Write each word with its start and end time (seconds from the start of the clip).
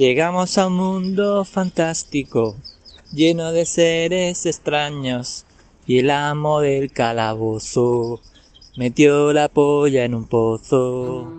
Llegamos 0.00 0.56
a 0.56 0.68
un 0.68 0.76
mundo 0.76 1.44
fantástico, 1.44 2.56
lleno 3.12 3.52
de 3.52 3.66
seres 3.66 4.46
extraños, 4.46 5.44
y 5.86 5.98
el 5.98 6.10
amo 6.10 6.62
del 6.62 6.90
calabozo 6.90 8.22
metió 8.78 9.34
la 9.34 9.50
polla 9.50 10.06
en 10.06 10.14
un 10.14 10.24
pozo. 10.24 11.30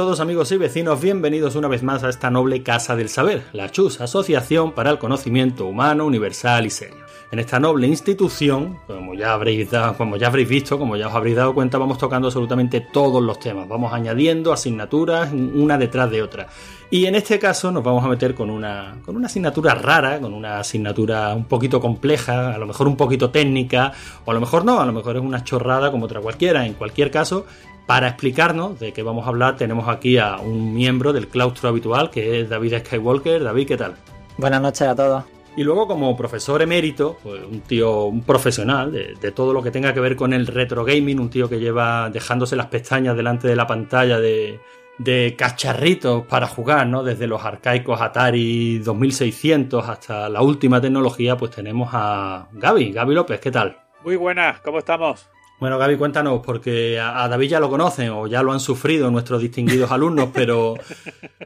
Todos 0.00 0.20
amigos 0.20 0.50
y 0.50 0.56
vecinos, 0.56 0.98
bienvenidos 0.98 1.56
una 1.56 1.68
vez 1.68 1.82
más 1.82 2.02
a 2.04 2.08
esta 2.08 2.30
noble 2.30 2.62
Casa 2.62 2.96
del 2.96 3.10
Saber, 3.10 3.42
la 3.52 3.68
CHUS, 3.68 4.00
Asociación 4.00 4.72
para 4.72 4.88
el 4.88 4.98
Conocimiento 4.98 5.66
Humano, 5.66 6.06
Universal 6.06 6.64
y 6.64 6.70
Serio. 6.70 7.04
En 7.30 7.38
esta 7.38 7.60
noble 7.60 7.86
institución, 7.86 8.78
como 8.86 9.12
ya, 9.12 9.34
habréis 9.34 9.68
como 9.98 10.16
ya 10.16 10.28
habréis 10.28 10.48
visto, 10.48 10.78
como 10.78 10.96
ya 10.96 11.08
os 11.08 11.14
habréis 11.14 11.36
dado 11.36 11.52
cuenta, 11.52 11.76
vamos 11.76 11.98
tocando 11.98 12.28
absolutamente 12.28 12.80
todos 12.80 13.22
los 13.22 13.38
temas, 13.38 13.68
vamos 13.68 13.92
añadiendo 13.92 14.54
asignaturas 14.54 15.32
una 15.32 15.76
detrás 15.76 16.10
de 16.10 16.22
otra. 16.22 16.48
Y 16.92 17.06
en 17.06 17.14
este 17.14 17.38
caso 17.38 17.70
nos 17.70 17.84
vamos 17.84 18.04
a 18.04 18.08
meter 18.08 18.34
con 18.34 18.50
una, 18.50 18.96
con 19.04 19.14
una 19.14 19.26
asignatura 19.26 19.76
rara, 19.76 20.18
con 20.18 20.34
una 20.34 20.58
asignatura 20.58 21.32
un 21.36 21.44
poquito 21.44 21.80
compleja, 21.80 22.52
a 22.52 22.58
lo 22.58 22.66
mejor 22.66 22.88
un 22.88 22.96
poquito 22.96 23.30
técnica, 23.30 23.92
o 24.24 24.30
a 24.32 24.34
lo 24.34 24.40
mejor 24.40 24.64
no, 24.64 24.80
a 24.80 24.86
lo 24.86 24.92
mejor 24.92 25.16
es 25.16 25.22
una 25.22 25.44
chorrada 25.44 25.92
como 25.92 26.06
otra 26.06 26.20
cualquiera. 26.20 26.66
En 26.66 26.74
cualquier 26.74 27.12
caso, 27.12 27.46
para 27.90 28.06
explicarnos 28.06 28.78
de 28.78 28.92
qué 28.92 29.02
vamos 29.02 29.26
a 29.26 29.30
hablar, 29.30 29.56
tenemos 29.56 29.88
aquí 29.88 30.16
a 30.16 30.36
un 30.36 30.74
miembro 30.74 31.12
del 31.12 31.26
claustro 31.26 31.70
habitual, 31.70 32.08
que 32.08 32.40
es 32.40 32.48
David 32.48 32.78
Skywalker. 32.86 33.42
David, 33.42 33.66
¿qué 33.66 33.76
tal? 33.76 33.96
Buenas 34.38 34.62
noches 34.62 34.82
a 34.82 34.94
todos. 34.94 35.24
Y 35.56 35.64
luego 35.64 35.88
como 35.88 36.16
profesor 36.16 36.62
emérito, 36.62 37.18
pues 37.20 37.42
un 37.42 37.62
tío, 37.62 38.04
un 38.04 38.22
profesional 38.22 38.92
de, 38.92 39.32
todo 39.32 39.52
lo 39.52 39.60
que 39.60 39.72
tenga 39.72 39.92
que 39.92 39.98
ver 39.98 40.14
con 40.14 40.32
el 40.32 40.46
retro 40.46 40.84
gaming, 40.84 41.18
un 41.18 41.30
tío 41.30 41.48
que 41.48 41.58
lleva 41.58 42.08
dejándose 42.10 42.54
las 42.54 42.66
pestañas 42.66 43.16
delante 43.16 43.48
de 43.48 43.56
la 43.56 43.66
pantalla 43.66 44.20
de, 44.20 44.60
de 44.98 45.34
cacharritos 45.36 46.24
para 46.26 46.46
jugar, 46.46 46.86
¿no? 46.86 47.02
Desde 47.02 47.26
los 47.26 47.44
arcaicos 47.44 48.00
Atari 48.00 48.78
2600 48.78 49.88
hasta 49.88 50.28
la 50.28 50.42
última 50.42 50.80
tecnología, 50.80 51.36
pues 51.36 51.50
tenemos 51.50 51.90
a 51.92 52.46
Gaby, 52.52 52.92
Gaby 52.92 53.14
López, 53.16 53.40
¿qué 53.40 53.50
tal? 53.50 53.76
Muy 54.04 54.14
buenas, 54.14 54.60
¿cómo 54.60 54.78
estamos? 54.78 55.28
Bueno, 55.60 55.76
Gaby, 55.76 55.98
cuéntanos, 55.98 56.40
porque 56.42 56.98
a, 56.98 57.28
David 57.28 57.50
ya 57.50 57.60
lo 57.60 57.68
conocen 57.68 58.08
o 58.08 58.26
ya 58.26 58.42
lo 58.42 58.52
han 58.52 58.60
sufrido 58.60 59.10
nuestros 59.10 59.42
distinguidos 59.42 59.90
alumnos, 59.92 60.30
pero, 60.32 60.76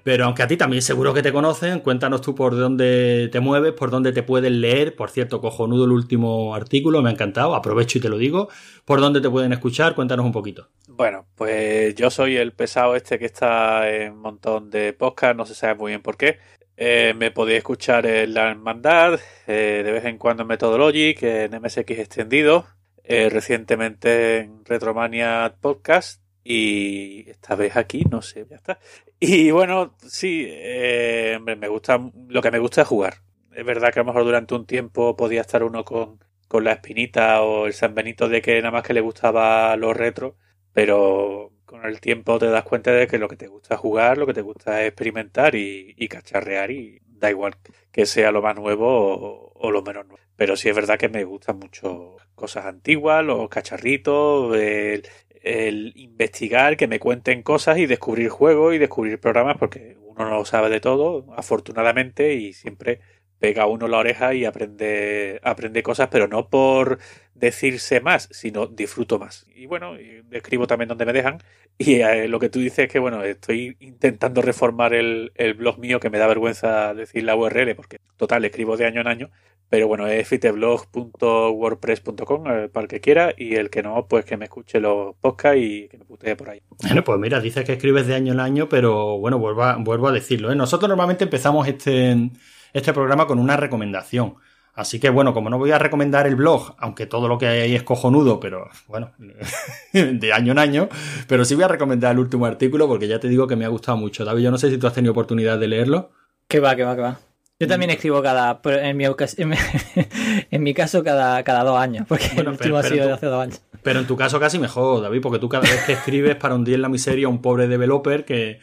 pero 0.04 0.26
aunque 0.26 0.44
a 0.44 0.46
ti 0.46 0.56
también 0.56 0.82
seguro 0.82 1.12
que 1.12 1.20
te 1.20 1.32
conocen, 1.32 1.80
cuéntanos 1.80 2.20
tú 2.20 2.32
por 2.32 2.56
dónde 2.56 3.28
te 3.32 3.40
mueves, 3.40 3.72
por 3.72 3.90
dónde 3.90 4.12
te 4.12 4.22
pueden 4.22 4.60
leer. 4.60 4.94
Por 4.94 5.10
cierto, 5.10 5.40
cojonudo 5.40 5.86
el 5.86 5.90
último 5.90 6.54
artículo, 6.54 7.02
me 7.02 7.08
ha 7.08 7.12
encantado, 7.12 7.56
aprovecho 7.56 7.98
y 7.98 8.02
te 8.02 8.08
lo 8.08 8.16
digo. 8.16 8.48
¿Por 8.84 9.00
dónde 9.00 9.20
te 9.20 9.28
pueden 9.28 9.52
escuchar? 9.52 9.96
Cuéntanos 9.96 10.24
un 10.24 10.32
poquito. 10.32 10.68
Bueno, 10.86 11.26
pues 11.34 11.96
yo 11.96 12.08
soy 12.08 12.36
el 12.36 12.52
pesado 12.52 12.94
este 12.94 13.18
que 13.18 13.26
está 13.26 13.90
en 13.90 14.12
un 14.12 14.20
montón 14.20 14.70
de 14.70 14.92
podcasts, 14.92 15.36
no 15.36 15.44
se 15.44 15.56
sabe 15.56 15.74
muy 15.74 15.90
bien 15.90 16.02
por 16.02 16.16
qué. 16.16 16.38
Eh, 16.76 17.14
me 17.16 17.32
podéis 17.32 17.58
escuchar 17.58 18.06
en 18.06 18.32
La 18.32 18.52
Hermandad, 18.52 19.18
eh, 19.48 19.82
de 19.84 19.90
vez 19.90 20.04
en 20.04 20.18
cuando 20.18 20.42
en 20.42 20.48
Methodologic, 20.48 21.20
en 21.24 21.60
MSX 21.60 21.98
Extendido, 21.98 22.66
eh, 23.04 23.28
recientemente 23.30 24.38
en 24.38 24.64
Retromania 24.64 25.54
Podcast 25.60 26.22
y 26.42 27.28
esta 27.30 27.54
vez 27.54 27.76
aquí, 27.76 28.04
no 28.10 28.22
sé, 28.22 28.46
ya 28.48 28.56
está. 28.56 28.78
Y 29.20 29.50
bueno, 29.50 29.96
sí, 30.06 30.46
eh, 30.48 31.38
me 31.42 31.68
gusta, 31.68 31.98
lo 32.28 32.42
que 32.42 32.50
me 32.50 32.58
gusta 32.58 32.82
es 32.82 32.88
jugar. 32.88 33.14
Es 33.54 33.64
verdad 33.64 33.92
que 33.92 34.00
a 34.00 34.02
lo 34.02 34.08
mejor 34.08 34.24
durante 34.24 34.54
un 34.54 34.66
tiempo 34.66 35.16
podía 35.16 35.42
estar 35.42 35.62
uno 35.62 35.84
con, 35.84 36.18
con 36.48 36.64
la 36.64 36.72
espinita 36.72 37.42
o 37.42 37.66
el 37.66 37.72
San 37.72 37.94
Benito 37.94 38.28
de 38.28 38.42
que 38.42 38.56
nada 38.58 38.72
más 38.72 38.82
que 38.82 38.94
le 38.94 39.00
gustaba 39.00 39.76
los 39.76 39.96
retro, 39.96 40.36
pero 40.72 41.52
con 41.64 41.84
el 41.86 42.00
tiempo 42.00 42.38
te 42.38 42.48
das 42.48 42.64
cuenta 42.64 42.92
de 42.92 43.06
que 43.06 43.18
lo 43.18 43.28
que 43.28 43.36
te 43.36 43.46
gusta 43.48 43.74
es 43.74 43.80
jugar, 43.80 44.18
lo 44.18 44.26
que 44.26 44.34
te 44.34 44.42
gusta 44.42 44.82
es 44.82 44.88
experimentar 44.88 45.54
y, 45.54 45.94
y 45.96 46.08
cacharrear 46.08 46.70
y 46.70 47.00
da 47.06 47.30
igual 47.30 47.54
que 47.90 48.06
sea 48.06 48.30
lo 48.32 48.42
más 48.42 48.56
nuevo 48.56 49.52
o, 49.54 49.70
lo 49.70 49.82
menos 49.82 50.06
nuevo. 50.06 50.23
Pero 50.36 50.56
sí 50.56 50.68
es 50.68 50.76
verdad 50.76 50.98
que 50.98 51.08
me 51.08 51.24
gustan 51.24 51.58
mucho 51.58 52.16
cosas 52.34 52.66
antiguas, 52.66 53.24
los 53.24 53.48
cacharritos, 53.48 54.56
el, 54.56 55.92
investigar, 55.96 56.76
que 56.76 56.88
me 56.88 56.98
cuenten 56.98 57.42
cosas 57.42 57.78
y 57.78 57.86
descubrir 57.86 58.30
juegos 58.30 58.74
y 58.74 58.78
descubrir 58.78 59.20
programas, 59.20 59.58
porque 59.58 59.96
uno 60.00 60.28
no 60.28 60.44
sabe 60.44 60.70
de 60.70 60.80
todo, 60.80 61.26
afortunadamente, 61.36 62.34
y 62.34 62.52
siempre 62.52 63.00
pega 63.38 63.66
uno 63.66 63.88
la 63.88 63.98
oreja 63.98 64.32
y 64.34 64.46
aprende, 64.46 65.40
aprende 65.42 65.82
cosas, 65.82 66.08
pero 66.10 66.28
no 66.28 66.48
por 66.48 66.98
decirse 67.34 68.00
más, 68.00 68.28
sino 68.32 68.66
disfruto 68.66 69.18
más. 69.18 69.46
Y 69.54 69.66
bueno, 69.66 69.96
escribo 70.30 70.66
también 70.66 70.88
donde 70.88 71.04
me 71.04 71.12
dejan. 71.12 71.38
Y 71.76 71.96
eh, 71.96 72.28
lo 72.28 72.38
que 72.38 72.48
tú 72.48 72.60
dices 72.60 72.86
es 72.86 72.92
que, 72.92 72.98
bueno, 72.98 73.22
estoy 73.24 73.76
intentando 73.80 74.40
reformar 74.40 74.94
el, 74.94 75.32
el, 75.34 75.54
blog 75.54 75.78
mío, 75.78 76.00
que 76.00 76.08
me 76.08 76.18
da 76.18 76.26
vergüenza 76.26 76.94
decir 76.94 77.24
la 77.24 77.36
URL, 77.36 77.74
porque 77.74 77.98
total, 78.16 78.44
escribo 78.44 78.76
de 78.76 78.86
año 78.86 79.00
en 79.00 79.08
año. 79.08 79.30
Pero 79.70 79.88
bueno, 79.88 80.06
es 80.06 80.28
fiteblog.wordpress.com 80.28 82.46
eh, 82.46 82.68
para 82.72 82.84
el 82.84 82.88
que 82.88 83.00
quiera 83.00 83.34
y 83.36 83.56
el 83.56 83.70
que 83.70 83.82
no, 83.82 84.06
pues 84.06 84.24
que 84.24 84.36
me 84.36 84.44
escuche 84.44 84.78
los 84.78 85.16
podcasts 85.16 85.58
y 85.60 85.88
que 85.88 85.98
me 85.98 86.04
putee 86.04 86.36
por 86.36 86.50
ahí. 86.50 86.62
Bueno, 86.82 87.02
pues 87.02 87.18
mira, 87.18 87.40
dices 87.40 87.64
que 87.64 87.72
escribes 87.72 88.06
de 88.06 88.14
año 88.14 88.32
en 88.32 88.40
año, 88.40 88.68
pero 88.68 89.18
bueno, 89.18 89.38
vuelvo 89.38 89.64
a, 89.64 89.76
vuelvo 89.76 90.08
a 90.08 90.12
decirlo. 90.12 90.52
¿eh? 90.52 90.54
Nosotros 90.54 90.88
normalmente 90.88 91.24
empezamos 91.24 91.66
este, 91.66 92.30
este 92.72 92.92
programa 92.92 93.26
con 93.26 93.38
una 93.38 93.56
recomendación. 93.56 94.36
Así 94.74 94.98
que 94.98 95.08
bueno, 95.08 95.32
como 95.32 95.50
no 95.50 95.58
voy 95.58 95.70
a 95.70 95.78
recomendar 95.78 96.26
el 96.26 96.34
blog, 96.34 96.74
aunque 96.78 97.06
todo 97.06 97.28
lo 97.28 97.38
que 97.38 97.46
hay 97.46 97.60
ahí 97.60 97.74
es 97.76 97.84
cojonudo, 97.84 98.40
pero 98.40 98.68
bueno, 98.88 99.12
de 99.92 100.32
año 100.32 100.52
en 100.52 100.58
año, 100.58 100.88
pero 101.28 101.44
sí 101.44 101.54
voy 101.54 101.64
a 101.64 101.68
recomendar 101.68 102.12
el 102.12 102.18
último 102.18 102.46
artículo 102.46 102.88
porque 102.88 103.06
ya 103.06 103.20
te 103.20 103.28
digo 103.28 103.46
que 103.46 103.54
me 103.54 103.64
ha 103.64 103.68
gustado 103.68 103.96
mucho. 103.96 104.24
David, 104.24 104.42
yo 104.42 104.50
no 104.50 104.58
sé 104.58 104.70
si 104.70 104.78
tú 104.78 104.88
has 104.88 104.94
tenido 104.94 105.12
oportunidad 105.12 105.58
de 105.58 105.68
leerlo. 105.68 106.10
Que 106.48 106.58
va, 106.58 106.74
que 106.74 106.82
va, 106.82 106.96
que 106.96 107.02
va. 107.02 107.20
Yo 107.60 107.68
también 107.68 107.90
escribo 107.90 108.20
cada, 108.20 108.60
en 108.64 108.96
mi, 108.96 109.04
en 110.50 110.62
mi 110.62 110.74
caso 110.74 111.04
cada, 111.04 111.42
cada 111.44 111.62
dos 111.62 111.78
años, 111.78 112.04
porque 112.08 112.26
el 112.36 112.48
último 112.48 112.78
ha 112.78 112.82
sido 112.82 113.06
de 113.06 113.12
hace 113.12 113.26
dos 113.26 113.42
años. 113.42 113.62
Pero 113.82 114.00
en 114.00 114.06
tu 114.06 114.16
caso 114.16 114.40
casi 114.40 114.58
mejor, 114.58 115.02
David, 115.02 115.20
porque 115.20 115.38
tú 115.38 115.48
cada 115.48 115.62
vez 115.62 115.84
que 115.84 115.92
escribes 115.92 116.34
para 116.34 116.56
hundir 116.56 116.74
en 116.74 116.82
la 116.82 116.88
miseria 116.88 117.26
a 117.26 117.30
un 117.30 117.40
pobre 117.40 117.68
developer 117.68 118.24
que, 118.24 118.58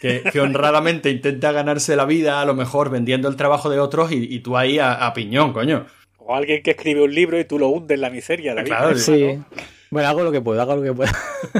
que, 0.00 0.40
honradamente 0.40 1.10
intenta 1.10 1.50
ganarse 1.50 1.96
la 1.96 2.04
vida, 2.04 2.40
a 2.40 2.44
lo 2.44 2.54
mejor 2.54 2.90
vendiendo 2.90 3.28
el 3.28 3.34
trabajo 3.34 3.70
de 3.70 3.80
otros 3.80 4.12
y, 4.12 4.38
tú 4.38 4.56
ahí 4.56 4.78
a, 4.78 5.12
piñón, 5.14 5.52
coño. 5.52 5.86
O 6.18 6.34
alguien 6.34 6.62
que 6.62 6.72
escribe 6.72 7.02
un 7.02 7.14
libro 7.14 7.40
y 7.40 7.44
tú 7.44 7.58
lo 7.58 7.68
hundes 7.68 7.96
en 7.96 8.02
la 8.02 8.10
miseria, 8.10 8.54
David. 8.54 8.68
Claro, 8.68 8.96
sí. 8.96 9.38
Bueno, 9.90 10.08
hago 10.08 10.22
lo 10.22 10.30
que 10.30 10.42
puedo, 10.42 10.60
hago 10.60 10.76
lo 10.76 10.82
que 10.82 10.92
puedo. 10.92 11.10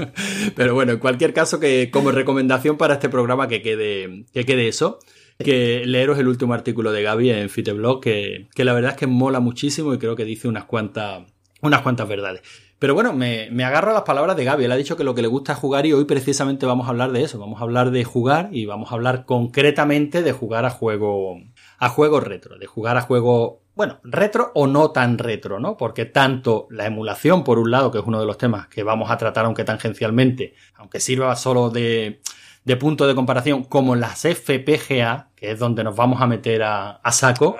Pero 0.54 0.74
bueno, 0.74 0.92
en 0.92 0.98
cualquier 0.98 1.32
caso, 1.32 1.58
que 1.58 1.90
como 1.90 2.12
recomendación 2.12 2.76
para 2.76 2.94
este 2.94 3.08
programa 3.08 3.48
que 3.48 3.62
quede, 3.62 4.26
que 4.32 4.44
quede 4.44 4.68
eso, 4.68 5.00
que 5.38 5.82
leeros 5.87 6.19
el 6.19 6.28
último 6.28 6.54
artículo 6.54 6.93
de 6.93 7.03
Gaby 7.03 7.31
en 7.31 7.49
Fiteblog, 7.49 8.00
que, 8.00 8.49
que 8.54 8.65
la 8.65 8.72
verdad 8.72 8.93
es 8.93 8.97
que 8.97 9.06
mola 9.06 9.41
muchísimo 9.41 9.94
y 9.94 9.99
creo 9.99 10.16
que 10.16 10.25
dice 10.25 10.49
unas 10.49 10.65
cuantas, 10.65 11.22
unas 11.60 11.82
cuantas 11.82 12.09
verdades. 12.09 12.43
Pero 12.78 12.94
bueno, 12.94 13.12
me, 13.12 13.49
agarro 13.65 13.91
a 13.91 13.94
las 13.94 14.03
palabras 14.03 14.37
de 14.37 14.44
Gaby. 14.44 14.65
Él 14.65 14.72
ha 14.72 14.76
dicho 14.76 14.97
que 14.97 15.03
lo 15.03 15.15
que 15.15 15.22
le 15.22 15.28
gusta 15.28 15.53
es 15.53 15.59
jugar 15.59 15.84
y 15.84 15.93
hoy 15.93 16.04
precisamente 16.04 16.65
vamos 16.65 16.87
a 16.87 16.91
hablar 16.91 17.10
de 17.10 17.25
eso. 17.25 17.38
Vamos 17.41 17.60
a 17.60 17.65
hablar 17.65 17.91
de 17.91 18.04
jugar 18.04 18.50
y 18.53 18.66
vamos 18.66 18.93
a 18.93 18.94
hablar 18.94 19.25
concretamente 19.25 20.22
de 20.22 20.31
jugar 20.31 20.65
a 20.65 20.71
juego, 20.71 21.41
a 21.78 21.88
juego 21.88 22.20
retro, 22.20 22.56
de 22.56 22.66
jugar 22.66 22.97
a 22.97 23.00
juego, 23.00 23.62
bueno, 23.75 23.99
retro 24.05 24.53
o 24.55 24.69
no 24.69 24.93
tan 24.93 25.19
retro, 25.19 25.59
¿no? 25.59 25.76
Porque 25.76 26.05
tanto 26.05 26.69
la 26.70 26.87
emulación, 26.87 27.43
por 27.43 27.58
un 27.58 27.73
lado, 27.73 27.91
que 27.91 27.99
es 27.99 28.05
uno 28.06 28.20
de 28.20 28.26
los 28.26 28.38
temas 28.38 28.69
que 28.69 28.84
vamos 28.84 29.11
a 29.11 29.17
tratar, 29.17 29.44
aunque 29.44 29.64
tangencialmente, 29.64 30.55
aunque 30.76 31.00
sirva 31.00 31.34
solo 31.34 31.70
de, 31.70 32.20
de 32.69 32.76
punto 32.76 33.06
de 33.06 33.15
comparación, 33.15 33.65
como 33.65 33.97
las 33.97 34.26
FPGA, 34.26 35.31
que 35.35 35.53
es 35.53 35.59
donde 35.59 35.82
nos 35.82 35.97
vamos 35.97 36.20
a 36.20 36.26
meter 36.26 36.62
a, 36.62 37.00
saco, 37.12 37.56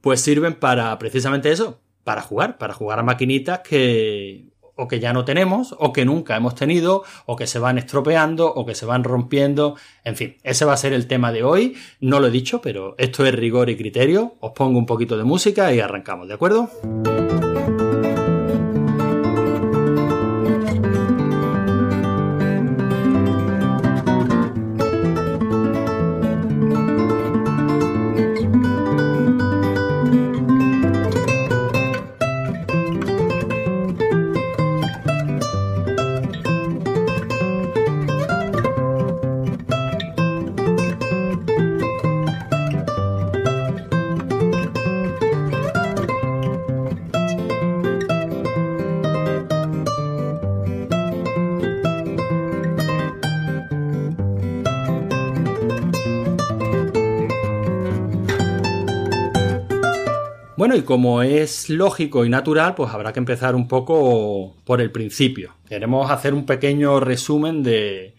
pues 0.00 0.20
sirven 0.20 0.54
para 0.54 0.98
precisamente 0.98 1.52
eso, 1.52 1.80
para 2.02 2.20
jugar, 2.20 2.58
para 2.58 2.74
jugar 2.74 2.98
a 2.98 3.04
maquinitas 3.04 3.60
que 3.60 4.44
o 4.74 4.88
que 4.88 4.98
ya 4.98 5.12
no 5.12 5.24
tenemos, 5.24 5.74
o 5.78 5.92
que 5.92 6.04
nunca 6.04 6.36
hemos 6.36 6.56
tenido, 6.56 7.04
o 7.26 7.36
que 7.36 7.46
se 7.46 7.60
van 7.60 7.78
estropeando, 7.78 8.52
o 8.52 8.66
que 8.66 8.74
se 8.74 8.86
van 8.86 9.04
rompiendo. 9.04 9.76
En 10.04 10.16
fin, 10.16 10.36
ese 10.42 10.64
va 10.64 10.72
a 10.72 10.76
ser 10.76 10.92
el 10.92 11.06
tema 11.06 11.32
de 11.32 11.44
hoy. 11.44 11.76
No 12.00 12.18
lo 12.18 12.28
he 12.28 12.30
dicho, 12.30 12.60
pero 12.60 12.96
esto 12.98 13.24
es 13.24 13.34
rigor 13.34 13.70
y 13.70 13.76
criterio. 13.76 14.34
Os 14.40 14.52
pongo 14.52 14.78
un 14.78 14.86
poquito 14.86 15.16
de 15.16 15.24
música 15.24 15.72
y 15.72 15.80
arrancamos, 15.80 16.28
¿de 16.28 16.34
acuerdo? 16.34 16.70
Y 60.78 60.82
como 60.82 61.22
es 61.22 61.68
lógico 61.68 62.24
y 62.24 62.30
natural, 62.30 62.74
pues 62.74 62.92
habrá 62.92 63.12
que 63.12 63.18
empezar 63.18 63.54
un 63.54 63.68
poco 63.68 64.56
por 64.64 64.80
el 64.80 64.90
principio. 64.90 65.54
Queremos 65.68 66.10
hacer 66.10 66.34
un 66.34 66.46
pequeño 66.46 67.00
resumen 67.00 67.62
de, 67.62 68.14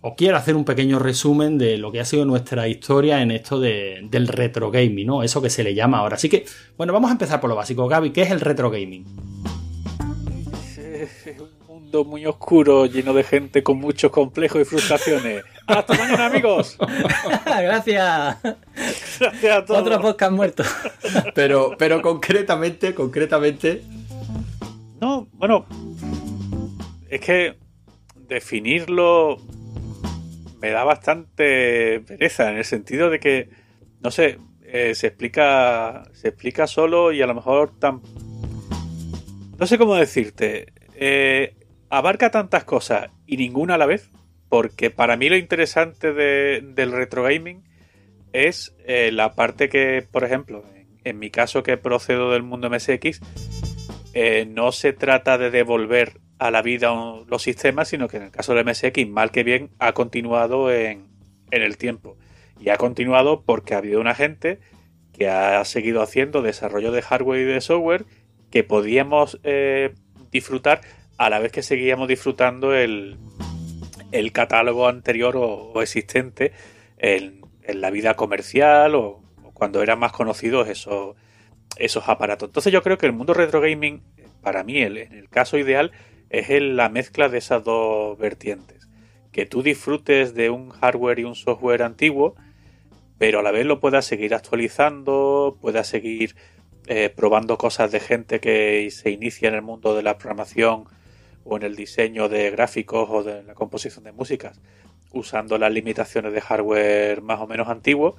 o 0.00 0.14
quiero 0.14 0.36
hacer 0.36 0.54
un 0.54 0.64
pequeño 0.64 0.98
resumen 0.98 1.58
de 1.58 1.76
lo 1.76 1.90
que 1.90 2.00
ha 2.00 2.04
sido 2.04 2.24
nuestra 2.24 2.68
historia 2.68 3.20
en 3.20 3.32
esto 3.32 3.58
del 3.58 4.28
retro 4.28 4.70
gaming, 4.70 5.06
¿no? 5.06 5.22
Eso 5.22 5.42
que 5.42 5.50
se 5.50 5.64
le 5.64 5.74
llama 5.74 5.98
ahora. 5.98 6.16
Así 6.16 6.28
que, 6.28 6.44
bueno, 6.76 6.92
vamos 6.92 7.10
a 7.10 7.12
empezar 7.12 7.40
por 7.40 7.50
lo 7.50 7.56
básico. 7.56 7.88
Gaby, 7.88 8.10
¿qué 8.10 8.22
es 8.22 8.30
el 8.30 8.40
retro 8.40 8.70
gaming? 8.70 9.04
Mundo 11.88 12.04
muy 12.04 12.26
oscuro, 12.26 12.84
lleno 12.84 13.14
de 13.14 13.24
gente 13.24 13.62
con 13.62 13.78
muchos 13.78 14.10
complejos 14.10 14.60
y 14.60 14.66
frustraciones. 14.66 15.42
¡Hasta 15.66 15.94
mañana, 15.94 16.26
amigos! 16.26 16.76
Gracias. 17.46 18.36
Gracias 19.18 19.56
a 19.56 19.64
todos. 19.64 19.80
Otro 19.80 19.98
podcast 20.02 20.32
muerto. 20.32 20.64
pero, 21.34 21.76
pero 21.78 22.02
concretamente, 22.02 22.94
concretamente. 22.94 23.84
No, 25.00 25.28
bueno. 25.32 25.64
Es 27.08 27.22
que 27.22 27.56
definirlo 28.16 29.38
me 30.60 30.68
da 30.68 30.84
bastante 30.84 32.00
pereza 32.00 32.50
en 32.50 32.58
el 32.58 32.66
sentido 32.66 33.08
de 33.08 33.18
que, 33.18 33.48
no 34.02 34.10
sé, 34.10 34.38
eh, 34.62 34.94
se 34.94 35.06
explica 35.06 36.02
se 36.12 36.28
explica 36.28 36.66
solo 36.66 37.12
y 37.12 37.22
a 37.22 37.26
lo 37.26 37.34
mejor 37.34 37.78
tan... 37.78 38.02
No 39.58 39.66
sé 39.66 39.78
cómo 39.78 39.94
decirte. 39.94 40.74
Eh, 40.94 41.54
abarca 41.90 42.30
tantas 42.30 42.64
cosas 42.64 43.10
y 43.26 43.36
ninguna 43.36 43.74
a 43.74 43.78
la 43.78 43.86
vez, 43.86 44.10
porque 44.48 44.90
para 44.90 45.16
mí 45.16 45.28
lo 45.28 45.36
interesante 45.36 46.12
del 46.12 46.92
retro 46.92 47.22
gaming 47.22 47.62
es 48.32 48.74
eh, 48.84 49.10
la 49.12 49.34
parte 49.34 49.68
que, 49.68 50.06
por 50.10 50.24
ejemplo, 50.24 50.64
en, 51.04 51.18
mi 51.18 51.30
caso 51.30 51.62
que 51.62 51.76
procedo 51.76 52.32
del 52.32 52.42
mundo 52.42 52.70
MSX, 52.70 53.20
no 54.48 54.72
se 54.72 54.92
trata 54.92 55.38
de 55.38 55.50
devolver 55.50 56.20
a 56.38 56.50
la 56.50 56.62
vida 56.62 56.92
los 57.26 57.42
sistemas, 57.42 57.88
sino 57.88 58.08
que 58.08 58.18
en 58.18 58.24
el 58.24 58.30
caso 58.30 58.54
del 58.54 58.64
MSX, 58.64 59.08
mal 59.08 59.30
que 59.30 59.42
bien, 59.42 59.70
ha 59.78 59.92
continuado 59.92 60.72
en, 60.72 61.06
el 61.50 61.76
tiempo. 61.76 62.16
Y 62.60 62.70
ha 62.70 62.76
continuado 62.76 63.42
porque 63.42 63.74
ha 63.74 63.78
habido 63.78 64.00
una 64.00 64.14
gente 64.14 64.60
que 65.12 65.28
ha 65.28 65.64
seguido 65.64 66.02
haciendo 66.02 66.42
desarrollo 66.42 66.92
de 66.92 67.02
hardware 67.02 67.40
y 67.40 67.44
de 67.44 67.60
software 67.60 68.04
que 68.50 68.64
podíamos 68.64 69.40
eh, 69.42 69.94
disfrutar 70.30 70.80
a 71.18 71.28
la 71.30 71.40
vez 71.40 71.52
que 71.52 71.62
seguíamos 71.62 72.08
disfrutando 72.08 72.74
el, 72.74 73.18
el 74.12 74.32
catálogo 74.32 74.88
anterior 74.88 75.36
o, 75.36 75.82
existente 75.82 76.52
en, 76.96 77.40
la 77.68 77.90
vida 77.90 78.14
comercial 78.14 78.94
o, 78.94 79.20
cuando 79.52 79.82
eran 79.82 79.98
más 79.98 80.12
conocidos 80.12 80.68
esos, 80.68 81.16
esos 81.76 82.08
aparatos. 82.08 82.48
Entonces 82.48 82.72
yo 82.72 82.82
creo 82.82 82.96
que 82.96 83.06
el 83.06 83.12
mundo 83.12 83.34
retro 83.34 83.60
gaming, 83.60 84.02
para 84.40 84.62
mí, 84.62 84.78
en 84.78 84.96
el 84.96 85.28
caso 85.28 85.58
ideal, 85.58 85.92
es 86.30 86.48
la 86.62 86.88
mezcla 86.88 87.28
de 87.28 87.38
esas 87.38 87.64
dos 87.64 88.16
vertientes. 88.16 88.88
Que 89.32 89.44
tú 89.44 89.62
disfrutes 89.62 90.34
de 90.34 90.50
un 90.50 90.70
hardware 90.70 91.18
y 91.18 91.24
un 91.24 91.34
software 91.34 91.82
antiguo, 91.82 92.36
pero 93.18 93.40
a 93.40 93.42
la 93.42 93.50
vez 93.50 93.66
lo 93.66 93.80
puedas 93.80 94.04
seguir 94.04 94.34
actualizando, 94.34 95.58
puedas 95.60 95.88
seguir 95.88 96.36
eh, 96.86 97.10
probando 97.14 97.58
cosas 97.58 97.90
de 97.90 98.00
gente 98.00 98.40
que 98.40 98.88
se 98.92 99.10
inicia 99.10 99.48
en 99.48 99.56
el 99.56 99.62
mundo 99.62 99.94
de 99.96 100.02
la 100.04 100.16
programación 100.16 100.84
o 101.48 101.56
en 101.56 101.62
el 101.62 101.76
diseño 101.76 102.28
de 102.28 102.50
gráficos 102.50 103.08
o 103.10 103.22
de 103.22 103.42
la 103.42 103.54
composición 103.54 104.04
de 104.04 104.12
músicas, 104.12 104.60
usando 105.12 105.56
las 105.58 105.72
limitaciones 105.72 106.32
de 106.32 106.40
hardware 106.40 107.22
más 107.22 107.40
o 107.40 107.46
menos 107.46 107.68
antiguo 107.68 108.16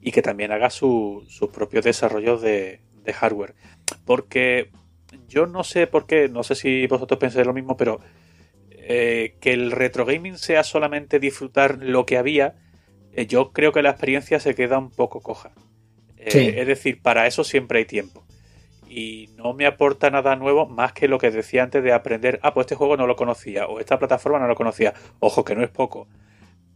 y 0.00 0.12
que 0.12 0.22
también 0.22 0.52
haga 0.52 0.70
sus 0.70 1.26
propios 1.52 1.84
desarrollos 1.84 2.40
de, 2.40 2.80
de 3.02 3.12
hardware. 3.12 3.54
Porque 4.04 4.70
yo 5.28 5.46
no 5.46 5.64
sé 5.64 5.86
por 5.86 6.06
qué, 6.06 6.28
no 6.28 6.42
sé 6.42 6.54
si 6.54 6.86
vosotros 6.86 7.18
pensáis 7.18 7.46
lo 7.46 7.52
mismo, 7.52 7.76
pero 7.76 8.00
eh, 8.70 9.36
que 9.40 9.52
el 9.52 9.72
retro 9.72 10.04
gaming 10.04 10.38
sea 10.38 10.64
solamente 10.64 11.18
disfrutar 11.18 11.78
lo 11.80 12.06
que 12.06 12.18
había, 12.18 12.54
eh, 13.12 13.26
yo 13.26 13.52
creo 13.52 13.72
que 13.72 13.82
la 13.82 13.90
experiencia 13.90 14.40
se 14.40 14.54
queda 14.54 14.78
un 14.78 14.90
poco 14.90 15.20
coja. 15.20 15.52
Eh, 16.16 16.56
es 16.58 16.66
decir, 16.66 17.00
para 17.00 17.26
eso 17.26 17.44
siempre 17.44 17.78
hay 17.78 17.84
tiempo. 17.84 18.24
Y 18.92 19.28
no 19.36 19.54
me 19.54 19.66
aporta 19.66 20.10
nada 20.10 20.34
nuevo 20.34 20.66
más 20.66 20.92
que 20.92 21.06
lo 21.06 21.18
que 21.18 21.30
decía 21.30 21.62
antes 21.62 21.82
de 21.84 21.92
aprender, 21.92 22.40
ah, 22.42 22.52
pues 22.52 22.64
este 22.64 22.74
juego 22.74 22.96
no 22.96 23.06
lo 23.06 23.14
conocía, 23.14 23.68
o 23.68 23.78
esta 23.78 24.00
plataforma 24.00 24.40
no 24.40 24.48
lo 24.48 24.56
conocía. 24.56 24.94
Ojo, 25.20 25.44
que 25.44 25.54
no 25.54 25.62
es 25.62 25.70
poco. 25.70 26.08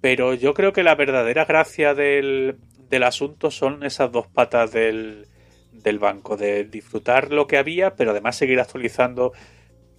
Pero 0.00 0.32
yo 0.34 0.54
creo 0.54 0.72
que 0.72 0.84
la 0.84 0.94
verdadera 0.94 1.44
gracia 1.44 1.92
del, 1.92 2.58
del 2.88 3.02
asunto 3.02 3.50
son 3.50 3.82
esas 3.82 4.12
dos 4.12 4.28
patas 4.28 4.70
del, 4.70 5.26
del 5.72 5.98
banco, 5.98 6.36
de 6.36 6.64
disfrutar 6.64 7.32
lo 7.32 7.46
que 7.48 7.58
había, 7.58 7.96
pero 7.96 8.12
además 8.12 8.36
seguir 8.36 8.60
actualizando 8.60 9.32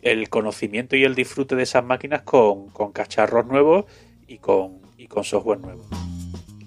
el 0.01 0.29
conocimiento 0.29 0.95
y 0.95 1.03
el 1.03 1.15
disfrute 1.15 1.56
de 1.56 1.63
esas 1.63 1.83
máquinas 1.83 2.21
con, 2.21 2.69
cacharros 2.94 3.45
nuevos 3.47 3.85
y 4.27 4.38
con, 4.38 4.81
y 4.97 5.07
con 5.07 5.23
software 5.23 5.59
nuevo. 5.59 5.85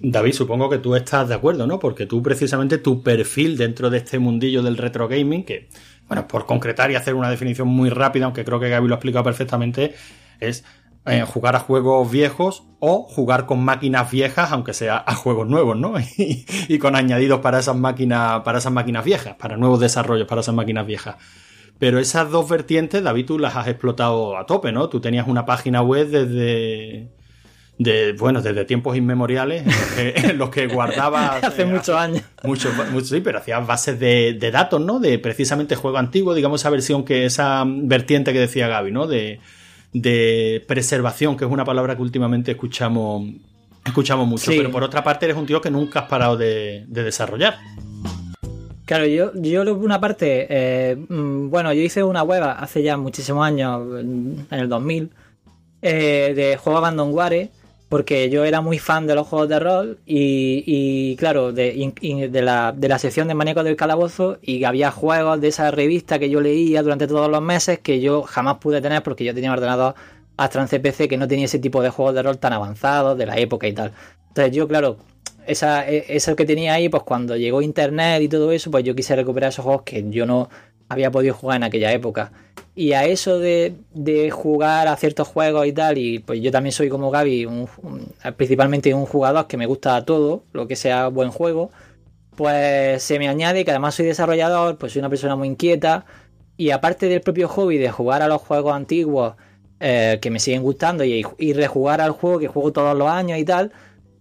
David, 0.01 0.33
supongo 0.33 0.69
que 0.69 0.77
tú 0.77 0.95
estás 0.95 1.27
de 1.27 1.35
acuerdo, 1.35 1.67
¿no? 1.67 1.79
Porque 1.79 2.05
tú 2.05 2.23
precisamente 2.23 2.77
tu 2.77 3.03
perfil 3.03 3.57
dentro 3.57 3.89
de 3.89 3.97
este 3.97 4.17
mundillo 4.17 4.63
del 4.63 4.77
retro 4.77 5.07
gaming, 5.07 5.43
que, 5.43 5.69
bueno, 6.07 6.27
por 6.27 6.45
concretar 6.45 6.89
y 6.91 6.95
hacer 6.95 7.15
una 7.15 7.29
definición 7.29 7.67
muy 7.67 7.89
rápida, 7.89 8.25
aunque 8.25 8.45
creo 8.45 8.59
que 8.59 8.69
Gaby 8.69 8.87
lo 8.87 8.93
ha 8.95 8.97
explicado 8.97 9.25
perfectamente, 9.25 9.95
es 10.39 10.63
eh, 11.05 11.23
jugar 11.23 11.55
a 11.55 11.59
juegos 11.59 12.09
viejos 12.09 12.63
o 12.79 13.03
jugar 13.03 13.45
con 13.45 13.63
máquinas 13.63 14.09
viejas, 14.11 14.51
aunque 14.51 14.73
sea 14.73 15.03
a 15.05 15.15
juegos 15.15 15.47
nuevos, 15.47 15.77
¿no? 15.77 15.93
y, 16.17 16.79
con 16.79 16.95
añadidos 16.95 17.39
para 17.41 17.59
esas 17.59 17.75
máquinas, 17.75 18.41
para 18.41 18.59
esas 18.59 18.71
máquinas 18.71 19.03
viejas, 19.03 19.35
para 19.35 19.57
nuevos 19.57 19.79
desarrollos 19.79 20.27
para 20.27 20.41
esas 20.41 20.55
máquinas 20.55 20.85
viejas. 20.85 21.15
Pero 21.77 21.99
esas 21.99 22.29
dos 22.29 22.49
vertientes, 22.49 23.03
David, 23.03 23.25
tú 23.25 23.39
las 23.39 23.55
has 23.55 23.67
explotado 23.67 24.37
a 24.37 24.45
tope, 24.45 24.71
¿no? 24.71 24.87
Tú 24.89 25.01
tenías 25.01 25.27
una 25.27 25.45
página 25.45 25.81
web 25.81 26.09
desde, 26.09 27.09
de, 27.79 28.11
bueno, 28.11 28.41
desde 28.41 28.65
tiempos 28.65 28.97
inmemoriales 28.97 29.63
en 29.97 30.37
los 30.37 30.49
que, 30.49 30.67
guardabas... 30.73 31.41
Hace 31.43 31.65
muchos 31.65 31.95
años. 31.95 32.21
Muchos, 32.43 32.73
sí, 33.07 33.21
pero 33.21 33.39
hacías 33.39 33.65
bases 33.65 33.97
de, 33.97 34.33
de, 34.33 34.51
datos, 34.51 34.81
¿no? 34.81 34.99
De 34.99 35.17
precisamente 35.17 35.75
juego 35.75 35.97
antiguo, 35.97 36.33
digamos 36.33 36.61
esa 36.61 36.69
versión 36.69 37.05
que, 37.05 37.25
esa 37.25 37.63
vertiente 37.65 38.33
que 38.33 38.39
decía 38.39 38.67
Gaby, 38.67 38.91
¿no? 38.91 39.07
De, 39.07 39.39
de 39.93 40.63
preservación, 40.67 41.37
que 41.37 41.45
es 41.45 41.51
una 41.51 41.63
palabra 41.63 41.95
que 41.95 42.01
últimamente 42.01 42.51
escuchamos, 42.51 43.27
escuchamos 43.85 44.27
mucho. 44.27 44.51
Pero 44.51 44.71
por 44.71 44.83
otra 44.83 45.01
parte, 45.01 45.25
eres 45.25 45.37
un 45.37 45.45
tío 45.45 45.61
que 45.61 45.71
nunca 45.71 46.01
has 46.01 46.09
parado 46.09 46.35
de, 46.35 46.83
desarrollar. 46.89 47.55
Claro, 48.83 49.05
yo, 49.05 49.31
yo 49.35 49.61
una 49.75 50.01
parte, 50.01 50.47
eh, 50.49 50.97
mm, 50.97 51.49
bueno, 51.49 51.71
yo 51.71 51.81
hice 51.81 52.03
una 52.03 52.23
web 52.23 52.43
hace 52.43 52.83
ya 52.83 52.97
muchísimos 52.97 53.45
años, 53.45 53.81
en 54.01 54.45
el 54.49 54.67
2000, 54.67 55.11
eh, 55.81 56.33
de 56.35 56.57
juego 56.57 56.79
Abandonware, 56.79 57.51
porque 57.89 58.29
yo 58.29 58.45
era 58.45 58.61
muy 58.61 58.77
fan 58.77 59.07
de 59.07 59.15
los 59.15 59.27
juegos 59.27 59.49
de 59.49 59.59
rol 59.59 59.99
y, 60.05 61.15
claro, 61.17 61.51
de, 61.51 61.91
la, 62.31 62.71
de, 62.71 62.87
la, 62.87 62.99
sección 62.99 63.27
de 63.27 63.33
Maníacos 63.33 63.63
del 63.63 63.75
Calabozo 63.75 64.37
y 64.43 64.63
había 64.63 64.91
juegos 64.91 65.41
de 65.41 65.47
esa 65.47 65.71
revista 65.71 66.19
que 66.19 66.29
yo 66.29 66.39
leía 66.39 66.83
durante 66.83 67.07
todos 67.07 67.29
los 67.29 67.41
meses 67.41 67.79
que 67.79 67.99
yo 67.99 68.21
jamás 68.21 68.57
pude 68.57 68.79
tener 68.79 69.01
porque 69.01 69.25
yo 69.25 69.33
tenía 69.33 69.51
ordenador 69.51 69.95
Astra 70.37 70.67
CPC 70.67 71.09
que 71.09 71.17
no 71.17 71.27
tenía 71.27 71.45
ese 71.45 71.59
tipo 71.59 71.81
de 71.81 71.89
juegos 71.89 72.13
de 72.13 72.23
rol 72.23 72.37
tan 72.37 72.53
avanzados 72.53 73.17
de 73.17 73.25
la 73.25 73.37
época 73.37 73.67
y 73.67 73.73
tal. 73.73 73.91
Entonces 74.29 74.55
yo, 74.55 74.67
claro, 74.67 74.97
esa, 75.47 75.89
e, 75.89 76.05
eso 76.09 76.35
que 76.35 76.45
tenía 76.45 76.73
ahí, 76.75 76.89
pues 76.89 77.03
cuando 77.03 77.35
llegó 77.35 77.61
Internet 77.61 78.21
y 78.21 78.29
todo 78.29 78.51
eso, 78.51 78.69
pues 78.71 78.83
yo 78.83 78.95
quise 78.95 79.15
recuperar 79.15 79.49
esos 79.49 79.65
juegos 79.65 79.81
que 79.81 80.05
yo 80.09 80.25
no 80.25 80.49
había 80.89 81.11
podido 81.11 81.33
jugar 81.35 81.57
en 81.57 81.63
aquella 81.63 81.93
época. 81.93 82.31
Y 82.75 82.93
a 82.93 83.05
eso 83.05 83.39
de, 83.39 83.75
jugar 84.31 84.87
a 84.87 84.95
ciertos 84.95 85.27
juegos 85.27 85.67
y 85.67 85.73
tal, 85.73 85.97
y 85.97 86.19
pues 86.19 86.41
yo 86.41 86.51
también 86.51 86.73
soy 86.73 86.89
como 86.89 87.11
Gaby, 87.11 87.47
principalmente 88.37 88.93
un 88.93 89.05
jugador 89.05 89.47
que 89.47 89.57
me 89.57 89.65
gusta 89.65 90.03
todo, 90.05 90.43
lo 90.53 90.67
que 90.67 90.75
sea 90.75 91.07
buen 91.09 91.29
juego, 91.29 91.71
pues 92.35 93.03
se 93.03 93.19
me 93.19 93.27
añade 93.27 93.65
que 93.65 93.71
además 93.71 93.95
soy 93.95 94.05
desarrollador, 94.05 94.77
pues 94.77 94.93
soy 94.93 95.01
una 95.01 95.09
persona 95.09 95.35
muy 95.35 95.49
inquieta, 95.49 96.05
y 96.57 96.71
aparte 96.71 97.07
del 97.07 97.21
propio 97.21 97.47
hobby 97.49 97.77
de 97.77 97.91
jugar 97.91 98.21
a 98.21 98.27
los 98.27 98.41
juegos 98.41 98.73
antiguos 98.73 99.35
eh, 99.81 100.19
que 100.21 100.29
me 100.29 100.39
siguen 100.39 100.61
gustando 100.61 101.03
y, 101.03 101.25
y 101.37 101.53
rejugar 101.53 102.01
al 102.01 102.11
juego 102.11 102.39
que 102.39 102.47
juego 102.47 102.71
todos 102.71 102.97
los 102.97 103.09
años 103.09 103.39
y 103.39 103.45
tal, 103.45 103.71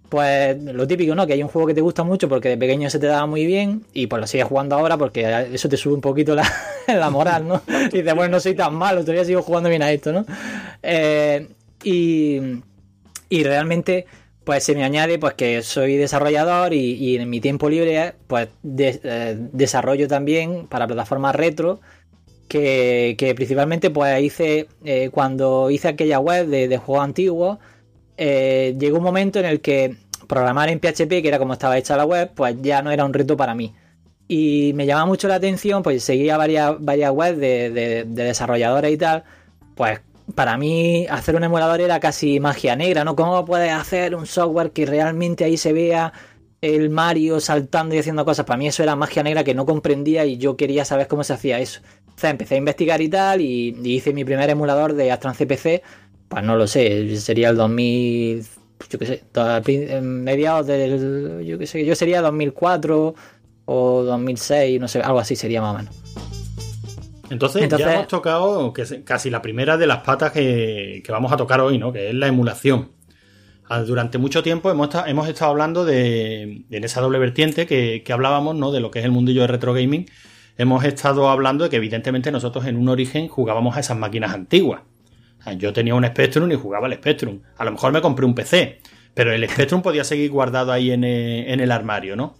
pues 0.09 0.61
lo 0.63 0.87
típico, 0.87 1.15
¿no? 1.15 1.27
Que 1.27 1.35
hay 1.35 1.43
un 1.43 1.49
juego 1.49 1.69
que 1.69 1.75
te 1.75 1.81
gusta 1.81 2.03
mucho 2.03 2.29
porque 2.29 2.49
de 2.49 2.57
pequeño 2.57 2.89
se 2.91 2.99
te 2.99 3.07
daba 3.07 3.27
muy 3.27 3.45
bien 3.47 3.85
y 3.93 4.07
pues 4.07 4.21
lo 4.21 4.27
sigues 4.27 4.47
jugando 4.47 4.77
ahora 4.77 4.97
porque 4.97 5.49
eso 5.53 5.69
te 5.69 5.77
sube 5.77 5.95
un 5.95 6.01
poquito 6.01 6.35
la, 6.35 6.45
moral, 7.11 7.47
¿no? 7.47 7.63
Y 7.93 7.99
dices, 7.99 8.15
bueno, 8.15 8.33
no 8.33 8.41
soy 8.41 8.55
tan 8.55 8.75
malo, 8.75 9.03
todavía 9.03 9.25
sigo 9.25 9.43
jugando 9.43 9.69
bien 9.69 9.83
a 9.83 9.93
esto, 9.93 10.13
¿no? 10.13 10.25
Eh, 10.83 11.49
y, 11.85 12.41
y 13.29 13.45
realmente 13.45 14.07
pues 14.45 14.65
se 14.65 14.75
me 14.75 14.83
añade 14.83 15.19
pues 15.19 15.35
que 15.35 15.63
soy 15.63 15.97
desarrollador 15.97 16.73
y, 16.73 17.17
en 17.17 17.29
mi 17.29 17.39
tiempo 17.39 17.69
libre 17.69 18.15
pues 18.27 18.49
eh, 18.79 19.37
desarrollo 19.53 20.09
también 20.09 20.67
para 20.69 20.87
plataformas 20.87 21.37
retro 21.37 21.81
que, 22.49 23.15
que 23.19 23.35
principalmente 23.35 23.91
pues 23.91 24.23
hice 24.23 24.69
eh, 24.87 25.11
cuando 25.13 25.71
hice 25.71 25.89
aquella 25.89 26.19
web 26.19 26.47
de, 26.47 26.67
de 26.67 26.79
juegos 26.79 27.05
antiguos 27.05 27.59
eh, 28.19 28.77
llegó 28.79 28.99
un 28.99 29.05
momento 29.05 29.39
en 29.39 29.47
el 29.47 29.61
que 29.61 29.97
programar 30.27 30.69
en 30.69 30.81
PHP, 30.81 31.23
que 31.23 31.29
era 31.29 31.39
como 31.39 31.55
estaba 31.55 31.79
hecha 31.79 31.97
la 31.97 32.05
web, 32.05 32.33
pues 32.35 32.57
ya 32.61 32.83
no 32.83 32.91
era 32.91 33.05
un 33.05 33.15
reto 33.15 33.37
para 33.37 33.55
mí. 33.55 33.75
y 34.29 34.73
me 34.75 34.85
llamaba 34.87 35.07
mucho 35.07 35.27
la 35.29 35.37
atención, 35.37 35.83
pues 35.83 36.05
seguía 36.05 36.37
varias, 36.37 36.77
webs 36.79 37.39
de, 37.39 37.71
de, 37.71 38.05
desarrolladores 38.05 38.93
y 38.93 38.99
tal, 38.99 39.25
pues 39.75 40.01
para 40.35 40.59
mí 40.59 41.07
hacer 41.09 41.37
un 41.37 41.45
emulador 41.45 41.81
era 41.81 42.01
casi 42.01 42.41
magia 42.41 42.77
negra, 42.77 43.05
¿no? 43.05 43.17
¿Cómo 43.17 43.45
puedes 43.45 43.73
hacer 43.73 44.15
un 44.15 44.27
software 44.27 44.73
que 44.73 44.87
realmente 44.87 45.45
ahí 45.45 45.57
se 45.57 45.73
vea 45.73 46.13
el 46.61 46.91
Mario 46.91 47.41
saltando 47.41 47.95
y 47.95 47.99
haciendo 47.99 48.25
cosas? 48.25 48.45
Para 48.45 48.59
mí 48.59 48.69
eso 48.69 48.83
era 48.83 48.97
magia 48.97 49.23
negra 49.23 49.45
que 49.45 49.55
no 49.55 49.65
comprendía 49.65 50.27
y 50.27 50.37
yo 50.37 50.57
quería 50.57 50.85
saber 50.85 51.09
cómo 51.09 51.25
se 51.25 51.33
hacía 51.33 51.59
eso. 51.61 51.81
O 52.15 52.21
sea, 52.21 52.31
empecé 52.31 52.57
a 52.57 52.59
investigar 52.59 53.01
y 53.01 53.09
tal 53.09 53.41
y, 53.41 53.77
hice 53.85 54.13
mi 54.13 54.25
primer 54.25 54.51
emulador 54.51 54.95
de 54.95 55.13
Astran 55.13 55.35
CPC, 55.35 55.83
pues 56.29 56.45
no 56.45 56.57
lo 56.57 56.67
sé, 56.67 57.17
sería 57.17 57.51
el 57.51 57.57
2000, 57.57 58.45
yo 58.91 58.99
qué 58.99 59.07
sé, 59.07 60.01
mediados 60.03 60.67
del, 60.67 61.45
yo 61.45 61.59
qué 61.59 61.67
sé, 61.67 61.85
yo 61.85 61.95
sería 61.95 62.21
2004 62.23 63.15
o 63.65 64.03
2006, 64.03 64.81
no 64.81 64.89
sé, 64.89 65.01
algo 65.01 65.19
así 65.19 65.37
sería 65.37 65.61
más 65.61 65.75
o 65.75 65.79
menos. 65.79 65.95
Entonces, 67.31 67.69
ya 67.69 67.95
hemos 67.95 68.09
tocado 68.09 68.73
casi 69.05 69.31
la 69.31 69.43
primera 69.43 69.77
de 69.77 69.87
las 69.87 69.99
patas 69.99 70.33
que, 70.33 71.03
vamos 71.09 71.33
a 71.33 71.37
tocar 71.37 71.61
hoy, 71.61 71.79
¿no? 71.79 71.93
Que 71.93 72.09
es 72.09 72.15
la 72.15 72.27
emulación. 72.27 72.91
Ah, 73.69 73.83
durante 73.83 74.17
mucho 74.17 74.43
tiempo 74.43 74.71
hemos, 74.71 74.89
hemos 75.07 75.29
estado 75.29 75.51
hablando 75.51 75.85
de, 75.85 76.65
en 76.71 76.85
esa 76.85 77.03
doble 77.03 77.19
vertiente 77.19 77.67
que, 77.67 78.03
hablábamos, 78.13 78.57
¿no? 78.57 78.73
De 78.73 78.81
lo 78.81 78.91
que 78.91 79.01
es 79.01 79.05
el 79.05 79.11
mundillo 79.11 79.43
de 79.43 79.49
retro 79.49 79.75
gaming. 79.75 80.07
Hemos 80.57 80.85
estado 80.85 81.29
hablando 81.29 81.65
de 81.65 81.71
que 81.71 81.77
evidentemente 81.77 82.33
nosotros 82.33 82.67
en 82.67 82.77
un 82.77 82.89
origen 82.89 83.29
jugábamos 83.29 83.77
a 83.77 83.81
esas 83.81 83.97
máquinas 83.97 84.33
antiguas. 84.33 84.83
Yo 85.57 85.73
tenía 85.73 85.95
un 85.95 86.05
Spectrum 86.05 86.51
y 86.51 86.57
jugaba 86.57 86.87
al 86.87 86.95
Spectrum. 86.95 87.41
A 87.57 87.65
lo 87.65 87.73
mejor 87.73 87.93
me 87.93 88.01
compré 88.01 88.27
un 88.27 88.35
PC, 88.35 88.81
pero 89.15 89.33
el 89.33 89.49
Spectrum 89.49 89.83
podía 89.83 90.05
seguir 90.05 90.31
guardado 90.31 90.73
ahí 90.73 90.91
en 90.91 91.05
en 91.05 91.61
el 91.61 91.73
armario, 91.73 92.17
¿no? 92.17 92.35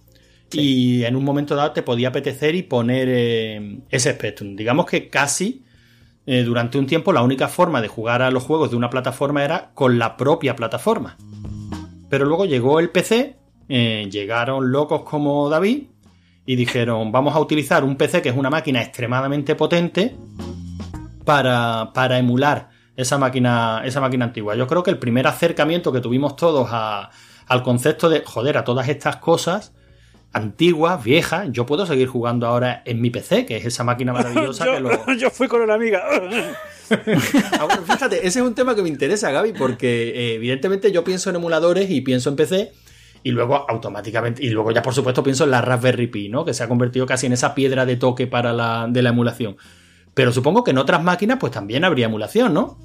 y 0.51 1.03
en 1.03 1.15
un 1.15 1.23
momento 1.23 1.55
dado 1.55 1.71
te 1.71 1.83
podía 1.83 2.09
apetecer 2.09 2.55
y 2.55 2.63
poner 2.63 3.07
eh, 3.09 3.79
ese 3.89 4.13
Spectrum. 4.13 4.55
Digamos 4.55 4.85
que 4.85 5.09
casi 5.09 5.63
eh, 6.25 6.43
durante 6.43 6.77
un 6.77 6.87
tiempo 6.87 7.13
la 7.13 7.21
única 7.21 7.47
forma 7.47 7.81
de 7.81 7.87
jugar 7.87 8.21
a 8.21 8.31
los 8.31 8.43
juegos 8.43 8.71
de 8.71 8.77
una 8.77 8.89
plataforma 8.89 9.43
era 9.43 9.71
con 9.73 9.99
la 9.99 10.17
propia 10.17 10.55
plataforma. 10.55 11.17
Pero 12.09 12.25
luego 12.25 12.45
llegó 12.45 12.79
el 12.79 12.89
PC, 12.89 13.37
eh, 13.67 14.07
llegaron 14.11 14.71
locos 14.71 15.03
como 15.03 15.49
David 15.49 15.83
y 16.45 16.55
dijeron 16.55 17.11
vamos 17.11 17.35
a 17.35 17.39
utilizar 17.39 17.83
un 17.83 17.95
PC 17.95 18.21
que 18.21 18.29
es 18.29 18.35
una 18.35 18.49
máquina 18.49 18.81
extremadamente 18.81 19.55
potente 19.55 20.15
para, 21.23 21.91
para 21.93 22.17
emular 22.17 22.69
esa 23.01 23.17
máquina, 23.17 23.81
esa 23.85 24.01
máquina 24.01 24.25
antigua. 24.25 24.55
Yo 24.55 24.67
creo 24.67 24.83
que 24.83 24.91
el 24.91 24.97
primer 24.97 25.27
acercamiento 25.27 25.91
que 25.91 26.01
tuvimos 26.01 26.35
todos 26.35 26.69
al 26.71 27.63
concepto 27.63 28.09
de 28.09 28.23
joder 28.25 28.57
a 28.57 28.63
todas 28.63 28.89
estas 28.89 29.17
cosas 29.17 29.73
antigua, 30.31 30.97
vieja, 30.97 31.45
yo 31.45 31.65
puedo 31.65 31.85
seguir 31.85 32.07
jugando 32.07 32.45
ahora 32.45 32.83
en 32.85 33.01
mi 33.01 33.09
PC, 33.09 33.45
que 33.45 33.57
es 33.57 33.65
esa 33.65 33.83
máquina 33.83 34.13
maravillosa 34.13 34.65
yo, 34.67 34.73
que 34.73 34.79
lo... 34.79 35.13
yo 35.17 35.29
fui 35.31 35.47
con 35.47 35.61
una 35.61 35.73
amiga. 35.73 36.03
ah, 37.59 37.67
fíjate, 37.83 38.17
ese 38.17 38.39
es 38.39 38.45
un 38.45 38.53
tema 38.53 38.75
que 38.75 38.83
me 38.83 38.89
interesa, 38.89 39.31
Gaby, 39.31 39.53
porque 39.53 40.09
eh, 40.09 40.35
evidentemente 40.35 40.91
yo 40.91 41.03
pienso 41.03 41.29
en 41.29 41.37
emuladores 41.37 41.89
y 41.89 42.01
pienso 42.01 42.29
en 42.29 42.35
PC 42.35 42.71
y 43.23 43.31
luego 43.31 43.65
automáticamente, 43.69 44.43
y 44.43 44.49
luego 44.49 44.71
ya 44.71 44.81
por 44.81 44.93
supuesto 44.93 45.23
pienso 45.23 45.45
en 45.45 45.51
la 45.51 45.61
Raspberry 45.61 46.07
Pi, 46.07 46.29
¿no? 46.29 46.45
Que 46.45 46.53
se 46.53 46.63
ha 46.63 46.67
convertido 46.67 47.05
casi 47.05 47.25
en 47.25 47.33
esa 47.33 47.55
piedra 47.55 47.85
de 47.85 47.95
toque 47.95 48.27
para 48.27 48.53
la, 48.53 48.87
de 48.89 49.01
la 49.01 49.09
emulación. 49.09 49.57
Pero 50.19 50.33
supongo 50.33 50.65
que 50.65 50.71
en 50.71 50.77
otras 50.79 51.01
máquinas 51.01 51.37
pues 51.39 51.53
también 51.53 51.85
habría 51.85 52.07
emulación, 52.07 52.53
¿no? 52.53 52.77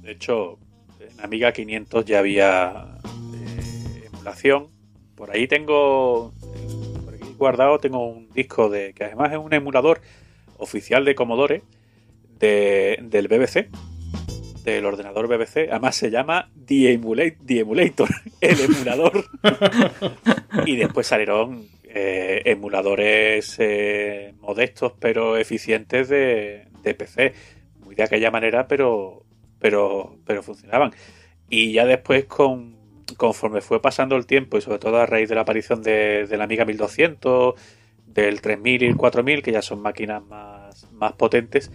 De 0.00 0.12
hecho, 0.12 0.56
en 0.98 1.22
Amiga 1.22 1.52
500 1.52 2.06
ya 2.06 2.20
había 2.20 2.86
eh, 3.34 4.08
emulación 4.10 4.68
por 5.14 5.30
ahí 5.30 5.46
tengo, 5.46 6.32
por 7.04 7.14
aquí 7.14 7.34
guardado, 7.36 7.78
tengo 7.80 8.08
un 8.08 8.30
disco 8.30 8.70
de 8.70 8.94
que 8.94 9.04
además 9.04 9.32
es 9.32 9.36
un 9.36 9.52
emulador 9.52 10.00
oficial 10.56 11.04
de 11.04 11.14
Commodore 11.14 11.64
del 12.38 13.28
BBC, 13.28 13.68
del 14.64 14.86
ordenador 14.86 15.28
BBC. 15.28 15.68
Además 15.70 15.96
se 15.96 16.10
llama 16.10 16.48
The, 16.64 16.92
Emulator, 16.94 18.08
el 18.40 18.58
emulador. 18.58 19.26
y 20.64 20.76
después 20.76 21.06
salieron 21.06 21.68
eh, 21.92 22.42
emuladores 22.44 23.56
eh, 23.58 24.34
modestos 24.40 24.92
pero 25.00 25.36
eficientes 25.36 26.08
de, 26.08 26.66
PC. 26.82 27.34
Muy 27.84 27.94
de 27.94 28.04
aquella 28.04 28.30
manera, 28.30 28.68
pero, 28.68 29.24
pero, 29.58 30.16
pero 30.24 30.42
funcionaban. 30.42 30.92
Y 31.48 31.72
ya 31.72 31.84
después 31.84 32.26
con 32.26 32.78
conforme 33.16 33.60
fue 33.60 33.82
pasando 33.82 34.16
el 34.16 34.26
tiempo 34.26 34.56
y 34.56 34.60
sobre 34.60 34.78
todo 34.78 34.98
a 34.98 35.06
raíz 35.06 35.28
de 35.28 35.34
la 35.34 35.40
aparición 35.42 35.82
de, 35.82 36.26
la 36.30 36.44
Amiga 36.44 36.64
1200, 36.64 37.54
del 38.06 38.40
3000 38.40 38.82
y 38.82 38.86
el 38.86 38.96
4000, 38.96 39.42
que 39.42 39.52
ya 39.52 39.62
son 39.62 39.82
máquinas 39.82 40.22
más, 40.24 40.90
más 40.92 41.12
potentes, 41.14 41.70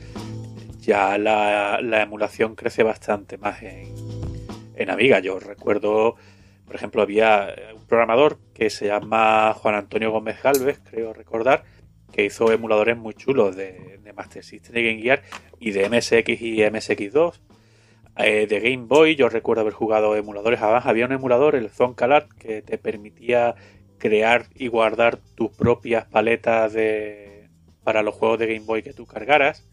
ya 0.79 1.17
la, 1.17 1.79
emulación 2.01 2.55
crece 2.55 2.84
bastante 2.84 3.38
más 3.38 3.62
en, 3.63 3.93
en 4.75 4.89
Amiga. 4.89 5.19
Yo 5.19 5.39
recuerdo, 5.39 6.15
por 6.65 6.75
ejemplo, 6.75 7.01
había 7.01 7.53
un 7.75 7.86
programador 7.86 8.39
que 8.53 8.69
se 8.69 8.88
llama 8.88 9.53
Juan 9.53 9.75
Antonio 9.75 10.12
Gómez 10.12 10.41
Galvez, 10.41 10.79
creo 10.84 11.13
recordar, 11.13 11.63
que 12.12 12.25
hizo 12.25 12.51
emuladores 12.51 12.98
muy 12.98 13.13
chulos 13.13 13.55
de, 13.55 14.00
de 14.03 14.13
Master 14.13 14.43
System 14.43 14.77
y 14.77 14.84
Game 14.84 15.01
Gear 15.01 15.22
y 15.60 15.72
de 15.72 15.89
MSX 15.89 16.41
y 16.41 16.57
MSX2 16.57 17.39
eh, 18.17 18.48
de 18.48 18.60
Game 18.62 18.86
Boy, 18.88 19.15
yo 19.15 19.27
recuerdo 19.27 19.62
haber 19.62 19.74
jugado 19.74 20.15
emuladores. 20.15 20.62
Además, 20.62 20.86
había 20.86 21.05
un 21.05 21.12
emulador, 21.12 21.55
el 21.55 21.69
Zonkalat, 21.69 22.29
que 22.34 22.62
te 22.62 22.77
permitía 22.77 23.55
crear 23.98 24.45
y 24.55 24.67
guardar 24.67 25.17
tus 25.36 25.51
propias 25.51 26.05
paletas 26.05 26.72
de, 26.74 27.50
para 27.84 28.03
los 28.03 28.15
juegos 28.15 28.39
de 28.39 28.48
Game 28.48 28.65
Boy 28.65 28.84
que 28.84 28.93
tú 28.93 29.05
cargaras. 29.05 29.67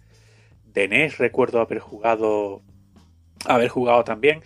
De 0.64 0.88
NES 0.88 1.18
recuerdo 1.18 1.60
haber 1.60 1.78
jugado, 1.78 2.62
haber 3.46 3.68
jugado 3.68 4.02
también. 4.02 4.42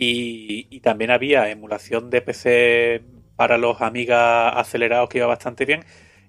Y, 0.00 0.80
también 0.80 1.10
había 1.10 1.50
emulación 1.50 2.08
de 2.08 2.22
PC 2.22 3.02
para 3.34 3.58
los 3.58 3.80
Amiga 3.82 4.48
acelerados 4.50 5.08
que 5.08 5.18
iba 5.18 5.26
bastante 5.26 5.64
bien. 5.64 5.84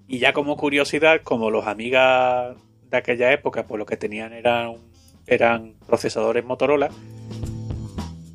Y 0.08 0.18
ya 0.18 0.34
como 0.34 0.58
curiosidad, 0.58 1.22
como 1.24 1.52
los 1.52 1.68
Amiga 1.68 2.56
de 2.90 2.98
aquella 2.98 3.32
época, 3.32 3.68
pues 3.68 3.78
lo 3.78 3.86
que 3.86 3.96
tenían 3.96 4.34
era 4.34 4.70
un 4.70 4.90
eran 5.28 5.76
procesadores 5.86 6.44
Motorola. 6.44 6.90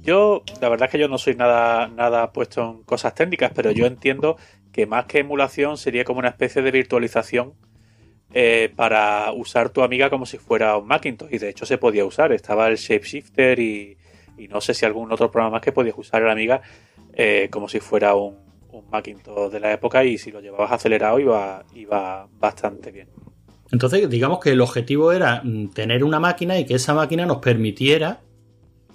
Yo, 0.02 0.44
la 0.60 0.68
verdad 0.68 0.86
es 0.86 0.92
que 0.92 0.98
yo 0.98 1.08
no 1.08 1.18
soy 1.18 1.34
nada, 1.34 1.88
nada 1.88 2.32
puesto 2.32 2.62
en 2.70 2.82
cosas 2.84 3.16
técnicas, 3.16 3.50
pero 3.52 3.72
yo 3.72 3.86
entiendo 3.86 4.36
que 4.70 4.86
más 4.86 5.06
que 5.06 5.18
emulación 5.18 5.76
sería 5.76 6.04
como 6.04 6.20
una 6.20 6.28
especie 6.28 6.62
de 6.62 6.70
virtualización 6.70 7.54
eh, 8.32 8.72
para 8.76 9.32
usar 9.32 9.70
tu 9.70 9.82
amiga 9.82 10.10
como 10.10 10.26
si 10.26 10.38
fuera 10.38 10.76
un 10.76 10.86
Macintosh. 10.86 11.32
Y 11.32 11.38
de 11.38 11.48
hecho 11.48 11.66
se 11.66 11.78
podía 11.78 12.04
usar. 12.04 12.32
Estaba 12.32 12.68
el 12.68 12.76
Shapeshifter 12.76 13.58
y, 13.58 13.96
y 14.38 14.48
no 14.48 14.60
sé 14.60 14.74
si 14.74 14.84
algún 14.84 15.12
otro 15.12 15.30
programa 15.30 15.56
más 15.56 15.62
que 15.62 15.72
podías 15.72 15.96
usar 15.96 16.22
la 16.22 16.32
amiga 16.32 16.62
eh, 17.12 17.48
como 17.50 17.68
si 17.68 17.80
fuera 17.80 18.14
un, 18.14 18.36
un 18.72 18.90
Macintosh 18.90 19.52
de 19.52 19.60
la 19.60 19.72
época 19.72 20.04
y 20.04 20.18
si 20.18 20.30
lo 20.30 20.40
llevabas 20.40 20.72
acelerado 20.72 21.18
iba, 21.18 21.64
iba 21.74 22.26
bastante 22.38 22.90
bien. 22.90 23.08
Entonces, 23.70 24.08
digamos 24.10 24.40
que 24.40 24.50
el 24.50 24.60
objetivo 24.60 25.12
era 25.12 25.40
mm, 25.42 25.68
tener 25.68 26.04
una 26.04 26.20
máquina 26.20 26.58
y 26.58 26.64
que 26.64 26.74
esa 26.74 26.94
máquina 26.94 27.26
nos 27.26 27.38
permitiera 27.38 28.20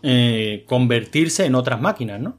eh, 0.03 0.63
convertirse 0.67 1.46
en 1.46 1.55
otras 1.55 1.81
máquinas, 1.81 2.19
¿no? 2.19 2.38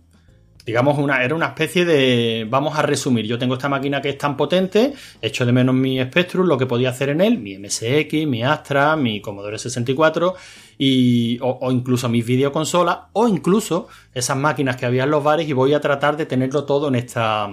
Digamos, 0.65 0.99
una, 0.99 1.25
era 1.25 1.35
una 1.35 1.47
especie 1.47 1.85
de. 1.85 2.47
Vamos 2.49 2.79
a 2.79 2.83
resumir. 2.83 3.27
Yo 3.27 3.39
tengo 3.39 3.55
esta 3.55 3.69
máquina 3.69 4.01
que 4.01 4.11
es 4.11 4.19
tan 4.19 4.37
potente, 4.37 4.93
echo 5.21 5.45
de 5.45 5.53
menos 5.53 5.75
mi 5.75 6.01
Spectrum, 6.03 6.47
lo 6.47 6.59
que 6.59 6.67
podía 6.67 6.91
hacer 6.91 7.09
en 7.09 7.23
él, 7.23 7.39
mi 7.39 7.59
MSX, 7.59 8.27
mi 8.27 8.45
Astra, 8.45 8.95
mi 8.95 9.21
Commodore 9.21 9.59
64, 9.59 10.35
y, 10.83 11.39
o, 11.43 11.71
incluso 11.71 12.09
mis 12.09 12.25
videoconsolas, 12.25 13.01
o 13.13 13.29
incluso 13.29 13.89
esas 14.15 14.39
máquinas 14.39 14.77
que 14.77 14.87
había 14.87 15.05
en 15.05 15.11
los 15.11 15.23
bares, 15.23 15.47
y 15.47 15.53
voy 15.53 15.75
a 15.75 15.81
tratar 15.83 16.17
de 16.17 16.25
tenerlo 16.25 16.65
todo 16.65 16.89
en 16.89 16.95
esta, 16.95 17.51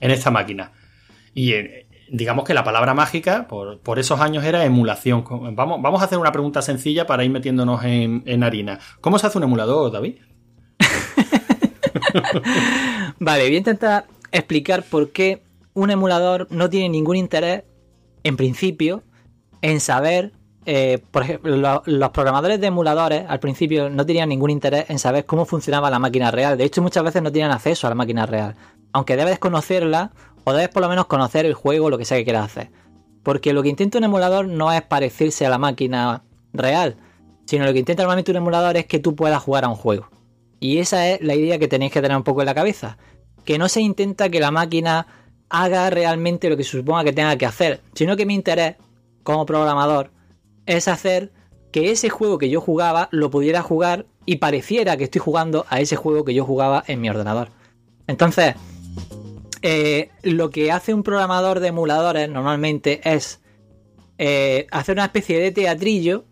en 0.00 0.10
esta 0.10 0.32
máquina. 0.32 0.72
Y 1.32 1.54
digamos 2.10 2.44
que 2.44 2.54
la 2.54 2.64
palabra 2.64 2.92
mágica 2.92 3.46
por, 3.46 3.98
esos 4.00 4.20
años 4.20 4.42
era 4.42 4.64
emulación. 4.64 5.22
Vamos, 5.54 5.80
vamos 5.80 6.02
a 6.02 6.06
hacer 6.06 6.18
una 6.18 6.32
pregunta 6.32 6.60
sencilla 6.60 7.06
para 7.06 7.24
ir 7.24 7.30
metiéndonos 7.30 7.84
en, 7.84 8.42
harina. 8.42 8.80
¿Cómo 9.00 9.20
se 9.20 9.28
hace 9.28 9.38
un 9.38 9.44
emulador, 9.44 9.92
David? 9.92 10.16
vale, 13.20 13.44
voy 13.44 13.54
a 13.54 13.58
intentar 13.58 14.06
explicar 14.32 14.82
por 14.82 15.12
qué 15.12 15.44
un 15.72 15.92
emulador 15.92 16.48
no 16.50 16.68
tiene 16.68 16.88
ningún 16.88 17.14
interés, 17.14 17.62
en 18.24 18.36
principio, 18.36 19.04
en 19.62 19.78
saber. 19.78 20.32
Eh, 20.68 20.98
por 21.12 21.22
ejemplo, 21.22 21.82
los 21.86 22.10
programadores 22.10 22.60
de 22.60 22.66
emuladores 22.66 23.24
al 23.28 23.38
principio 23.38 23.88
no 23.88 24.04
tenían 24.04 24.28
ningún 24.28 24.50
interés 24.50 24.90
en 24.90 24.98
saber 24.98 25.24
cómo 25.24 25.44
funcionaba 25.44 25.90
la 25.90 26.00
máquina 26.00 26.32
real. 26.32 26.58
De 26.58 26.64
hecho, 26.64 26.82
muchas 26.82 27.04
veces 27.04 27.22
no 27.22 27.30
tenían 27.30 27.52
acceso 27.52 27.86
a 27.86 27.90
la 27.90 27.94
máquina 27.94 28.26
real. 28.26 28.56
Aunque 28.92 29.16
debes 29.16 29.38
conocerla 29.38 30.10
o 30.42 30.52
debes 30.52 30.68
por 30.70 30.82
lo 30.82 30.88
menos 30.88 31.06
conocer 31.06 31.46
el 31.46 31.54
juego, 31.54 31.88
lo 31.88 31.98
que 31.98 32.04
sea 32.04 32.18
que 32.18 32.24
quieras 32.24 32.46
hacer. 32.46 32.70
Porque 33.22 33.52
lo 33.52 33.62
que 33.62 33.68
intenta 33.68 33.98
un 33.98 34.04
emulador 34.04 34.48
no 34.48 34.72
es 34.72 34.82
parecerse 34.82 35.46
a 35.46 35.50
la 35.50 35.58
máquina 35.58 36.24
real, 36.52 36.96
sino 37.44 37.64
lo 37.64 37.72
que 37.72 37.78
intenta 37.78 38.02
normalmente 38.02 38.32
un 38.32 38.38
emulador 38.38 38.76
es 38.76 38.86
que 38.86 38.98
tú 38.98 39.14
puedas 39.14 39.40
jugar 39.40 39.64
a 39.64 39.68
un 39.68 39.76
juego. 39.76 40.08
Y 40.58 40.78
esa 40.78 41.08
es 41.08 41.20
la 41.20 41.36
idea 41.36 41.58
que 41.60 41.68
tenéis 41.68 41.92
que 41.92 42.02
tener 42.02 42.16
un 42.16 42.24
poco 42.24 42.40
en 42.40 42.46
la 42.46 42.54
cabeza. 42.54 42.98
Que 43.44 43.56
no 43.56 43.68
se 43.68 43.82
intenta 43.82 44.30
que 44.30 44.40
la 44.40 44.50
máquina 44.50 45.06
haga 45.48 45.90
realmente 45.90 46.50
lo 46.50 46.56
que 46.56 46.64
se 46.64 46.72
suponga 46.72 47.04
que 47.04 47.12
tenga 47.12 47.36
que 47.36 47.46
hacer, 47.46 47.82
sino 47.94 48.16
que 48.16 48.26
mi 48.26 48.34
interés 48.34 48.74
como 49.22 49.46
programador 49.46 50.10
es 50.66 50.88
hacer 50.88 51.32
que 51.72 51.90
ese 51.90 52.08
juego 52.08 52.38
que 52.38 52.48
yo 52.48 52.60
jugaba 52.60 53.08
lo 53.10 53.30
pudiera 53.30 53.62
jugar 53.62 54.06
y 54.24 54.36
pareciera 54.36 54.96
que 54.96 55.04
estoy 55.04 55.20
jugando 55.20 55.66
a 55.68 55.80
ese 55.80 55.96
juego 55.96 56.24
que 56.24 56.34
yo 56.34 56.44
jugaba 56.44 56.84
en 56.86 57.00
mi 57.00 57.08
ordenador. 57.08 57.50
Entonces, 58.06 58.54
eh, 59.62 60.10
lo 60.22 60.50
que 60.50 60.72
hace 60.72 60.94
un 60.94 61.02
programador 61.02 61.60
de 61.60 61.68
emuladores 61.68 62.28
normalmente 62.28 63.00
es 63.04 63.40
eh, 64.18 64.66
hacer 64.70 64.96
una 64.96 65.06
especie 65.06 65.38
de 65.38 65.52
teatrillo 65.52 66.24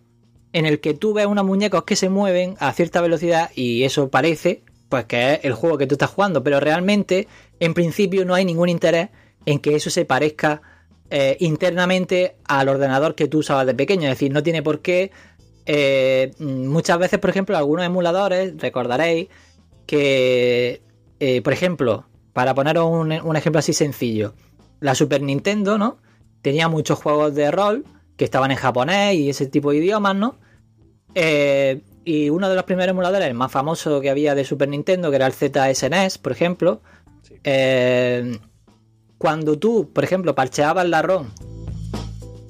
en 0.52 0.66
el 0.66 0.80
que 0.80 0.94
tú 0.94 1.14
ves 1.14 1.26
unos 1.26 1.44
muñecos 1.44 1.84
que 1.84 1.96
se 1.96 2.08
mueven 2.08 2.56
a 2.60 2.72
cierta 2.72 3.00
velocidad 3.00 3.50
y 3.54 3.82
eso 3.82 4.08
parece 4.08 4.62
pues 4.88 5.06
que 5.06 5.34
es 5.34 5.40
el 5.42 5.54
juego 5.54 5.78
que 5.78 5.86
tú 5.86 5.96
estás 5.96 6.10
jugando, 6.10 6.44
pero 6.44 6.60
realmente 6.60 7.26
en 7.58 7.74
principio 7.74 8.24
no 8.24 8.34
hay 8.34 8.44
ningún 8.44 8.68
interés 8.68 9.08
en 9.46 9.58
que 9.58 9.74
eso 9.74 9.90
se 9.90 10.04
parezca 10.04 10.62
eh, 11.11 11.37
internamente 11.40 12.37
al 12.44 12.68
ordenador 12.68 13.14
que 13.14 13.28
tú 13.28 13.38
usabas 13.38 13.66
de 13.66 13.75
pequeño, 13.75 14.04
es 14.04 14.11
decir, 14.11 14.32
no 14.32 14.42
tiene 14.42 14.62
por 14.62 14.80
qué 14.80 15.11
eh, 15.66 16.32
muchas 16.38 16.99
veces, 16.99 17.18
por 17.18 17.30
ejemplo, 17.30 17.56
algunos 17.56 17.87
emuladores, 17.87 18.54
recordaréis 18.58 19.28
que, 19.87 20.82
eh, 21.20 21.42
por 21.42 21.52
ejemplo, 21.52 22.06
para 22.32 22.54
poneros 22.54 22.87
un, 22.90 23.12
un 23.12 23.37
ejemplo 23.37 23.58
así 23.58 23.73
sencillo, 23.73 24.34
la 24.80 24.94
Super 24.94 25.23
Nintendo, 25.23 25.78
¿no? 25.78 25.99
Tenía 26.42 26.68
muchos 26.68 26.99
juegos 26.99 27.34
de 27.34 27.50
rol 27.50 27.84
que 28.16 28.25
estaban 28.25 28.50
en 28.50 28.56
japonés 28.56 29.14
y 29.14 29.30
ese 29.30 29.46
tipo 29.46 29.70
de 29.70 29.78
idiomas, 29.78 30.16
¿no? 30.16 30.38
Y 32.04 32.28
uno 32.28 32.49
de 32.50 32.54
los 32.54 32.64
primeros 32.64 32.90
emuladores, 32.90 33.26
el 33.26 33.34
más 33.34 33.50
famoso 33.50 34.00
que 34.00 34.11
había 34.11 34.34
de 34.34 34.44
Super 34.44 34.68
Nintendo, 34.68 35.11
que 35.11 35.16
era 35.16 35.26
el 35.26 35.32
ZSNES, 35.32 36.18
por 36.18 36.32
ejemplo, 36.32 36.82
eh, 37.44 38.38
cuando 39.24 39.58
tú, 39.58 39.90
por 39.90 40.04
ejemplo, 40.04 40.34
parcheabas 40.34 40.86
la 40.86 41.00
ROM 41.00 41.28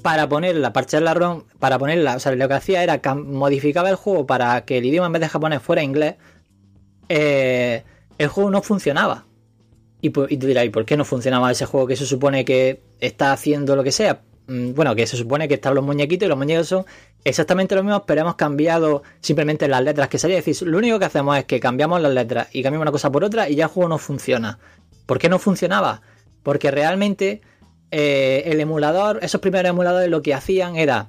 para 0.03 0.29
ponerla, 0.29 0.73
parchear 0.73 1.03
la 1.03 1.15
ROM, 1.15 1.45
para 1.61 1.79
ponerla, 1.79 2.17
o 2.17 2.19
sea, 2.19 2.35
lo 2.35 2.49
que 2.49 2.55
hacía 2.55 2.83
era 2.83 3.01
modificaba 3.15 3.91
el 3.91 3.95
juego 3.95 4.27
para 4.27 4.65
que 4.65 4.79
el 4.79 4.85
idioma 4.85 5.07
en 5.07 5.13
vez 5.13 5.21
de 5.21 5.29
japonés 5.29 5.63
fuera 5.63 5.85
inglés, 5.85 6.17
eh, 7.09 7.85
el 8.19 8.27
juego 8.27 8.51
no 8.51 8.61
funcionaba. 8.61 9.25
Y, 10.03 10.09
y 10.09 10.37
tú 10.37 10.49
dirás, 10.49 10.65
¿y 10.65 10.71
por 10.71 10.85
qué 10.85 10.97
no 10.97 11.05
funcionaba 11.05 11.53
ese 11.53 11.65
juego 11.65 11.87
que 11.87 11.95
se 11.95 12.07
supone 12.07 12.45
que 12.45 12.81
está 12.99 13.31
haciendo 13.31 13.77
lo 13.77 13.85
que 13.85 13.93
sea? 13.93 14.23
Mm, 14.49 14.75
bueno, 14.75 14.97
que 14.97 15.07
se 15.07 15.17
supone 15.17 15.47
que 15.47 15.55
están 15.55 15.77
los 15.77 15.85
muñequitos 15.85 16.27
y 16.27 16.29
los 16.29 16.37
muñecos 16.37 16.67
son 16.67 16.85
exactamente 17.23 17.77
lo 17.77 17.85
mismo, 17.85 18.05
pero 18.05 18.23
hemos 18.23 18.35
cambiado 18.35 19.05
simplemente 19.21 19.69
las 19.69 19.85
letras 19.85 20.09
que 20.09 20.19
salía. 20.19 20.39
Es 20.39 20.45
decir, 20.45 20.67
lo 20.67 20.79
único 20.79 20.99
que 20.99 21.05
hacemos 21.05 21.39
es 21.39 21.45
que 21.45 21.61
cambiamos 21.61 22.01
las 22.01 22.13
letras 22.13 22.49
y 22.51 22.65
cambiamos 22.65 22.83
una 22.83 22.91
cosa 22.91 23.13
por 23.13 23.23
otra 23.23 23.49
y 23.49 23.55
ya 23.55 23.67
el 23.67 23.71
juego 23.71 23.89
no 23.89 23.99
funciona. 23.99 24.59
¿Por 25.07 25.21
qué 25.21 25.29
no 25.29 25.39
funcionaba? 25.39 26.03
Porque 26.45 26.71
realmente 26.71 27.41
eh, 27.91 28.45
el 28.47 28.61
emulador, 28.61 29.19
esos 29.23 29.41
primeros 29.41 29.71
emuladores 29.71 30.09
lo 30.09 30.23
que 30.23 30.35
hacían 30.35 30.77
era, 30.77 31.09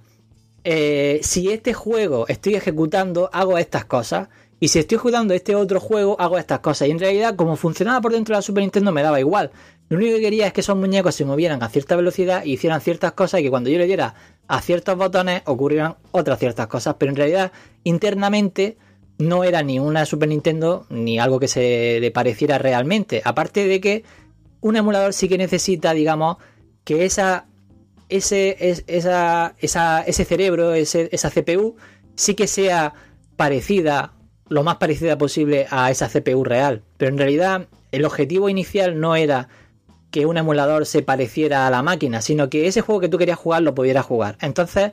eh, 0.64 1.20
si 1.22 1.52
este 1.52 1.74
juego 1.74 2.28
estoy 2.28 2.56
ejecutando, 2.56 3.30
hago 3.32 3.60
estas 3.60 3.86
cosas. 3.86 4.30
Y 4.60 4.70
si 4.70 4.80
estoy 4.80 4.98
jugando 4.98 5.34
este 5.34 5.54
otro 5.54 5.80
juego, 5.80 6.20
hago 6.20 6.40
estas 6.40 6.60
cosas. 6.60 6.88
Y 6.88 6.92
en 6.92 7.00
realidad, 7.00 7.36
como 7.36 7.56
funcionaba 7.56 8.02
por 8.02 8.14
dentro 8.14 8.34
de 8.34 8.38
la 8.40 8.42
Super 8.42 8.64
Nintendo, 8.64 8.92
me 8.92 9.04
daba 9.04 9.20
igual. 9.20 9.52
Lo 9.90 9.98
único 9.98 10.16
que 10.16 10.22
quería 10.22 10.48
es 10.48 10.54
que 10.54 10.62
esos 10.62 10.76
muñecos 10.76 11.14
se 11.14 11.26
movieran 11.26 11.62
a 11.62 11.70
cierta 11.70 11.96
velocidad 11.96 12.44
y 12.44 12.54
hicieran 12.54 12.82
ciertas 12.82 13.12
cosas 13.12 13.42
y 13.42 13.44
que 13.44 13.50
cuando 13.52 13.70
yo 13.70 13.78
le 13.78 13.86
diera 13.86 14.16
a 14.48 14.62
ciertos 14.62 14.98
botones 14.98 15.44
ocurrieran 15.46 15.98
otras 16.12 16.40
ciertas 16.40 16.68
cosas. 16.68 16.96
Pero 16.98 17.12
en 17.12 17.16
realidad, 17.18 17.52
internamente, 17.84 18.78
no 19.18 19.44
era 19.44 19.62
ni 19.62 19.80
una 19.80 20.06
Super 20.06 20.30
Nintendo 20.30 20.86
ni 20.90 21.20
algo 21.20 21.40
que 21.40 21.48
se 21.48 22.00
le 22.00 22.12
pareciera 22.12 22.58
realmente. 22.58 23.22
Aparte 23.24 23.68
de 23.68 23.80
que 23.82 24.04
un 24.62 24.76
emulador 24.76 25.14
sí 25.14 25.28
que 25.28 25.38
necesita, 25.38 25.94
digamos, 25.94 26.38
que 26.84 27.06
esa, 27.06 27.46
ese, 28.10 28.84
esa, 28.88 29.56
ese 29.58 30.26
cerebro, 30.26 30.74
esa 30.74 31.30
CPU, 31.30 31.76
sí 32.16 32.36
que 32.36 32.48
sea 32.48 32.94
parecida, 33.36 34.14
lo 34.48 34.64
más 34.64 34.78
parecida 34.78 35.18
posible 35.18 35.68
a 35.70 35.92
esa 35.92 36.10
CPU 36.10 36.44
real. 36.44 36.84
Pero 36.98 37.12
en 37.12 37.18
realidad, 37.18 37.68
el 37.92 38.06
objetivo 38.06 38.50
inicial 38.50 39.00
no 39.00 39.16
era 39.16 39.50
que 40.12 40.26
un 40.26 40.38
emulador 40.38 40.86
se 40.86 41.02
pareciera 41.02 41.68
a 41.68 41.70
la 41.70 41.84
máquina, 41.84 42.22
sino 42.22 42.50
que 42.50 42.68
ese 42.68 42.82
juego 42.82 43.02
que 43.02 43.10
tú 43.10 43.18
querías 43.18 43.38
jugar 43.38 43.64
lo 43.64 43.76
pudieras 43.76 44.06
jugar. 44.06 44.38
Entonces, 44.40 44.92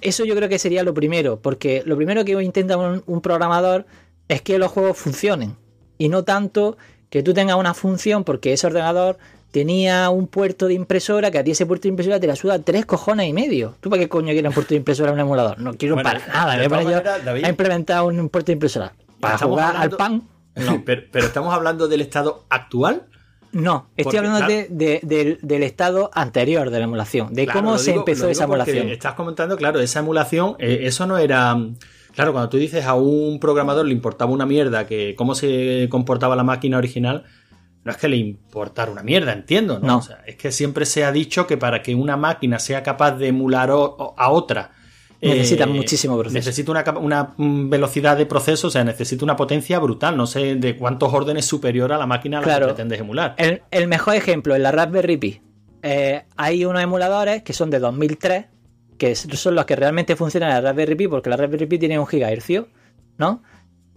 eso 0.00 0.24
yo 0.24 0.34
creo 0.34 0.48
que 0.48 0.58
sería 0.58 0.82
lo 0.82 0.94
primero, 0.94 1.40
porque 1.40 1.82
lo 1.86 1.96
primero 1.96 2.24
que 2.24 2.32
intenta 2.42 2.76
un, 2.76 3.20
programador 3.20 3.86
es 4.26 4.42
que 4.42 4.58
los 4.58 4.72
juegos 4.72 4.98
funcionen 4.98 5.56
y 5.96 6.08
no 6.08 6.24
tanto 6.24 6.76
que 7.12 7.22
tú 7.22 7.34
tengas 7.34 7.56
una 7.56 7.74
función 7.74 8.24
porque 8.24 8.54
ese 8.54 8.66
ordenador 8.66 9.18
tenía 9.50 10.08
un 10.08 10.26
puerto 10.26 10.66
de 10.66 10.72
impresora 10.72 11.30
que 11.30 11.36
a 11.36 11.44
ti 11.44 11.50
ese 11.50 11.66
puerto 11.66 11.82
de 11.82 11.90
impresora 11.90 12.18
te 12.18 12.26
la 12.26 12.34
suda 12.36 12.58
tres 12.60 12.86
cojones 12.86 13.28
y 13.28 13.34
medio. 13.34 13.74
¿Tú 13.82 13.90
para 13.90 14.00
qué 14.00 14.08
coño 14.08 14.32
quieres 14.32 14.48
un 14.48 14.54
puerto 14.54 14.70
de 14.70 14.76
impresora 14.76 15.10
en 15.10 15.16
un 15.16 15.20
emulador? 15.20 15.58
No 15.60 15.74
quiero 15.74 15.96
para 15.96 16.26
nada. 16.26 16.56
Me 16.56 17.46
he 17.46 17.50
implementado 17.50 18.06
un 18.06 18.30
puerto 18.30 18.46
de 18.46 18.54
impresora. 18.54 18.94
Para 19.20 19.36
jugar 19.36 19.76
al 19.76 19.90
pan. 19.90 20.22
pero, 20.86 21.26
estamos 21.26 21.52
hablando 21.52 21.86
del 21.86 22.00
estado 22.00 22.46
actual 22.48 23.04
no, 23.52 23.90
estoy 23.98 24.16
hablando 24.16 24.46
del, 24.46 25.62
estado 25.62 26.10
anterior 26.14 26.70
de 26.70 26.78
la 26.78 26.84
emulación, 26.84 27.34
de 27.34 27.46
cómo 27.46 27.76
se 27.76 27.92
empezó 27.92 28.30
esa 28.30 28.44
emulación. 28.44 28.88
Estás 28.88 29.12
comentando, 29.12 29.58
claro, 29.58 29.80
esa 29.80 29.98
emulación, 29.98 30.56
eh, 30.58 30.80
eso 30.84 31.06
no 31.06 31.18
era. 31.18 31.58
Claro, 32.12 32.32
cuando 32.32 32.48
tú 32.48 32.56
dices 32.56 32.84
a 32.84 32.94
un 32.94 33.38
programador 33.40 33.86
le 33.86 33.92
importaba 33.92 34.30
una 34.30 34.46
mierda 34.46 34.86
que 34.86 35.14
cómo 35.16 35.34
se 35.34 35.88
comportaba 35.90 36.36
la 36.36 36.44
máquina 36.44 36.78
original, 36.78 37.24
no 37.84 37.90
es 37.90 37.98
que 37.98 38.08
le 38.08 38.16
importara 38.16 38.90
una 38.90 39.02
mierda, 39.02 39.32
entiendo, 39.32 39.80
¿no? 39.80 39.98
O 39.98 40.02
sea, 40.02 40.22
es 40.26 40.36
que 40.36 40.52
siempre 40.52 40.86
se 40.86 41.04
ha 41.04 41.12
dicho 41.12 41.46
que 41.46 41.56
para 41.56 41.82
que 41.82 41.94
una 41.94 42.16
máquina 42.16 42.58
sea 42.58 42.82
capaz 42.82 43.12
de 43.12 43.28
emular 43.28 43.70
a 43.70 44.30
otra 44.30 44.72
Necesita 45.22 45.64
eh, 45.64 45.68
muchísimo 45.68 46.18
proceso. 46.18 46.34
Necesita 46.34 46.72
una, 46.98 47.34
velocidad 47.38 48.16
de 48.16 48.26
proceso, 48.26 48.66
o 48.66 48.70
sea, 48.70 48.82
necesita 48.82 49.24
una 49.24 49.36
potencia 49.36 49.78
brutal. 49.78 50.16
No 50.16 50.26
sé 50.26 50.56
de 50.56 50.76
cuántos 50.76 51.14
órdenes 51.14 51.44
superior 51.44 51.92
a 51.92 51.98
la 51.98 52.06
máquina 52.06 52.38
a 52.38 52.42
la 52.42 52.58
que 52.58 52.64
pretendes 52.64 53.00
emular. 53.00 53.36
El, 53.38 53.88
mejor 53.88 54.16
ejemplo 54.16 54.56
en 54.56 54.64
la 54.64 54.72
Raspberry 54.72 55.16
Pi. 55.16 55.40
Eh, 55.82 56.24
hay 56.36 56.64
unos 56.64 56.82
emuladores 56.82 57.42
que 57.42 57.52
son 57.52 57.70
de 57.70 57.78
2003, 57.78 58.46
que 59.02 59.16
son 59.16 59.56
los 59.56 59.64
que 59.64 59.74
realmente 59.74 60.14
funcionan 60.14 60.50
en 60.50 60.54
la 60.54 60.60
Raspberry 60.60 60.94
Pi, 60.94 61.08
porque 61.08 61.28
la 61.28 61.36
Raspberry 61.36 61.66
Pi 61.66 61.76
tiene 61.76 61.98
un 61.98 62.06
gigahercio, 62.06 62.68
¿no? 63.18 63.42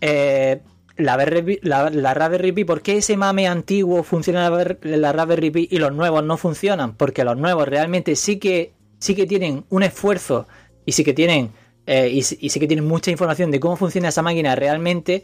Eh, 0.02 0.62
la, 0.98 1.16
Raspberry 1.16 2.52
Pi, 2.54 2.64
¿por 2.64 2.82
qué 2.82 2.98
ese 2.98 3.16
mame 3.16 3.48
antiguo 3.48 4.02
funciona 4.02 4.48
en 4.48 5.02
la 5.02 5.14
Raspberry 5.14 5.52
Pi 5.52 5.68
y 5.70 5.78
los 5.78 5.94
nuevos 5.94 6.24
no 6.24 6.38
funcionan? 6.38 6.96
Porque 6.96 7.24
los 7.24 7.38
nuevos 7.38 7.68
realmente 7.68 8.16
sí 8.16 8.40
que, 8.40 8.74
sí 8.98 9.14
que 9.14 9.28
tienen 9.28 9.66
un 9.70 9.84
esfuerzo 9.84 10.48
y 10.88 10.94
sí 10.94 11.04
que 11.04 11.14
tienen 11.14 11.52
eh, 11.86 12.10
y, 12.10 12.24
sí 12.24 12.60
que 12.60 12.66
tienen 12.66 12.88
mucha 12.88 13.12
información 13.12 13.52
de 13.52 13.60
cómo 13.60 13.76
funciona 13.76 14.10
esa 14.10 14.24
máquina 14.24 14.56
realmente. 14.56 15.22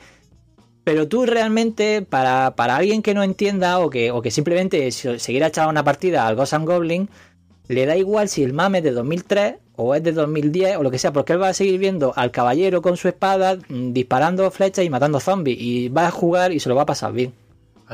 Pero 0.83 1.07
tú 1.07 1.25
realmente, 1.25 2.03
para, 2.03 2.49
alguien 2.49 3.01
que 3.01 3.15
no 3.15 3.23
entienda 3.23 3.79
o 3.79 3.89
que, 3.89 4.11
o 4.11 4.21
que 4.21 4.29
simplemente 4.29 4.91
se 4.91 5.17
quiera 5.17 5.47
echar 5.47 5.67
una 5.69 5.83
partida 5.83 6.27
al 6.27 6.35
Ghost 6.35 6.53
Goblin, 6.53 7.09
le 7.67 7.85
da 7.87 7.95
igual 7.95 8.29
si 8.29 8.43
el 8.43 8.53
mame 8.53 8.83
de 8.83 8.91
2003 8.91 9.55
o 9.81 9.95
es 9.95 10.03
de 10.03 10.11
2010 10.11 10.77
o 10.77 10.83
lo 10.83 10.91
que 10.91 10.99
sea, 10.99 11.11
porque 11.11 11.33
él 11.33 11.41
va 11.41 11.49
a 11.49 11.53
seguir 11.53 11.79
viendo 11.79 12.13
al 12.15 12.31
caballero 12.31 12.81
con 12.81 12.97
su 12.97 13.07
espada 13.07 13.55
mm, 13.55 13.93
disparando 13.93 14.49
flechas 14.51 14.85
y 14.85 14.89
matando 14.89 15.19
zombies 15.19 15.57
y 15.59 15.89
va 15.89 16.07
a 16.07 16.11
jugar 16.11 16.51
y 16.51 16.59
se 16.59 16.69
lo 16.69 16.75
va 16.75 16.83
a 16.83 16.85
pasar 16.85 17.13
bien. 17.13 17.33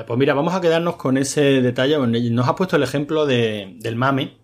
Pues 0.05 0.19
mira, 0.19 0.35
vamos 0.35 0.53
a 0.53 0.61
quedarnos 0.61 0.95
con 0.95 1.17
ese 1.17 1.41
detalle. 1.61 1.97
Nos 1.97 2.47
ha 2.47 2.55
puesto 2.55 2.75
el 2.75 2.83
ejemplo 2.83 3.25
del 3.25 3.95
mame 3.95 4.37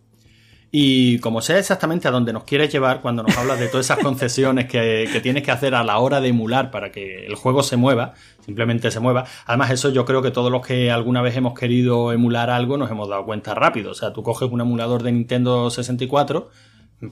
y 0.71 1.19
como 1.19 1.39
sé 1.41 1.59
exactamente 1.59 2.07
a 2.07 2.11
dónde 2.11 2.33
nos 2.33 2.45
quieres 2.45 2.73
llevar 2.73 3.01
cuando 3.01 3.21
nos 3.21 3.37
hablas 3.37 3.59
de 3.59 3.67
todas 3.67 3.85
esas 3.85 3.99
concesiones 3.99 4.65
que, 4.65 5.07
tienes 5.21 5.43
que 5.43 5.51
hacer 5.51 5.75
a 5.75 5.83
la 5.83 5.99
hora 5.99 6.19
de 6.19 6.29
emular 6.29 6.71
para 6.71 6.91
que 6.91 7.27
el 7.27 7.35
juego 7.35 7.61
se 7.61 7.77
mueva, 7.77 8.15
simplemente 8.43 8.89
se 8.89 8.99
mueva. 8.99 9.25
Además, 9.45 9.69
eso 9.69 9.91
yo 9.91 10.03
creo 10.05 10.23
que 10.23 10.31
todos 10.31 10.51
los 10.51 10.65
que 10.65 10.89
alguna 10.89 11.21
vez 11.21 11.37
hemos 11.37 11.53
querido 11.53 12.11
emular 12.11 12.49
algo 12.49 12.77
nos 12.77 12.89
hemos 12.89 13.07
dado 13.07 13.23
cuenta 13.23 13.53
rápido. 13.53 13.91
O 13.91 13.93
sea, 13.93 14.13
tú 14.13 14.23
coges 14.23 14.49
un 14.49 14.61
emulador 14.61 15.03
de 15.03 15.11
Nintendo 15.11 15.69
64 15.69 16.49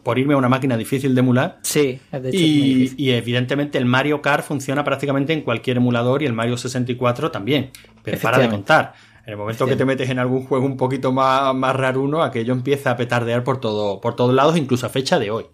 por 0.04 0.20
irme 0.20 0.34
a 0.34 0.38
una 0.38 0.50
máquina 0.50 0.78
difícil 0.78 1.16
de 1.16 1.20
emular. 1.20 1.60
Sí, 1.62 2.00
de 2.12 2.30
hecho 2.30 2.38
y, 2.38 2.94
y, 2.98 3.12
evidentemente 3.12 3.78
el 3.78 3.86
Mario 3.86 4.22
Kart 4.22 4.46
funciona 4.46 4.84
prácticamente 4.84 5.34
en 5.34 5.42
cualquier 5.42 5.78
emulador 5.78 6.24
y 6.24 6.26
el 6.26 6.34
Mario 6.34 6.58
64 6.58 7.32
también. 7.32 7.72
Pero 8.04 8.20
para 8.20 8.38
de 8.38 8.50
contar. 8.50 8.94
En 9.26 9.34
el 9.34 9.38
momento 9.38 9.68
que 9.68 9.76
te 9.76 9.86
metes 9.86 10.10
en 10.10 10.18
algún 10.18 10.46
juego 10.46 10.66
un 10.66 10.78
poquito 10.78 11.12
más, 11.12 11.54
más 11.54 11.76
raruno, 11.76 12.24
aquello 12.24 12.54
empieza 12.54 12.92
a 12.92 12.98
petardear 12.98 13.44
por, 13.44 13.60
todo, 13.60 14.02
por 14.02 14.16
todos 14.16 14.34
lados, 14.34 14.58
incluso 14.58 14.88
a 14.88 14.90
fecha 14.90 15.20
de 15.20 15.30
hoy. 15.30 15.46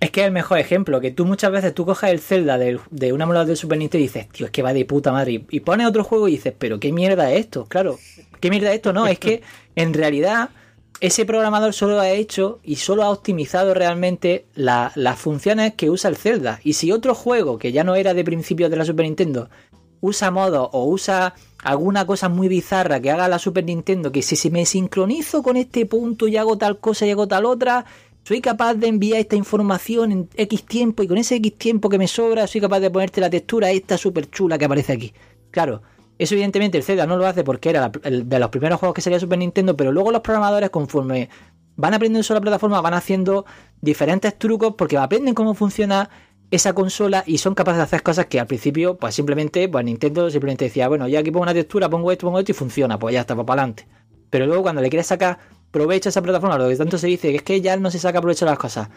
Es 0.00 0.10
que 0.10 0.22
es 0.22 0.26
el 0.26 0.32
mejor 0.32 0.58
ejemplo, 0.58 1.00
que 1.00 1.12
tú 1.12 1.24
muchas 1.24 1.52
veces 1.52 1.72
tú 1.72 1.86
coges 1.86 2.10
el 2.10 2.18
Zelda 2.18 2.58
de, 2.58 2.80
de 2.90 3.12
una 3.12 3.22
emulador 3.22 3.46
del 3.46 3.56
Super 3.56 3.78
Nintendo 3.78 4.02
y 4.02 4.08
dices, 4.08 4.28
tío, 4.28 4.46
es 4.46 4.52
que 4.52 4.60
va 4.60 4.72
de 4.72 4.84
puta 4.84 5.12
madre. 5.12 5.44
Y, 5.48 5.60
pones 5.60 5.86
otro 5.86 6.02
juego 6.02 6.26
y 6.26 6.32
dices, 6.32 6.52
pero 6.58 6.80
qué 6.80 6.90
mierda 6.90 7.30
es 7.30 7.38
esto. 7.38 7.66
Claro, 7.66 8.00
qué 8.40 8.50
mierda 8.50 8.70
es 8.70 8.76
esto. 8.76 8.92
No, 8.92 9.06
es 9.06 9.20
que 9.20 9.42
en 9.76 9.94
realidad 9.94 10.50
ese 11.02 11.26
programador 11.26 11.74
solo 11.74 11.98
ha 11.98 12.10
hecho 12.10 12.60
y 12.62 12.76
solo 12.76 13.02
ha 13.02 13.10
optimizado 13.10 13.74
realmente 13.74 14.46
las 14.54 15.18
funciones 15.18 15.74
que 15.74 15.90
usa 15.90 16.08
el 16.08 16.16
Zelda. 16.16 16.60
Y 16.62 16.74
si 16.74 16.92
otro 16.92 17.12
juego, 17.16 17.58
que 17.58 17.72
ya 17.72 17.82
no 17.82 17.96
era 17.96 18.14
de 18.14 18.22
principio 18.22 18.70
de 18.70 18.76
la 18.76 18.84
Super 18.84 19.06
Nintendo, 19.06 19.50
usa 20.00 20.30
modo 20.30 20.70
o 20.72 20.84
usa 20.86 21.34
alguna 21.64 22.06
cosa 22.06 22.28
muy 22.28 22.46
bizarra 22.46 23.00
que 23.00 23.10
haga 23.10 23.26
la 23.26 23.40
Super 23.40 23.64
Nintendo, 23.64 24.12
que 24.12 24.22
si, 24.22 24.36
si 24.36 24.48
me 24.52 24.64
sincronizo 24.64 25.42
con 25.42 25.56
este 25.56 25.86
punto 25.86 26.28
y 26.28 26.36
hago 26.36 26.56
tal 26.56 26.78
cosa 26.78 27.04
y 27.04 27.10
hago 27.10 27.26
tal 27.26 27.46
otra, 27.46 27.84
soy 28.22 28.40
capaz 28.40 28.74
de 28.74 28.86
enviar 28.86 29.18
esta 29.18 29.34
información 29.34 30.12
en 30.12 30.28
X 30.36 30.64
tiempo 30.66 31.02
y 31.02 31.08
con 31.08 31.18
ese 31.18 31.34
X 31.34 31.58
tiempo 31.58 31.88
que 31.88 31.98
me 31.98 32.06
sobra 32.06 32.46
soy 32.46 32.60
capaz 32.60 32.78
de 32.78 32.92
ponerte 32.92 33.20
la 33.20 33.28
textura 33.28 33.72
esta 33.72 33.98
súper 33.98 34.30
chula 34.30 34.56
que 34.56 34.66
aparece 34.66 34.92
aquí. 34.92 35.12
Claro, 35.50 35.82
eso 36.18 36.34
evidentemente 36.34 36.78
el 36.78 36.84
Zelda 36.84 37.06
no 37.06 37.16
lo 37.16 37.26
hace 37.26 37.44
porque 37.44 37.70
era 37.70 37.90
el 38.04 38.28
de 38.28 38.38
los 38.38 38.50
primeros 38.50 38.78
juegos 38.78 38.94
que 38.94 39.00
salía 39.00 39.18
Super 39.18 39.38
Nintendo, 39.38 39.76
pero 39.76 39.92
luego 39.92 40.12
los 40.12 40.20
programadores 40.20 40.70
conforme 40.70 41.28
van 41.76 41.94
aprendiendo 41.94 42.22
sobre 42.22 42.40
la 42.40 42.42
plataforma 42.42 42.80
van 42.80 42.94
haciendo 42.94 43.44
diferentes 43.80 44.38
trucos 44.38 44.74
porque 44.76 44.98
aprenden 44.98 45.34
cómo 45.34 45.54
funciona 45.54 46.10
esa 46.50 46.74
consola 46.74 47.24
y 47.26 47.38
son 47.38 47.54
capaces 47.54 47.78
de 47.78 47.84
hacer 47.84 48.02
cosas 48.02 48.26
que 48.26 48.38
al 48.38 48.46
principio 48.46 48.98
pues 48.98 49.14
simplemente 49.14 49.68
pues 49.68 49.84
Nintendo 49.84 50.30
simplemente 50.30 50.66
decía, 50.66 50.86
bueno, 50.88 51.08
ya 51.08 51.20
aquí 51.20 51.30
pongo 51.30 51.44
una 51.44 51.54
textura, 51.54 51.88
pongo 51.88 52.12
esto, 52.12 52.26
pongo 52.26 52.38
esto 52.38 52.52
y 52.52 52.54
funciona, 52.54 52.98
pues 52.98 53.14
ya 53.14 53.20
está, 53.20 53.34
para 53.34 53.62
adelante. 53.62 53.88
Pero 54.28 54.46
luego 54.46 54.62
cuando 54.62 54.82
le 54.82 54.90
quieres 54.90 55.06
sacar 55.06 55.38
provecho 55.70 56.08
a 56.08 56.10
esa 56.10 56.22
plataforma, 56.22 56.58
lo 56.58 56.68
que 56.68 56.76
tanto 56.76 56.98
se 56.98 57.06
dice 57.06 57.30
que 57.30 57.36
es 57.36 57.42
que 57.42 57.60
ya 57.60 57.76
no 57.76 57.90
se 57.90 57.98
saca 57.98 58.20
provecho 58.20 58.44
de 58.44 58.50
las 58.50 58.58
cosas. 58.58 58.88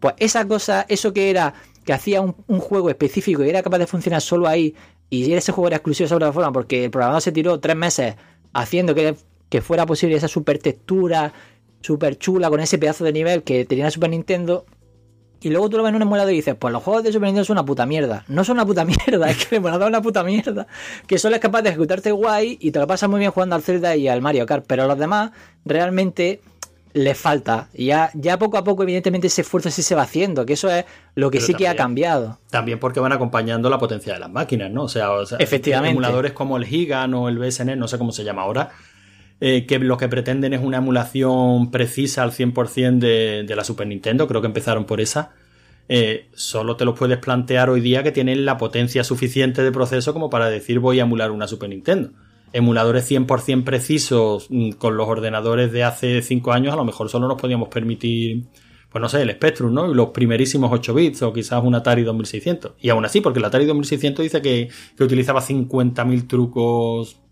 Pues 0.00 0.14
esa 0.18 0.48
cosa, 0.48 0.84
eso 0.88 1.12
que 1.12 1.30
era, 1.30 1.54
que 1.84 1.92
hacía 1.92 2.20
un, 2.20 2.60
juego 2.60 2.88
específico 2.90 3.44
y 3.44 3.48
era 3.48 3.62
capaz 3.62 3.78
de 3.78 3.86
funcionar 3.86 4.20
solo 4.20 4.48
ahí, 4.48 4.74
y 5.10 5.32
ese 5.32 5.52
juego 5.52 5.68
era 5.68 5.76
exclusivo 5.76 6.04
de 6.04 6.06
esa 6.06 6.16
plataforma 6.16 6.52
porque 6.52 6.84
el 6.84 6.90
programador 6.90 7.22
se 7.22 7.32
tiró 7.32 7.60
tres 7.60 7.76
meses 7.76 8.16
haciendo 8.52 8.94
que, 8.94 9.16
que 9.48 9.60
fuera 9.60 9.84
posible 9.86 10.16
esa 10.16 10.28
super 10.28 10.58
textura, 10.58 11.32
super 11.80 12.16
chula, 12.16 12.48
con 12.48 12.60
ese 12.60 12.78
pedazo 12.78 13.04
de 13.04 13.12
nivel 13.12 13.42
que 13.42 13.64
tenía 13.64 13.90
Super 13.90 14.10
Nintendo, 14.10 14.64
y 15.42 15.50
luego 15.50 15.68
tú 15.68 15.76
lo 15.76 15.82
ves 15.82 15.90
en 15.90 15.96
un 15.96 16.02
emulador 16.02 16.32
y 16.32 16.36
dices, 16.36 16.54
pues 16.54 16.72
los 16.72 16.82
juegos 16.82 17.02
de 17.02 17.12
Super 17.12 17.26
Nintendo 17.26 17.44
son 17.44 17.54
una 17.54 17.64
puta 17.64 17.84
mierda. 17.84 18.24
No 18.28 18.44
son 18.44 18.56
una 18.56 18.66
puta 18.66 18.84
mierda, 19.06 19.28
es 19.28 19.44
que 19.44 19.56
el 19.56 19.58
emulador 19.58 19.82
es 19.82 19.88
una 19.88 20.02
puta 20.02 20.22
mierda. 20.22 20.68
Que 21.06 21.18
solo 21.18 21.34
es 21.34 21.42
capaz 21.42 21.62
de 21.62 21.70
ejecutarte 21.70 22.12
guay 22.12 22.58
y 22.60 22.70
te 22.70 22.78
lo 22.78 22.86
pasas 22.86 23.10
muy 23.10 23.18
bien 23.18 23.32
jugando 23.32 23.56
al 23.56 23.62
Zelda 23.62 23.96
y 23.96 24.06
al 24.06 24.22
Mario 24.22 24.46
Kart. 24.46 24.64
Pero 24.68 24.86
los 24.86 24.98
demás 24.98 25.32
realmente 25.64 26.40
les 26.94 27.18
falta. 27.18 27.68
Y 27.74 27.86
ya, 27.86 28.10
ya 28.14 28.38
poco 28.38 28.56
a 28.58 28.64
poco, 28.64 28.82
evidentemente, 28.82 29.26
ese 29.26 29.42
esfuerzo 29.42 29.70
sí 29.70 29.82
se 29.82 29.94
va 29.94 30.02
haciendo, 30.02 30.46
que 30.46 30.54
eso 30.54 30.70
es 30.70 30.84
lo 31.14 31.30
que 31.30 31.40
sí 31.40 31.54
que 31.54 31.68
ha 31.68 31.76
cambiado. 31.76 32.38
También 32.50 32.78
porque 32.78 33.00
van 33.00 33.12
acompañando 33.12 33.70
la 33.70 33.78
potencia 33.78 34.14
de 34.14 34.20
las 34.20 34.30
máquinas, 34.30 34.70
¿no? 34.70 34.84
O 34.84 34.88
sea, 34.88 35.10
Efectivamente. 35.38 35.92
emuladores 35.92 36.32
como 36.32 36.56
el 36.56 36.66
Gigan 36.66 37.14
o 37.14 37.28
el 37.28 37.38
BSN, 37.38 37.78
no 37.78 37.88
sé 37.88 37.98
cómo 37.98 38.12
se 38.12 38.24
llama 38.24 38.42
ahora, 38.42 38.70
eh, 39.40 39.66
que 39.66 39.78
lo 39.78 39.96
que 39.96 40.08
pretenden 40.08 40.52
es 40.52 40.62
una 40.62 40.78
emulación 40.78 41.70
precisa 41.70 42.22
al 42.22 42.32
100% 42.32 42.98
de, 42.98 43.44
de 43.46 43.56
la 43.56 43.64
Super 43.64 43.86
Nintendo, 43.86 44.28
creo 44.28 44.40
que 44.40 44.46
empezaron 44.46 44.84
por 44.84 45.00
esa. 45.00 45.32
Eh, 45.88 46.28
solo 46.32 46.76
te 46.76 46.84
lo 46.84 46.94
puedes 46.94 47.18
plantear 47.18 47.68
hoy 47.68 47.80
día 47.80 48.02
que 48.02 48.12
tienen 48.12 48.44
la 48.44 48.56
potencia 48.56 49.04
suficiente 49.04 49.62
de 49.62 49.72
proceso 49.72 50.12
como 50.12 50.30
para 50.30 50.48
decir 50.48 50.78
voy 50.78 51.00
a 51.00 51.02
emular 51.02 51.30
una 51.30 51.48
Super 51.48 51.68
Nintendo. 51.68 52.10
Emuladores 52.52 53.10
100% 53.10 53.64
precisos 53.64 54.46
mm, 54.50 54.72
con 54.72 54.96
los 54.96 55.08
ordenadores 55.08 55.72
de 55.72 55.84
hace 55.84 56.22
5 56.22 56.52
años 56.52 56.72
a 56.72 56.76
lo 56.76 56.84
mejor 56.84 57.08
solo 57.08 57.28
nos 57.28 57.40
podíamos 57.40 57.68
permitir, 57.68 58.44
pues 58.90 59.00
no 59.00 59.08
sé, 59.08 59.22
el 59.22 59.30
Spectrum, 59.30 59.72
¿no? 59.72 59.88
Los 59.88 60.08
primerísimos 60.08 60.70
8 60.72 60.94
bits 60.94 61.22
o 61.22 61.32
quizás 61.32 61.62
un 61.64 61.74
Atari 61.74 62.02
2600. 62.02 62.74
Y 62.80 62.90
aún 62.90 63.04
así, 63.04 63.20
porque 63.20 63.38
el 63.38 63.44
Atari 63.44 63.64
2600 63.64 64.22
dice 64.22 64.42
que, 64.42 64.68
que 64.96 65.04
utilizaba 65.04 65.40
50.000 65.40 66.26
trucos 66.26 67.22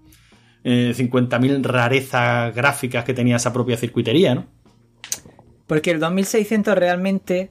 eh, 0.62 0.92
50.000 0.94 1.62
rarezas 1.64 2.54
gráficas 2.54 3.04
que 3.04 3.14
tenía 3.14 3.36
esa 3.36 3.52
propia 3.52 3.76
circuitería, 3.76 4.34
¿no? 4.34 4.46
Porque 5.66 5.90
el 5.90 6.00
2600 6.00 6.74
realmente, 6.74 7.50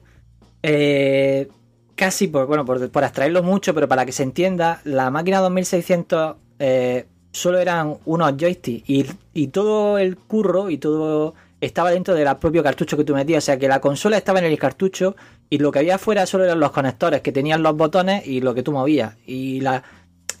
eh, 0.62 1.48
casi 1.96 2.28
por, 2.28 2.46
bueno, 2.46 2.64
por, 2.64 3.04
abstraerlo 3.04 3.42
mucho, 3.42 3.74
pero 3.74 3.88
para 3.88 4.06
que 4.06 4.12
se 4.12 4.22
entienda, 4.22 4.80
la 4.84 5.10
máquina 5.10 5.40
2600 5.40 6.36
eh, 6.58 7.06
solo 7.32 7.58
eran 7.58 7.96
unos 8.04 8.36
joysticks 8.36 9.14
y, 9.32 9.46
todo 9.48 9.98
el 9.98 10.16
curro 10.16 10.70
y 10.70 10.78
todo 10.78 11.34
estaba 11.60 11.90
dentro 11.90 12.14
del 12.14 12.28
propio 12.36 12.62
cartucho 12.62 12.96
que 12.96 13.04
tú 13.04 13.14
metías. 13.14 13.44
O 13.44 13.46
sea 13.46 13.58
que 13.58 13.68
la 13.68 13.80
consola 13.80 14.16
estaba 14.16 14.38
en 14.38 14.46
el 14.46 14.58
cartucho 14.58 15.16
y 15.48 15.58
lo 15.58 15.70
que 15.70 15.80
había 15.80 15.96
afuera 15.96 16.26
solo 16.26 16.44
eran 16.44 16.60
los 16.60 16.70
conectores 16.70 17.20
que 17.20 17.32
tenían 17.32 17.62
los 17.62 17.76
botones 17.76 18.26
y 18.26 18.40
lo 18.40 18.54
que 18.54 18.62
tú 18.62 18.72
movías. 18.72 19.16
Y 19.26 19.60
la, 19.60 19.82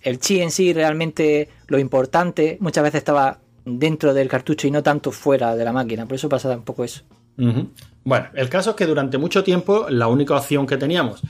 el 0.02 0.18
chi 0.18 0.40
en 0.40 0.50
sí 0.50 0.72
realmente 0.72 1.48
lo 1.66 1.78
importante 1.78 2.56
muchas 2.60 2.84
veces 2.84 2.98
estaba 2.98 3.38
dentro 3.64 4.14
del 4.14 4.28
cartucho 4.28 4.66
y 4.66 4.70
no 4.70 4.82
tanto 4.82 5.12
fuera 5.12 5.54
de 5.54 5.64
la 5.64 5.72
máquina. 5.72 6.06
Por 6.06 6.16
eso 6.16 6.28
pasa 6.28 6.50
un 6.50 6.62
poco 6.62 6.84
eso. 6.84 7.02
Bueno, 8.04 8.26
el 8.34 8.48
caso 8.50 8.70
es 8.70 8.76
que 8.76 8.86
durante 8.86 9.16
mucho 9.16 9.42
tiempo 9.42 9.86
la 9.88 10.08
única 10.08 10.36
opción 10.36 10.66
que 10.66 10.76
teníamos 10.76 11.22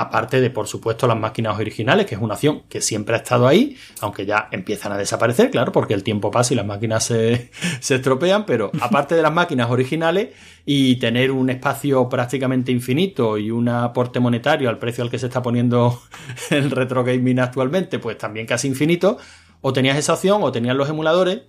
aparte 0.00 0.40
de, 0.40 0.50
por 0.50 0.68
supuesto, 0.68 1.08
las 1.08 1.18
máquinas 1.18 1.58
originales, 1.58 2.06
que 2.06 2.14
es 2.14 2.20
una 2.20 2.34
opción 2.34 2.62
que 2.68 2.80
siempre 2.80 3.16
ha 3.16 3.18
estado 3.18 3.48
ahí, 3.48 3.76
aunque 4.00 4.24
ya 4.24 4.48
empiezan 4.52 4.92
a 4.92 4.96
desaparecer, 4.96 5.50
claro, 5.50 5.72
porque 5.72 5.92
el 5.92 6.04
tiempo 6.04 6.30
pasa 6.30 6.54
y 6.54 6.56
las 6.56 6.66
máquinas 6.66 7.04
se, 7.04 7.50
estropean, 7.88 8.46
pero 8.46 8.70
aparte 8.80 9.16
de 9.16 9.22
las 9.22 9.32
máquinas 9.32 9.70
originales 9.70 10.28
y 10.64 10.96
tener 10.96 11.32
un 11.32 11.50
espacio 11.50 12.08
prácticamente 12.08 12.70
infinito 12.70 13.38
y 13.38 13.50
un 13.50 13.68
aporte 13.68 14.20
monetario 14.20 14.68
al 14.68 14.78
precio 14.78 15.02
al 15.02 15.10
que 15.10 15.18
se 15.18 15.26
está 15.26 15.42
poniendo 15.42 16.00
el 16.50 16.70
retro 16.70 17.02
gaming 17.02 17.40
actualmente, 17.40 17.98
pues 17.98 18.16
también 18.18 18.46
casi 18.46 18.68
infinito, 18.68 19.18
o 19.60 19.72
tenías 19.72 19.98
esa 19.98 20.14
opción 20.14 20.42
o 20.44 20.52
tenías 20.52 20.76
los 20.76 20.88
emuladores. 20.88 21.40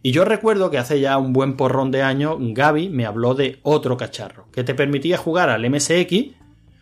Y 0.00 0.12
yo 0.12 0.24
recuerdo 0.24 0.70
que 0.70 0.78
hace 0.78 1.00
ya 1.00 1.18
un 1.18 1.32
buen 1.32 1.56
porrón 1.56 1.90
de 1.90 2.02
años 2.02 2.36
Gaby 2.38 2.88
me 2.88 3.04
habló 3.04 3.34
de 3.34 3.58
otro 3.62 3.96
cacharro 3.96 4.46
que 4.52 4.62
te 4.62 4.74
permitía 4.74 5.18
jugar 5.18 5.50
al 5.50 5.68
MSX 5.68 6.37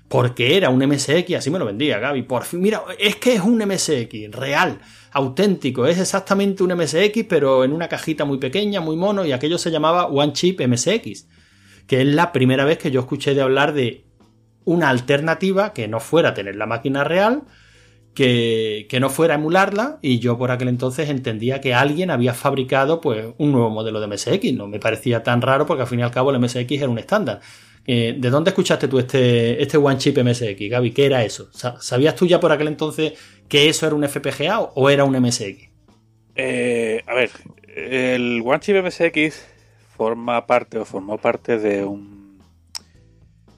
porque 0.08 0.56
era 0.56 0.70
un 0.70 0.86
MSX, 0.86 1.34
así 1.36 1.50
me 1.50 1.58
lo 1.58 1.66
vendía 1.66 1.98
Gaby. 1.98 2.22
Por 2.22 2.44
fin, 2.44 2.60
mira, 2.60 2.82
es 2.98 3.16
que 3.16 3.34
es 3.34 3.40
un 3.40 3.58
MSX 3.58 4.30
real, 4.32 4.78
auténtico, 5.12 5.86
es 5.86 5.98
exactamente 5.98 6.62
un 6.62 6.74
MSX, 6.74 7.24
pero 7.28 7.64
en 7.64 7.72
una 7.72 7.88
cajita 7.88 8.24
muy 8.24 8.38
pequeña, 8.38 8.80
muy 8.80 8.96
mono, 8.96 9.24
y 9.24 9.32
aquello 9.32 9.58
se 9.58 9.70
llamaba 9.70 10.06
One 10.06 10.32
Chip 10.32 10.60
MSX, 10.60 11.26
que 11.86 12.00
es 12.02 12.06
la 12.06 12.32
primera 12.32 12.64
vez 12.64 12.78
que 12.78 12.90
yo 12.90 13.00
escuché 13.00 13.34
de 13.34 13.42
hablar 13.42 13.72
de 13.72 14.04
una 14.64 14.90
alternativa 14.90 15.72
que 15.72 15.88
no 15.88 16.00
fuera 16.00 16.34
tener 16.34 16.56
la 16.56 16.66
máquina 16.66 17.04
real, 17.04 17.42
que, 18.14 18.98
no 19.00 19.10
fuera 19.10 19.34
emularla, 19.34 19.98
y 20.02 20.18
yo 20.18 20.38
por 20.38 20.50
aquel 20.50 20.68
entonces 20.68 21.10
entendía 21.10 21.60
que 21.60 21.74
alguien 21.74 22.10
había 22.10 22.32
fabricado 22.32 23.00
pues 23.00 23.26
un 23.36 23.52
nuevo 23.52 23.70
modelo 23.70 24.00
de 24.00 24.06
MSX. 24.06 24.54
No 24.54 24.66
me 24.66 24.80
parecía 24.80 25.22
tan 25.22 25.42
raro 25.42 25.66
porque 25.66 25.82
al 25.82 25.88
fin 25.88 26.00
y 26.00 26.02
al 26.02 26.10
cabo 26.10 26.30
el 26.30 26.40
MSX 26.40 26.72
era 26.72 26.88
un 26.88 26.98
estándar. 26.98 27.40
Eh, 27.86 28.16
¿De 28.18 28.30
dónde 28.30 28.50
escuchaste 28.50 28.88
tú 28.88 28.98
este, 28.98 29.62
este 29.62 29.76
One 29.76 29.98
Chip 29.98 30.18
MSX, 30.18 30.58
Gaby? 30.68 30.90
¿Qué 30.90 31.06
era 31.06 31.22
eso? 31.22 31.48
¿Sabías 31.52 32.16
tú 32.16 32.26
ya 32.26 32.40
por 32.40 32.50
aquel 32.50 32.68
entonces 32.68 33.12
que 33.48 33.68
eso 33.68 33.86
era 33.86 33.94
un 33.94 34.06
FPGA 34.06 34.60
o 34.60 34.90
era 34.90 35.04
un 35.04 35.16
MSX? 35.16 35.68
Eh, 36.34 37.02
a 37.06 37.14
ver, 37.14 37.30
el 37.68 38.42
One 38.44 38.60
Chip 38.60 38.76
MSX 38.84 39.46
forma 39.96 40.46
parte 40.46 40.78
o 40.78 40.84
formó 40.84 41.18
parte 41.18 41.58
de 41.58 41.84
un 41.84 42.16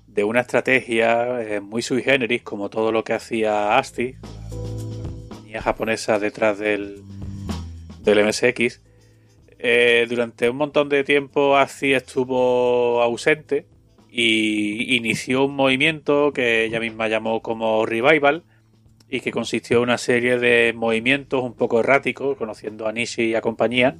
de 0.07 0.25
una 0.25 0.41
estrategia 0.41 1.41
eh, 1.43 1.61
muy 1.61 1.81
sui 1.81 2.03
generis 2.03 2.43
como 2.43 2.69
todo 2.69 2.91
lo 2.91 3.05
que 3.05 3.13
hacía 3.13 3.79
ASCII, 3.79 4.17
la 4.21 5.29
compañía 5.29 5.63
japonesa 5.63 6.19
detrás 6.19 6.59
del, 6.59 7.03
del 8.03 8.27
MSX. 8.27 8.81
durante 10.09 10.51
un 10.51 10.57
montón 10.57 10.89
de 10.89 11.05
tiempo 11.05 11.57
ASCII 11.57 11.95
estuvo 11.95 13.01
ausente 13.01 13.67
y 14.21 14.97
inició 14.97 15.45
un 15.45 15.55
movimiento 15.55 16.33
que 16.33 16.65
ella 16.65 16.81
misma 16.81 17.07
llamó 17.07 17.41
como 17.41 17.87
Revival 17.87 18.43
y 19.09 19.21
que 19.21 19.31
consistió 19.31 19.77
en 19.77 19.85
una 19.85 19.97
serie 19.97 20.41
de 20.41 20.73
movimientos 20.73 21.41
un 21.41 21.55
poco 21.55 21.79
erráticos, 21.79 22.37
conociendo 22.37 22.89
a 22.89 22.93
Nishi 22.93 23.27
y 23.27 23.35
a 23.37 23.41
compañía. 23.41 23.97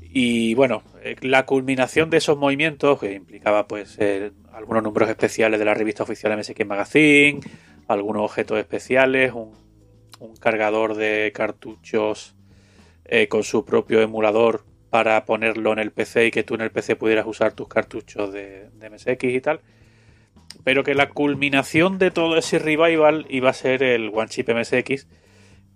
Y 0.00 0.54
bueno, 0.54 0.82
eh, 1.04 1.16
la 1.20 1.44
culminación 1.44 2.08
de 2.08 2.16
esos 2.16 2.38
movimientos, 2.38 2.98
que 3.00 3.12
implicaba 3.12 3.68
pues 3.68 3.98
algunos 4.50 4.82
números 4.82 5.10
especiales 5.10 5.58
de 5.58 5.66
la 5.66 5.74
revista 5.74 6.04
oficial 6.04 6.34
MSX 6.38 6.64
Magazine, 6.64 7.40
algunos 7.88 8.22
objetos 8.22 8.58
especiales, 8.58 9.34
un, 9.34 9.52
cargador 10.40 10.94
de 10.94 11.32
cartuchos 11.34 12.34
eh, 13.04 13.28
con 13.28 13.42
su 13.42 13.66
propio 13.66 14.00
emulador 14.00 14.64
para 14.92 15.24
ponerlo 15.24 15.72
en 15.72 15.78
el 15.78 15.90
PC 15.90 16.26
y 16.26 16.30
que 16.30 16.42
tú 16.42 16.54
en 16.54 16.60
el 16.60 16.70
PC 16.70 16.96
pudieras 16.96 17.26
usar 17.26 17.54
tus 17.54 17.66
cartuchos 17.66 18.30
de, 18.30 18.68
MSX 18.78 19.24
y 19.24 19.40
tal. 19.40 19.60
Pero 20.64 20.84
que 20.84 20.94
la 20.94 21.08
culminación 21.08 21.96
de 21.96 22.10
todo 22.10 22.36
ese 22.36 22.58
revival 22.58 23.24
iba 23.30 23.48
a 23.48 23.54
ser 23.54 23.82
el 23.82 24.10
One 24.12 24.28
Chip 24.28 24.50
MSX, 24.50 25.06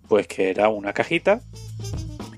pues 0.07 0.27
que 0.27 0.51
era 0.51 0.69
una 0.69 0.93
cajita. 0.93 1.41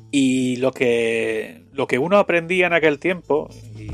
Y 0.10 0.56
lo 0.56 0.72
que, 0.72 1.66
lo 1.74 1.86
que 1.86 2.00
uno 2.00 2.18
aprendía 2.18 2.68
en 2.68 2.74
aquel 2.74 2.98
tiempo, 2.98 3.50
y 3.78 3.90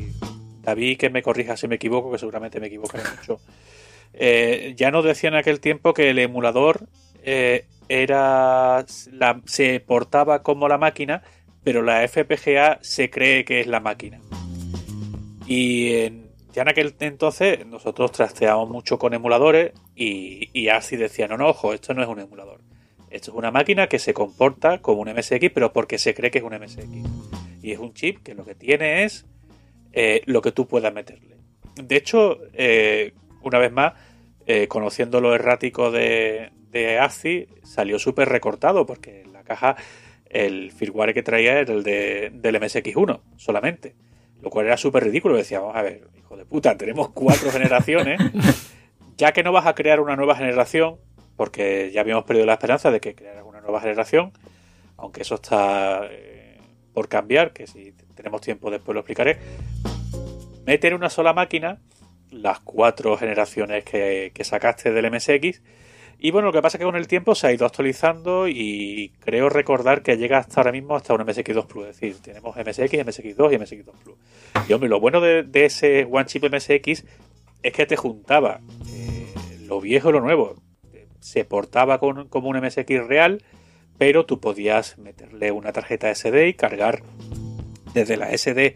David 0.62 0.96
que 0.96 1.10
me 1.10 1.22
corrija 1.22 1.56
si 1.56 1.66
me 1.66 1.74
equivoco, 1.74 2.12
que 2.12 2.18
seguramente 2.18 2.60
me 2.60 2.68
equivocaré 2.68 3.02
mucho, 3.18 3.40
eh, 4.12 4.74
ya 4.76 4.92
nos 4.92 5.04
decía 5.04 5.30
en 5.30 5.34
aquel 5.34 5.58
tiempo 5.58 5.92
que 5.92 6.10
el 6.10 6.20
emulador 6.20 6.86
eh, 7.24 7.66
era 7.88 8.84
se 8.86 9.80
portaba 9.80 10.44
como 10.44 10.68
la 10.68 10.78
máquina 10.78 11.24
pero 11.66 11.82
la 11.82 12.06
FPGA 12.06 12.78
se 12.80 13.10
cree 13.10 13.44
que 13.44 13.58
es 13.58 13.66
la 13.66 13.80
máquina. 13.80 14.20
Y 15.48 15.90
ya 16.52 16.62
en 16.62 16.68
aquel 16.68 16.94
entonces 17.00 17.66
nosotros 17.66 18.12
trasteábamos 18.12 18.70
mucho 18.70 19.00
con 19.00 19.14
emuladores 19.14 19.72
y, 19.96 20.68
así 20.68 20.96
decían, 20.96 21.30
no, 21.30 21.38
no, 21.38 21.48
ojo, 21.48 21.74
esto 21.74 21.92
no 21.92 22.04
es 22.04 22.08
un 22.08 22.20
emulador. 22.20 22.60
Esto 23.10 23.32
es 23.32 23.36
una 23.36 23.50
máquina 23.50 23.88
que 23.88 23.98
se 23.98 24.14
comporta 24.14 24.78
como 24.80 25.00
un 25.00 25.12
MSX, 25.12 25.50
pero 25.52 25.72
porque 25.72 25.98
se 25.98 26.14
cree 26.14 26.30
que 26.30 26.38
es 26.38 26.44
un 26.44 26.54
MSX. 26.54 26.86
Y 27.60 27.72
es 27.72 27.80
un 27.80 27.92
chip 27.94 28.22
que 28.22 28.36
lo 28.36 28.44
que 28.44 28.54
tiene 28.54 29.02
es 29.02 29.26
eh, 29.92 30.22
lo 30.26 30.42
que 30.42 30.52
tú 30.52 30.68
puedas 30.68 30.94
meterle. 30.94 31.34
De 31.74 31.96
hecho, 31.96 32.38
eh, 32.52 33.12
una 33.42 33.58
vez 33.58 33.72
más, 33.72 33.94
eh, 34.46 34.68
conociendo 34.68 35.20
lo 35.20 35.34
errático 35.34 35.90
de, 35.90 36.52
de 36.70 37.00
salió 37.64 37.98
súper 37.98 38.28
recortado 38.28 38.86
porque 38.86 39.24
la 39.32 39.42
caja 39.42 39.74
el 40.44 40.72
firmware 40.72 41.14
que 41.14 41.22
traía 41.22 41.58
era 41.58 41.72
el 41.72 41.82
de, 41.82 42.30
del 42.32 42.60
MSX1 42.60 43.20
solamente. 43.36 43.94
Lo 44.42 44.50
cual 44.50 44.66
era 44.66 44.76
súper 44.76 45.04
ridículo. 45.04 45.36
Decíamos, 45.36 45.74
a 45.74 45.82
ver, 45.82 46.08
hijo 46.16 46.36
de 46.36 46.44
puta, 46.44 46.76
tenemos 46.76 47.10
cuatro 47.10 47.50
generaciones. 47.50 48.20
Ya 49.18 49.32
que 49.32 49.42
no 49.42 49.50
vas 49.50 49.64
a 49.64 49.74
crear 49.74 50.00
una 50.00 50.14
nueva 50.14 50.36
generación, 50.36 50.98
porque 51.36 51.90
ya 51.90 52.02
habíamos 52.02 52.24
perdido 52.24 52.44
la 52.44 52.52
esperanza 52.52 52.90
de 52.90 53.00
que 53.00 53.14
crearas 53.14 53.44
una 53.46 53.62
nueva 53.62 53.80
generación, 53.80 54.32
aunque 54.98 55.22
eso 55.22 55.36
está 55.36 56.02
eh, 56.10 56.58
por 56.92 57.08
cambiar, 57.08 57.54
que 57.54 57.66
si 57.66 57.94
tenemos 58.14 58.42
tiempo 58.42 58.70
después 58.70 58.92
lo 58.92 59.00
explicaré. 59.00 59.38
Meter 60.66 60.92
en 60.92 60.98
una 60.98 61.08
sola 61.08 61.32
máquina 61.32 61.78
las 62.30 62.60
cuatro 62.60 63.16
generaciones 63.16 63.84
que, 63.84 64.32
que 64.34 64.44
sacaste 64.44 64.92
del 64.92 65.10
MSX 65.10 65.62
y 66.18 66.30
bueno, 66.30 66.46
lo 66.46 66.52
que 66.52 66.62
pasa 66.62 66.76
es 66.76 66.80
que 66.80 66.86
con 66.86 66.96
el 66.96 67.08
tiempo 67.08 67.34
se 67.34 67.46
ha 67.46 67.52
ido 67.52 67.66
actualizando 67.66 68.48
y 68.48 69.12
creo 69.20 69.50
recordar 69.50 70.02
que 70.02 70.16
llega 70.16 70.38
hasta 70.38 70.60
ahora 70.60 70.72
mismo 70.72 70.96
hasta 70.96 71.12
un 71.12 71.20
MSX2 71.20 71.66
Plus. 71.66 71.88
Es 71.88 72.00
decir, 72.00 72.16
tenemos 72.22 72.56
MSX, 72.56 72.92
MSX2 72.92 73.52
y 73.52 73.56
MSX2 73.58 73.92
Plus. 74.02 74.16
Y 74.66 74.72
hombre, 74.72 74.88
lo 74.88 74.98
bueno 74.98 75.20
de, 75.20 75.46
ese 75.52 76.08
One 76.10 76.24
Chip 76.24 76.44
MSX 76.44 77.04
es 77.62 77.72
que 77.72 77.86
te 77.86 77.96
juntaba 77.96 78.60
eh, 78.88 79.26
lo 79.66 79.80
viejo 79.80 80.08
y 80.08 80.12
lo 80.12 80.20
nuevo. 80.20 80.54
Se 81.20 81.44
portaba 81.44 81.98
con, 81.98 82.28
como 82.28 82.48
un 82.48 82.60
MSX 82.60 83.06
real, 83.06 83.42
pero 83.98 84.24
tú 84.24 84.40
podías 84.40 84.96
meterle 84.96 85.52
una 85.52 85.72
tarjeta 85.72 86.14
SD 86.14 86.48
y 86.48 86.54
cargar 86.54 87.02
desde 87.92 88.16
la 88.16 88.34
SD 88.34 88.74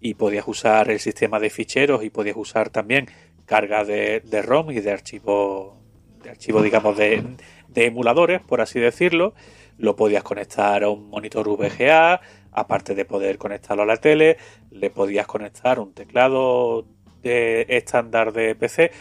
y 0.00 0.14
podías 0.14 0.46
usar 0.46 0.90
el 0.90 1.00
sistema 1.00 1.38
de 1.38 1.48
ficheros 1.48 2.04
y 2.04 2.10
podías 2.10 2.36
usar 2.36 2.68
también 2.68 3.06
carga 3.46 3.84
de, 3.84 4.20
de 4.20 4.42
ROM 4.42 4.70
y 4.72 4.80
de 4.80 4.90
archivo 4.90 5.81
de 6.22 6.30
archivo, 6.30 6.62
digamos, 6.62 6.96
de, 6.96 7.36
emuladores, 7.74 8.40
por 8.40 8.60
así 8.60 8.80
decirlo. 8.80 9.34
Lo 9.78 9.96
podías 9.96 10.22
conectar 10.22 10.84
a 10.84 10.90
un 10.90 11.08
monitor 11.08 11.48
VGA, 11.48 12.20
aparte 12.52 12.94
de 12.94 13.04
poder 13.04 13.38
conectarlo 13.38 13.82
a 13.82 13.86
la 13.86 13.96
tele, 13.96 14.36
le 14.70 14.90
podías 14.90 15.26
conectar 15.26 15.80
un 15.80 15.92
teclado 15.92 16.84
de 17.22 17.66
estándar 17.68 18.32
de 18.32 18.54
PC. 18.54 18.92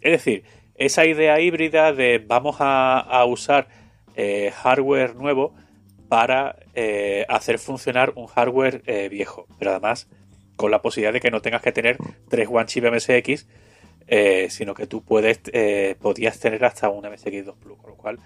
Es 0.00 0.12
decir, 0.12 0.44
esa 0.74 1.04
idea 1.04 1.40
híbrida 1.40 1.92
de 1.92 2.18
vamos 2.18 2.56
a, 2.58 3.24
usar 3.26 3.68
eh, 4.16 4.52
hardware 4.54 5.14
nuevo 5.14 5.54
para 6.08 6.56
eh, 6.74 7.24
hacer 7.28 7.58
funcionar 7.58 8.12
un 8.16 8.26
hardware 8.26 8.82
eh, 8.86 9.08
viejo, 9.08 9.46
pero 9.58 9.72
además 9.72 10.08
con 10.56 10.70
la 10.70 10.82
posibilidad 10.82 11.12
de 11.12 11.20
que 11.20 11.30
no 11.30 11.42
tengas 11.42 11.62
que 11.62 11.72
tener 11.72 11.98
tres 12.28 12.48
One 12.50 12.66
Chip 12.66 12.84
MSX 12.84 13.46
eh, 14.06 14.48
sino 14.50 14.74
que 14.74 14.86
tú 14.86 15.02
puedes 15.02 15.40
eh, 15.52 15.96
podías 15.98 16.38
tener 16.38 16.62
hasta 16.64 16.90
un 16.90 17.04
MSX2 17.04 17.54
Plus, 17.54 17.78
con 17.78 17.90
lo 17.90 17.96
cual, 17.96 18.18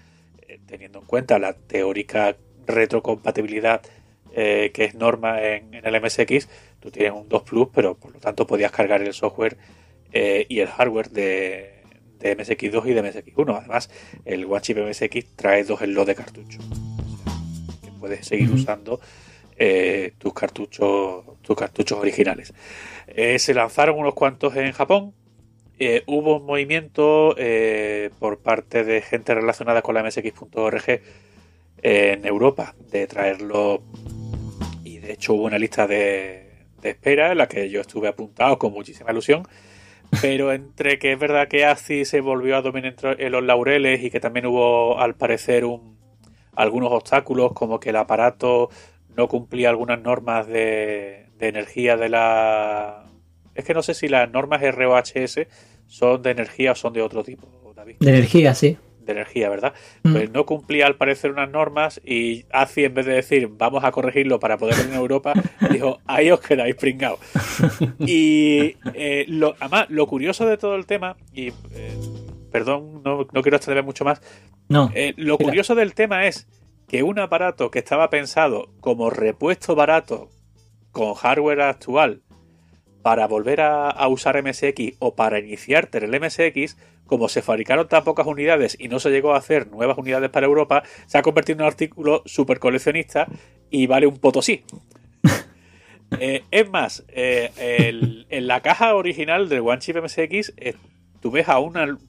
eh, 0.45 0.59
teniendo 0.65 0.99
en 0.99 1.05
cuenta 1.05 1.39
la 1.39 1.53
teórica 1.53 2.35
retrocompatibilidad 2.65 3.81
que 4.31 4.85
es 4.85 4.93
norma 4.93 5.41
en, 5.41 5.73
el 5.73 6.01
MSX, 6.01 6.47
tú 6.79 6.91
tienes 6.91 7.11
un 7.11 7.27
2 7.27 7.41
Plus, 7.41 7.67
pero 7.73 7.95
por 7.95 8.13
lo 8.13 8.19
tanto 8.19 8.47
podías 8.47 8.71
cargar 8.71 9.01
el 9.01 9.11
software 9.11 9.57
y 10.13 10.59
el 10.59 10.67
hardware 10.67 11.09
de, 11.09 11.83
MSX2 12.21 12.85
y 12.85 12.93
de 12.93 13.03
MSX1. 13.03 13.57
Además, 13.57 13.89
el 14.23 14.45
OneChip 14.45 14.77
MSX 14.77 15.35
trae 15.35 15.63
dos 15.65 15.79
slots 15.79 16.07
de 16.07 16.15
cartucho, 16.15 16.59
que 17.83 17.91
puedes 17.99 18.25
seguir 18.27 18.51
usando 18.51 19.01
tus 20.19 20.33
cartuchos 20.33 21.25
tus 21.41 21.57
cartuchos 21.57 21.97
originales. 21.97 22.53
se 23.37 23.53
lanzaron 23.53 23.97
unos 23.97 24.13
cuantos 24.13 24.55
en 24.55 24.71
Japón, 24.71 25.13
eh, 25.79 26.03
hubo 26.07 26.37
un 26.37 26.45
movimiento 26.45 27.35
eh, 27.37 28.09
por 28.19 28.39
parte 28.39 28.83
de 28.83 29.01
gente 29.01 29.33
relacionada 29.33 29.81
con 29.81 29.95
la 29.95 30.03
MSX.org 30.03 31.01
en 31.81 32.25
Europa 32.25 32.75
de 32.91 33.07
traerlo. 33.07 33.81
Y 34.83 34.97
de 34.99 35.13
hecho 35.13 35.33
hubo 35.33 35.45
una 35.45 35.57
lista 35.57 35.87
de, 35.87 36.65
espera 36.83 37.31
en 37.31 37.37
la 37.37 37.47
que 37.47 37.69
yo 37.69 37.79
estuve 37.79 38.09
apuntado 38.09 38.59
con 38.59 38.73
muchísima 38.73 39.11
ilusión. 39.11 39.47
Pero 40.21 40.51
entre 40.51 40.99
que 40.99 41.13
es 41.13 41.19
verdad 41.19 41.47
que 41.47 41.65
ASCII 41.65 42.03
se 42.03 42.19
volvió 42.19 42.57
a 42.57 42.61
dominar 42.61 42.95
en 43.17 43.31
los 43.31 43.43
laureles 43.43 44.03
y 44.03 44.09
que 44.09 44.19
también 44.19 44.47
hubo 44.47 44.99
al 44.99 45.15
parecer 45.15 45.65
un, 45.65 45.97
algunos 46.55 46.91
obstáculos 46.91 47.53
como 47.53 47.79
que 47.79 47.91
el 47.91 47.95
aparato 47.95 48.69
no 49.15 49.27
cumplía 49.27 49.69
algunas 49.69 50.01
normas 50.01 50.47
de, 50.47 51.27
de 51.37 51.47
energía 51.47 51.95
de 51.95 52.09
la 52.09 53.05
es 53.59 53.65
que 53.65 53.73
no 53.73 53.83
sé 53.83 53.93
si 53.93 54.07
las 54.07 54.31
normas 54.31 54.61
ROHS 54.61 55.39
son 55.89 56.21
de 56.21 56.31
energía 56.31 56.71
o 56.71 56.75
son 56.75 56.93
de 56.93 57.01
otro 57.01 57.23
tipo, 57.23 57.73
David. 57.75 57.95
De 57.99 58.09
energía, 58.11 58.53
sí. 58.53 58.77
De 59.01 59.11
energía, 59.11 59.49
¿verdad? 59.49 59.73
Mm. 60.03 60.13
Pues 60.13 60.31
no 60.31 60.45
cumplía 60.45 60.85
al 60.85 60.95
parecer 60.95 61.31
unas 61.31 61.49
normas 61.49 61.99
y 62.05 62.45
ACI 62.51 62.85
en 62.85 62.93
vez 62.93 63.05
de 63.07 63.13
decir 63.13 63.49
vamos 63.51 63.83
a 63.83 63.91
corregirlo 63.91 64.39
para 64.39 64.57
poder 64.57 64.75
a 64.75 64.95
Europa, 64.95 65.33
dijo 65.71 65.99
ahí 66.05 66.29
os 66.29 66.39
quedáis 66.39 66.75
pringados. 66.75 67.19
y 67.99 68.75
eh, 68.93 69.25
lo, 69.27 69.55
además, 69.59 69.87
lo 69.89 70.05
curioso 70.05 70.45
de 70.45 70.57
todo 70.57 70.75
el 70.75 70.85
tema, 70.85 71.17
y 71.33 71.47
eh, 71.47 71.97
perdón, 72.51 73.01
no, 73.03 73.25
quiero 73.41 73.57
extenderme 73.57 73.87
mucho 73.87 74.05
más, 74.05 74.21
no, 74.67 74.91
eh, 74.93 75.15
lo 75.17 75.39
curioso 75.39 75.73
del 75.73 75.95
tema 75.95 76.27
es 76.27 76.47
que 76.87 77.01
un 77.01 77.17
aparato 77.17 77.71
que 77.71 77.79
estaba 77.79 78.11
pensado 78.11 78.69
como 78.79 79.09
repuesto 79.09 79.73
barato 79.73 80.29
con 80.91 81.15
hardware 81.15 81.61
actual 81.61 82.21
para 83.01 83.27
volver 83.27 83.61
a, 83.61 84.07
usar 84.07 84.41
MSX 84.43 84.97
o 84.99 85.15
para 85.15 85.39
iniciarte 85.39 85.99
en 85.99 86.13
el 86.13 86.21
MSX, 86.21 86.77
como 87.05 87.29
se 87.29 87.41
fabricaron 87.41 87.87
tan 87.87 88.03
pocas 88.03 88.27
unidades 88.27 88.75
y 88.79 88.87
no 88.87 88.99
se 88.99 89.09
llegó 89.09 89.33
a 89.33 89.37
hacer 89.37 89.67
nuevas 89.67 89.97
unidades 89.97 90.29
para 90.29 90.45
Europa, 90.45 90.83
se 91.07 91.17
ha 91.17 91.21
convertido 91.21 91.57
en 91.57 91.61
un 91.61 91.67
artículo 91.67 92.21
super 92.25 92.59
coleccionista 92.59 93.27
y 93.69 93.87
vale 93.87 94.07
un 94.07 94.17
potosí. 94.17 94.63
Eh, 96.19 96.43
es 96.49 96.67
más, 96.67 97.05
eh, 97.09 97.51
en 98.29 98.47
la 98.47 98.61
caja 98.61 98.95
original 98.95 99.47
del 99.47 99.59
One 99.59 99.77
Chip 99.77 99.95
MSX 99.95 100.53
eh, 100.57 100.73
tú 101.21 101.29
ves 101.29 101.47
a, 101.47 101.59
un, 101.59 101.99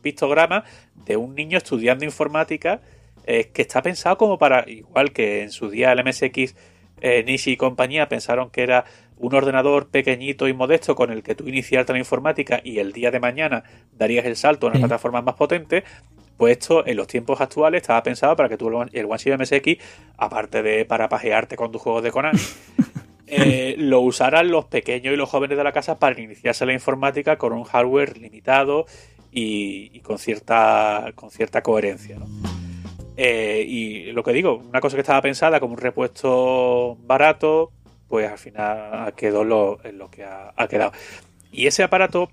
pictograma 0.00 0.62
de 0.94 1.16
un 1.16 1.34
niño 1.34 1.58
estudiando 1.58 2.04
informática 2.04 2.80
que 3.26 3.62
está 3.62 3.82
pensado 3.82 4.16
como 4.16 4.38
para, 4.38 4.64
igual 4.70 5.12
que 5.12 5.42
en 5.42 5.50
su 5.50 5.70
día 5.70 5.90
el 5.90 6.04
MSX 6.04 6.54
Nishi 7.00 7.52
y 7.52 7.56
compañía 7.56 8.08
pensaron 8.08 8.50
que 8.50 8.62
era 8.62 8.84
un 9.20 9.34
ordenador 9.34 9.88
pequeñito 9.88 10.48
y 10.48 10.54
modesto 10.54 10.94
con 10.94 11.10
el 11.10 11.22
que 11.22 11.34
tú 11.34 11.46
iniciarte 11.46 11.92
la 11.92 11.98
informática 11.98 12.60
y 12.64 12.78
el 12.78 12.92
día 12.92 13.10
de 13.10 13.20
mañana 13.20 13.62
darías 13.92 14.24
el 14.24 14.36
salto 14.36 14.66
a 14.66 14.70
una 14.70 14.80
plataforma 14.80 15.20
más 15.20 15.34
potente, 15.34 15.84
pues 16.36 16.52
esto 16.58 16.86
en 16.86 16.96
los 16.96 17.06
tiempos 17.06 17.40
actuales 17.40 17.82
estaba 17.82 18.02
pensado 18.02 18.34
para 18.34 18.48
que 18.48 18.56
tú 18.56 18.68
el 18.68 19.04
OneShift 19.04 19.38
MSX, 19.38 19.76
aparte 20.16 20.62
de 20.62 20.86
para 20.86 21.08
pajearte 21.08 21.54
con 21.54 21.70
tus 21.70 21.82
juegos 21.82 22.02
de 22.02 22.10
Conan, 22.10 22.34
eh, 23.26 23.74
lo 23.76 24.00
usaran 24.00 24.50
los 24.50 24.64
pequeños 24.64 25.12
y 25.12 25.16
los 25.18 25.28
jóvenes 25.28 25.58
de 25.58 25.64
la 25.64 25.72
casa 25.72 25.98
para 25.98 26.18
iniciarse 26.18 26.64
la 26.64 26.72
informática 26.72 27.36
con 27.36 27.52
un 27.52 27.64
hardware 27.64 28.16
limitado 28.16 28.86
y, 29.30 30.00
con 30.00 30.18
cierta 30.18 31.12
con 31.14 31.30
cierta 31.30 31.62
coherencia. 31.62 32.16
Eh, 33.22 33.66
y 33.68 34.12
lo 34.12 34.24
que 34.24 34.32
digo, 34.32 34.56
una 34.56 34.80
cosa 34.80 34.96
que 34.96 35.02
estaba 35.02 35.20
pensada 35.20 35.60
como 35.60 35.74
un 35.74 35.78
repuesto 35.78 36.96
barato, 37.02 37.70
pues 38.08 38.30
al 38.30 38.38
final 38.38 39.12
quedó 39.14 39.44
lo, 39.44 39.78
en 39.84 39.98
lo 39.98 40.10
que 40.10 40.24
ha, 40.24 40.54
quedado. 40.70 40.92
Y 41.52 41.66
ese 41.66 41.82
aparato 41.82 42.30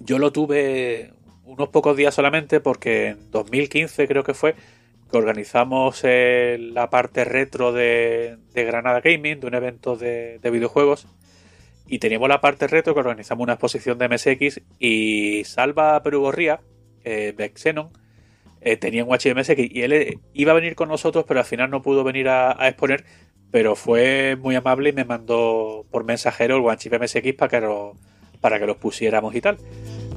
yo 0.00 0.18
lo 0.18 0.30
tuve 0.30 1.14
unos 1.46 1.70
pocos 1.70 1.96
días 1.96 2.14
solamente 2.14 2.60
porque 2.60 3.06
en 3.06 3.30
2015 3.30 4.06
creo 4.06 4.22
que 4.22 4.34
fue 4.34 4.54
que 5.10 5.16
organizamos 5.16 6.02
la 6.04 6.90
parte 6.90 7.24
retro 7.24 7.72
de, 7.72 8.36
Granada 8.54 9.00
Gaming, 9.00 9.40
de 9.40 9.46
un 9.46 9.54
evento 9.54 9.96
de, 9.96 10.38
videojuegos. 10.42 11.06
Y 11.86 12.00
teníamos 12.00 12.28
la 12.28 12.42
parte 12.42 12.66
retro 12.66 12.92
que 12.92 13.00
organizamos 13.00 13.44
una 13.44 13.54
exposición 13.54 13.96
de 13.96 14.10
MSX 14.10 14.60
y 14.78 15.44
Salva 15.44 16.02
Perugorría, 16.02 16.60
eh, 17.02 17.32
eh, 18.64 18.76
tenía 18.76 19.04
un 19.04 19.10
HMSX 19.10 19.58
y 19.58 19.82
él 19.82 19.92
eh, 19.92 20.18
iba 20.32 20.52
a 20.52 20.54
venir 20.54 20.74
con 20.74 20.88
nosotros, 20.88 21.24
pero 21.26 21.40
al 21.40 21.46
final 21.46 21.70
no 21.70 21.82
pudo 21.82 22.04
venir 22.04 22.28
a 22.28 22.68
exponer 22.68 23.04
pero 23.52 23.76
fue 23.76 24.36
muy 24.40 24.56
amable 24.56 24.88
y 24.88 24.92
me 24.92 25.04
mandó 25.04 25.86
por 25.90 26.04
mensajero 26.04 26.56
el 26.56 26.64
OneChip 26.64 27.00
MSX 27.00 27.34
para 27.34 27.50
que, 27.50 27.60
lo, 27.60 27.96
para 28.40 28.58
que 28.58 28.66
los 28.66 28.78
pusiéramos 28.78 29.34
y 29.36 29.42
tal. 29.42 29.58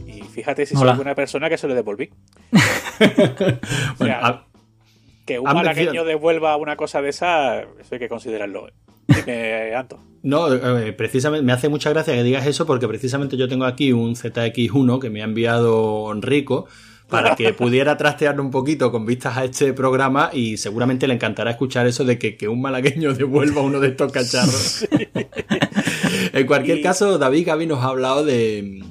Y 0.07 0.21
fíjate 0.21 0.65
si 0.65 0.75
soy 0.75 0.97
una 0.97 1.13
persona 1.13 1.49
que 1.49 1.57
se 1.57 1.67
lo 1.67 1.75
devolví. 1.75 2.09
que 5.25 5.37
un 5.37 5.53
malagueño 5.53 6.05
devuelva 6.05 6.55
una 6.55 6.77
cosa 6.77 7.01
de 7.01 7.09
esa, 7.09 7.59
eso 7.59 7.89
hay 7.91 7.99
que 7.99 8.07
considerarlo. 8.07 8.69
Dime, 9.07 9.75
Anto. 9.75 9.99
No, 10.23 10.53
eh, 10.53 10.93
precisamente 10.93 11.45
me 11.45 11.51
hace 11.51 11.67
mucha 11.67 11.89
gracia 11.89 12.13
que 12.13 12.23
digas 12.23 12.47
eso 12.47 12.65
porque 12.65 12.87
precisamente 12.87 13.35
yo 13.35 13.49
tengo 13.49 13.65
aquí 13.65 13.91
un 13.91 14.15
ZX1 14.15 14.99
que 14.99 15.09
me 15.09 15.21
ha 15.21 15.25
enviado 15.25 16.09
Enrico 16.11 16.67
para 17.15 17.35
que 17.35 17.53
pudiera 17.53 17.97
trastearlo 17.97 18.43
un 18.43 18.51
poquito 18.51 18.91
con 18.91 19.05
vistas 19.05 19.37
a 19.37 19.45
este 19.45 19.73
programa 19.73 20.29
y 20.33 20.57
seguramente 20.57 21.07
le 21.07 21.13
encantará 21.13 21.51
escuchar 21.51 21.87
eso 21.87 22.03
de 22.03 22.19
que, 22.19 22.47
un 22.47 22.61
malagueño 22.61 23.13
devuelva 23.15 23.61
uno 23.61 23.79
de 23.79 23.89
estos 23.89 24.11
cacharros. 24.11 24.87
en 26.33 26.47
cualquier 26.47 26.81
caso, 26.81 27.17
David 27.17 27.47
Gaby 27.47 27.67
nos 27.67 27.83
ha 27.83 27.87
hablado 27.87 28.25
de. 28.25 28.83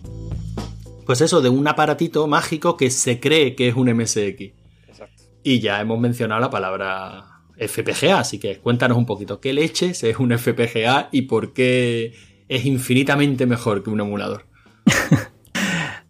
Pues 1.06 1.20
eso, 1.20 1.42
de 1.42 1.50
un 1.50 1.68
aparatito 1.68 2.26
mágico 2.26 2.76
que 2.76 2.90
se 2.90 3.20
cree 3.20 3.54
que 3.54 3.68
es 3.68 3.74
un 3.74 3.94
MSX. 3.94 4.52
Exacto. 4.88 5.22
Y 5.42 5.60
ya 5.60 5.80
hemos 5.80 6.00
mencionado 6.00 6.40
la 6.40 6.48
palabra 6.48 7.42
FPGA, 7.58 8.20
así 8.20 8.38
que 8.38 8.58
cuéntanos 8.58 8.96
un 8.96 9.04
poquito 9.04 9.38
qué 9.38 9.52
leches 9.52 10.02
es 10.02 10.18
un 10.18 10.36
FPGA 10.36 11.10
y 11.12 11.22
por 11.22 11.52
qué 11.52 12.14
es 12.48 12.64
infinitamente 12.64 13.46
mejor 13.46 13.82
que 13.82 13.90
un 13.90 14.00
emulador. 14.00 14.46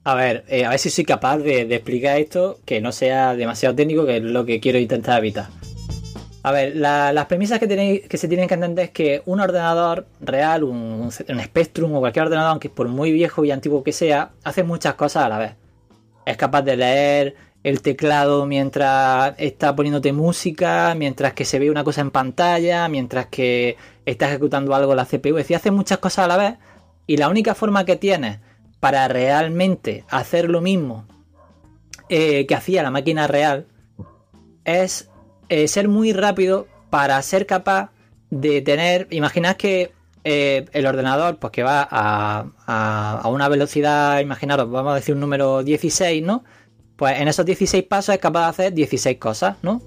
a 0.05 0.15
ver, 0.15 0.45
eh, 0.49 0.67
a 0.67 0.71
ver 0.71 0.79
si 0.79 0.91
soy 0.91 1.05
capaz 1.05 1.39
de, 1.39 1.63
explicar 1.63 2.19
esto 2.19 2.59
que 2.67 2.81
no 2.81 2.93
sea 2.93 3.35
demasiado 3.35 3.75
técnico, 3.75 4.05
que 4.05 4.19
es 4.19 4.23
lo 4.23 4.45
que 4.45 4.61
quiero 4.61 4.79
intentar 4.79 5.19
evitar. 5.19 5.49
A 6.43 6.53
ver, 6.53 6.77
las 6.77 7.25
premisas 7.25 7.59
que, 7.59 7.67
tenéis, 7.67 8.07
que 8.07 8.19
se 8.19 8.29
tienen 8.29 8.47
que 8.47 8.53
entender 8.53 8.87
es 8.87 8.91
que 8.91 9.23
un 9.25 9.41
ordenador 9.41 10.07
real, 10.21 10.63
un, 10.63 11.11
un, 11.11 11.41
Spectrum 11.43 11.95
o 11.95 12.01
cualquier 12.01 12.27
ordenador, 12.27 12.51
aunque 12.51 12.69
por 12.69 12.87
muy 12.89 13.13
viejo 13.13 13.47
y 13.47 13.51
antiguo 13.51 13.83
que 13.83 13.93
sea, 13.93 14.33
hace 14.45 14.63
muchas 14.63 14.95
cosas 14.95 15.25
a 15.25 15.29
la 15.31 15.39
vez. 15.39 15.53
Es 16.27 16.37
capaz 16.37 16.61
de 16.61 16.77
leer 16.77 17.35
el 17.63 17.81
teclado 17.81 18.45
mientras 18.45 19.35
está 19.39 19.75
poniéndote 19.75 20.13
música, 20.13 20.95
mientras 20.95 21.33
que 21.33 21.47
se 21.47 21.59
ve 21.59 21.71
una 21.71 21.83
cosa 21.83 22.03
en 22.03 22.11
pantalla, 22.11 22.89
mientras 22.89 23.27
que 23.27 23.79
está 24.05 24.29
ejecutando 24.29 24.75
algo 24.75 24.95
la 24.95 25.07
CPU. 25.07 25.39
Es 25.39 25.45
decir, 25.45 25.57
hace 25.57 25.71
muchas 25.71 25.97
cosas 25.97 26.27
a 26.27 26.29
la 26.29 26.37
vez 26.37 26.55
y 27.07 27.17
la 27.17 27.31
única 27.31 27.55
forma 27.55 27.87
que 27.87 27.97
tienes 27.97 28.41
para 28.85 29.09
realmente 29.09 30.05
hacer 30.11 30.51
lo 30.51 30.61
mismo 30.61 31.07
eh, 32.11 32.45
que 32.47 32.55
hacía 32.55 32.83
la 32.83 32.91
máquina 32.91 33.27
real 33.27 33.67
es 34.67 35.09
eh, 35.49 35.69
ser 35.69 35.89
muy 35.89 36.13
rápido 36.13 36.67
para 36.91 37.23
ser 37.23 37.47
capaz 37.47 37.93
de 38.29 38.61
tener, 38.61 39.09
imaginad 39.09 39.57
que 39.57 39.93
eh, 40.25 40.67
el 40.73 40.85
ordenador, 40.85 41.39
pues 41.39 41.51
que 41.51 41.63
va 41.63 41.89
a, 41.91 42.45
a, 42.67 43.27
una 43.31 43.49
velocidad, 43.49 44.21
imaginaros, 44.21 44.71
vamos 44.71 44.93
a 44.93 44.97
decir 44.97 45.15
un 45.15 45.23
número 45.23 45.63
16, 45.63 46.23
¿no? 46.23 46.45
Pues 46.97 47.19
en 47.19 47.29
esos 47.29 47.47
16 47.47 47.85
pasos 47.85 48.15
es 48.15 48.21
capaz 48.21 48.43
de 48.43 48.49
hacer 48.51 48.75
16 48.75 49.17
cosas, 49.17 49.57
¿no? 49.63 49.81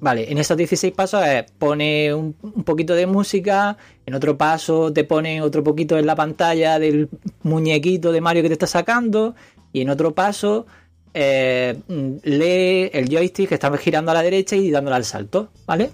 Vale, 0.00 0.30
en 0.30 0.38
esos 0.38 0.56
16 0.56 0.92
pasos 0.92 1.22
pone 1.58 2.12
un, 2.12 2.34
poquito 2.64 2.94
de 2.94 3.06
música, 3.06 3.76
en 4.04 4.14
otro 4.14 4.36
paso 4.36 4.92
te 4.92 5.04
pone 5.04 5.40
otro 5.40 5.64
poquito 5.64 5.98
en 5.98 6.06
la 6.06 6.14
pantalla 6.14 6.78
del 6.78 7.08
muñequito 7.42 8.12
de 8.12 8.20
Mario 8.20 8.42
que 8.42 8.48
te 8.48 8.54
está 8.54 8.66
sacando, 8.66 9.34
y 9.72 9.80
en 9.80 9.90
otro 9.90 10.14
paso 10.14 10.66
eh, 11.14 11.78
lee 11.88 12.90
el 12.92 13.08
joystick 13.08 13.48
que 13.48 13.54
está 13.54 13.74
girando 13.78 14.10
a 14.10 14.14
la 14.14 14.22
derecha 14.22 14.54
y 14.54 14.70
dándole 14.70 14.96
al 14.96 15.04
salto, 15.04 15.50
¿vale? 15.66 15.90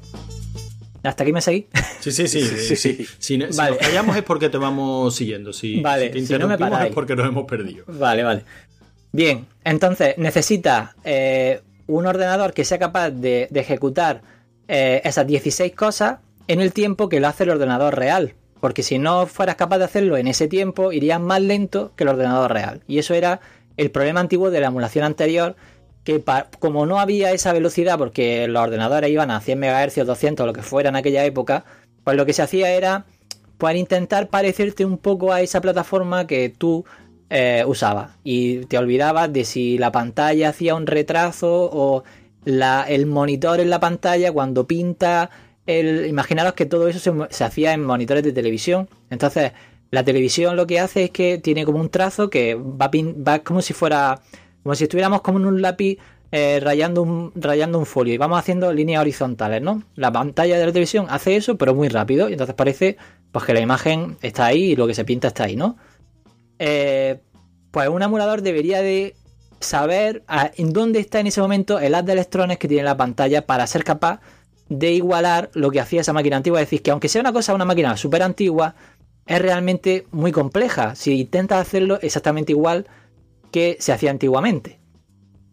¿Hasta 1.05 1.25
aquí 1.25 1.33
me 1.33 1.41
seguí? 1.41 1.67
Sí, 2.01 2.13
sí, 2.13 2.29
sí. 2.29 2.43
sí, 2.47 2.77
sí, 2.77 3.07
Si, 3.19 3.39
nos 3.39 3.57
callamos 3.57 4.17
es 4.17 4.23
porque 4.23 4.49
te 4.49 4.59
vamos 4.59 5.15
siguiendo. 5.15 5.53
Si, 5.53 5.81
vale, 5.81 6.13
si 6.13 6.27
te 6.27 6.39
no 6.39 6.49
me 6.49 6.55
es 6.55 6.95
porque 6.95 7.17
nos 7.17 7.27
hemos 7.27 7.45
perdido. 7.45 7.85
Vale, 7.89 8.23
vale. 8.23 8.45
Bien, 9.13 9.47
entonces 9.65 10.17
necesita 10.17 10.95
eh, 11.05 11.61
un 11.87 12.07
ordenador 12.07 12.53
que 12.53 12.65
sea 12.65 12.79
capaz 12.79 13.11
de, 13.11 13.49
ejecutar 13.55 14.23
eh, 14.69 15.01
esas 15.05 15.27
16 15.27 15.75
cosas 15.75 16.19
en 16.49 16.61
el 16.61 16.73
tiempo 16.73 17.09
que 17.09 17.21
lo 17.21 17.29
hace 17.29 17.45
el 17.45 17.51
ordenador 17.51 17.97
real. 17.97 18.35
Porque 18.61 18.83
si 18.83 18.99
no 18.99 19.27
fueras 19.27 19.57
capaz 19.57 19.79
de 19.79 19.85
hacerlo 19.85 20.17
en 20.17 20.29
ese 20.29 20.47
tiempo, 20.47 20.93
irías 20.93 21.21
más 21.21 21.41
lento 21.41 21.93
que 21.97 22.05
el 22.05 22.11
ordenador 22.11 22.53
real. 22.53 22.83
Y 22.87 22.99
eso 22.99 23.15
era 23.15 23.41
el 23.77 23.91
problema 23.91 24.21
antiguo 24.21 24.51
de 24.51 24.61
la 24.61 24.69
emulación 24.69 25.05
anterior, 25.05 25.57
que 26.05 26.23
como 26.59 26.87
no 26.87 27.01
había 27.01 27.33
esa 27.33 27.53
velocidad, 27.53 27.99
porque 27.99 28.47
los 28.49 28.63
ordenadores 28.63 29.11
iban 29.11 29.31
a 29.31 29.41
100 29.41 29.59
MHz 29.59 29.99
o 29.99 30.05
200 30.05 30.45
o 30.45 30.47
lo 30.47 30.53
que 30.53 30.63
fuera 30.63 30.91
en 30.91 30.97
aquella 30.97 31.25
época, 31.25 31.65
pues 32.05 32.17
lo 32.17 32.27
que 32.27 32.33
se 32.33 32.43
hacía 32.43 32.71
era 32.73 33.05
pues, 33.59 33.77
intentar 33.77 34.29
parecerte 34.29 34.85
un 34.85 34.99
poco 34.99 35.33
a 35.33 35.41
esa 35.41 35.61
plataforma 35.61 36.27
que 36.27 36.49
tú 36.49 36.85
eh, 37.35 37.65
usaba. 37.67 38.17
Y 38.23 38.67
te 38.67 38.77
olvidabas 38.77 39.33
de 39.33 39.45
si 39.45 39.79
la 39.79 39.91
pantalla 39.91 40.51
hacía 40.51 40.75
un 40.75 40.87
retraso 40.87 41.71
o 41.73 42.05
el 42.45 43.07
monitor 43.07 43.59
en 43.61 43.71
la 43.71 43.81
pantalla 43.81 44.31
cuando 44.33 44.67
pinta 44.67 45.31
el... 45.67 46.07
Imaginaros 46.07 46.53
que 46.53 46.67
todo 46.67 46.89
eso 46.89 47.27
se, 47.31 47.45
hacía 47.45 47.73
en 47.73 47.85
monitores 47.85 48.23
de 48.23 48.33
televisión. 48.33 48.87
Entonces, 49.09 49.53
la 49.91 50.05
televisión 50.05 50.57
lo 50.57 50.67
que 50.67 50.79
hace 50.79 51.05
es 51.05 51.11
que 51.11 51.39
tiene 51.39 51.65
como 51.65 51.81
un 51.81 51.89
trazo 51.89 52.29
que 52.29 52.55
va, 52.55 52.91
va 52.93 53.39
como 53.39 53.63
si 53.63 53.73
fuera... 53.73 54.21
Como 54.63 54.75
si 54.75 54.85
estuviéramos 54.85 55.23
como 55.23 55.39
en 55.39 55.47
un 55.47 55.63
lápiz 55.63 55.99
eh, 56.33 56.61
rayando, 56.61 57.03
un, 57.03 57.33
rayando 57.35 57.79
un 57.79 57.87
folio 57.87 58.13
y 58.13 58.19
vamos 58.19 58.39
haciendo 58.39 58.71
líneas 58.75 59.01
horizontales, 59.01 59.63
¿no? 59.63 59.85
La 59.97 60.13
pantalla 60.13 60.59
de 60.59 60.67
la 60.67 60.73
televisión 60.73 61.07
hace 61.09 61.37
eso, 61.37 61.57
pero 61.57 61.75
muy 61.75 61.89
rápido. 61.89 62.29
Y 62.29 62.33
entonces 62.33 62.55
parece 62.55 62.99
pues, 63.33 63.47
que 63.47 63.55
la 63.55 63.61
imagen 63.61 64.19
está 64.21 64.47
ahí 64.47 64.73
y 64.73 64.77
lo 64.77 64.87
que 64.87 64.95
se 64.95 65.05
pinta 65.07 65.29
está 65.29 65.45
ahí, 65.45 65.57
¿no? 65.57 65.79
Eh, 66.65 67.19
pues 67.73 67.89
un 67.89 68.03
emulador 68.03 68.41
debería 68.41 68.83
de 68.83 69.17
saber 69.59 70.23
en 70.29 70.73
dónde 70.73 71.01
está 71.01 71.19
en 71.19 71.27
ese 71.27 71.41
momento 71.41 71.81
el 71.81 71.93
haz 71.93 72.05
de 72.05 72.13
electrones 72.13 72.59
que 72.59 72.69
tiene 72.69 72.85
la 72.85 72.97
pantalla 72.97 73.47
para 73.47 73.67
ser 73.67 73.83
capaz 73.83 74.21
de 74.69 74.93
igualar 74.93 75.51
lo 75.55 75.73
que 75.73 75.81
hacía 75.81 76.03
esa 76.03 76.13
máquina 76.13 76.37
antigua. 76.37 76.61
Es 76.61 76.69
decir, 76.69 76.83
que 76.83 76.93
aunque 76.93 77.09
sea 77.09 77.21
una 77.21 77.33
cosa, 77.33 77.53
una 77.53 77.65
máquina 77.65 77.97
súper 77.97 78.23
antigua, 78.23 78.77
es 79.27 79.43
realmente 79.43 80.07
muy 80.13 80.31
compleja 80.31 80.95
si 80.95 81.21
intentas 81.21 81.67
hacerlo 81.67 81.99
exactamente 82.01 82.53
igual 82.53 82.87
que 83.51 83.77
se 83.81 83.93
hacía 83.93 84.13
antiguamente. 84.13 84.79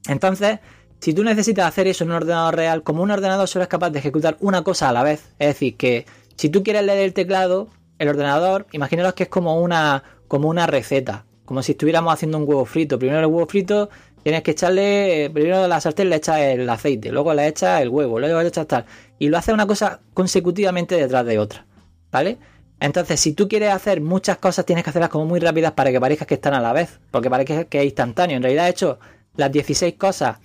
Entonces, 0.08 0.60
si 1.00 1.16
tú 1.16 1.24
necesitas 1.24 1.66
hacer 1.66 1.88
eso 1.88 2.04
en 2.04 2.12
un 2.12 2.18
ordenador 2.18 2.56
real, 2.56 2.84
como 2.84 3.02
un 3.02 3.10
ordenador 3.10 3.48
solo 3.48 3.64
es 3.64 3.70
capaz 3.70 3.90
de 3.90 3.98
ejecutar 3.98 4.38
una 4.42 4.64
cosa 4.64 4.90
a 4.90 4.94
la 4.94 5.02
vez, 5.02 5.34
es 5.40 5.48
decir, 5.48 5.76
que 5.76 6.06
si 6.36 6.50
tú 6.50 6.62
quieres 6.62 6.84
leer 6.84 7.00
el 7.00 7.14
teclado, 7.14 7.68
el 8.00 8.08
ordenador, 8.08 8.66
imaginaros 8.72 9.14
que 9.14 9.24
es 9.24 9.30
como 9.30 9.62
una, 9.62 10.04
como 10.28 10.50
una 10.50 10.66
receta, 10.66 11.26
como 11.46 11.62
si 11.62 11.74
estuviéramos 11.74 12.14
haciendo 12.14 12.38
un 12.38 12.48
huevo 12.48 12.66
frito. 12.66 12.98
Primero 12.98 13.20
el 13.20 13.26
huevo 13.28 13.46
frito 13.46 13.90
tienes 14.24 14.42
que 14.42 14.52
echarle, 14.52 15.26
eh, 15.26 15.30
primero 15.30 15.64
a 15.64 15.68
la 15.68 15.82
sartén 15.82 16.10
le 16.10 16.16
echas 16.16 16.40
el 16.40 16.68
aceite, 16.70 17.12
luego 17.12 17.34
le 17.34 17.48
echas 17.48 17.82
el 17.82 17.90
huevo, 17.90 18.20
luego 18.20 18.42
le 18.42 18.48
echas 18.48 18.66
tal. 18.68 18.86
Y 19.20 19.28
lo 19.28 19.38
hace 19.38 19.54
una 19.54 19.68
cosa 19.68 20.00
consecutivamente 20.14 20.96
detrás 20.96 21.26
de 21.26 21.38
otra, 21.38 21.66
¿vale? 22.12 22.38
Entonces, 22.80 23.20
si 23.20 23.34
tú 23.34 23.50
quieres 23.50 23.72
hacer 23.72 24.00
muchas 24.00 24.38
cosas, 24.38 24.66
tienes 24.66 24.86
que 24.86 24.90
hacerlas 24.92 25.10
como 25.10 25.26
muy 25.26 25.42
rápidas 25.42 25.74
para 25.74 25.92
que 25.92 26.00
parezca 26.00 26.26
que 26.26 26.36
están 26.36 26.54
a 26.54 26.62
la 26.62 26.72
vez, 26.72 27.00
porque 27.12 27.30
parece 27.30 27.68
que 27.68 27.80
es 27.80 27.86
instantáneo. 27.86 28.38
En 28.38 28.44
realidad 28.44 28.68
he 28.68 28.72
hecho 28.72 29.00
las 29.36 29.52
16 29.52 29.96
cosas 29.96 30.38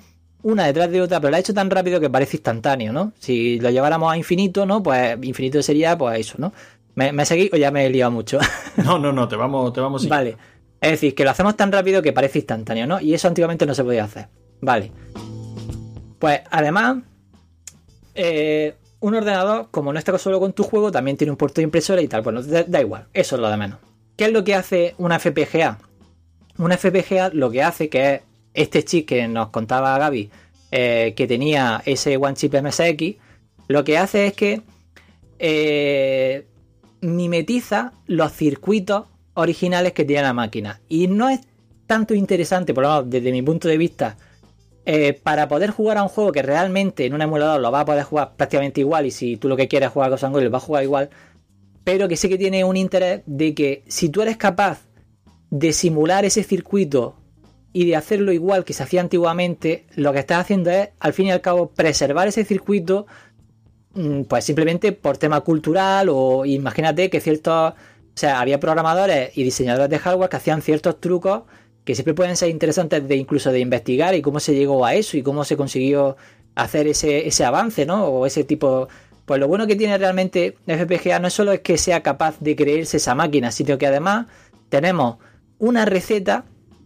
una 0.44 0.66
detrás 0.66 0.90
de 0.90 1.00
otra, 1.00 1.20
pero 1.20 1.30
la 1.30 1.38
he 1.38 1.40
hecho 1.40 1.54
tan 1.54 1.70
rápido 1.70 1.98
que 2.00 2.10
parece 2.10 2.36
instantáneo, 2.36 2.92
¿no? 2.92 3.12
Si 3.18 3.58
lo 3.60 3.70
lleváramos 3.70 4.12
a 4.12 4.16
infinito, 4.16 4.66
¿no? 4.66 4.82
Pues 4.82 5.16
infinito 5.22 5.62
sería, 5.62 5.96
pues 5.96 6.20
eso, 6.20 6.34
¿no? 6.38 6.52
¿Me, 6.94 7.12
me 7.12 7.24
seguí 7.24 7.50
o 7.52 7.57
ya 7.57 7.70
me 7.70 7.87
he 7.87 7.90
liado 7.90 8.11
mucho? 8.11 8.38
no, 8.76 8.98
no, 8.98 9.12
no, 9.12 9.28
te 9.28 9.37
vamos, 9.37 9.72
te 9.72 9.80
vamos. 9.80 10.09
Vale. 10.09 10.37
Es 10.80 10.90
decir, 10.92 11.14
que 11.14 11.24
lo 11.24 11.30
hacemos 11.30 11.57
tan 11.57 11.72
rápido 11.72 12.02
que 12.02 12.12
parece 12.12 12.38
instantáneo, 12.38 12.87
¿no? 12.87 13.00
Y 13.00 13.14
eso 13.14 13.26
antiguamente 13.26 13.66
no 13.66 13.74
se 13.74 13.83
podía 13.83 14.04
hacer. 14.04 14.28
Vale. 14.61 14.92
Pues 16.18 16.40
además, 16.50 16.98
eh, 18.14 18.74
un 19.00 19.14
ordenador, 19.14 19.68
como 19.70 19.92
no 19.92 19.98
está 19.98 20.16
solo 20.18 20.40
con 20.40 20.52
tu 20.52 20.62
juego, 20.62 20.90
también 20.90 21.16
tiene 21.16 21.30
un 21.30 21.37
puerto 21.37 21.57
de 21.57 21.64
impresora 21.64 22.00
y 22.00 22.08
tal. 22.08 22.23
Bueno, 22.23 22.42
da, 22.42 22.81
igual, 22.81 23.06
eso 23.12 23.37
es 23.37 23.42
lo 23.42 23.48
de 23.48 23.56
menos. 23.56 23.79
¿Qué 24.16 24.27
es 24.27 24.33
lo 24.33 24.44
que 24.44 24.54
hace 24.54 24.94
una 24.98 25.18
FPGA? 25.18 25.79
Una 26.58 26.77
FPGA 26.77 27.31
lo 27.33 27.50
que 27.50 27.62
hace 27.62 27.88
que 27.88 28.14
es 28.14 28.21
este 28.54 28.85
chip 28.85 29.08
que 29.08 29.27
nos 29.27 29.48
contaba 29.48 29.98
Gaby, 29.98 30.31
eh, 30.71 31.12
que 31.16 31.27
tenía 31.27 31.83
ese 31.85 32.16
One 32.16 32.35
Chip 32.35 32.54
MSX, 32.54 33.16
lo 33.68 33.85
que 33.85 33.98
hace 33.98 34.29
es 34.29 34.33
que 34.35 34.62
eh, 35.38 36.46
mimetiza 37.05 37.92
los 38.07 38.33
circuitos 38.33 39.05
originales 39.35 39.92
que 39.92 40.05
tiene 40.05 40.23
la 40.23 40.33
máquina. 40.33 40.81
Y 40.88 41.07
no 41.09 41.29
es 41.29 41.40
tanto 41.87 42.15
interesante, 42.15 42.75
por 42.75 42.85
lo 42.85 42.90
menos 42.90 43.11
desde 43.11 43.33
mi 43.33 43.42
punto 43.42 43.69
de 43.69 43.79
vista, 43.79 44.17
eh, 44.87 45.19
para 45.23 45.48
poder 45.48 45.71
jugar 45.71 45.98
a 45.98 46.02
un 46.02 46.09
juego 46.09 46.33
que 46.33 46.42
realmente 46.42 47.07
en 47.07 47.15
un 47.15 47.23
emulador 47.23 47.61
lo 47.61 47.71
va 47.71 47.81
a 47.81 47.85
poder 47.85 48.05
jugar 48.05 48.37
prácticamente 48.37 48.81
igual 48.81 49.07
y 49.07 49.11
si 49.11 49.37
tú 49.37 49.48
lo 49.48 49.57
que 49.57 49.69
quieres 49.69 49.90
jugar 49.90 50.11
con 50.19 50.44
lo 50.44 50.50
va 50.50 50.59
a 50.59 50.61
jugar 50.61 50.83
igual, 50.85 51.11
pero 51.85 52.09
que 52.09 52.17
sí 52.17 52.29
que 52.29 52.38
tiene 52.38 52.65
un 52.65 52.77
interés 52.77 53.23
de 53.27 53.55
que 53.55 53.85
si 53.87 54.09
tú 54.09 54.23
eres 54.23 54.37
capaz 54.37 54.81
de 55.50 55.73
simular 55.73 56.25
ese 56.25 56.42
circuito 56.42 57.17
y 57.73 57.87
de 57.87 57.96
hacerlo 57.96 58.33
igual 58.33 58.65
que 58.65 58.73
se 58.73 58.83
hacía 58.83 59.00
antiguamente, 59.00 59.87
lo 59.96 60.13
que 60.13 60.21
estás 60.21 60.40
haciendo 60.40 60.71
es, 60.71 60.90
al 61.00 61.13
fin 61.13 61.27
y 61.27 61.33
al 61.33 61.40
cabo, 61.40 61.71
preservar 61.71 62.29
ese 62.29 62.44
circuito 62.44 63.07
pues 64.28 64.44
simplemente 64.44 64.92
por 64.92 65.18
tema 65.18 65.40
cultural 65.42 66.08
o 66.10 66.44
imagínate 66.44 67.10
que 67.10 67.20
ciertos, 67.20 67.72
o 67.72 67.76
sea, 68.14 68.40
había 68.40 68.58
programadores 68.60 69.36
y 69.36 69.44
diseñadores 69.44 69.90
de 69.90 69.98
hardware 69.98 70.28
que 70.28 70.36
hacían 70.36 70.62
ciertos 70.62 71.00
trucos 71.00 71.42
que 71.84 71.94
siempre 71.94 72.14
pueden 72.14 72.36
ser 72.36 72.48
interesantes 72.48 73.06
de 73.06 73.16
incluso 73.16 73.52
de 73.52 73.60
investigar 73.60 74.14
y 74.14 74.22
cómo 74.22 74.40
se 74.40 74.54
llegó 74.54 74.84
a 74.84 74.94
eso 74.94 75.16
y 75.16 75.22
cómo 75.22 75.44
se 75.44 75.56
consiguió 75.56 76.16
hacer 76.54 76.86
ese, 76.88 77.26
ese 77.26 77.44
avance, 77.44 77.86
¿no? 77.86 78.06
O 78.06 78.26
ese 78.26 78.44
tipo... 78.44 78.88
Pues 79.26 79.40
lo 79.40 79.48
bueno 79.48 79.66
que 79.66 79.74
tiene 79.74 79.96
realmente 79.96 80.58
FPGA 80.66 81.18
no 81.18 81.30
solo 81.30 81.52
es 81.52 81.60
que 81.60 81.78
sea 81.78 82.02
capaz 82.02 82.36
de 82.40 82.54
creerse 82.54 82.98
esa 82.98 83.14
máquina, 83.14 83.50
sino 83.52 83.78
que 83.78 83.86
además 83.86 84.26
tenemos 84.68 85.16
una 85.58 85.86
receta 85.86 86.44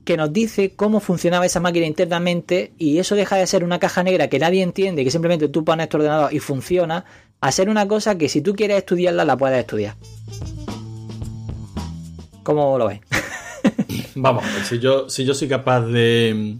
que 0.08 0.16
nos 0.16 0.32
dice 0.32 0.72
cómo 0.74 1.00
funcionaba 1.00 1.44
esa 1.44 1.60
máquina 1.60 1.84
internamente 1.84 2.72
y 2.78 2.96
eso 2.96 3.14
deja 3.14 3.36
de 3.36 3.46
ser 3.46 3.62
una 3.62 3.78
caja 3.78 4.02
negra 4.02 4.28
que 4.28 4.38
nadie 4.38 4.62
entiende, 4.62 5.04
que 5.04 5.10
simplemente 5.10 5.50
tú 5.50 5.66
pones 5.66 5.86
tu 5.90 5.98
ordenador 5.98 6.32
y 6.32 6.38
funciona, 6.38 7.04
a 7.42 7.52
ser 7.52 7.68
una 7.68 7.86
cosa 7.86 8.16
que 8.16 8.30
si 8.30 8.40
tú 8.40 8.54
quieres 8.54 8.78
estudiarla 8.78 9.26
la 9.26 9.36
puedes 9.36 9.58
estudiar. 9.58 9.96
¿Cómo 12.42 12.78
lo 12.78 12.88
ves? 12.88 13.00
Vamos 14.14 14.44
ver, 14.44 14.64
si 14.64 14.78
yo, 14.78 15.10
si 15.10 15.26
yo 15.26 15.34
soy 15.34 15.46
capaz 15.46 15.82
de, 15.82 16.56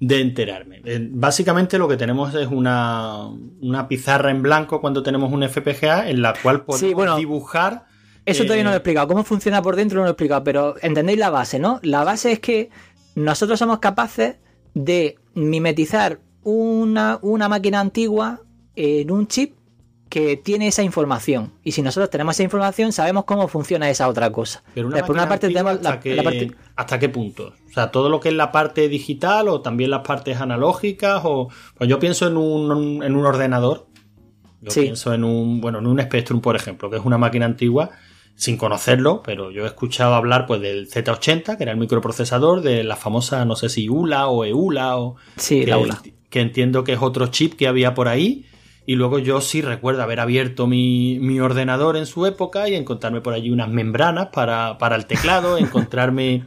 de 0.00 0.20
enterarme. 0.22 0.80
Eh, 0.86 1.06
Básicamente 1.10 1.76
lo 1.76 1.86
que 1.86 1.98
tenemos 1.98 2.34
es 2.34 2.46
una, 2.46 3.28
una 3.60 3.88
pizarra 3.88 4.30
en 4.30 4.40
blanco 4.40 4.80
cuando 4.80 5.02
tenemos 5.02 5.30
un 5.30 5.46
FPGA 5.46 6.08
en 6.08 6.22
la 6.22 6.32
cual 6.32 6.64
podemos 6.64 6.80
Sí, 6.80 6.94
bueno, 6.94 7.18
dibujar. 7.18 7.84
Eso 8.26 8.42
eh, 8.42 8.46
todavía 8.46 8.64
no 8.64 8.70
lo 8.70 8.74
he 8.74 8.78
explicado. 8.78 9.08
¿Cómo 9.08 9.24
funciona 9.24 9.62
por 9.62 9.76
dentro? 9.76 9.98
No 9.98 10.04
lo 10.04 10.08
he 10.08 10.12
explicado. 10.12 10.44
Pero 10.44 10.74
entendéis 10.82 11.18
la 11.18 11.30
base, 11.30 11.58
¿no? 11.58 11.80
La 11.82 12.04
base 12.04 12.32
es 12.32 12.40
que 12.40 12.70
nosotros 13.14 13.58
somos 13.58 13.78
capaces 13.78 14.36
de 14.74 15.16
mimetizar 15.34 16.20
una, 16.42 17.18
una 17.22 17.48
máquina 17.48 17.80
antigua 17.80 18.40
en 18.76 19.10
un 19.10 19.26
chip 19.28 19.54
que 20.08 20.36
tiene 20.36 20.68
esa 20.68 20.82
información. 20.82 21.52
Y 21.64 21.72
si 21.72 21.82
nosotros 21.82 22.08
tenemos 22.08 22.36
esa 22.36 22.44
información, 22.44 22.92
sabemos 22.92 23.24
cómo 23.24 23.48
funciona 23.48 23.90
esa 23.90 24.08
otra 24.08 24.30
cosa. 24.30 24.62
Pero 24.74 24.86
una 24.86 25.04
por 25.04 25.16
parte 25.16 25.48
tenemos 25.48 25.82
la, 25.82 25.90
¿hasta, 25.90 26.00
qué, 26.00 26.14
la 26.14 26.22
parte... 26.22 26.52
¿Hasta 26.76 26.98
qué 27.00 27.08
punto? 27.08 27.54
O 27.68 27.72
sea, 27.72 27.90
todo 27.90 28.08
lo 28.08 28.20
que 28.20 28.28
es 28.28 28.34
la 28.34 28.52
parte 28.52 28.88
digital 28.88 29.48
o 29.48 29.60
también 29.60 29.90
las 29.90 30.02
partes 30.06 30.40
analógicas 30.40 31.22
o... 31.24 31.48
Pues 31.76 31.90
yo 31.90 31.98
pienso 31.98 32.28
en 32.28 32.36
un, 32.36 33.02
en 33.02 33.16
un 33.16 33.26
ordenador. 33.26 33.86
Yo 34.60 34.70
Sí. 34.70 34.82
pienso 34.82 35.12
en 35.12 35.24
un, 35.24 35.60
bueno, 35.60 35.80
en 35.80 35.86
un 35.86 36.00
Spectrum, 36.00 36.40
por 36.40 36.54
ejemplo, 36.54 36.88
que 36.90 36.96
es 36.96 37.04
una 37.04 37.18
máquina 37.18 37.46
antigua 37.46 37.90
sin 38.36 38.56
conocerlo, 38.56 39.22
pero 39.24 39.50
yo 39.50 39.64
he 39.64 39.66
escuchado 39.66 40.14
hablar 40.14 40.46
pues 40.46 40.60
del 40.60 40.88
Z80, 40.88 41.56
que 41.56 41.62
era 41.62 41.72
el 41.72 41.78
microprocesador, 41.78 42.62
de 42.62 42.84
la 42.84 42.96
famosa, 42.96 43.44
no 43.44 43.56
sé 43.56 43.68
si 43.68 43.88
ULA 43.88 44.28
o 44.28 44.44
EULA 44.44 44.98
o... 44.98 45.16
Sí, 45.36 45.60
que, 45.60 45.66
la 45.68 45.78
ULA. 45.78 46.02
que 46.30 46.40
entiendo 46.40 46.84
que 46.84 46.94
es 46.94 46.98
otro 47.00 47.28
chip 47.28 47.54
que 47.54 47.68
había 47.68 47.94
por 47.94 48.08
ahí. 48.08 48.46
Y 48.86 48.96
luego 48.96 49.18
yo 49.18 49.40
sí 49.40 49.62
recuerdo 49.62 50.02
haber 50.02 50.20
abierto 50.20 50.66
mi, 50.66 51.18
mi 51.18 51.40
ordenador 51.40 51.96
en 51.96 52.04
su 52.04 52.26
época 52.26 52.68
y 52.68 52.74
encontrarme 52.74 53.22
por 53.22 53.32
allí 53.32 53.50
unas 53.50 53.70
membranas 53.70 54.28
para, 54.32 54.76
para 54.78 54.96
el 54.96 55.06
teclado, 55.06 55.56
encontrarme 55.58 56.44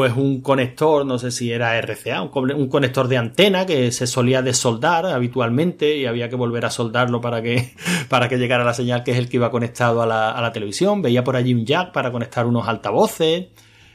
pues 0.00 0.16
un 0.16 0.40
conector, 0.40 1.04
no 1.04 1.18
sé 1.18 1.30
si 1.30 1.52
era 1.52 1.78
RCA, 1.78 2.22
un, 2.22 2.68
conector 2.70 3.06
de 3.06 3.18
antena 3.18 3.66
que 3.66 3.92
se 3.92 4.06
solía 4.06 4.40
desoldar 4.40 5.04
habitualmente 5.04 5.94
y 5.94 6.06
había 6.06 6.30
que 6.30 6.36
volver 6.36 6.64
a 6.64 6.70
soldarlo 6.70 7.20
para 7.20 7.42
que, 7.42 7.74
para 8.08 8.26
que 8.26 8.38
llegara 8.38 8.64
la 8.64 8.72
señal 8.72 9.04
que 9.04 9.10
es 9.10 9.18
el 9.18 9.28
que 9.28 9.36
iba 9.36 9.50
conectado 9.50 10.00
a 10.00 10.06
la, 10.06 10.30
a 10.30 10.40
la 10.40 10.52
televisión. 10.52 11.02
Veía 11.02 11.22
por 11.22 11.36
allí 11.36 11.52
un 11.52 11.66
jack 11.66 11.92
para 11.92 12.10
conectar 12.10 12.46
unos 12.46 12.66
altavoces. 12.66 13.48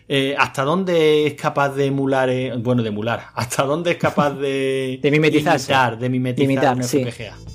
Eh, 0.08 0.36
¿Hasta 0.38 0.62
dónde 0.62 1.26
es 1.26 1.34
capaz 1.34 1.70
de 1.70 1.88
emular, 1.88 2.30
eh, 2.30 2.54
bueno, 2.56 2.84
de 2.84 2.90
emular, 2.90 3.24
hasta 3.34 3.64
dónde 3.64 3.90
es 3.90 3.98
capaz 3.98 4.30
de, 4.30 5.00
De 5.02 5.10
mimetizarse. 5.10 5.72
imitar, 5.72 5.98
de 5.98 6.10
mimetizar 6.12 6.46
Imitar, 6.46 6.78
un 6.78 6.84
sí. 6.84 7.04
FPGA? 7.04 7.55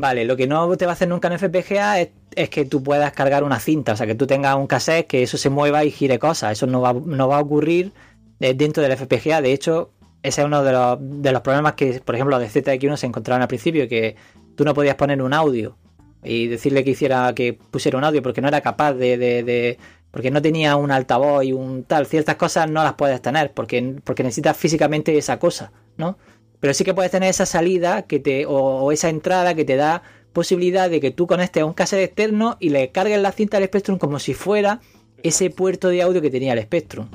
Vale, 0.00 0.24
lo 0.24 0.36
que 0.36 0.46
no 0.46 0.76
te 0.76 0.86
va 0.86 0.92
a 0.92 0.94
hacer 0.94 1.08
nunca 1.08 1.28
en 1.28 1.38
FPGA 1.38 2.00
es, 2.00 2.08
es 2.34 2.48
que 2.48 2.64
tú 2.64 2.82
puedas 2.82 3.12
cargar 3.12 3.44
una 3.44 3.58
cinta, 3.60 3.92
o 3.92 3.96
sea, 3.96 4.06
que 4.06 4.14
tú 4.14 4.26
tengas 4.26 4.56
un 4.56 4.66
cassette 4.66 5.06
que 5.06 5.22
eso 5.22 5.36
se 5.36 5.50
mueva 5.50 5.84
y 5.84 5.90
gire 5.90 6.18
cosas. 6.18 6.52
Eso 6.52 6.66
no 6.66 6.80
va, 6.80 6.92
no 6.94 7.28
va 7.28 7.36
a 7.36 7.40
ocurrir 7.40 7.92
eh, 8.40 8.54
dentro 8.54 8.82
del 8.82 8.92
FPGA. 8.96 9.42
De 9.42 9.52
hecho, 9.52 9.90
ese 10.22 10.40
es 10.40 10.46
uno 10.46 10.62
de 10.64 10.72
los, 10.72 10.98
de 11.00 11.32
los 11.32 11.42
problemas 11.42 11.74
que, 11.74 12.00
por 12.04 12.14
ejemplo, 12.14 12.38
de 12.38 12.48
ZX1 12.48 12.96
se 12.96 13.06
encontraron 13.06 13.42
al 13.42 13.48
principio, 13.48 13.86
que 13.88 14.16
tú 14.56 14.64
no 14.64 14.72
podías 14.74 14.94
poner 14.96 15.20
un 15.22 15.34
audio 15.34 15.76
y 16.24 16.46
decirle 16.48 16.82
que 16.84 16.90
hiciera 16.90 17.34
que 17.34 17.54
pusiera 17.54 17.96
un 17.98 18.04
audio 18.04 18.22
porque 18.22 18.40
no 18.40 18.48
era 18.48 18.60
capaz 18.60 18.92
de, 18.94 19.16
de- 19.18 19.42
de- 19.42 19.78
porque 20.10 20.30
no 20.30 20.42
tenía 20.42 20.76
un 20.76 20.90
altavoz 20.90 21.44
y 21.44 21.52
un 21.52 21.84
tal 21.84 22.04
ciertas 22.06 22.34
cosas 22.36 22.68
no 22.70 22.82
las 22.82 22.94
puedes 22.94 23.22
tener 23.22 23.52
porque 23.52 23.96
porque 24.04 24.22
necesitas 24.24 24.56
físicamente 24.56 25.16
esa 25.16 25.38
cosa 25.38 25.70
no 25.96 26.18
pero 26.60 26.74
sí 26.74 26.84
que 26.84 26.94
puedes 26.94 27.10
tener 27.10 27.30
esa 27.30 27.46
salida 27.46 28.02
que 28.02 28.18
te 28.20 28.46
o, 28.46 28.52
o 28.54 28.92
esa 28.92 29.08
entrada 29.08 29.54
que 29.54 29.64
te 29.64 29.76
da 29.76 30.02
posibilidad 30.32 30.88
de 30.88 31.00
que 31.00 31.10
tú 31.10 31.26
conectes 31.26 31.62
a 31.62 31.66
un 31.66 31.72
cassette 31.72 32.04
externo 32.04 32.56
y 32.60 32.68
le 32.70 32.90
cargues 32.92 33.20
la 33.20 33.32
cinta 33.32 33.56
al 33.56 33.64
Spectrum 33.64 33.98
como 33.98 34.18
si 34.18 34.34
fuera 34.34 34.80
ese 35.22 35.50
puerto 35.50 35.88
de 35.88 36.02
audio 36.02 36.20
que 36.22 36.30
tenía 36.30 36.52
el 36.52 36.62
Spectrum 36.62 37.08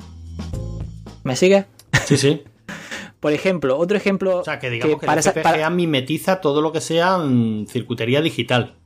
¿me 1.24 1.36
sigues? 1.36 1.64
Sí, 2.04 2.16
sí. 2.16 2.42
por 3.20 3.32
ejemplo 3.32 3.78
otro 3.78 3.96
ejemplo 3.96 4.38
O 4.40 4.44
sea, 4.44 4.58
que 4.58 4.70
digamos 4.70 5.00
que, 5.00 5.06
para 5.06 5.20
el 5.20 5.24
FPGA 5.26 5.42
para- 5.42 5.70
mimetiza 5.70 6.40
todo 6.40 6.60
lo 6.60 6.72
que 6.72 6.80
sea 6.80 7.18
mm, 7.18 7.66
circuitería 7.68 8.20
digital. 8.20 8.76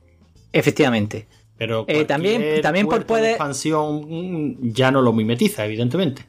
efectivamente 0.53 1.27
Pero 1.57 1.85
Eh, 1.87 2.05
también- 2.05 2.61
también 2.61 2.87
por 2.87 3.05
puede- 3.05 3.31
expansión 3.31 4.05
mm, 4.07 4.71
ya 4.73 4.91
no 4.91 5.01
lo 5.01 5.13
mimetiza, 5.13 5.65
evidentemente. 5.65 6.23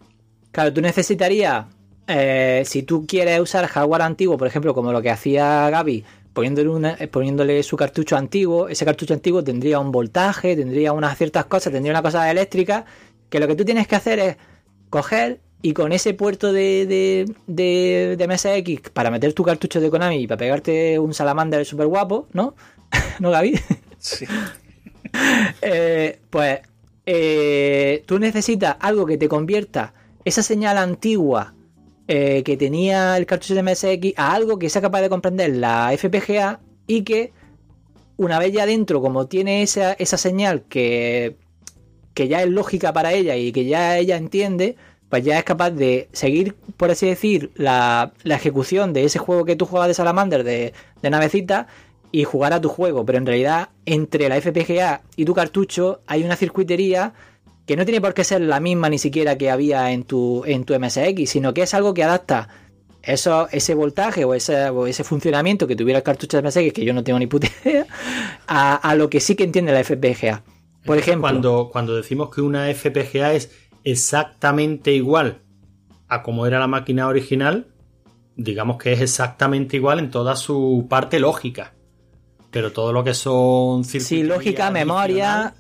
Claro, 0.51 0.73
tú 0.75 0.81
necesitarías, 0.83 1.65
eh, 2.09 2.63
si 2.67 2.83
tú 2.83 3.07
quieres 3.07 3.39
usar 3.41 3.67
hardware 3.67 4.03
antiguo, 4.03 4.37
por 4.37 4.47
ejemplo, 4.47 4.75
como 4.75 4.93
lo 4.93 5.01
que 5.03 5.11
hacía 5.11 5.69
Gaby, 5.71 6.05
poniéndole, 6.33 6.69
una- 6.69 6.97
eh, 6.99 7.09
poniéndole 7.09 7.63
su 7.63 7.77
cartucho 7.77 8.17
antiguo, 8.17 8.69
ese 8.69 8.85
cartucho 8.85 9.15
antiguo 9.15 9.43
tendría 9.45 9.79
un 9.79 9.93
voltaje, 9.93 10.57
tendría 10.57 10.93
unas 10.93 11.17
ciertas 11.19 11.45
cosas, 11.47 11.73
tendría 11.73 11.93
una 11.93 12.03
cosa 12.03 12.31
eléctrica, 12.31 12.85
que 13.29 13.39
lo 13.41 13.47
que 13.47 13.55
tú 13.57 13.65
tienes 13.65 13.87
que 13.87 13.97
hacer 13.97 14.19
es 14.19 14.37
coger 14.91 15.41
y 15.63 15.73
con 15.75 15.93
ese 15.93 16.13
puerto 16.15 16.53
de, 16.53 16.87
de, 16.87 17.33
de, 17.47 18.17
de 18.17 18.25
MSX 18.29 18.91
para 18.91 19.11
meter 19.11 19.33
tu 19.33 19.45
cartucho 19.45 19.81
de 19.81 19.91
Konami 19.91 20.17
y 20.23 20.27
para 20.27 20.39
pegarte 20.39 20.99
un 20.99 21.15
salamander 21.15 21.65
súper 21.65 21.87
guapo, 21.87 22.27
¿no? 22.33 22.55
¿No, 23.21 23.31
Gaby? 23.31 23.59
Sí. 23.99 24.27
Eh, 25.61 26.21
pues 26.31 26.61
eh, 27.05 28.03
tú 28.07 28.19
necesitas 28.19 28.77
algo 28.81 29.05
que 29.05 29.19
te 29.19 29.29
convierta 29.29 29.93
esa 30.25 30.43
señal 30.43 30.79
antigua 30.79 31.53
eh, 32.09 32.43
que 32.45 32.57
tenía 32.57 33.17
el 33.17 33.27
cartucho 33.27 33.55
de 33.55 33.63
MSX 33.63 34.19
a 34.19 34.35
algo 34.35 34.59
que 34.59 34.69
sea 34.69 34.83
capaz 34.83 35.01
de 35.01 35.09
comprender 35.09 35.57
la 35.57 35.93
FPGA 35.97 36.61
y 36.87 37.03
que 37.03 37.33
una 38.17 38.39
vez 38.39 38.53
ya 38.53 38.67
dentro, 38.67 39.01
como 39.01 39.27
tiene 39.27 39.63
esa, 39.63 39.93
esa 39.95 40.17
señal 40.17 40.63
que, 40.69 41.37
que 42.15 42.29
ya 42.29 42.43
es 42.43 42.49
lógica 42.49 42.93
para 42.93 43.13
ella 43.13 43.37
y 43.37 43.53
que 43.53 43.65
ya 43.65 43.99
ella 43.99 44.17
entiende, 44.17 44.77
pues 45.09 45.25
ya 45.25 45.39
es 45.39 45.45
capaz 45.45 45.71
de 45.71 46.09
seguir, 46.13 46.55
por 46.77 46.91
así 46.91 47.07
decir, 47.07 47.51
la, 47.55 48.13
la 48.23 48.37
ejecución 48.37 48.93
de 48.93 49.05
ese 49.05 49.19
juego 49.19 49.45
que 49.45 49.57
tú 49.57 49.67
jugabas 49.67 49.89
de 49.89 49.95
Salamander, 49.95 50.45
de, 50.45 50.73
de 51.03 51.11
navecita, 51.11 51.67
y 52.13 52.25
jugar 52.25 52.53
a 52.53 52.61
tu 52.61 52.69
juego. 52.69 53.05
Pero 53.05 53.19
en 53.19 53.27
realidad, 53.27 53.71
entre 53.87 54.29
la 54.29 54.41
FPGA 54.41 55.03
y 55.17 55.25
tu 55.25 55.35
cartucho 55.35 56.01
hay 56.07 56.23
una 56.23 56.37
circuitería 56.37 57.15
que 57.67 57.77
no 57.77 57.85
tiene 57.85 58.01
por 58.01 58.15
qué 58.15 58.25
ser 58.25 58.41
la 58.41 58.61
misma 58.61 58.89
ni 58.89 58.99
siquiera 58.99 59.39
que 59.39 59.51
había 59.51 59.93
en 59.93 60.05
tu, 60.05 60.45
en 60.47 60.65
tu 60.65 60.79
MSX, 60.79 61.29
sino 61.31 61.55
que 61.55 61.63
es 61.63 61.75
algo 61.75 61.95
que 61.95 62.03
adapta 62.05 62.49
eso, 63.03 63.49
ese 63.51 63.75
voltaje 63.75 64.25
o 64.25 64.35
ese, 64.35 64.69
o 64.71 64.87
ese 64.87 65.05
funcionamiento 65.05 65.67
que 65.67 65.77
tuviera 65.77 65.99
el 65.99 66.05
cartucho 66.05 66.41
de 66.41 66.49
MSX, 66.49 66.73
que 66.73 66.85
yo 66.85 66.93
no 66.95 67.03
tengo 67.05 67.19
ni 67.19 67.27
puta 67.27 67.49
idea, 67.65 67.87
a, 68.47 68.75
a 68.77 68.95
lo 68.95 69.11
que 69.11 69.21
sí 69.21 69.35
que 69.35 69.45
entiende 69.45 69.73
la 69.73 69.83
FPGA. 69.85 70.43
Por 70.85 70.99
ejemplo, 70.99 71.23
Cuando, 71.23 71.69
cuando 71.71 71.97
decimos 71.97 72.31
que 72.35 72.41
una 72.41 72.67
FPGA 72.73 73.35
es 73.35 73.51
exactamente 73.85 74.93
igual 74.93 75.39
a 76.09 76.23
como 76.23 76.47
era 76.47 76.59
la 76.59 76.67
máquina 76.67 77.07
original, 77.09 77.69
digamos 78.37 78.77
que 78.79 78.93
es 78.93 79.01
exactamente 79.01 79.77
igual 79.77 79.99
en 79.99 80.11
toda 80.11 80.37
su 80.37 80.87
parte 80.89 81.21
lógica. 81.21 81.75
Pero 82.51 82.73
todo 82.73 82.93
lo 82.93 83.03
que 83.03 83.15
son 83.15 83.85
Sí, 83.85 84.01
circuitería 84.01 84.35
lógica, 84.35 84.71
memoria. 84.71 85.55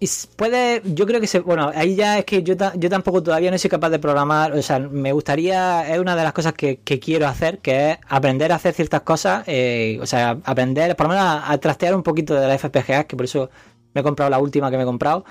Y 0.00 0.08
puede, 0.36 0.82
yo 0.84 1.06
creo 1.06 1.20
que 1.20 1.26
se. 1.26 1.40
Bueno, 1.40 1.70
ahí 1.74 1.94
ya 1.94 2.18
es 2.18 2.24
que 2.24 2.42
yo, 2.42 2.54
yo 2.76 2.90
tampoco 2.90 3.22
todavía 3.22 3.50
no 3.50 3.58
soy 3.58 3.70
capaz 3.70 3.90
de 3.90 3.98
programar. 3.98 4.52
O 4.52 4.62
sea, 4.62 4.78
me 4.78 5.12
gustaría. 5.12 5.88
Es 5.92 5.98
una 5.98 6.16
de 6.16 6.24
las 6.24 6.32
cosas 6.32 6.52
que, 6.52 6.78
quiero 6.78 7.26
hacer, 7.26 7.60
que 7.60 7.92
es 7.92 7.98
aprender 8.08 8.52
a 8.52 8.56
hacer 8.56 8.74
ciertas 8.74 9.02
cosas. 9.02 9.44
eh, 9.46 9.98
o 10.02 10.06
sea, 10.06 10.38
aprender, 10.44 10.94
por 10.96 11.06
lo 11.06 11.14
menos 11.14 11.26
a, 11.44 11.56
trastear 11.58 11.94
un 11.94 12.02
poquito 12.02 12.34
de 12.34 12.46
la 12.46 12.58
FPGA, 12.58 13.04
que 13.04 13.16
por 13.16 13.24
eso 13.24 13.50
me 13.94 14.00
he 14.00 14.04
comprado 14.04 14.30
la 14.30 14.38
última 14.38 14.70
que 14.70 14.76
me 14.76 14.82
he 14.82 14.86
comprado. 14.86 15.24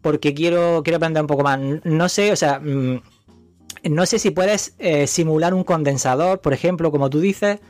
Porque 0.00 0.32
quiero, 0.34 0.82
quiero 0.84 0.96
aprender 0.98 1.22
un 1.22 1.26
poco 1.26 1.42
más. 1.42 1.58
No 1.84 2.08
sé, 2.08 2.32
o 2.32 2.36
sea. 2.36 2.60
mm, 2.60 3.00
no 3.90 4.06
sé 4.06 4.18
si 4.18 4.30
puedes 4.30 4.74
eh, 4.78 5.06
simular 5.06 5.52
un 5.52 5.64
condensador, 5.64 6.40
por 6.40 6.52
ejemplo, 6.54 6.90
como 6.90 7.10
tú 7.10 7.20
dices. 7.20 7.60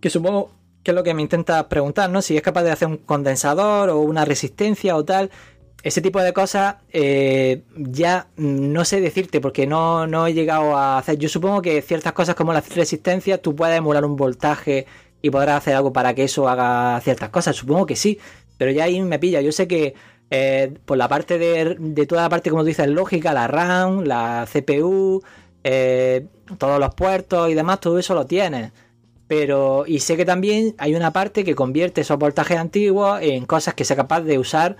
Que 0.00 0.10
supongo 0.10 0.52
que 0.84 0.92
es 0.92 0.94
lo 0.94 1.02
que 1.02 1.14
me 1.14 1.22
intentas 1.22 1.64
preguntar, 1.64 2.08
¿no? 2.10 2.22
Si 2.22 2.36
es 2.36 2.42
capaz 2.42 2.62
de 2.62 2.70
hacer 2.70 2.88
un 2.88 2.98
condensador 2.98 3.90
o 3.90 3.98
una 4.00 4.24
resistencia 4.24 4.96
o 4.96 5.04
tal. 5.04 5.30
Ese 5.82 6.00
tipo 6.00 6.20
de 6.20 6.32
cosas 6.32 6.76
eh, 6.92 7.62
ya 7.76 8.26
no 8.36 8.84
sé 8.84 9.00
decirte 9.00 9.40
porque 9.40 9.66
no, 9.66 10.06
no 10.06 10.26
he 10.26 10.34
llegado 10.34 10.76
a 10.76 10.98
hacer. 10.98 11.18
Yo 11.18 11.28
supongo 11.28 11.62
que 11.62 11.82
ciertas 11.82 12.12
cosas 12.12 12.34
como 12.34 12.52
la 12.52 12.60
resistencia 12.60 13.40
tú 13.40 13.54
puedes 13.54 13.78
emular 13.78 14.04
un 14.04 14.16
voltaje 14.16 14.86
y 15.22 15.30
podrás 15.30 15.58
hacer 15.58 15.74
algo 15.76 15.92
para 15.92 16.14
que 16.14 16.24
eso 16.24 16.48
haga 16.48 17.00
ciertas 17.00 17.28
cosas. 17.30 17.54
Supongo 17.54 17.86
que 17.86 17.96
sí, 17.96 18.18
pero 18.56 18.72
ya 18.72 18.84
ahí 18.84 19.00
me 19.02 19.18
pilla. 19.18 19.40
Yo 19.40 19.52
sé 19.52 19.68
que 19.68 19.94
eh, 20.30 20.74
por 20.84 20.98
la 20.98 21.08
parte 21.08 21.38
de, 21.38 21.76
de 21.78 22.06
toda 22.06 22.22
la 22.22 22.28
parte, 22.28 22.50
como 22.50 22.62
tú 22.62 22.68
dices, 22.68 22.88
lógica, 22.88 23.32
la 23.32 23.46
RAM, 23.46 24.04
la 24.04 24.46
CPU, 24.52 25.22
eh, 25.64 26.26
todos 26.58 26.78
los 26.80 26.94
puertos 26.94 27.50
y 27.50 27.54
demás, 27.54 27.80
todo 27.80 27.98
eso 27.98 28.14
lo 28.14 28.26
tienes. 28.26 28.72
Pero, 29.26 29.84
y 29.86 30.00
sé 30.00 30.16
que 30.16 30.24
también 30.24 30.74
hay 30.78 30.94
una 30.94 31.12
parte 31.12 31.44
que 31.44 31.54
convierte 31.54 32.00
esos 32.00 32.18
voltajes 32.18 32.56
antiguos 32.58 33.20
en 33.22 33.44
cosas 33.46 33.74
que 33.74 33.84
sea 33.84 33.96
capaz 33.96 34.22
de 34.22 34.38
usar 34.38 34.76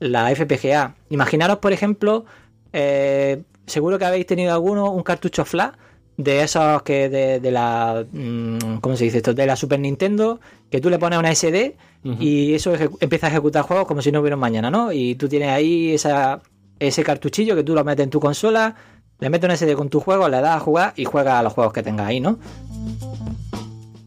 la 0.00 0.34
FPGA. 0.34 0.96
Imaginaros, 1.10 1.58
por 1.58 1.72
ejemplo, 1.72 2.24
eh, 2.72 3.42
seguro 3.66 3.98
que 3.98 4.04
habéis 4.04 4.26
tenido 4.26 4.52
alguno, 4.52 4.90
un 4.90 5.02
cartucho 5.02 5.44
flash 5.44 5.74
de 6.16 6.42
esos 6.42 6.82
que 6.82 7.08
de, 7.08 7.40
de 7.40 7.50
la 7.50 8.04
mm, 8.10 8.78
¿cómo 8.80 8.96
se 8.96 9.04
dice 9.04 9.18
esto? 9.18 9.32
de 9.32 9.46
la 9.46 9.56
Super 9.56 9.80
Nintendo 9.80 10.40
que 10.70 10.80
tú 10.80 10.90
le 10.90 10.98
pones 10.98 11.18
una 11.18 11.34
SD 11.34 11.76
y 12.18 12.54
eso 12.54 12.72
empieza 13.00 13.26
a 13.26 13.30
ejecutar 13.30 13.62
juegos 13.62 13.86
como 13.86 14.00
si 14.00 14.10
no 14.10 14.20
hubiera 14.20 14.36
mañana 14.36 14.70
¿no? 14.70 14.92
y 14.92 15.14
tú 15.16 15.28
tienes 15.28 15.50
ahí 15.50 15.92
esa, 15.92 16.40
ese 16.78 17.02
cartuchillo 17.02 17.54
que 17.54 17.62
tú 17.62 17.74
lo 17.74 17.84
metes 17.84 18.04
en 18.04 18.10
tu 18.10 18.20
consola 18.20 18.74
le 19.18 19.30
metes 19.30 19.46
una 19.46 19.56
SD 19.56 19.74
con 19.74 19.88
tu 19.90 20.00
juego 20.00 20.28
le 20.28 20.40
das 20.40 20.56
a 20.56 20.60
jugar 20.60 20.92
y 20.96 21.04
juegas 21.04 21.34
a 21.34 21.42
los 21.42 21.52
juegos 21.52 21.72
que 21.72 21.82
tengas 21.82 22.06
ahí 22.06 22.20
¿no? 22.20 22.38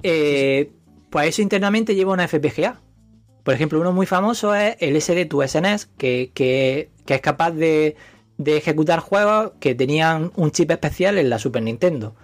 Eh, 0.01 0.71
pues 1.09 1.29
eso 1.29 1.41
internamente 1.41 1.95
lleva 1.95 2.13
una 2.13 2.27
FPGA 2.27 2.79
por 3.43 3.53
ejemplo 3.53 3.79
uno 3.79 3.91
muy 3.91 4.05
famoso 4.05 4.55
es 4.55 4.75
el 4.79 4.99
SD 4.99 5.25
to 5.25 5.47
SNES 5.47 5.87
que, 5.97 6.31
que, 6.33 6.89
que 7.05 7.15
es 7.15 7.21
capaz 7.21 7.51
de 7.51 7.95
de 8.37 8.57
ejecutar 8.57 8.99
juegos 8.99 9.51
que 9.59 9.75
tenían 9.75 10.31
un 10.35 10.51
chip 10.51 10.71
especial 10.71 11.17
en 11.17 11.29
la 11.29 11.39
Super 11.39 11.63
Nintendo. 11.63 12.15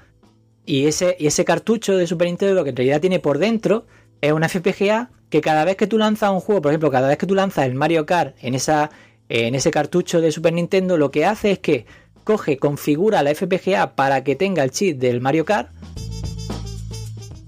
Y 0.66 0.86
ese, 0.86 1.16
y 1.20 1.28
ese 1.28 1.46
cartucho 1.46 1.98
de 1.98 2.08
Super 2.08 2.28
Nintendo 2.28 2.54
lo 2.54 2.64
que 2.64 2.72
en 2.72 2.76
realidad 2.76 3.02
tiene 3.02 3.20
por 3.20 3.40
dentro 3.40 3.86
es 4.22 4.32
una 4.32 4.50
FPGA 4.50 5.10
que 5.30 5.42
cada 5.42 5.64
vez 5.64 5.78
que 5.78 5.88
tú 5.88 5.98
lanzas 5.98 6.32
un 6.32 6.40
juego, 6.40 6.62
por 6.62 6.72
ejemplo, 6.72 6.92
cada 6.92 7.08
vez 7.08 7.18
que 7.18 7.28
tú 7.28 7.36
lanzas 7.36 7.66
el 7.66 7.76
Mario 7.76 8.06
Kart 8.06 8.36
en, 8.42 8.56
esa, 8.56 8.90
en 9.30 9.56
ese 9.56 9.72
cartucho 9.72 10.22
de 10.22 10.32
Super 10.32 10.54
Nintendo, 10.54 10.98
lo 10.98 11.12
que 11.12 11.26
hace 11.26 11.52
es 11.52 11.60
que 11.60 11.86
coge, 12.24 12.58
configura 12.58 13.24
la 13.24 13.34
FPGA 13.34 13.96
para 13.96 14.24
que 14.24 14.36
tenga 14.36 14.64
el 14.64 14.72
chip 14.72 15.00
del 15.00 15.22
Mario 15.22 15.46
Kart, 15.46 15.72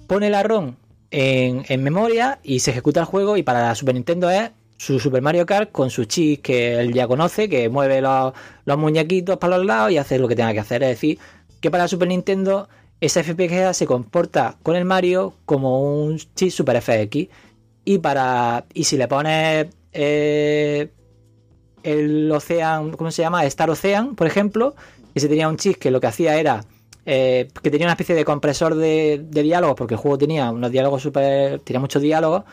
pone 0.08 0.30
la 0.30 0.44
ROM 0.44 0.76
en, 1.12 1.84
memoria 1.84 2.39
y 2.43 2.59
se 2.59 2.72
ejecuta 2.72 3.01
el 3.01 3.05
juego 3.05 3.38
y 3.38 3.43
para 3.43 3.62
la 3.62 3.76
Super 3.76 3.95
Nintendo 3.95 4.30
es 4.30 4.51
su 4.78 4.99
Super 4.99 5.22
Mario 5.22 5.45
Kart 5.45 5.72
con 5.72 5.91
su 5.91 6.05
chip 6.05 6.41
que 6.41 6.80
él 6.80 6.93
ya 6.93 7.07
conoce, 7.07 7.49
que 7.49 7.70
mueve 7.70 8.01
los, 8.01 8.34
los 8.66 8.78
muñequitos 8.78 9.38
para 9.38 9.57
los 9.57 9.66
lados 9.66 9.91
y 9.91 9.97
hace 9.97 10.18
lo 10.18 10.28
que 10.28 10.36
tenga 10.36 10.53
que 10.53 10.59
hacer. 10.59 10.82
Es 10.84 10.89
decir, 10.89 11.20
que 11.59 11.70
para 11.70 11.84
la 11.84 11.88
Super 11.88 12.07
Nintendo 12.07 12.68
esa 13.01 13.24
FPGA 13.24 13.74
se 13.74 13.88
comporta 13.88 14.57
con 14.62 14.76
el 14.76 14.86
Mario 14.86 15.34
como 15.45 16.03
un 16.03 16.18
chip 16.36 16.51
Super 16.51 16.82
FX. 16.82 17.28
Y 17.84 17.97
para. 17.97 18.66
Y 18.76 18.84
si 18.84 18.95
le 18.95 19.07
pones 19.07 19.68
eh, 19.91 20.91
el 21.82 22.32
Ocean, 22.32 22.91
¿cómo 22.91 23.09
se 23.09 23.24
llama? 23.24 23.43
Star 23.45 23.72
Ocean, 23.72 24.16
por 24.16 24.28
ejemplo, 24.28 24.76
ese 25.16 25.28
tenía 25.28 25.49
un 25.49 25.57
chip 25.57 25.78
que 25.78 25.89
lo 25.89 25.99
que 25.99 26.07
hacía 26.07 26.39
era 26.39 26.64
eh, 27.06 27.47
que 27.62 27.72
tenía 27.72 27.88
una 27.88 27.93
especie 27.93 28.16
de 28.16 28.26
compresor 28.26 28.76
de, 28.76 29.22
de 29.24 29.43
diálogos, 29.43 29.76
porque 29.76 29.95
el 29.95 29.99
juego 29.99 30.18
tenía 30.18 30.52
unos 30.52 30.72
diálogos 30.72 31.02
super. 31.02 31.60
tenía 31.62 31.80
muchos 31.80 32.02
diálogos. 32.02 32.43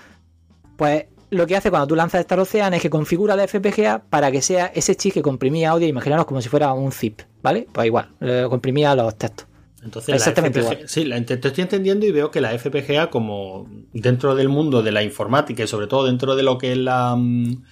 Pues 0.76 1.06
lo 1.30 1.46
que 1.46 1.56
hace 1.56 1.70
cuando 1.70 1.86
tú 1.86 1.96
lanzas 1.96 2.20
Star 2.20 2.40
Ocean 2.40 2.72
es 2.74 2.82
que 2.82 2.88
configura 2.88 3.36
la 3.36 3.46
FPGA 3.46 4.02
para 4.08 4.30
que 4.30 4.40
sea 4.40 4.66
ese 4.66 4.96
chip 4.96 5.12
que 5.14 5.22
comprimía 5.22 5.70
audio, 5.70 5.86
imaginaros 5.86 6.24
como 6.24 6.40
si 6.40 6.48
fuera 6.48 6.72
un 6.72 6.92
zip, 6.92 7.20
¿vale? 7.42 7.66
Pues 7.72 7.86
igual, 7.86 8.10
comprimía 8.48 8.94
los 8.94 9.16
textos. 9.16 9.46
Entonces, 9.82 10.14
Exactamente 10.14 10.60
la 10.60 10.70
FPGA, 10.70 10.88
sí, 10.88 11.04
la, 11.04 11.24
te 11.24 11.36
te 11.36 11.48
estoy 11.48 11.62
entendiendo 11.62 12.04
y 12.06 12.10
veo 12.10 12.30
que 12.30 12.40
la 12.40 12.58
FPGA, 12.58 13.10
como 13.10 13.68
dentro 13.92 14.34
del 14.34 14.48
mundo 14.48 14.82
de 14.82 14.90
la 14.90 15.02
informática 15.02 15.62
y 15.62 15.66
sobre 15.66 15.86
todo 15.86 16.06
dentro 16.06 16.34
de 16.34 16.42
lo 16.42 16.58
que 16.58 16.72
es 16.72 16.78
la, 16.78 17.14
mm, 17.16 17.62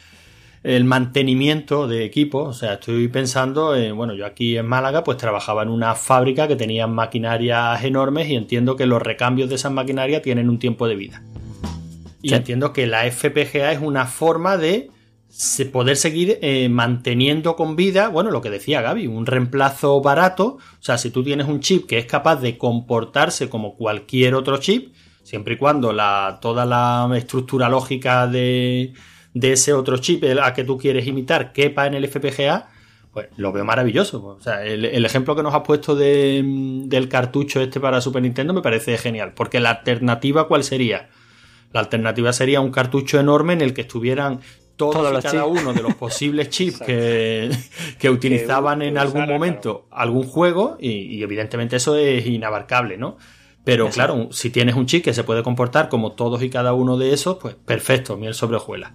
el 0.63 0.85
mantenimiento 0.85 1.87
de 1.87 2.05
equipos, 2.05 2.49
o 2.49 2.53
sea, 2.59 2.75
estoy 2.75 3.09
pensando, 3.09 3.75
en, 3.77 3.97
bueno, 3.97 4.15
yo 4.15 4.27
aquí 4.27 4.57
en 4.57 4.67
Málaga 4.67 5.05
pues 5.05 5.17
trabajaba 5.19 5.63
en 5.63 5.69
una 5.69 5.95
fábrica 5.95 6.49
que 6.49 6.57
tenía 6.57 6.87
maquinarias 6.87 7.85
enormes 7.85 8.29
y 8.29 8.35
entiendo 8.35 8.77
que 8.77 8.87
los 8.87 9.01
recambios 9.03 9.49
de 9.49 9.55
esas 9.55 9.73
maquinarias 9.73 10.23
tienen 10.23 10.49
un 10.51 10.59
tiempo 10.59 10.89
de 10.89 10.97
vida. 10.97 11.23
Y 12.23 12.31
Sí. 12.31 12.35
entiendo 12.35 12.73
que 12.73 12.87
la 12.87 13.07
FPGA 13.07 13.73
es 13.73 13.81
una 13.81 14.07
forma 14.07 14.57
de 14.57 14.91
se- 15.29 15.67
poder 15.67 15.97
seguir 15.97 16.39
eh, 16.41 16.69
manteniendo 16.69 17.57
con 17.57 17.77
vida, 17.77 18.09
bueno, 18.09 18.31
lo 18.31 18.41
que 18.41 18.49
decía 18.51 18.81
Gaby, 18.81 19.07
un 19.07 19.27
reemplazo 19.27 20.01
barato. 20.01 20.57
O 20.57 20.83
sea, 20.83 20.97
si 20.99 21.11
tú 21.11 21.23
tienes 21.23 21.47
un 21.47 21.61
chip 21.61 21.87
que 21.87 21.99
es 21.99 22.07
capaz 22.07 22.37
de 22.37 22.57
comportarse 22.57 23.49
como 23.51 23.77
cualquier 23.77 24.35
otro 24.35 24.57
chip, 24.57 24.95
siempre 25.23 25.55
y 25.55 25.57
cuando 25.59 25.93
la, 25.93 26.39
toda 26.41 26.65
la 26.65 27.09
estructura 27.17 27.69
lógica 27.69 28.27
de, 28.27 28.95
de 29.37 29.53
ese 29.53 29.75
otro 29.75 29.99
chip 29.99 30.25
a 30.43 30.55
que 30.55 30.65
tú 30.65 30.79
quieres 30.79 31.07
imitar 31.07 31.53
quepa 31.53 31.87
en 31.87 31.93
el 31.93 32.09
FPGA, 32.09 32.71
pues 33.13 33.29
lo 33.37 33.53
veo 33.53 33.67
maravilloso. 33.67 34.25
O 34.25 34.41
sea, 34.41 34.65
el, 34.65 34.87
el 34.87 35.05
ejemplo 35.05 35.37
que 35.37 35.43
nos 35.43 35.55
has 35.55 35.61
puesto 35.61 35.95
de, 35.95 36.43
del 36.87 37.09
cartucho 37.11 37.61
este 37.61 37.79
para 37.79 38.01
Super 38.01 38.23
Nintendo 38.23 38.55
me 38.55 38.63
parece 38.63 38.97
genial, 38.97 39.35
porque 39.35 39.61
la 39.61 39.71
alternativa, 39.71 40.49
¿cuál 40.49 40.65
sería? 40.65 41.11
La 41.71 41.81
alternativa 41.81 42.33
sería 42.33 42.63
un 42.63 42.71
cartucho 42.71 43.21
enorme 43.21 43.53
en 43.53 43.61
el 43.61 43.75
que 43.75 43.83
estuvieran 43.83 44.41
todos, 44.77 44.95
Todos 44.95 45.11
y 45.11 45.15
los 45.15 45.23
cada 45.23 45.45
chips. 45.45 45.61
uno 45.61 45.75
de 45.75 45.83
los 45.83 45.95
posibles 45.97 46.49
chips 46.57 46.81
que, 46.81 47.51
que 47.99 48.09
utilizaban 48.09 48.81
en 48.81 48.97
algún 48.97 49.27
momento 49.27 49.87
algún 49.91 50.27
juego 50.27 50.79
y, 50.81 50.91
y 50.91 51.23
evidentemente 51.23 51.77
eso 51.77 51.95
es 51.97 52.25
inabarcable, 52.27 52.97
¿no? 52.97 53.19
Pero 53.67 53.87
Exacto. 53.89 54.15
claro, 54.15 54.33
si 54.33 54.51
tienes 54.51 54.77
un 54.77 54.87
chip 54.87 55.03
que 55.05 55.13
se 55.13 55.25
puede 55.25 55.43
comportar 55.43 55.89
como 55.89 56.13
todos 56.13 56.41
y 56.43 56.49
cada 56.51 56.73
uno 56.73 56.97
de 56.97 57.13
esos, 57.13 57.37
pues 57.39 57.57
perfecto, 57.57 58.17
miel 58.17 58.33
sobre 58.33 58.59
hojuelas. 58.59 58.93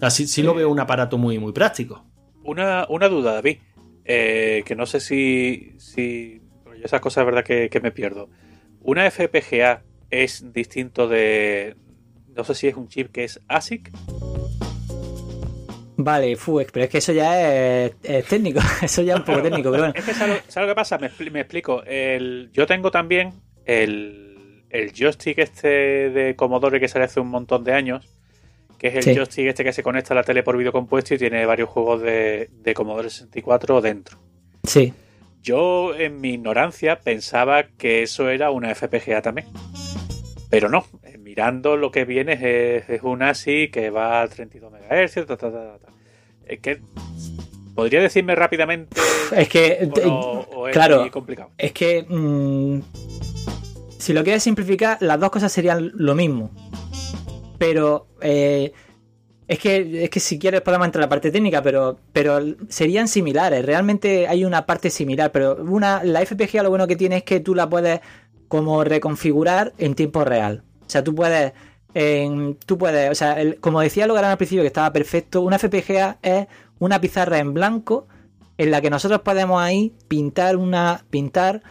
Así 0.00 0.26
sí 0.26 0.42
lo 0.42 0.54
veo 0.54 0.70
un 0.70 0.80
aparato 0.80 1.18
muy, 1.18 1.38
muy 1.38 1.52
práctico. 1.52 2.02
Una, 2.42 2.86
una 2.88 3.08
duda, 3.10 3.34
David, 3.34 3.58
eh, 4.06 4.62
que 4.64 4.74
no 4.74 4.86
sé 4.86 5.00
si, 5.00 5.74
si 5.78 6.40
esas 6.82 7.02
cosas 7.02 7.22
es 7.22 7.26
verdad 7.26 7.44
que, 7.44 7.68
que 7.68 7.80
me 7.80 7.92
pierdo. 7.92 8.30
¿Una 8.80 9.04
FPGA 9.10 9.82
es 10.10 10.52
distinto 10.54 11.06
de... 11.06 11.76
No 12.34 12.44
sé 12.44 12.54
si 12.54 12.68
es 12.68 12.76
un 12.76 12.88
chip 12.88 13.12
que 13.12 13.24
es 13.24 13.42
ASIC? 13.46 13.90
Vale, 15.98 16.36
fu, 16.36 16.62
pero 16.72 16.84
es 16.84 16.90
que 16.90 16.98
eso 16.98 17.12
ya 17.12 17.84
es, 17.86 17.92
es 18.02 18.24
técnico, 18.26 18.60
eso 18.82 19.02
ya 19.02 19.14
es 19.14 19.18
un 19.20 19.24
poco 19.24 19.42
técnico, 19.42 19.70
pero 19.70 19.84
bueno. 19.84 19.94
Es 19.96 20.04
que 20.04 20.12
¿sabes, 20.14 20.36
lo- 20.44 20.50
sabes 20.50 20.68
lo 20.68 20.72
que 20.72 20.76
pasa? 20.76 20.98
Me, 20.98 21.10
me 21.30 21.40
explico. 21.40 21.82
El, 21.84 22.50
yo 22.52 22.66
tengo 22.66 22.90
también 22.90 23.32
el, 23.66 24.64
el 24.70 24.92
joystick 24.92 25.38
este 25.38 25.68
de 26.10 26.34
Commodore 26.36 26.80
que 26.80 26.88
sale 26.88 27.04
hace 27.04 27.20
un 27.20 27.28
montón 27.28 27.64
de 27.64 27.72
años, 27.72 28.08
que 28.78 28.88
es 28.88 28.94
el 28.96 29.02
Sí. 29.02 29.14
joystick 29.14 29.46
este 29.48 29.64
que 29.64 29.72
se 29.72 29.82
conecta 29.82 30.14
a 30.14 30.16
la 30.16 30.22
tele 30.22 30.42
por 30.42 30.56
vídeo 30.56 30.72
compuesto 30.72 31.14
y 31.14 31.18
tiene 31.18 31.44
varios 31.46 31.68
juegos 31.68 32.02
de, 32.02 32.48
de 32.52 32.74
Commodore 32.74 33.10
64 33.10 33.80
dentro. 33.80 34.18
Sí, 34.64 34.92
Yo, 35.42 35.94
en 35.94 36.20
mi 36.20 36.30
ignorancia, 36.34 36.98
pensaba 37.00 37.64
que 37.78 38.02
eso 38.02 38.28
era 38.30 38.50
una 38.50 38.74
FPGA 38.74 39.22
también. 39.22 39.46
Pero 40.50 40.68
no, 40.68 40.86
mirando 41.20 41.76
lo 41.76 41.90
que 41.92 42.04
viene 42.04 42.32
es, 42.32 42.88
es 42.88 43.02
un 43.02 43.22
ASIC 43.22 43.72
que 43.72 43.90
va 43.90 44.22
a 44.22 44.28
32 44.28 44.72
MHz. 44.72 45.26
Ta, 45.26 45.36
ta. 45.36 45.78
Es 46.46 46.58
que, 46.60 46.80
¿Podría 47.74 48.00
decirme 48.00 48.34
rápidamente 48.34 48.96
es 49.36 49.48
que, 49.48 49.88
o, 50.02 50.06
no, 50.06 50.12
o 50.40 50.68
es 50.68 50.72
claro. 50.72 51.10
complicado? 51.10 51.50
es 51.58 51.72
que 51.72 52.04
mm, 52.08 52.80
si 54.06 54.12
lo 54.12 54.22
quieres 54.22 54.44
simplificar, 54.44 54.98
las 55.00 55.18
dos 55.18 55.30
cosas 55.30 55.50
serían 55.50 55.90
lo 55.96 56.14
mismo. 56.14 56.52
Pero 57.58 58.06
eh, 58.20 58.72
es 59.48 59.58
que 59.58 60.04
es 60.04 60.10
que 60.10 60.20
si 60.20 60.38
quieres 60.38 60.60
podemos 60.60 60.84
entrar 60.86 61.02
a 61.02 61.06
la 61.06 61.08
parte 61.08 61.32
técnica, 61.32 61.60
pero 61.60 61.98
pero 62.12 62.38
serían 62.68 63.08
similares. 63.08 63.64
Realmente 63.66 64.28
hay 64.28 64.44
una 64.44 64.64
parte 64.64 64.90
similar, 64.90 65.32
pero 65.32 65.56
una 65.56 66.04
la 66.04 66.20
FPGA 66.24 66.62
lo 66.62 66.70
bueno 66.70 66.86
que 66.86 66.94
tiene 66.94 67.16
es 67.16 67.22
que 67.24 67.40
tú 67.40 67.54
la 67.56 67.68
puedes 67.68 67.98
como 68.46 68.84
reconfigurar 68.84 69.72
en 69.78 69.96
tiempo 69.96 70.22
real. 70.24 70.62
O 70.86 70.88
sea, 70.90 71.02
tú 71.02 71.12
puedes 71.12 71.52
en- 71.94 72.56
tú 72.64 72.78
puedes, 72.78 73.10
o 73.10 73.14
sea, 73.16 73.38
como 73.60 73.80
decía 73.80 74.06
Logan 74.06 74.26
al 74.26 74.36
principio 74.36 74.62
que 74.62 74.68
estaba 74.68 74.92
perfecto, 74.92 75.40
una 75.40 75.58
FPGA 75.58 76.18
es 76.22 76.46
una 76.78 77.00
pizarra 77.00 77.38
en 77.38 77.54
blanco 77.54 78.06
en 78.56 78.70
la 78.70 78.80
que 78.80 78.90
nosotros 78.90 79.22
podemos 79.22 79.60
ahí 79.60 79.94
pintar 80.06 80.56
una 80.56 81.04
pintar 81.10 81.62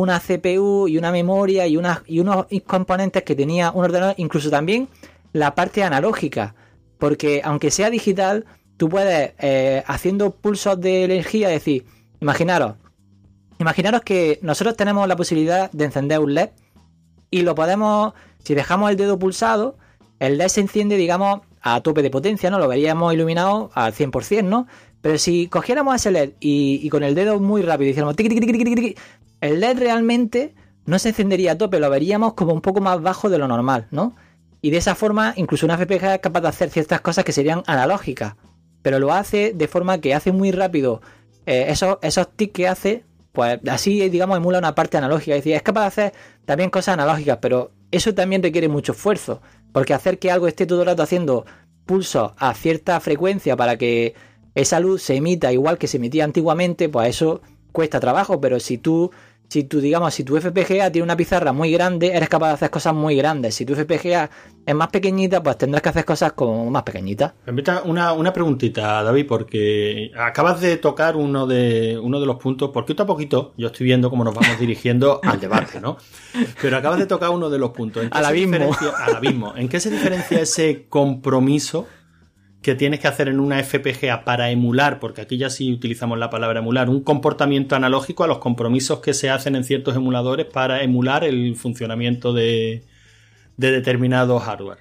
una 0.00 0.20
CPU 0.20 0.88
y 0.88 0.96
una 0.96 1.12
memoria 1.12 1.66
y, 1.66 1.76
unas, 1.76 2.00
y 2.06 2.20
unos 2.20 2.46
componentes 2.66 3.22
que 3.24 3.34
tenía 3.34 3.70
un 3.72 3.84
ordenador, 3.84 4.14
incluso 4.16 4.48
también 4.48 4.88
la 5.32 5.54
parte 5.54 5.82
analógica, 5.82 6.54
porque 6.98 7.42
aunque 7.44 7.70
sea 7.70 7.90
digital, 7.90 8.46
tú 8.78 8.88
puedes, 8.88 9.32
eh, 9.38 9.82
haciendo 9.86 10.30
pulsos 10.30 10.80
de 10.80 11.04
energía, 11.04 11.48
decir, 11.48 11.84
imaginaros, 12.20 12.76
imaginaros 13.58 14.00
que 14.00 14.38
nosotros 14.40 14.76
tenemos 14.76 15.06
la 15.06 15.16
posibilidad 15.16 15.70
de 15.72 15.84
encender 15.84 16.20
un 16.20 16.34
LED 16.34 16.50
y 17.30 17.42
lo 17.42 17.54
podemos, 17.54 18.14
si 18.42 18.54
dejamos 18.54 18.90
el 18.90 18.96
dedo 18.96 19.18
pulsado, 19.18 19.76
el 20.20 20.38
LED 20.38 20.48
se 20.48 20.62
enciende, 20.62 20.96
digamos, 20.96 21.42
a 21.60 21.82
tope 21.82 22.02
de 22.02 22.10
potencia, 22.10 22.50
¿no? 22.50 22.58
Lo 22.58 22.66
veríamos 22.66 23.12
iluminado 23.12 23.70
al 23.74 23.92
100%, 23.92 24.44
¿no? 24.44 24.66
Pero 25.02 25.18
si 25.18 25.48
cogiéramos 25.48 25.96
ese 25.96 26.10
LED 26.12 26.30
y, 26.40 26.88
con 26.88 27.02
el 27.02 27.14
dedo 27.14 27.40
muy 27.40 27.60
rápido 27.60 27.90
hiciéramos 27.90 28.16
el 29.42 29.60
LED 29.60 29.78
realmente 29.78 30.54
no 30.86 30.98
se 30.98 31.10
encendería 31.10 31.52
a 31.52 31.58
tope, 31.58 31.80
lo 31.80 31.90
veríamos 31.90 32.34
como 32.34 32.54
un 32.54 32.60
poco 32.60 32.80
más 32.80 33.02
bajo 33.02 33.28
de 33.28 33.38
lo 33.38 33.48
normal, 33.48 33.88
¿no? 33.90 34.14
Y 34.62 34.70
de 34.70 34.78
esa 34.78 34.94
forma, 34.94 35.34
incluso 35.36 35.66
una 35.66 35.76
FPGA 35.76 36.14
es 36.14 36.20
capaz 36.20 36.40
de 36.40 36.48
hacer 36.48 36.70
ciertas 36.70 37.00
cosas 37.00 37.24
que 37.24 37.32
serían 37.32 37.64
analógicas, 37.66 38.36
pero 38.82 39.00
lo 39.00 39.12
hace 39.12 39.52
de 39.52 39.68
forma 39.68 40.00
que 40.00 40.14
hace 40.14 40.30
muy 40.30 40.52
rápido 40.52 41.02
eh, 41.46 41.66
esos, 41.68 41.98
esos 42.02 42.30
tics 42.36 42.52
que 42.52 42.68
hace, 42.68 43.04
pues 43.32 43.58
así, 43.68 44.08
digamos, 44.08 44.36
emula 44.36 44.58
una 44.58 44.76
parte 44.76 44.96
analógica. 44.96 45.34
Es 45.34 45.40
decir, 45.40 45.56
es 45.56 45.62
capaz 45.62 45.80
de 45.80 45.86
hacer 45.86 46.12
también 46.44 46.70
cosas 46.70 46.94
analógicas, 46.94 47.38
pero 47.42 47.72
eso 47.90 48.14
también 48.14 48.42
requiere 48.42 48.68
mucho 48.68 48.92
esfuerzo, 48.92 49.42
porque 49.72 49.92
hacer 49.94 50.20
que 50.20 50.30
algo 50.30 50.46
esté 50.46 50.66
todo 50.66 50.82
el 50.82 50.86
rato 50.86 51.02
haciendo 51.02 51.44
pulsos 51.84 52.32
a 52.36 52.54
cierta 52.54 53.00
frecuencia 53.00 53.56
para 53.56 53.76
que 53.76 54.14
esa 54.54 54.78
luz 54.78 55.02
se 55.02 55.16
emita 55.16 55.52
igual 55.52 55.78
que 55.78 55.88
se 55.88 55.96
emitía 55.96 56.22
antiguamente, 56.22 56.88
pues 56.88 57.08
eso 57.08 57.42
cuesta 57.72 57.98
trabajo, 57.98 58.40
pero 58.40 58.60
si 58.60 58.78
tú 58.78 59.10
si 59.52 59.64
tú, 59.64 59.82
digamos, 59.82 60.14
si 60.14 60.24
tu 60.24 60.40
FPGA 60.40 60.90
tiene 60.90 61.02
una 61.02 61.14
pizarra 61.14 61.52
muy 61.52 61.70
grande, 61.70 62.06
eres 62.06 62.30
capaz 62.30 62.48
de 62.48 62.54
hacer 62.54 62.70
cosas 62.70 62.94
muy 62.94 63.16
grandes. 63.16 63.54
Si 63.54 63.66
tu 63.66 63.74
FPGA 63.74 64.30
es 64.64 64.74
más 64.74 64.88
pequeñita, 64.88 65.42
pues 65.42 65.58
tendrás 65.58 65.82
que 65.82 65.90
hacer 65.90 66.06
cosas 66.06 66.32
como 66.32 66.70
más 66.70 66.84
pequeñitas. 66.84 67.34
Una, 67.84 68.14
una 68.14 68.32
preguntita, 68.32 69.02
David, 69.02 69.26
porque 69.28 70.10
acabas 70.18 70.62
de 70.62 70.78
tocar 70.78 71.16
uno 71.16 71.46
de, 71.46 71.98
uno 72.02 72.18
de 72.18 72.24
los 72.24 72.36
puntos, 72.36 72.70
poquito 72.70 73.02
a 73.02 73.06
poquito, 73.06 73.52
yo 73.58 73.66
estoy 73.66 73.84
viendo 73.84 74.08
cómo 74.08 74.24
nos 74.24 74.34
vamos 74.34 74.58
dirigiendo 74.58 75.20
al 75.24 75.38
debate, 75.38 75.82
¿no? 75.82 75.98
Pero 76.62 76.78
acabas 76.78 76.98
de 76.98 77.04
tocar 77.04 77.28
uno 77.28 77.50
de 77.50 77.58
los 77.58 77.72
puntos. 77.72 78.06
al 78.10 78.24
abismo. 78.24 78.74
Al 78.96 79.16
abismo. 79.16 79.52
¿En 79.54 79.68
qué 79.68 79.80
se 79.80 79.90
diferencia 79.90 80.40
ese 80.40 80.86
compromiso 80.88 81.86
que 82.62 82.76
tienes 82.76 83.00
que 83.00 83.08
hacer 83.08 83.28
en 83.28 83.40
una 83.40 83.62
FPGA 83.62 84.24
para 84.24 84.50
emular, 84.50 85.00
porque 85.00 85.20
aquí 85.20 85.36
ya 85.36 85.50
sí 85.50 85.72
utilizamos 85.72 86.18
la 86.18 86.30
palabra 86.30 86.60
emular, 86.60 86.88
un 86.88 87.02
comportamiento 87.02 87.74
analógico 87.74 88.22
a 88.22 88.28
los 88.28 88.38
compromisos 88.38 89.00
que 89.00 89.14
se 89.14 89.30
hacen 89.30 89.56
en 89.56 89.64
ciertos 89.64 89.96
emuladores 89.96 90.46
para 90.46 90.82
emular 90.82 91.24
el 91.24 91.56
funcionamiento 91.56 92.32
de, 92.32 92.84
de 93.56 93.72
determinado 93.72 94.38
hardware. 94.38 94.78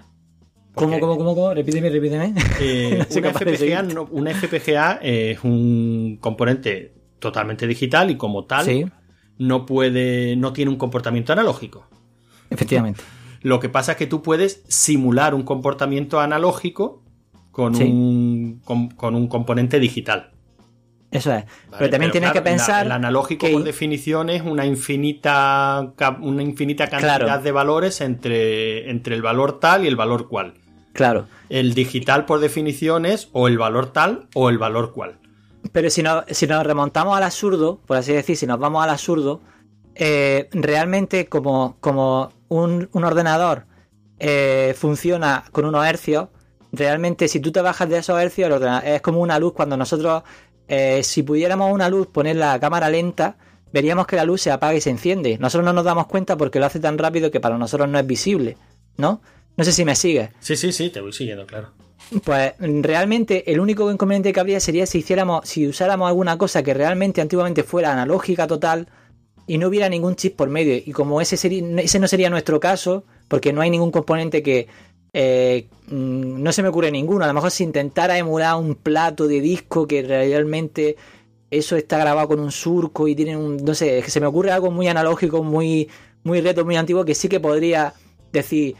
¿Cómo, 0.75 0.99
cómo, 0.99 1.17
cómo, 1.17 1.35
cómo? 1.35 1.53
Repíteme, 1.53 1.89
repíteme. 1.89 2.33
Eh, 2.59 3.03
una, 4.11 4.33
FPGA, 4.33 4.99
es 5.01 5.43
un 5.43 6.17
componente 6.21 6.93
totalmente 7.19 7.67
digital 7.67 8.09
y 8.11 8.15
como 8.15 8.45
tal 8.45 8.91
no 9.37 9.65
puede, 9.65 10.35
no 10.35 10.53
tiene 10.53 10.71
un 10.71 10.77
comportamiento 10.77 11.33
analógico. 11.33 11.87
Efectivamente. 12.49 13.01
Lo 13.41 13.59
que 13.59 13.69
pasa 13.69 13.93
es 13.93 13.97
que 13.97 14.05
tú 14.05 14.21
puedes 14.21 14.63
simular 14.67 15.33
un 15.33 15.43
comportamiento 15.43 16.19
analógico 16.19 17.01
con, 17.51 17.75
un, 17.75 18.61
con, 18.63 19.15
un 19.15 19.27
componente 19.27 19.79
digital. 19.79 20.31
Eso 21.11 21.33
es. 21.33 21.43
pero 21.77 21.89
también 21.89 22.11
tienes 22.11 22.31
que 22.31 22.41
pensar. 22.41 22.85
el 22.85 22.91
analógico, 22.93 23.47
por 23.51 23.63
definición, 23.63 24.29
es 24.29 24.41
una 24.41 24.65
infinita, 24.65 25.93
una 26.21 26.41
infinita 26.41 26.87
cantidad 26.87 27.41
de 27.41 27.51
valores 27.51 27.99
entre, 27.99 28.89
entre 28.89 29.15
el 29.15 29.21
valor 29.21 29.59
tal 29.59 29.83
y 29.83 29.87
el 29.87 29.97
valor 29.97 30.29
cual. 30.29 30.53
Claro. 30.93 31.27
El 31.49 31.73
digital, 31.73 32.25
por 32.25 32.39
definición, 32.39 33.05
es 33.05 33.29
o 33.33 33.47
el 33.47 33.57
valor 33.57 33.91
tal 33.91 34.27
o 34.33 34.49
el 34.49 34.57
valor 34.57 34.93
cual. 34.93 35.19
Pero 35.71 35.89
si, 35.89 36.01
no, 36.01 36.23
si 36.29 36.47
nos 36.47 36.65
remontamos 36.65 37.15
al 37.15 37.23
absurdo, 37.23 37.79
por 37.85 37.97
así 37.97 38.13
decir, 38.13 38.35
si 38.35 38.47
nos 38.47 38.59
vamos 38.59 38.83
al 38.83 38.89
absurdo, 38.89 39.41
eh, 39.95 40.49
realmente 40.51 41.27
como, 41.27 41.77
como 41.79 42.31
un, 42.47 42.89
ordenador 42.93 43.65
eh, 44.19 44.73
funciona 44.77 45.43
con 45.51 45.65
unos 45.65 45.85
hercios, 45.85 46.29
realmente 46.71 47.27
si 47.27 47.39
tú 47.39 47.51
te 47.51 47.61
bajas 47.61 47.89
de 47.89 47.97
esos 47.97 48.19
hercios, 48.19 48.61
es 48.83 49.01
como 49.01 49.19
una 49.19 49.39
luz 49.39 49.53
cuando 49.53 49.77
nosotros, 49.77 50.23
eh, 50.67 51.03
si 51.03 51.23
pudiéramos 51.23 51.71
una 51.71 51.89
luz 51.89 52.07
poner 52.07 52.35
la 52.37 52.59
cámara 52.59 52.89
lenta, 52.89 53.37
veríamos 53.71 54.07
que 54.07 54.15
la 54.15 54.23
luz 54.25 54.41
se 54.41 54.51
apaga 54.51 54.75
y 54.75 54.81
se 54.81 54.89
enciende. 54.89 55.37
Nosotros 55.37 55.65
no 55.65 55.73
nos 55.73 55.85
damos 55.85 56.07
cuenta 56.07 56.37
porque 56.37 56.59
lo 56.59 56.65
hace 56.65 56.79
tan 56.79 56.97
rápido 56.97 57.31
que 57.31 57.39
para 57.39 57.57
nosotros 57.57 57.89
no 57.89 57.99
es 57.99 58.07
visible, 58.07 58.57
¿no? 58.97 59.21
No 59.57 59.63
sé 59.63 59.71
si 59.71 59.85
me 59.85 59.95
sigues. 59.95 60.29
Sí, 60.39 60.55
sí, 60.55 60.71
sí, 60.71 60.89
te 60.89 61.01
voy 61.01 61.13
siguiendo, 61.13 61.45
claro. 61.45 61.71
Pues 62.23 62.53
realmente 62.59 63.51
el 63.51 63.59
único 63.59 63.89
inconveniente 63.91 64.33
que 64.33 64.39
habría 64.39 64.59
sería 64.59 64.85
si 64.85 64.99
hiciéramos, 64.99 65.47
si 65.47 65.67
usáramos 65.67 66.07
alguna 66.07 66.37
cosa 66.37 66.63
que 66.63 66.73
realmente 66.73 67.21
antiguamente 67.21 67.63
fuera 67.63 67.91
analógica 67.91 68.47
total 68.47 68.87
y 69.47 69.57
no 69.57 69.67
hubiera 69.67 69.87
ningún 69.87 70.15
chip 70.15 70.35
por 70.35 70.49
medio. 70.49 70.75
Y 70.75 70.91
como 70.91 71.21
ese, 71.21 71.37
sería, 71.37 71.63
ese 71.81 71.99
no 71.99 72.07
sería 72.07 72.29
nuestro 72.29 72.59
caso, 72.59 73.05
porque 73.27 73.53
no 73.53 73.61
hay 73.61 73.69
ningún 73.69 73.91
componente 73.91 74.43
que, 74.43 74.67
eh, 75.13 75.67
mm, 75.87 76.41
no 76.41 76.51
se 76.51 76.63
me 76.63 76.69
ocurre 76.69 76.91
ninguno. 76.91 77.25
A 77.25 77.27
lo 77.27 77.33
mejor 77.33 77.51
si 77.51 77.63
intentara 77.63 78.17
emular 78.17 78.55
un 78.55 78.75
plato 78.75 79.27
de 79.27 79.41
disco 79.41 79.87
que 79.87 80.01
realmente 80.01 80.95
eso 81.49 81.75
está 81.75 81.97
grabado 81.97 82.29
con 82.29 82.39
un 82.39 82.51
surco 82.51 83.07
y 83.07 83.15
tiene 83.15 83.35
un. 83.37 83.57
No 83.57 83.75
sé, 83.75 84.01
se 84.03 84.19
me 84.19 84.27
ocurre 84.27 84.51
algo 84.51 84.71
muy 84.71 84.87
analógico, 84.87 85.43
muy, 85.43 85.89
muy 86.23 86.41
reto, 86.41 86.65
muy 86.65 86.77
antiguo, 86.77 87.05
que 87.05 87.15
sí 87.15 87.27
que 87.27 87.39
podría 87.39 87.93
decir. 88.31 88.75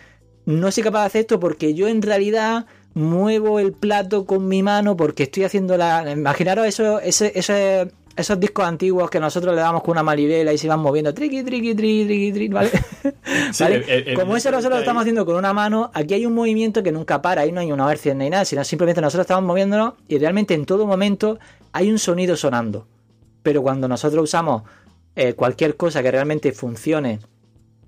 No 0.46 0.72
soy 0.72 0.84
capaz 0.84 1.02
de 1.02 1.06
hacer 1.08 1.22
esto 1.22 1.40
porque 1.40 1.74
yo 1.74 1.88
en 1.88 2.02
realidad 2.02 2.66
muevo 2.94 3.60
el 3.60 3.74
plato 3.74 4.26
con 4.26 4.48
mi 4.48 4.64
mano 4.64 4.98
porque 4.98 5.24
estoy 5.24 5.44
haciendo 5.44 5.78
la. 5.78 6.10
Imaginaros 6.12 6.66
eso, 6.66 7.00
ese, 7.00 7.34
ese 7.36 7.92
esos 8.16 8.40
discos 8.40 8.66
antiguos 8.66 9.10
que 9.10 9.20
nosotros 9.20 9.56
le 9.56 9.62
damos 9.62 9.84
con 9.84 9.94
una 9.94 10.04
malibela 10.04 10.52
y 10.52 10.58
se 10.58 10.68
van 10.68 10.80
moviendo, 10.80 11.14
triqui, 11.14 11.44
triqui, 11.44 11.76
triqui, 11.76 12.06
triqui, 12.06 12.32
triqui, 12.32 12.54
¿vale? 12.54 12.72
Como 14.16 14.36
eso 14.36 14.52
nosotros 14.52 14.74
lo 14.74 14.80
estamos 14.80 15.02
haciendo 15.02 15.26
con 15.26 15.36
una 15.36 15.54
mano, 15.54 15.92
aquí 15.94 16.14
hay 16.14 16.26
un 16.26 16.34
movimiento 16.34 16.84
que 16.84 16.92
nunca 16.92 17.22
para, 17.22 17.42
ahí 17.42 17.52
no 17.52 17.62
hay 17.62 17.72
una 17.72 17.86
versión 17.86 18.18
ni 18.18 18.30
nada, 18.30 18.46
sino 18.46 18.64
simplemente 18.64 19.02
nosotros 19.02 19.24
estamos 19.26 19.44
moviéndonos 19.44 19.94
y 20.08 20.18
realmente 20.18 20.54
en 20.54 20.66
todo 20.66 20.86
momento 20.86 21.40
hay 21.72 21.92
un 21.92 22.00
sonido 22.00 22.36
sonando. 22.36 22.88
Pero 23.44 23.62
cuando 23.62 23.88
nosotros 23.88 24.24
usamos 24.24 24.64
eh, 25.16 25.34
cualquier 25.34 25.76
cosa 25.76 26.04
que 26.04 26.12
realmente 26.12 26.52
funcione 26.52 27.20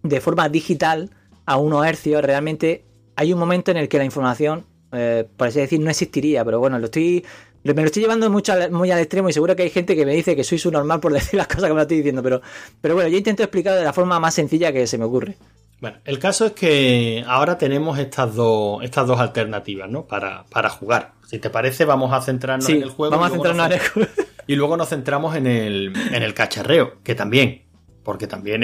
de 0.01 0.21
forma 0.21 0.49
digital 0.49 1.09
a 1.45 1.57
unos 1.57 1.85
hercios, 1.85 2.23
realmente 2.23 2.85
hay 3.15 3.33
un 3.33 3.39
momento 3.39 3.71
en 3.71 3.77
el 3.77 3.87
que 3.87 3.97
la 3.97 4.05
información, 4.05 4.65
eh, 4.91 5.25
por 5.37 5.47
así 5.49 5.59
decir, 5.59 5.79
no 5.79 5.89
existiría. 5.89 6.43
Pero 6.43 6.59
bueno, 6.59 6.79
lo 6.79 6.85
estoy 6.85 7.23
me 7.63 7.81
lo 7.81 7.85
estoy 7.85 8.03
llevando 8.03 8.29
mucho 8.29 8.53
muy 8.71 8.91
al 8.91 8.99
extremo 8.99 9.29
y 9.29 9.33
seguro 9.33 9.55
que 9.55 9.63
hay 9.63 9.69
gente 9.69 9.95
que 9.95 10.05
me 10.05 10.13
dice 10.13 10.35
que 10.35 10.43
soy 10.43 10.59
su 10.59 10.69
normal 10.69 10.99
por 10.99 11.13
decir 11.13 11.35
las 11.35 11.47
cosas 11.47 11.69
que 11.69 11.73
me 11.73 11.81
estoy 11.81 11.97
diciendo, 11.97 12.21
pero, 12.21 12.41
pero 12.81 12.95
bueno, 12.95 13.09
yo 13.09 13.17
intento 13.17 13.43
explicar 13.43 13.77
de 13.77 13.83
la 13.83 13.93
forma 13.93 14.19
más 14.19 14.33
sencilla 14.33 14.73
que 14.73 14.85
se 14.85 14.97
me 14.97 15.05
ocurre. 15.05 15.37
Bueno, 15.79 15.97
el 16.05 16.17
caso 16.17 16.45
es 16.45 16.51
que 16.53 17.23
ahora 17.27 17.57
tenemos 17.57 17.99
estas 17.99 18.35
dos, 18.35 18.81
estas 18.83 19.05
dos 19.05 19.19
alternativas, 19.19 19.89
¿no? 19.89 20.05
Para, 20.05 20.45
para 20.45 20.69
jugar. 20.69 21.11
Si 21.27 21.39
te 21.39 21.49
parece, 21.49 21.83
vamos 21.83 22.13
a 22.13 22.21
centrarnos 22.21 22.69
en 22.69 22.83
el 22.83 22.89
juego. 22.89 23.11
Vamos 23.11 23.27
a 23.27 23.31
centrarnos 23.31 23.65
en 23.65 23.71
el 23.73 23.79
juego. 23.79 24.09
Y 24.45 24.55
luego 24.55 24.75
nos 24.75 24.89
centramos 24.89 25.37
en 25.37 25.47
el, 25.47 25.93
en 26.11 26.21
el 26.21 26.33
cacharreo, 26.33 27.01
que 27.01 27.15
también. 27.15 27.63
Porque 28.03 28.27
también 28.27 28.61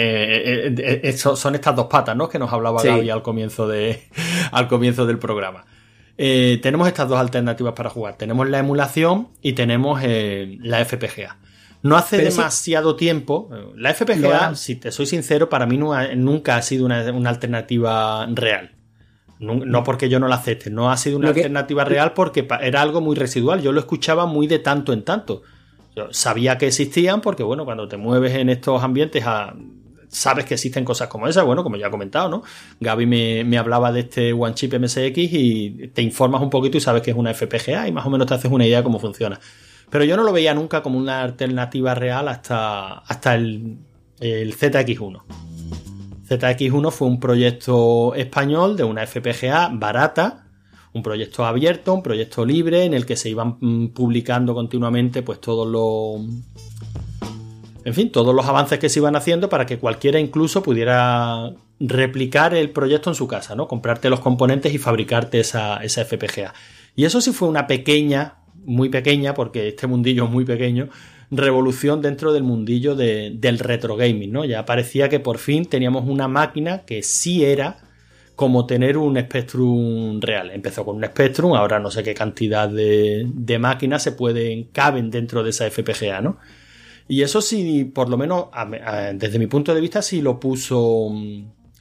son 1.15 1.55
estas 1.55 1.75
dos 1.75 1.87
patas, 1.87 2.17
¿no? 2.17 2.27
Que 2.27 2.37
nos 2.37 2.51
hablaba 2.51 2.83
Gaby 2.83 3.09
al 3.09 3.21
comienzo, 3.21 3.65
de, 3.65 4.09
al 4.51 4.67
comienzo 4.67 5.05
del 5.05 5.17
programa. 5.19 5.63
Eh, 6.21 6.59
tenemos 6.61 6.85
estas 6.85 7.07
dos 7.07 7.17
alternativas 7.17 7.73
para 7.73 7.89
jugar. 7.89 8.17
Tenemos 8.17 8.49
la 8.49 8.59
emulación 8.59 9.29
y 9.41 9.53
tenemos 9.53 10.01
eh, 10.03 10.57
la 10.59 10.83
FPGA. 10.83 11.37
No 11.81 11.95
hace 11.95 12.17
demasiado 12.17 12.97
tiempo. 12.97 13.49
Eh, 13.53 13.71
la 13.77 13.93
FPGA, 13.93 14.53
si 14.55 14.75
te 14.75 14.91
soy 14.91 15.05
sincero, 15.05 15.47
para 15.47 15.65
mí 15.65 15.77
nunca 15.77 16.57
ha 16.57 16.61
sido 16.61 16.85
una, 16.85 17.29
alternativa 17.29 18.27
real. 18.33 18.75
No, 19.39 19.85
porque 19.85 20.09
yo 20.09 20.19
no 20.19 20.27
la 20.27 20.35
acepte, 20.35 20.69
no 20.69 20.91
ha 20.91 20.97
sido 20.97 21.17
una 21.17 21.29
alternativa 21.29 21.85
real 21.85 22.11
porque 22.11 22.45
era 22.59 22.81
algo 22.81 22.99
muy 22.99 23.15
residual. 23.15 23.61
Yo 23.61 23.71
lo 23.71 23.79
escuchaba 23.79 24.25
muy 24.25 24.45
de 24.45 24.59
tanto 24.59 24.91
en 24.91 25.05
tanto. 25.05 25.43
Yo 25.95 26.09
sabía 26.11 26.57
que 26.57 26.67
existían 26.67 27.21
porque, 27.21 27.43
bueno, 27.43 27.63
cuando 27.63 27.87
te 27.87 27.95
mueves 27.95 28.35
en 28.35 28.49
estos 28.49 28.83
ambientes 28.83 29.23
a 29.25 29.55
sabes 30.09 30.45
que 30.45 30.55
existen 30.55 30.83
cosas 30.83 31.07
como 31.07 31.27
esas, 31.27 31.45
bueno, 31.45 31.63
como 31.63 31.77
ya 31.77 31.87
he 31.87 31.91
comentado, 31.91 32.29
¿no? 32.29 32.43
Gaby 32.79 33.05
me, 33.05 33.57
hablaba 33.57 33.91
de 33.91 34.01
este 34.01 34.33
One 34.33 34.55
Chip 34.55 34.73
MSX 34.73 35.17
y 35.17 35.91
te 35.93 36.01
informas 36.01 36.41
un 36.41 36.49
poquito 36.49 36.77
y 36.77 36.81
sabes 36.81 37.01
que 37.01 37.11
es 37.11 37.17
una 37.17 37.33
FPGA 37.33 37.87
y 37.87 37.91
más 37.91 38.05
o 38.05 38.09
menos 38.09 38.27
te 38.27 38.33
haces 38.33 38.51
una 38.51 38.65
idea 38.65 38.79
de 38.79 38.83
cómo 38.83 38.99
funciona. 38.99 39.39
Pero 39.89 40.03
yo 40.03 40.17
no 40.17 40.23
lo 40.23 40.33
veía 40.33 40.53
nunca 40.53 40.83
como 40.83 40.97
una 40.97 41.21
alternativa 41.21 41.95
real 41.95 42.27
hasta, 42.27 42.99
hasta 42.99 43.35
el, 43.35 43.77
el 44.19 44.55
ZX1. 44.55 45.21
ZX1 46.27 46.91
fue 46.91 47.07
un 47.07 47.19
proyecto 47.19 48.13
español 48.13 48.77
de 48.77 48.83
una 48.83 49.05
FPGA 49.05 49.69
barata, 49.73 50.45
un 50.93 51.01
proyecto 51.01 51.45
abierto, 51.45 51.93
un 51.93 52.03
proyecto 52.03 52.45
libre 52.45 52.83
en 52.83 52.93
el 52.93 53.05
que 53.05 53.15
se 53.15 53.29
iban 53.29 53.57
mm, 53.59 53.87
publicando 53.89 54.53
continuamente 54.53 55.23
pues 55.23 55.39
todos 55.41 55.67
los 55.67 56.21
en 57.85 57.93
fin, 57.93 58.11
todos 58.11 58.35
los 58.35 58.45
avances 58.45 58.79
que 58.79 58.89
se 58.89 58.99
iban 58.99 59.15
haciendo 59.15 59.49
para 59.49 59.65
que 59.65 59.77
cualquiera 59.77 60.19
incluso 60.19 60.61
pudiera 60.61 61.51
replicar 61.79 62.53
el 62.53 62.71
proyecto 62.71 63.09
en 63.09 63.15
su 63.15 63.27
casa, 63.27 63.55
¿no? 63.55 63.67
Comprarte 63.67 64.09
los 64.09 64.19
componentes 64.19 64.73
y 64.73 64.77
fabricarte 64.77 65.39
esa, 65.39 65.77
esa 65.77 66.03
FPGA. 66.03 66.53
Y 66.95 67.05
eso 67.05 67.21
sí 67.21 67.31
fue 67.31 67.47
una 67.47 67.67
pequeña, 67.67 68.35
muy 68.65 68.89
pequeña, 68.89 69.33
porque 69.33 69.69
este 69.69 69.87
mundillo 69.87 70.25
es 70.25 70.29
muy 70.29 70.43
pequeño, 70.43 70.89
revolución 71.31 72.01
dentro 72.01 72.33
del 72.33 72.43
mundillo 72.43 72.95
del 72.95 73.59
retro 73.59 73.95
gaming, 73.95 74.31
¿no? 74.31 74.45
Ya 74.45 74.65
parecía 74.65 75.07
que 75.09 75.19
por 75.19 75.37
fin 75.37 75.65
teníamos 75.65 76.07
una 76.07 76.27
máquina 76.27 76.79
que 76.79 77.03
sí 77.03 77.45
era 77.45 77.77
como 78.35 78.65
tener 78.65 78.97
un 78.97 79.17
Spectrum 79.19 80.19
real. 80.21 80.51
Empezó 80.51 80.83
con 80.85 80.97
un 80.97 81.05
Spectrum, 81.05 81.53
ahora 81.53 81.79
no 81.79 81.91
sé 81.91 82.03
qué 82.03 82.13
cantidad 82.13 82.67
de, 82.67 83.25
de 83.33 83.59
máquinas 83.59 84.01
se 84.01 84.13
pueden, 84.13 84.65
caben 84.65 85.11
dentro 85.11 85.43
de 85.43 85.51
esa 85.51 85.69
FPGA, 85.69 86.21
¿no? 86.21 86.37
Y 87.09 87.23
eso 87.23 87.41
sí, 87.41 87.83
por 87.85 88.07
lo 88.07 88.17
menos 88.17 88.45
desde 89.15 89.39
mi 89.39 89.47
punto 89.47 89.73
de 89.73 89.81
vista, 89.81 90.01
sí 90.01 90.21
lo 90.21 90.39
puso 90.39 91.11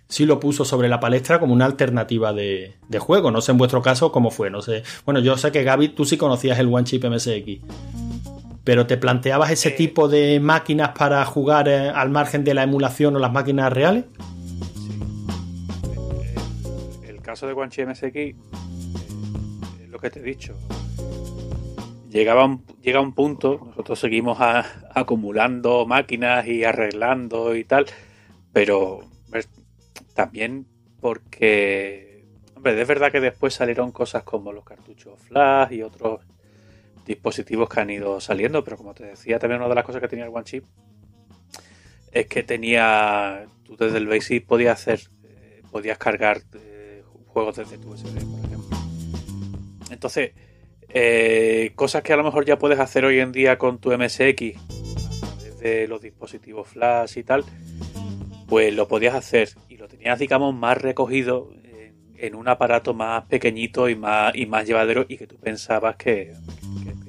sí 0.08 0.24
lo 0.24 0.40
puso 0.40 0.64
sobre 0.64 0.88
la 0.88 1.00
palestra 1.00 1.38
como 1.38 1.52
una 1.52 1.66
alternativa 1.66 2.32
de, 2.32 2.76
juego. 2.98 3.30
No 3.30 3.42
sé 3.42 3.52
en 3.52 3.58
vuestro 3.58 3.82
caso 3.82 4.10
cómo 4.10 4.30
fue, 4.30 4.50
no 4.50 4.62
sé. 4.62 4.82
Bueno, 5.04 5.20
yo 5.20 5.36
sé 5.36 5.52
que 5.52 5.64
Gaby, 5.64 5.90
tú 5.90 6.06
sí 6.06 6.16
conocías 6.16 6.58
el 6.58 6.72
One 6.72 6.84
Chip 6.84 7.04
MSX. 7.04 7.60
Pero 8.64 8.86
¿te 8.86 8.96
planteabas 8.96 9.50
ese 9.50 9.70
tipo 9.70 10.08
de 10.08 10.40
máquinas 10.40 10.92
para 10.96 11.22
jugar 11.26 11.68
eh, 11.68 11.90
al 11.90 12.08
margen 12.08 12.42
de 12.42 12.54
la 12.54 12.62
emulación 12.62 13.14
o 13.16 13.18
las 13.18 13.32
máquinas 13.32 13.70
reales? 13.70 14.06
El, 17.06 17.20
caso 17.20 17.46
de 17.46 17.52
One 17.52 17.70
Chip 17.70 17.86
MSX, 17.86 18.34
lo 19.90 19.98
que 19.98 20.08
te 20.08 20.20
he 20.20 20.22
dicho, 20.22 20.54
llegaba 22.08 22.44
un, 22.44 22.64
llega 22.82 23.00
un 23.00 23.12
punto, 23.14 23.60
nosotros 23.66 23.98
seguimos 23.98 24.38
acumulando 24.94 25.86
máquinas 25.86 26.46
y 26.46 26.64
arreglando 26.64 27.54
y 27.54 27.64
tal, 27.64 27.86
pero 28.52 29.00
también 30.14 30.66
porque, 31.00 32.24
hombre, 32.56 32.80
es 32.80 32.88
verdad 32.88 33.12
que 33.12 33.20
después 33.20 33.54
salieron 33.54 33.92
cosas 33.92 34.24
como 34.24 34.52
los 34.52 34.64
cartuchos 34.64 35.18
flash 35.20 35.72
y 35.72 35.82
otros 35.82 36.20
dispositivos 37.06 37.68
que 37.68 37.80
han 37.80 37.90
ido 37.90 38.20
saliendo, 38.20 38.64
pero 38.64 38.76
como 38.76 38.94
te 38.94 39.04
decía, 39.04 39.38
también 39.38 39.60
una 39.60 39.68
de 39.68 39.74
las 39.76 39.84
cosas 39.84 40.00
que 40.00 40.08
tenía 40.08 40.24
el 40.24 40.32
One 40.34 40.44
Chip 40.44 40.64
es 42.12 42.26
que 42.26 42.42
tenía, 42.42 43.46
tú 43.64 43.76
desde 43.76 43.98
el 43.98 44.06
Basic 44.06 44.44
podías 44.44 44.80
hacer, 44.80 45.00
eh, 45.24 45.62
podías 45.70 45.98
cargar 45.98 46.42
eh, 46.54 47.04
juegos 47.26 47.56
desde 47.56 47.78
tu 47.78 47.92
USB, 47.92 48.24
por 48.24 48.44
ejemplo. 48.44 48.78
Entonces, 49.90 50.32
eh, 50.90 51.72
cosas 51.74 52.02
que 52.02 52.12
a 52.12 52.16
lo 52.16 52.24
mejor 52.24 52.44
ya 52.44 52.58
puedes 52.58 52.78
hacer 52.78 53.04
hoy 53.04 53.20
en 53.20 53.32
día 53.32 53.58
con 53.58 53.78
tu 53.78 53.90
MSX, 53.90 54.56
a 54.56 55.38
través 55.38 55.58
de 55.60 55.86
los 55.86 56.00
dispositivos 56.00 56.68
flash 56.68 57.18
y 57.18 57.24
tal, 57.24 57.44
pues 58.48 58.74
lo 58.74 58.88
podías 58.88 59.14
hacer 59.14 59.50
y 59.68 59.76
lo 59.76 59.88
tenías, 59.88 60.18
digamos, 60.18 60.54
más 60.54 60.80
recogido 60.80 61.50
en, 62.16 62.34
un 62.34 62.48
aparato 62.48 62.94
más 62.94 63.24
pequeñito 63.26 63.88
y 63.88 63.94
más, 63.94 64.34
y 64.34 64.46
más 64.46 64.66
llevadero 64.66 65.04
y 65.08 65.16
que 65.18 65.26
tú 65.26 65.36
pensabas 65.36 65.96
que, 65.96 66.32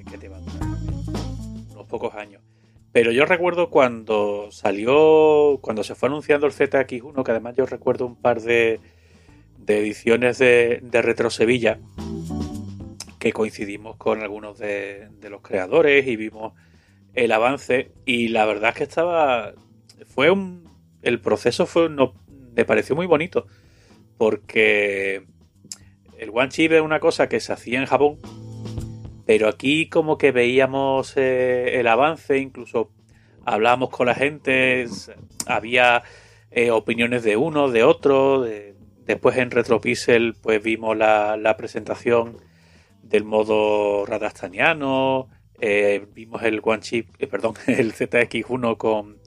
que, 0.10 0.18
te 0.18 0.26
iba 0.26 0.38
a 0.38 0.40
durar 0.40 0.68
unos 1.72 1.88
pocos 1.88 2.14
años. 2.16 2.42
Pero 2.92 3.12
yo 3.12 3.26
recuerdo 3.26 3.70
cuando 3.70 4.52
salió, 4.52 5.60
cuando 5.62 5.84
se 5.84 5.96
fue 5.96 6.10
anunciando 6.10 6.48
el 6.48 6.54
ZX1, 6.54 7.24
que 7.24 7.32
además 7.32 7.56
yo 7.56 7.66
recuerdo 7.66 8.06
un 8.06 8.16
par 8.16 8.42
de, 8.42 8.80
ediciones 9.68 10.40
de, 10.40 10.80
de 10.82 11.02
Retro 11.02 11.30
Sevilla, 11.30 11.80
que 13.20 13.34
coincidimos 13.34 13.98
con 13.98 14.22
algunos 14.22 14.58
de, 14.58 15.10
los 15.30 15.42
creadores 15.42 16.08
y 16.08 16.16
vimos 16.16 16.54
el 17.14 17.32
avance 17.34 17.92
y 18.06 18.30
la 18.30 18.46
verdad 18.46 18.70
es 18.70 18.76
que 18.78 18.84
estaba 18.84 19.54
fue 20.08 20.32
un 20.32 20.64
el 21.02 21.20
proceso 21.20 21.66
fue 21.66 21.90
no, 21.90 22.14
me 22.56 22.66
pareció 22.66 22.96
muy 22.96 23.06
bonito 23.06 23.46
porque 24.18 25.26
el 26.18 26.30
one 26.34 26.50
chip 26.50 26.72
es 26.72 26.82
una 26.82 27.00
cosa 27.00 27.28
que 27.28 27.40
se 27.42 27.52
hacía 27.52 27.80
en 27.80 27.86
Japón 27.86 28.20
pero 29.26 29.50
aquí 29.50 29.90
como 29.90 30.18
que 30.18 30.32
veíamos 30.32 31.14
eh, 31.18 31.80
el 31.80 31.88
avance 31.88 32.38
incluso 32.38 32.90
hablábamos 33.46 33.90
con 33.90 34.08
la 34.08 34.16
gente 34.16 34.88
había 35.46 36.04
eh, 36.52 36.72
opiniones 36.72 37.24
de 37.24 37.36
uno 37.36 37.70
de 37.70 37.84
otro 37.84 38.46
después 39.06 39.38
en 39.38 39.52
RetroPixel 39.52 40.36
pues 40.42 40.64
vimos 40.64 40.96
la 40.96 41.56
presentación 41.58 42.38
del 43.04 43.24
modo 43.24 44.06
radastaniano, 44.06 45.30
eh, 45.62 46.06
vimos 46.14 46.44
el 46.44 46.62
One 46.64 46.82
Chip, 46.82 47.10
eh, 47.20 47.28
perdón, 47.28 47.56
el 47.68 47.94
ZX1 47.94 48.78
con, 48.78 49.18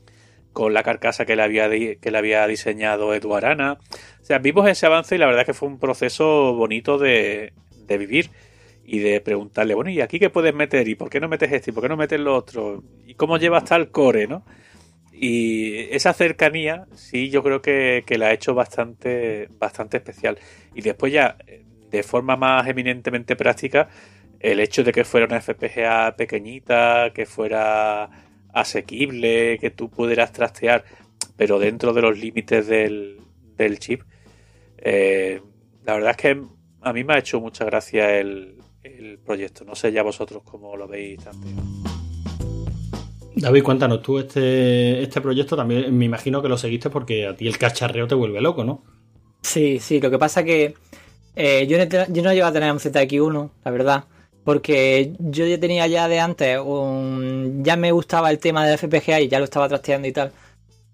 con 0.52 0.72
la 0.72 0.82
carcasa 0.82 1.24
que 1.24 1.36
le 1.36 1.42
había, 1.42 1.68
que 1.68 2.10
le 2.10 2.18
había 2.18 2.46
diseñado 2.46 3.14
Edu 3.14 3.34
Arana. 3.34 3.78
O 4.20 4.24
sea, 4.24 4.38
vimos 4.38 4.68
ese 4.68 4.86
avance 4.86 5.14
y 5.14 5.18
la 5.18 5.26
verdad 5.26 5.44
que 5.44 5.54
fue 5.54 5.68
un 5.68 5.78
proceso 5.78 6.54
bonito 6.54 6.98
de, 6.98 7.52
de 7.86 7.98
vivir 7.98 8.30
y 8.84 8.98
de 8.98 9.20
preguntarle, 9.20 9.74
bueno, 9.74 9.90
¿y 9.90 10.00
aquí 10.00 10.18
qué 10.18 10.30
puedes 10.30 10.54
meter? 10.54 10.88
¿Y 10.88 10.94
por 10.94 11.10
qué 11.10 11.20
no 11.20 11.28
metes 11.28 11.52
esto? 11.52 11.70
¿Y 11.70 11.72
por 11.72 11.82
qué 11.82 11.88
no 11.88 11.96
metes 11.96 12.20
lo 12.20 12.34
otro? 12.34 12.82
¿Y 13.06 13.14
cómo 13.14 13.36
lleva 13.36 13.58
hasta 13.58 13.76
el 13.76 13.90
core? 13.90 14.26
¿no? 14.26 14.44
Y 15.12 15.74
esa 15.94 16.12
cercanía, 16.12 16.86
sí, 16.94 17.30
yo 17.30 17.42
creo 17.42 17.62
que, 17.62 18.02
que 18.06 18.18
la 18.18 18.28
ha 18.28 18.32
hecho 18.32 18.54
bastante, 18.54 19.48
bastante 19.58 19.98
especial. 19.98 20.38
Y 20.74 20.82
después 20.82 21.12
ya, 21.12 21.36
de 21.92 22.02
forma 22.02 22.36
más 22.36 22.66
eminentemente 22.66 23.36
práctica 23.36 23.88
el 24.42 24.58
hecho 24.58 24.82
de 24.82 24.92
que 24.92 25.04
fuera 25.04 25.26
una 25.26 25.40
FPGA 25.40 26.16
pequeñita, 26.16 27.12
que 27.14 27.26
fuera 27.26 28.10
asequible, 28.52 29.56
que 29.58 29.70
tú 29.70 29.88
pudieras 29.88 30.32
trastear, 30.32 30.84
pero 31.36 31.60
dentro 31.60 31.92
de 31.92 32.02
los 32.02 32.18
límites 32.18 32.66
del, 32.66 33.20
chip. 33.78 34.02
Eh, 34.78 35.40
la 35.84 35.94
verdad 35.94 36.10
es 36.10 36.16
que 36.16 36.42
a 36.80 36.92
mí 36.92 37.04
me 37.04 37.14
ha 37.14 37.18
hecho 37.18 37.40
mucha 37.40 37.64
gracia 37.64 38.18
el, 38.18 38.58
proyecto. 39.24 39.64
No 39.64 39.76
sé 39.76 39.92
ya 39.92 40.02
vosotros 40.02 40.42
cómo 40.44 40.76
lo 40.76 40.88
veis 40.88 41.22
también. 41.22 41.56
David, 43.36 43.62
cuéntanos 43.62 44.02
tú 44.02 44.18
este, 44.18 45.02
este 45.02 45.20
proyecto 45.20 45.56
también 45.56 45.96
me 45.96 46.04
imagino 46.04 46.42
que 46.42 46.48
lo 46.48 46.58
seguiste 46.58 46.90
porque 46.90 47.26
a 47.26 47.36
ti 47.36 47.46
el 47.46 47.58
cacharreo 47.58 48.08
te 48.08 48.16
vuelve 48.16 48.40
loco, 48.40 48.64
¿no? 48.64 48.82
Sí, 49.40 49.78
sí, 49.78 50.00
lo 50.00 50.10
que 50.10 50.18
pasa 50.18 50.44
que 50.44 50.74
eh, 51.34 51.66
yo, 51.66 51.78
no, 51.78 51.84
yo 51.84 52.22
no 52.22 52.32
llevo 52.32 52.46
a 52.46 52.52
tener 52.52 52.72
un 52.72 52.78
ZX1, 52.78 53.50
la 53.64 53.70
verdad. 53.70 54.04
Porque 54.44 55.12
yo 55.20 55.46
ya 55.46 55.58
tenía 55.60 55.86
ya 55.86 56.08
de 56.08 56.18
antes, 56.18 56.58
un, 56.58 57.62
ya 57.62 57.76
me 57.76 57.92
gustaba 57.92 58.30
el 58.30 58.38
tema 58.38 58.66
de 58.66 58.76
FPGA 58.76 59.20
y 59.20 59.28
ya 59.28 59.38
lo 59.38 59.44
estaba 59.44 59.68
trasteando 59.68 60.08
y 60.08 60.12
tal. 60.12 60.32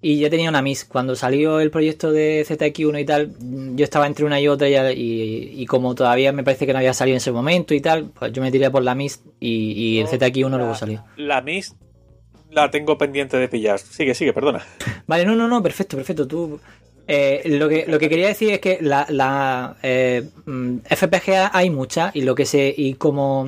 Y 0.00 0.18
ya 0.20 0.30
tenía 0.30 0.50
una 0.50 0.62
MIS. 0.62 0.84
Cuando 0.84 1.16
salió 1.16 1.58
el 1.58 1.70
proyecto 1.70 2.12
de 2.12 2.44
ZX1 2.46 3.00
y 3.00 3.04
tal, 3.04 3.32
yo 3.74 3.84
estaba 3.84 4.06
entre 4.06 4.26
una 4.26 4.40
y 4.40 4.48
otra 4.48 4.68
y, 4.92 5.64
como 5.66 5.94
todavía 5.94 6.30
me 6.30 6.44
parece 6.44 6.66
que 6.66 6.72
no 6.72 6.78
había 6.78 6.92
salido 6.94 7.14
en 7.14 7.18
ese 7.18 7.32
momento 7.32 7.74
y 7.74 7.80
tal, 7.80 8.10
pues 8.10 8.32
yo 8.32 8.42
me 8.42 8.52
tiré 8.52 8.70
por 8.70 8.82
la 8.82 8.94
MIS 8.94 9.22
y, 9.40 9.98
el 9.98 10.06
ZX1 10.06 10.56
luego 10.56 10.74
salió. 10.74 11.04
La 11.16 11.40
MIS 11.40 11.74
la 12.50 12.70
tengo 12.70 12.96
pendiente 12.98 13.38
de 13.38 13.48
pillar. 13.48 13.78
Sigue, 13.78 14.14
sigue, 14.14 14.32
perdona. 14.32 14.64
Vale, 15.06 15.24
no, 15.24 15.34
no, 15.34 15.48
no, 15.48 15.62
perfecto, 15.62 15.96
perfecto. 15.96 16.28
Tú 16.28 16.60
eh, 17.10 17.42
lo, 17.46 17.70
que, 17.70 17.86
lo 17.88 17.98
que 17.98 18.10
quería 18.10 18.28
decir 18.28 18.52
es 18.52 18.60
que 18.60 18.78
la, 18.82 19.06
la 19.08 19.78
eh, 19.82 20.28
mm, 20.44 20.80
FPGA 20.84 21.50
hay 21.54 21.70
muchas 21.70 22.14
y 22.14 22.20
lo 22.20 22.34
que 22.34 22.44
se 22.44 22.74
y 22.76 22.94
como 22.94 23.46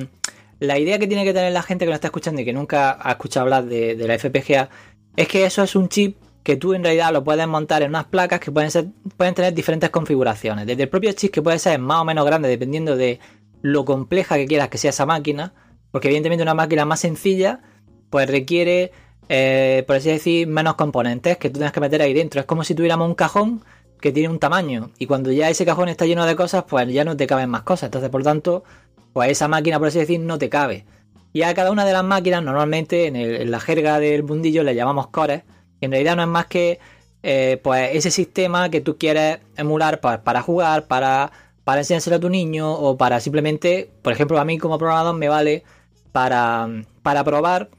la 0.59 0.79
idea 0.79 0.97
que 0.97 1.05
tiene 1.05 1.23
que 1.23 1.31
tener 1.31 1.53
la 1.53 1.61
gente 1.61 1.85
que 1.85 1.89
nos 1.89 1.97
está 1.97 2.07
escuchando 2.07 2.41
y 2.41 2.45
que 2.45 2.53
nunca 2.53 2.97
ha 2.99 3.11
escuchado 3.11 3.43
hablar 3.43 3.65
de, 3.65 3.95
la 3.95 4.17
FPGA 4.17 4.67
es 5.15 5.27
que 5.27 5.45
eso 5.45 5.61
es 5.61 5.75
un 5.75 5.89
chip 5.89 6.17
que 6.41 6.55
tú 6.55 6.73
en 6.73 6.83
realidad 6.83 7.13
lo 7.13 7.23
puedes 7.23 7.47
montar 7.47 7.83
en 7.83 7.89
unas 7.89 8.05
placas 8.05 8.39
que 8.39 8.51
pueden 8.51 8.71
ser 8.71 8.87
pueden 9.15 9.35
tener 9.35 9.53
diferentes 9.53 9.91
configuraciones. 9.91 10.65
Desde 10.65 10.81
el 10.81 10.89
propio 10.89 11.11
chip 11.11 11.31
que 11.31 11.43
puede 11.43 11.59
ser 11.59 11.77
más 11.77 12.01
o 12.01 12.05
menos 12.05 12.25
grande 12.25 12.49
dependiendo 12.49 12.97
de 12.97 13.19
lo 13.61 13.85
compleja 13.85 14.37
que 14.37 14.47
quieras 14.47 14.69
que 14.69 14.79
sea 14.79 14.89
esa 14.89 15.05
máquina 15.05 15.53
porque 15.91 16.07
evidentemente 16.07 16.41
una 16.41 16.55
máquina 16.55 16.83
más 16.83 17.01
sencilla 17.01 17.61
pues 18.09 18.27
requiere 18.27 18.91
eh, 19.33 19.85
por 19.87 19.95
así 19.95 20.09
decir, 20.09 20.45
menos 20.45 20.75
componentes 20.75 21.37
que 21.37 21.49
tú 21.49 21.53
tienes 21.53 21.71
que 21.71 21.79
meter 21.79 22.01
ahí 22.01 22.13
dentro. 22.13 22.41
Es 22.41 22.45
como 22.45 22.65
si 22.65 22.75
tuviéramos 22.75 23.07
un 23.07 23.15
cajón 23.15 23.63
que 24.01 24.11
tiene 24.11 24.27
un 24.27 24.39
tamaño 24.39 24.91
y 24.99 25.05
cuando 25.05 25.31
ya 25.31 25.49
ese 25.49 25.65
cajón 25.65 25.87
está 25.87 26.05
lleno 26.05 26.25
de 26.25 26.35
cosas, 26.35 26.65
pues 26.67 26.89
ya 26.89 27.05
no 27.05 27.15
te 27.15 27.27
caben 27.27 27.49
más 27.49 27.61
cosas. 27.61 27.83
Entonces, 27.83 28.09
por 28.09 28.23
tanto, 28.23 28.65
pues 29.13 29.31
esa 29.31 29.47
máquina, 29.47 29.79
por 29.79 29.87
así 29.87 29.99
decir, 29.99 30.19
no 30.19 30.37
te 30.37 30.49
cabe. 30.49 30.83
Y 31.31 31.43
a 31.43 31.53
cada 31.53 31.71
una 31.71 31.85
de 31.85 31.93
las 31.93 32.03
máquinas, 32.03 32.43
normalmente 32.43 33.07
en, 33.07 33.49
la 33.49 33.61
jerga 33.61 33.99
del 33.99 34.21
bundillo 34.23 34.63
le 34.63 34.75
llamamos 34.75 35.07
cores, 35.07 35.43
y 35.79 35.85
en 35.85 35.91
realidad 35.91 36.17
no 36.17 36.23
es 36.23 36.27
más 36.27 36.47
que 36.47 36.79
eh, 37.23 37.57
pues 37.63 37.91
ese 37.93 38.11
sistema 38.11 38.69
que 38.69 38.81
tú 38.81 38.97
quieres 38.97 39.39
emular 39.55 40.01
para, 40.01 40.41
jugar, 40.41 40.87
para, 40.87 41.31
para 41.63 41.79
enseñárselo 41.79 42.17
a 42.17 42.19
tu 42.19 42.29
niño 42.29 42.69
o 42.73 42.97
para 42.97 43.21
simplemente, 43.21 43.89
por 44.01 44.11
ejemplo, 44.11 44.41
a 44.41 44.43
mí 44.43 44.57
como 44.57 44.77
programador 44.77 45.15
me 45.15 45.29
vale 45.29 45.63
para, 46.11 46.67
para 47.01 47.23
probar 47.23 47.69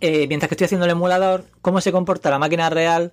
eh, 0.00 0.26
mientras 0.28 0.48
que 0.48 0.54
estoy 0.54 0.64
haciendo 0.66 0.86
el 0.86 0.92
emulador, 0.92 1.44
cómo 1.60 1.80
se 1.80 1.92
comporta 1.92 2.30
la 2.30 2.38
máquina 2.38 2.70
real 2.70 3.12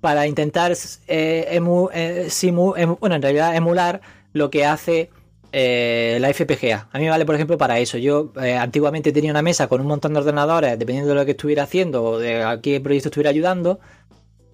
para 0.00 0.26
intentar 0.26 0.72
eh, 0.72 1.48
eh, 1.50 1.60
bueno, 1.60 3.16
en 3.16 3.22
realidad 3.22 3.56
emular 3.56 4.00
lo 4.32 4.50
que 4.50 4.64
hace 4.64 5.10
la 5.52 6.28
FPGA. 6.34 6.88
A 6.92 6.98
mí 6.98 7.04
me 7.04 7.10
vale, 7.10 7.24
por 7.24 7.34
ejemplo, 7.34 7.56
para 7.56 7.78
eso. 7.78 7.96
Yo 7.96 8.30
antiguamente 8.60 9.10
tenía 9.10 9.30
una 9.30 9.40
mesa 9.40 9.68
con 9.68 9.80
un 9.80 9.86
montón 9.86 10.12
de 10.12 10.20
ordenadores, 10.20 10.78
dependiendo 10.78 11.08
de 11.08 11.14
lo 11.14 11.24
que 11.24 11.30
estuviera 11.30 11.62
haciendo 11.62 12.04
o 12.04 12.18
de 12.18 12.42
a 12.42 12.60
qué 12.60 12.78
proyecto 12.78 13.08
estuviera 13.08 13.30
ayudando. 13.30 13.80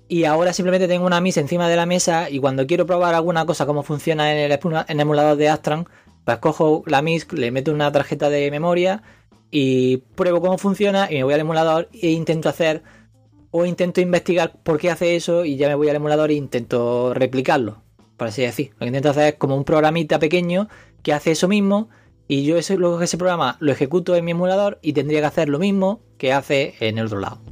Y 0.07 0.25
ahora 0.25 0.53
simplemente 0.53 0.87
tengo 0.87 1.05
una 1.05 1.21
MIS 1.21 1.39
encima 1.39 1.69
de 1.69 1.75
la 1.75 1.87
mesa 1.87 2.31
y 2.31 2.39
cuando 2.39 2.69
quiero 2.69 2.87
probar 2.87 3.17
alguna 3.17 3.47
cosa, 3.47 3.67
cómo 3.67 3.83
funciona 3.83 4.33
en 4.33 4.53
el, 4.53 4.53
en 4.53 4.85
el 4.87 5.01
emulador 5.01 5.37
de 5.37 5.49
Astran, 5.49 5.89
pues 6.25 6.39
cojo 6.39 6.85
la 6.87 7.03
MIS, 7.03 7.33
le 7.33 7.51
meto 7.51 7.73
una 7.73 7.91
tarjeta 7.91 8.31
de 8.31 8.49
memoria 8.53 9.03
y 9.53 9.99
pruebo 9.99 10.41
cómo 10.41 10.59
funciona 10.59 11.09
y 11.11 11.17
me 11.17 11.25
voy 11.25 11.35
al 11.35 11.41
emulador 11.41 11.89
e 11.93 12.11
intento 12.11 12.49
hacer 12.49 12.83
o 13.51 13.67
intento 13.67 14.01
investigar 14.01 14.61
por 14.63 14.81
qué 14.81 14.91
hace 14.91 15.15
eso 15.15 15.45
y 15.45 15.57
ya 15.57 15.69
me 15.69 15.75
voy 15.75 15.91
al 15.91 15.97
emulador 15.97 16.31
e 16.31 16.35
intento 16.35 17.13
replicarlo, 17.13 17.83
por 18.17 18.29
así 18.29 18.43
decir. 18.43 18.71
Lo 18.73 18.79
que 18.79 18.87
intento 18.87 19.11
hacer 19.11 19.35
es 19.35 19.39
como 19.39 19.55
un 19.55 19.65
programita 19.65 20.19
pequeño 20.19 20.69
que 21.03 21.13
hace 21.13 21.33
eso 21.33 21.49
mismo 21.49 21.91
y 22.27 22.45
yo 22.45 22.57
ese, 22.57 22.79
luego 22.79 23.01
ese 23.03 23.19
programa 23.19 23.59
lo 23.61 23.71
ejecuto 23.71 24.17
en 24.17 24.25
mi 24.25 24.31
emulador 24.31 24.79
y 24.81 24.95
tendría 24.95 25.21
que 25.21 25.27
hacer 25.27 25.51
lo 25.51 25.59
mismo 25.59 26.01
que 26.17 26.33
hace 26.33 26.75
en 26.81 26.97
el 26.97 27.07
otro 27.07 27.21
lado. 27.21 27.43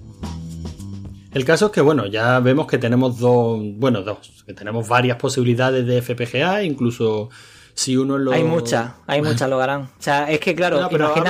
El 1.34 1.44
caso 1.44 1.66
es 1.66 1.72
que, 1.72 1.82
bueno, 1.82 2.07
ya 2.07 2.40
vemos 2.40 2.66
que 2.66 2.78
tenemos 2.78 3.18
dos, 3.18 3.61
bueno, 3.76 4.03
dos, 4.03 4.42
que 4.46 4.55
tenemos 4.55 4.88
varias 4.88 5.18
posibilidades 5.18 5.86
de 5.86 6.01
FPGA, 6.01 6.64
incluso 6.64 7.28
si 7.80 7.96
uno 7.96 8.18
lo... 8.18 8.32
Hay 8.32 8.44
muchas, 8.44 8.90
hay 9.06 9.22
muchas 9.22 9.48
lo 9.48 9.58
harán. 9.60 9.82
O 9.84 9.88
sea, 10.02 10.30
es 10.30 10.38
que 10.38 10.54
claro, 10.54 10.86
pero 10.90 11.14
que, 11.14 11.20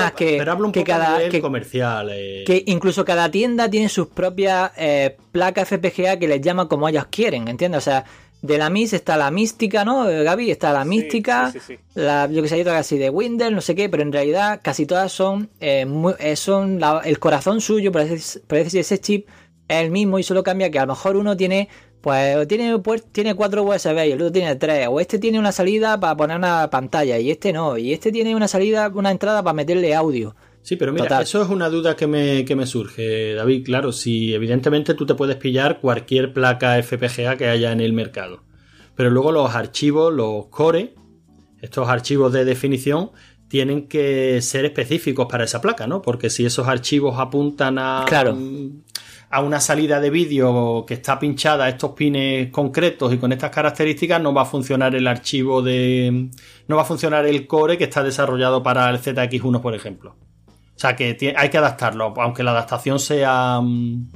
que 0.72 0.84
cada 0.84 1.28
que, 1.28 1.40
comercial. 1.40 2.09
Eh. 2.12 2.42
Que 2.44 2.64
incluso 2.66 3.05
cada 3.05 3.30
tienda 3.30 3.70
tiene 3.70 3.88
sus 3.88 4.09
propias 4.09 4.72
eh, 4.76 5.16
placas 5.30 5.68
FPGA 5.68 6.18
que 6.18 6.26
les 6.26 6.40
llama 6.40 6.66
como 6.68 6.88
ellos 6.88 7.07
quieren, 7.09 7.46
¿entiendes? 7.46 7.78
O 7.78 7.84
sea, 7.84 8.05
de 8.42 8.59
la 8.59 8.68
MIS 8.68 8.94
está 8.94 9.16
la 9.16 9.30
mística, 9.30 9.84
¿no, 9.84 10.07
Gaby? 10.07 10.51
Está 10.51 10.72
la 10.72 10.82
Sí, 10.82 10.88
mística, 10.88 11.53
sí, 11.53 11.61
sí, 11.61 11.74
sí. 11.76 11.78
la, 11.94 12.26
yo 12.28 12.42
que 12.42 12.48
sé, 12.48 12.57
hay 12.57 12.62
otra 12.62 12.72
casi 12.72 12.98
de 12.98 13.11
Windows, 13.11 13.53
no 13.53 13.61
sé 13.61 13.76
qué, 13.76 13.88
pero 13.88 14.03
en 14.03 14.11
realidad 14.12 14.61
casi 14.61 14.86
todas 14.86 15.12
son, 15.12 15.51
eh, 15.61 15.84
muy- 15.86 16.14
eh, 16.18 16.34
son 16.34 16.80
la- 16.80 17.03
el 17.05 17.20
corazón 17.20 17.61
suyo, 17.61 17.92
por 17.92 18.03
decir, 18.05 18.80
ese 18.80 18.98
chip 18.98 19.28
es 19.68 19.76
el 19.84 19.90
mismo 19.92 20.18
y 20.18 20.24
solo 20.24 20.42
cambia 20.42 20.68
que 20.70 20.80
a 20.80 20.82
lo 20.86 20.94
mejor 20.94 21.16
uno 21.16 21.36
tiene, 21.36 21.68
pues 22.01 22.48
tiene, 22.48 22.80
tiene 23.12 23.34
cuatro 23.34 23.62
USB 23.64 24.07
y 24.07 24.12
el 24.12 24.22
otro 24.22 24.32
tiene 24.32 24.57
tres, 24.57 24.88
o 24.90 25.01
este 25.01 25.18
tiene 25.18 25.38
una 25.38 25.53
salida 25.53 25.98
para 26.01 26.16
poner 26.16 26.38
una 26.38 26.70
pantalla 26.70 27.18
y 27.18 27.30
este 27.30 27.53
no, 27.53 27.76
y 27.76 27.92
este 27.92 28.11
tiene 28.11 28.34
una 28.34 28.48
salida, 28.48 28.90
una 28.94 29.11
entrada 29.11 29.42
para 29.42 29.55
meterle 29.55 29.94
audio. 29.94 30.34
Sí, 30.62 30.76
pero 30.76 30.92
mira, 30.92 31.05
Total. 31.05 31.22
eso 31.22 31.42
es 31.42 31.48
una 31.48 31.70
duda 31.70 31.96
que 31.96 32.07
me, 32.07 32.44
que 32.44 32.55
me 32.55 32.66
surge, 32.66 33.34
David. 33.34 33.64
Claro, 33.64 33.92
si 33.92 34.34
evidentemente 34.34 34.94
tú 34.94 35.07
te 35.07 35.14
puedes 35.14 35.36
pillar 35.36 35.80
cualquier 35.80 36.32
placa 36.32 36.80
FPGA 36.82 37.36
que 37.36 37.48
haya 37.48 37.72
en 37.72 37.80
el 37.80 37.92
mercado. 37.92 38.42
Pero 38.94 39.11
luego 39.11 39.32
los 39.32 39.55
archivos, 39.55 40.12
los 40.12 40.46
core, 40.46 40.94
estos 41.62 41.88
archivos 41.88 42.32
de 42.32 42.44
definición, 42.44 43.11
tienen 43.48 43.88
que 43.88 44.40
ser 44.42 44.64
específicos 44.64 45.26
para 45.26 45.44
esa 45.44 45.61
placa, 45.61 45.86
¿no? 45.86 46.03
Porque 46.03 46.30
si 46.30 46.44
esos 46.44 46.68
archivos 46.68 47.18
apuntan 47.18 47.78
a, 47.78 48.05
Claro. 48.07 48.36
A 49.33 49.41
una 49.43 49.61
salida 49.61 50.01
de 50.01 50.11
vídeo 50.11 50.85
que 50.87 50.95
está 50.95 51.18
pinchada 51.18 51.66
a 51.66 51.68
estos 51.68 51.93
pines 51.93 52.51
concretos 52.51 53.12
y 53.12 53.18
con 53.18 53.31
estas 53.33 53.51
características, 53.51 54.20
no 54.20 54.35
va 54.35 54.43
a 54.43 54.45
funcionar 54.47 54.95
el 54.97 55.07
archivo 55.07 55.62
de. 55.62 56.31
No 56.66 56.76
va 56.76 56.83
a 56.83 56.85
funcionar 56.85 57.24
el 57.26 57.47
core 57.47 57.78
que 57.78 57.85
está 57.85 58.03
desarrollado 58.03 58.62
para 58.62 58.91
el 58.91 58.99
ZX1, 59.01 59.61
por 59.61 59.74
ejemplo. 59.74 60.16
O 60.49 60.78
sea 60.81 60.97
que 60.97 61.16
hay 61.37 61.49
que 61.51 61.59
adaptarlo, 61.59 62.12
aunque 62.16 62.43
la 62.43 62.51
adaptación 62.53 62.99
sea. 62.99 63.61
mm, 63.62 64.09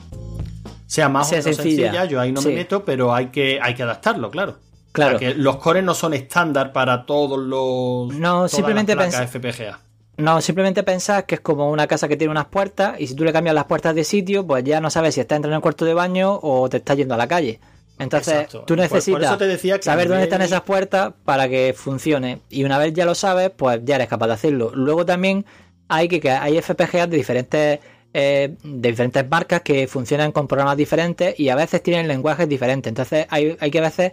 sea 0.87 1.09
más 1.09 1.29
Sea 1.29 1.41
o 1.41 1.43
menos 1.45 1.57
sencilla. 1.57 1.83
sencilla. 1.85 2.05
yo 2.07 2.21
ahí 2.21 2.33
no 2.33 2.41
Sí. 2.41 2.49
me 2.49 2.55
meto, 2.57 2.85
pero 2.85 3.15
hay 3.15 3.27
que, 3.27 3.59
hay 3.61 3.75
que 3.75 3.83
adaptarlo, 3.83 4.31
claro. 4.31 4.57
Claro. 4.93 5.17
O 5.17 5.19
sea, 5.19 5.29
que 5.33 5.35
los 5.39 5.57
cores 5.57 5.83
no 5.83 5.93
son 5.95 6.15
estándar 6.15 6.73
para 6.73 7.05
todos 7.07 7.39
los. 7.39 8.17
No, 8.19 8.33
todas 8.37 8.51
simplemente 8.53 8.95
las 8.95 9.09
placas 9.15 9.31
FPGA. 9.31 9.79
No, 10.17 10.41
simplemente 10.41 10.83
pensás 10.85 11.25
que 11.25 11.37
es 11.37 11.41
como 11.41 11.71
una 11.71 11.87
casa 11.87 12.07
que 12.09 12.17
tiene 12.17 12.31
unas 12.31 12.47
puertas 12.47 13.01
y 13.01 13.07
si 13.09 13.15
tú 13.15 13.25
le 13.25 13.33
cambias 13.33 13.55
las 13.55 13.65
puertas 13.65 13.95
de 13.95 14.05
sitio, 14.05 14.47
pues 14.47 14.63
ya 14.65 14.81
no 14.81 14.91
sabes 14.91 15.15
si 15.15 15.21
está 15.21 15.37
entrando 15.37 15.55
en 15.55 15.59
el 15.59 15.63
cuarto 15.63 15.85
de 15.85 15.95
baño 15.95 16.39
o 16.43 16.69
te 16.69 16.77
está 16.77 16.95
yendo 16.95 17.15
a 17.15 17.17
la 17.17 17.27
calle. 17.27 17.59
Entonces, 17.99 18.35
Exacto. 18.35 18.59
tú 18.61 18.75
Por- 18.75 18.77
por 18.77 18.79
necesitas 18.99 19.39
decía 19.39 19.79
saber 19.83 20.09
dónde 20.09 20.25
están 20.25 20.43
esas 20.43 20.63
puertas 20.63 21.13
para 21.25 21.49
que 21.49 21.75
funcione. 21.77 22.41
Y 22.51 22.65
una 22.65 22.79
vez 22.79 22.93
ya 22.93 23.05
lo 23.05 23.15
sabes, 23.15 23.51
pues 23.51 23.81
ya 23.85 23.97
eres 23.97 24.09
capaz 24.09 24.27
de 24.29 24.33
hacerlo. 24.35 24.71
Luego 24.75 25.05
también 25.07 25.45
hay 25.89 26.09
que, 26.09 26.21
que 26.21 26.31
hay 26.31 26.61
FPGA 26.61 27.07
de 27.07 27.17
diferentes 27.17 27.81
eh, 28.17 28.55
de 28.63 28.89
diferentes 28.91 29.29
marcas 29.29 29.63
que 29.63 29.89
funcionan 29.89 30.31
con 30.31 30.47
programas 30.47 30.77
diferentes 30.77 31.39
y 31.39 31.49
a 31.49 31.57
veces 31.57 31.83
tienen 31.83 32.07
lenguajes 32.07 32.49
diferentes. 32.49 32.89
Entonces 32.89 33.27
hay, 33.31 33.57
hay 33.59 33.71
que 33.73 33.79
a 33.79 33.83
veces 33.83 34.13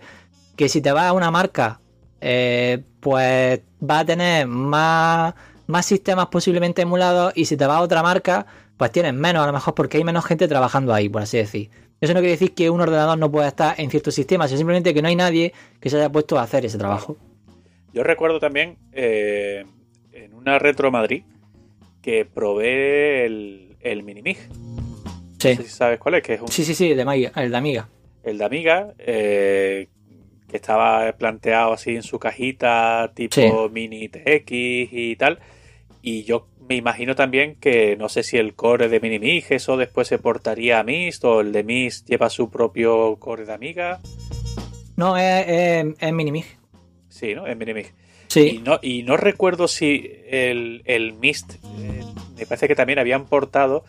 que 0.56 0.68
si 0.70 0.82
te 0.82 0.92
vas 0.92 1.06
a 1.06 1.14
una 1.14 1.30
marca, 1.30 1.80
eh, 2.20 2.82
pues 3.00 3.62
va 3.88 4.00
a 4.00 4.06
tener 4.06 4.48
más, 4.48 5.34
más 5.72 5.86
sistemas 5.86 6.28
posiblemente 6.28 6.82
emulados 6.84 7.34
y 7.36 7.46
si 7.46 7.58
te 7.58 7.66
vas 7.66 7.78
a 7.78 7.82
otra 7.82 8.04
marca, 8.04 8.46
pues 8.78 8.92
tienes 8.92 9.14
menos 9.14 9.44
a 9.44 9.48
lo 9.48 9.54
mejor 9.54 9.74
porque 9.74 9.98
hay 9.98 10.04
menos 10.04 10.26
gente 10.26 10.48
trabajando 10.48 10.94
ahí, 10.94 11.10
por 11.10 11.22
así 11.24 11.38
decir. 11.38 11.70
Eso 12.00 12.14
no 12.14 12.20
quiere 12.20 12.32
decir 12.32 12.54
que 12.54 12.70
un 12.70 12.82
ordenador 12.82 13.18
no 13.18 13.32
pueda 13.32 13.48
estar 13.48 13.80
en 13.80 13.90
ciertos 13.90 14.16
sistemas, 14.16 14.50
sino 14.50 14.58
simplemente 14.58 14.94
que 14.94 15.02
no 15.02 15.08
hay 15.08 15.16
nadie 15.16 15.54
que 15.80 15.90
se 15.90 15.98
haya 15.98 16.12
puesto 16.12 16.38
a 16.38 16.44
hacer 16.44 16.66
ese 16.66 16.78
trabajo. 16.78 17.16
Yo 17.94 18.04
recuerdo 18.04 18.40
también 18.40 18.78
eh, 18.92 19.66
en 20.12 20.34
una 20.34 20.58
Retro 20.60 20.92
Madrid 20.92 21.24
que 22.02 22.26
probé 22.26 23.26
el, 23.26 23.76
el 23.82 24.04
Minimig. 24.04 24.38
No 24.50 25.12
Sí, 25.40 25.56
sé 25.56 25.64
si 25.64 25.70
sabes 25.70 26.00
cuál 26.00 26.16
es, 26.16 26.24
que 26.24 26.34
es 26.36 26.42
un, 26.42 26.48
sí, 26.48 26.64
sí, 26.66 26.74
sí, 26.76 26.94
de 26.94 27.02
Amiga, 27.02 27.32
el 27.36 27.52
de 27.52 27.58
Amiga. 27.58 27.90
el 28.24 28.38
de 28.38 28.46
Amiga, 28.46 28.94
eh, 29.00 29.88
que 30.48 30.58
estaba 30.58 31.12
planteado 31.14 31.74
así 31.74 31.96
en 31.96 32.04
su 32.04 32.18
cajita, 32.20 33.12
tipo 33.16 33.36
Sí. 33.68 33.74
mini 33.74 34.10
TX 34.10 34.52
y 34.52 35.16
tal. 35.18 35.40
Y 36.02 36.24
yo 36.24 36.48
me 36.68 36.76
imagino 36.76 37.16
también 37.16 37.56
que 37.56 37.96
no 37.96 38.10
sé 38.10 38.24
si 38.24 38.38
el 38.38 38.54
core 38.56 38.90
de 38.90 39.00
Minimig, 39.00 39.46
eso 39.50 39.78
después 39.78 40.08
se 40.08 40.18
portaría 40.18 40.80
a 40.80 40.84
Mist 40.84 41.24
o 41.26 41.42
el 41.42 41.52
de 41.52 41.64
Mist 41.64 42.08
lleva 42.10 42.30
su 42.30 42.50
propio 42.50 43.18
core 43.20 43.46
de 43.46 43.54
Amiga. 43.54 44.00
No, 44.96 45.18
es, 45.18 45.46
es, 45.48 45.86
es 46.00 46.14
Minimig. 46.14 46.46
Sí, 47.10 47.36
¿no? 47.36 47.46
En 47.48 47.58
Minimig. 47.58 47.88
Y 47.88 47.94
Sí, 48.28 48.62
no, 48.64 48.80
y 48.82 49.04
no 49.04 49.18
recuerdo 49.18 49.68
si 49.68 50.10
el, 50.28 50.82
el 50.86 51.14
Mist, 51.14 51.56
eh, 51.80 52.02
me 52.38 52.46
parece 52.46 52.68
que 52.68 52.76
también 52.76 52.98
habían 53.00 53.26
portado 53.26 53.84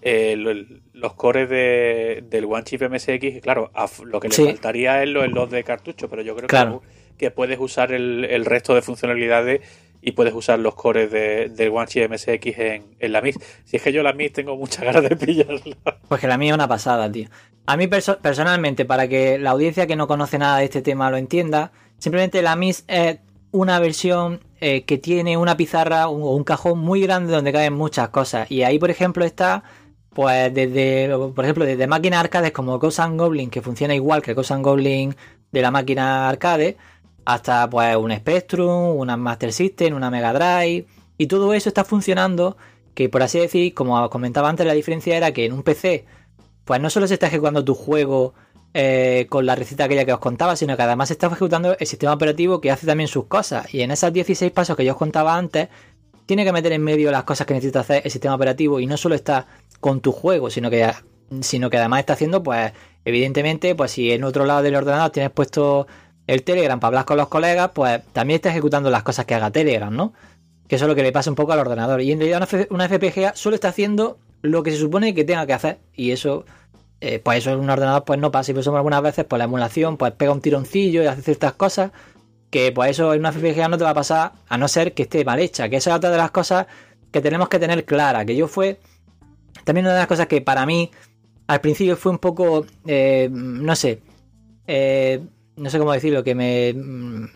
eh, 0.00 0.32
el- 0.32 0.82
los 0.94 1.12
cores 1.14 1.48
de, 1.48 2.24
del 2.28 2.46
One 2.46 2.64
Chip 2.64 2.82
MSX. 2.82 3.22
y 3.36 3.40
Claro, 3.40 3.70
a 3.74 3.86
lo 4.04 4.18
que 4.18 4.28
le 4.28 4.34
Sí. 4.34 4.44
faltaría 4.46 5.02
es 5.02 5.08
los, 5.10 5.28
los 5.30 5.50
de 5.50 5.62
cartucho, 5.62 6.08
pero 6.08 6.22
yo 6.22 6.34
creo 6.34 6.48
Claro. 6.48 6.80
que, 7.16 7.26
que 7.26 7.30
puedes 7.30 7.58
usar 7.60 7.92
el, 7.92 8.24
el 8.24 8.44
resto 8.46 8.74
de 8.74 8.82
funcionalidades 8.82 9.60
y 10.02 10.12
puedes 10.12 10.34
usar 10.34 10.58
los 10.58 10.74
cores 10.74 11.10
de, 11.10 11.48
del 11.48 11.72
Chip 11.86 12.10
MSX 12.10 12.58
en, 12.58 12.84
en 12.98 13.12
la 13.12 13.22
Mist. 13.22 13.40
Si 13.64 13.76
es 13.76 13.82
que 13.82 13.92
yo 13.92 14.02
la 14.02 14.12
Mist 14.12 14.34
tengo 14.34 14.56
muchas 14.56 14.84
ganas 14.84 15.02
de 15.08 15.16
pillarla. 15.16 15.76
pues 16.08 16.20
que 16.20 16.26
la 16.26 16.36
mía 16.36 16.50
es 16.50 16.54
una 16.54 16.68
pasada, 16.68 17.10
tío. 17.10 17.28
A 17.66 17.76
mí 17.76 17.86
perso- 17.86 18.18
personalmente, 18.18 18.84
para 18.84 19.06
que 19.06 19.38
la 19.38 19.50
audiencia 19.50 19.86
que 19.86 19.94
no 19.96 20.08
conoce 20.08 20.38
nada 20.38 20.58
de 20.58 20.64
este 20.64 20.82
tema 20.82 21.10
lo 21.10 21.16
entienda, 21.16 21.70
simplemente 21.98 22.42
la 22.42 22.56
MIS 22.56 22.84
es 22.88 23.18
una 23.52 23.78
versión 23.78 24.40
eh, 24.60 24.82
que 24.82 24.98
tiene 24.98 25.36
una 25.36 25.56
pizarra 25.56 26.08
o 26.08 26.34
un, 26.34 26.42
cajón 26.42 26.80
muy 26.80 27.00
grande 27.02 27.32
donde 27.32 27.52
caben 27.52 27.74
muchas 27.74 28.08
cosas. 28.08 28.50
Y 28.50 28.64
ahí, 28.64 28.80
por 28.80 28.90
ejemplo, 28.90 29.24
está, 29.24 29.62
pues, 30.10 30.52
desde, 30.52 31.08
por 31.34 31.44
ejemplo, 31.44 31.64
desde 31.64 31.86
máquinas 31.86 32.20
arcades 32.20 32.50
como 32.50 32.78
Ghost 32.80 32.98
Goblin, 33.12 33.50
que 33.50 33.62
funciona 33.62 33.94
igual 33.94 34.22
que 34.22 34.34
Ghost 34.34 34.50
and 34.50 34.64
Goblin 34.64 35.14
de 35.52 35.62
la 35.62 35.70
máquina 35.70 36.28
arcade, 36.28 36.76
hasta, 37.24 37.68
pues, 37.68 37.96
un 37.96 38.12
Spectrum, 38.12 38.96
una 38.96 39.16
Master 39.16 39.52
System, 39.52 39.94
una 39.94 40.10
Mega 40.10 40.32
Drive. 40.32 40.86
Y 41.18 41.26
todo 41.26 41.54
eso 41.54 41.68
está 41.68 41.84
funcionando, 41.84 42.56
que 42.94 43.08
por 43.08 43.22
así 43.22 43.38
decir, 43.38 43.74
como 43.74 44.08
comentaba 44.10 44.48
antes, 44.48 44.66
la 44.66 44.72
diferencia 44.74 45.16
era 45.16 45.32
que 45.32 45.46
en 45.46 45.52
un 45.52 45.62
PC, 45.62 46.04
pues 46.64 46.80
no 46.80 46.90
solo 46.90 47.06
se 47.06 47.14
está 47.14 47.26
ejecutando 47.28 47.64
tu 47.64 47.74
juego 47.74 48.34
eh, 48.74 49.26
con 49.28 49.44
la 49.44 49.54
receta 49.54 49.84
aquella 49.84 50.06
que 50.06 50.12
os 50.14 50.18
contaba, 50.18 50.56
sino 50.56 50.76
que 50.76 50.82
además 50.82 51.08
se 51.08 51.14
está 51.14 51.26
ejecutando 51.26 51.76
el 51.78 51.86
sistema 51.86 52.14
operativo 52.14 52.60
que 52.60 52.70
hace 52.70 52.86
también 52.86 53.08
sus 53.08 53.26
cosas. 53.26 53.72
Y 53.74 53.82
en 53.82 53.90
esos 53.90 54.12
16 54.12 54.50
pasos 54.52 54.76
que 54.76 54.84
yo 54.84 54.92
os 54.92 54.98
contaba 54.98 55.36
antes, 55.36 55.68
tiene 56.26 56.44
que 56.44 56.52
meter 56.52 56.72
en 56.72 56.82
medio 56.82 57.10
las 57.10 57.24
cosas 57.24 57.46
que 57.46 57.54
necesita 57.54 57.80
hacer 57.80 58.02
el 58.04 58.10
sistema 58.10 58.34
operativo 58.34 58.80
y 58.80 58.86
no 58.86 58.96
solo 58.96 59.14
está 59.14 59.46
con 59.80 60.00
tu 60.00 60.12
juego, 60.12 60.48
sino 60.48 60.70
que, 60.70 60.90
sino 61.40 61.68
que 61.68 61.76
además 61.76 62.00
está 62.00 62.14
haciendo, 62.14 62.42
pues, 62.42 62.72
evidentemente, 63.04 63.74
pues 63.74 63.90
si 63.92 64.12
en 64.12 64.24
otro 64.24 64.46
lado 64.46 64.62
del 64.62 64.76
ordenador 64.76 65.10
tienes 65.10 65.32
puesto 65.32 65.86
el 66.32 66.42
Telegram 66.42 66.80
para 66.80 66.88
hablar 66.88 67.04
con 67.04 67.16
los 67.16 67.28
colegas, 67.28 67.70
pues 67.74 68.02
también 68.12 68.36
está 68.36 68.50
ejecutando 68.50 68.90
las 68.90 69.02
cosas 69.02 69.26
que 69.26 69.34
haga 69.34 69.50
Telegram, 69.50 69.94
¿no? 69.94 70.12
Que 70.66 70.76
eso 70.76 70.86
es 70.86 70.88
lo 70.88 70.94
que 70.94 71.02
le 71.02 71.12
pasa 71.12 71.30
un 71.30 71.36
poco 71.36 71.52
al 71.52 71.58
ordenador. 71.58 72.00
Y 72.00 72.12
en 72.12 72.18
realidad 72.18 72.48
una, 72.70 72.88
FPGA 72.88 73.34
solo 73.34 73.54
está 73.54 73.68
haciendo 73.68 74.18
lo 74.40 74.62
que 74.62 74.70
se 74.70 74.78
supone 74.78 75.14
que 75.14 75.24
tenga 75.24 75.46
que 75.46 75.52
hacer. 75.52 75.78
Y 75.94 76.12
eso, 76.12 76.44
eh, 77.00 77.18
pues 77.18 77.38
eso 77.38 77.50
en 77.50 77.60
un 77.60 77.70
ordenador 77.70 78.04
pues 78.04 78.18
no 78.18 78.30
pasa. 78.30 78.50
Y 78.50 78.54
por 78.54 78.62
eso 78.62 78.74
algunas 78.74 79.02
veces 79.02 79.24
pues 79.26 79.38
la 79.38 79.44
emulación 79.44 79.96
pues 79.96 80.12
pega 80.12 80.32
un 80.32 80.40
tironcillo 80.40 81.02
y 81.02 81.06
hace 81.06 81.22
ciertas 81.22 81.52
cosas 81.52 81.92
que 82.50 82.72
pues 82.72 82.90
eso 82.92 83.12
en 83.12 83.20
una 83.20 83.32
FPGA 83.32 83.68
no 83.68 83.78
te 83.78 83.84
va 83.84 83.90
a 83.90 83.94
pasar 83.94 84.32
a 84.48 84.58
no 84.58 84.68
ser 84.68 84.94
que 84.94 85.02
esté 85.02 85.24
mal 85.24 85.38
hecha. 85.38 85.68
Que 85.68 85.76
esa 85.76 85.90
es 85.90 85.96
otra 85.96 86.10
de 86.10 86.16
las 86.16 86.30
cosas 86.30 86.66
que 87.10 87.20
tenemos 87.20 87.48
que 87.48 87.58
tener 87.58 87.84
clara. 87.84 88.24
Que 88.24 88.36
yo 88.36 88.48
fue 88.48 88.80
también 89.64 89.84
una 89.84 89.94
de 89.94 90.00
las 90.00 90.08
cosas 90.08 90.26
que 90.26 90.40
para 90.40 90.64
mí 90.64 90.90
al 91.46 91.60
principio 91.60 91.96
fue 91.96 92.12
un 92.12 92.18
poco, 92.18 92.64
eh, 92.86 93.28
no 93.30 93.76
sé, 93.76 94.00
eh, 94.66 95.20
no 95.56 95.70
sé 95.70 95.78
cómo 95.78 95.92
decirlo, 95.92 96.22
que 96.24 96.34
me... 96.34 96.72
mm, 96.74 97.26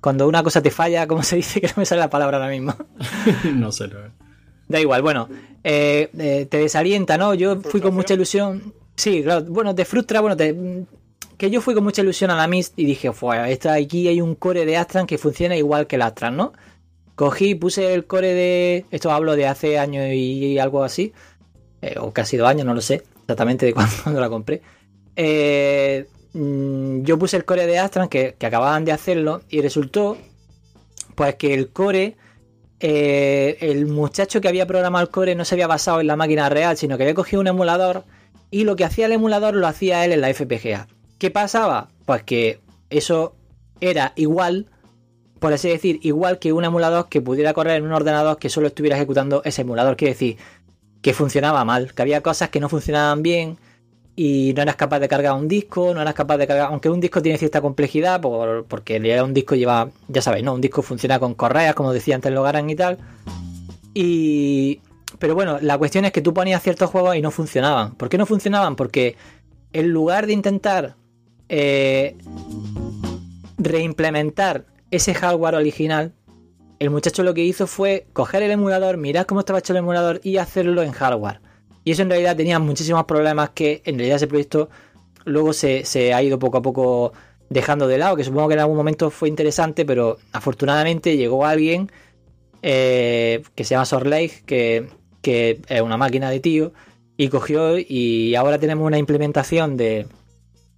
Cuando 0.00 0.26
una 0.28 0.42
cosa 0.42 0.62
te 0.62 0.70
falla, 0.70 1.06
¿cómo 1.06 1.22
se 1.24 1.36
dice? 1.36 1.60
Que 1.60 1.66
no 1.68 1.74
me 1.76 1.86
sale 1.86 2.00
la 2.00 2.10
palabra 2.10 2.38
ahora 2.38 2.50
mismo. 2.50 2.74
no 3.54 3.72
sé, 3.72 3.88
no. 3.88 3.96
Da 4.68 4.80
igual, 4.80 5.02
bueno, 5.02 5.28
eh, 5.64 6.10
eh, 6.16 6.46
te 6.48 6.58
desalienta, 6.58 7.18
¿no? 7.18 7.34
Yo 7.34 7.60
fui 7.60 7.80
con 7.80 7.94
mucha 7.94 8.14
ilusión. 8.14 8.72
Sí, 8.94 9.22
claro, 9.22 9.44
bueno, 9.48 9.74
te 9.74 9.84
frustra, 9.84 10.20
bueno, 10.20 10.36
te, 10.36 10.52
mm, 10.52 10.86
que 11.36 11.50
yo 11.50 11.60
fui 11.60 11.74
con 11.74 11.82
mucha 11.82 12.02
ilusión 12.02 12.30
a 12.30 12.36
la 12.36 12.46
Mist 12.46 12.78
y 12.78 12.84
dije, 12.84 13.12
fue, 13.12 13.50
esta, 13.50 13.72
aquí 13.74 14.06
hay 14.06 14.20
un 14.20 14.34
core 14.36 14.64
de 14.66 14.76
Astran 14.76 15.06
que 15.06 15.18
funciona 15.18 15.56
igual 15.56 15.86
que 15.88 15.96
el 15.96 16.02
Astran, 16.02 16.36
¿no? 16.36 16.52
Cogí, 17.16 17.54
puse 17.54 17.92
el 17.92 18.06
core 18.06 18.32
de. 18.32 18.86
Esto 18.90 19.10
hablo 19.10 19.34
de 19.36 19.46
hace 19.46 19.78
años 19.78 20.06
y, 20.14 20.58
algo 20.58 20.84
así. 20.84 21.12
eh, 21.82 21.96
o 21.98 22.12
casi 22.12 22.36
dos 22.36 22.48
años, 22.48 22.64
no 22.64 22.72
lo 22.74 22.80
sé 22.80 23.02
exactamente 23.22 23.66
de 23.66 23.74
cuándo, 23.74 23.92
cuándo 24.02 24.20
la 24.20 24.28
compré. 24.28 24.62
Eh, 25.16 26.06
mm, 26.32 27.02
yo 27.02 27.18
puse 27.18 27.36
el 27.36 27.44
core 27.44 27.66
de 27.66 27.78
Astran 27.78 28.08
que, 28.08 28.36
acababan 28.40 28.84
de 28.84 28.92
hacerlo 28.92 29.42
y 29.48 29.60
resultó 29.60 30.16
pues 31.14 31.34
que 31.36 31.54
el 31.54 31.70
core 31.70 32.16
eh, 32.80 33.58
el 33.60 33.86
muchacho 33.86 34.40
que 34.40 34.48
había 34.48 34.66
programado 34.66 35.04
el 35.04 35.10
core 35.10 35.34
no 35.34 35.44
se 35.44 35.54
había 35.54 35.66
basado 35.66 36.00
en 36.00 36.06
la 36.06 36.16
máquina 36.16 36.48
real, 36.48 36.76
sino 36.76 36.96
que 36.96 37.04
había 37.04 37.14
cogido 37.14 37.40
un 37.40 37.48
emulador 37.48 38.04
y 38.50 38.64
lo 38.64 38.76
que 38.76 38.84
hacía 38.84 39.06
el 39.06 39.12
emulador 39.12 39.54
lo 39.54 39.66
hacía 39.66 40.04
él 40.04 40.12
en 40.12 40.20
la 40.20 40.32
FPGA. 40.32 40.88
¿Qué 41.18 41.30
pasaba? 41.30 41.90
Pues 42.06 42.22
que 42.22 42.60
eso 42.88 43.34
era 43.80 44.12
igual, 44.16 44.66
por 45.38 45.52
así 45.52 45.68
decir, 45.68 46.00
igual 46.02 46.38
que 46.38 46.52
un 46.52 46.64
emulador 46.64 47.08
que 47.08 47.20
pudiera 47.20 47.52
correr 47.52 47.76
en 47.76 47.84
un 47.84 47.92
ordenador 47.92 48.38
que 48.38 48.48
solo 48.48 48.68
estuviera 48.68 48.96
ejecutando 48.96 49.42
ese 49.44 49.62
emulador. 49.62 49.96
Quiere 49.96 50.14
decir 50.14 50.36
que 51.02 51.14
funcionaba 51.14 51.64
mal, 51.64 51.94
que 51.94 52.02
había 52.02 52.22
cosas 52.22 52.50
que 52.50 52.60
no 52.60 52.68
funcionaban 52.68 53.22
bien 53.22 53.58
y 54.22 54.52
no 54.52 54.60
eras 54.60 54.76
capaz 54.76 54.98
de 54.98 55.08
cargar 55.08 55.32
un 55.32 55.48
disco, 55.48 55.94
no 55.94 56.02
eras 56.02 56.12
capaz 56.12 56.36
de 56.36 56.46
cargar, 56.46 56.66
aunque 56.66 56.90
un 56.90 57.00
disco 57.00 57.22
tiene 57.22 57.38
cierta 57.38 57.62
complejidad, 57.62 58.20
por, 58.20 58.66
porque 58.66 58.98
un 59.22 59.32
disco 59.32 59.54
lleva, 59.54 59.88
ya 60.08 60.20
sabéis, 60.20 60.44
¿no? 60.44 60.52
Un 60.52 60.60
disco 60.60 60.82
funciona 60.82 61.18
con 61.18 61.32
correas, 61.32 61.74
como 61.74 61.90
decía 61.90 62.16
antes 62.16 62.30
Logaran 62.30 62.68
y 62.68 62.76
tal. 62.76 62.98
Y... 63.94 64.82
Pero 65.18 65.34
bueno, 65.34 65.56
la 65.62 65.78
cuestión 65.78 66.04
es 66.04 66.12
que 66.12 66.20
tú 66.20 66.34
ponías 66.34 66.62
ciertos 66.62 66.90
juegos 66.90 67.16
y 67.16 67.22
no 67.22 67.30
funcionaban. 67.30 67.94
¿Por 67.94 68.10
qué 68.10 68.18
no 68.18 68.26
funcionaban? 68.26 68.76
Porque 68.76 69.16
en 69.72 69.88
lugar 69.88 70.26
de 70.26 70.34
intentar 70.34 70.96
eh, 71.48 72.14
reimplementar 73.56 74.66
ese 74.90 75.14
hardware 75.14 75.54
original, 75.54 76.12
el 76.78 76.90
muchacho 76.90 77.22
lo 77.22 77.32
que 77.32 77.44
hizo 77.44 77.66
fue 77.66 78.06
coger 78.12 78.42
el 78.42 78.50
emulador, 78.50 78.98
mirar 78.98 79.24
cómo 79.24 79.40
estaba 79.40 79.60
hecho 79.60 79.72
el 79.72 79.78
emulador 79.78 80.20
y 80.22 80.36
hacerlo 80.36 80.82
en 80.82 80.92
hardware. 80.92 81.40
Y 81.84 81.92
eso 81.92 82.02
en 82.02 82.10
realidad 82.10 82.36
tenía 82.36 82.58
muchísimos 82.58 83.04
problemas 83.04 83.50
que 83.50 83.82
en 83.84 83.96
realidad 83.96 84.16
ese 84.16 84.26
proyecto 84.26 84.68
luego 85.24 85.52
se, 85.52 86.14
ha 86.14 86.22
ido 86.22 86.38
poco 86.38 86.58
a 86.58 86.62
poco 86.62 87.12
dejando 87.48 87.88
de 87.88 87.98
lado, 87.98 88.16
que 88.16 88.24
supongo 88.24 88.48
que 88.48 88.54
en 88.54 88.60
algún 88.60 88.76
momento 88.76 89.10
fue 89.10 89.28
interesante, 89.28 89.84
pero 89.84 90.18
afortunadamente 90.32 91.16
llegó 91.16 91.44
alguien 91.46 91.90
eh, 92.62 93.42
que 93.54 93.64
se 93.64 93.74
llama 93.74 93.86
Sorleig, 93.86 94.44
que, 94.44 94.88
que 95.22 95.60
es 95.68 95.80
una 95.80 95.96
máquina 95.96 96.30
de 96.30 96.40
tío, 96.40 96.72
y 97.16 97.28
cogió 97.28 97.76
y 97.78 98.34
ahora 98.34 98.58
tenemos 98.58 98.86
una 98.86 98.98
implementación 98.98 99.76
de, 99.76 100.06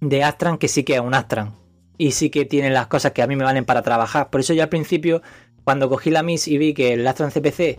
de 0.09 0.23
Astran 0.23 0.57
que 0.57 0.67
sí 0.67 0.83
que 0.83 0.95
es 0.95 0.99
un 0.99 1.13
Astran. 1.13 1.53
Y 1.97 2.11
sí 2.11 2.29
que 2.29 2.45
tiene 2.45 2.69
las 2.69 2.87
cosas 2.87 3.11
que 3.11 3.21
a 3.21 3.27
mí 3.27 3.35
me 3.35 3.43
valen 3.43 3.65
para 3.65 3.81
trabajar. 3.81 4.29
Por 4.29 4.41
eso 4.41 4.53
yo 4.53 4.63
al 4.63 4.69
principio, 4.69 5.21
cuando 5.63 5.89
cogí 5.89 6.09
la 6.09 6.23
MIS 6.23 6.47
y 6.47 6.57
vi 6.57 6.73
que 6.73 6.93
el 6.93 7.07
Astran 7.07 7.31
CPC 7.31 7.77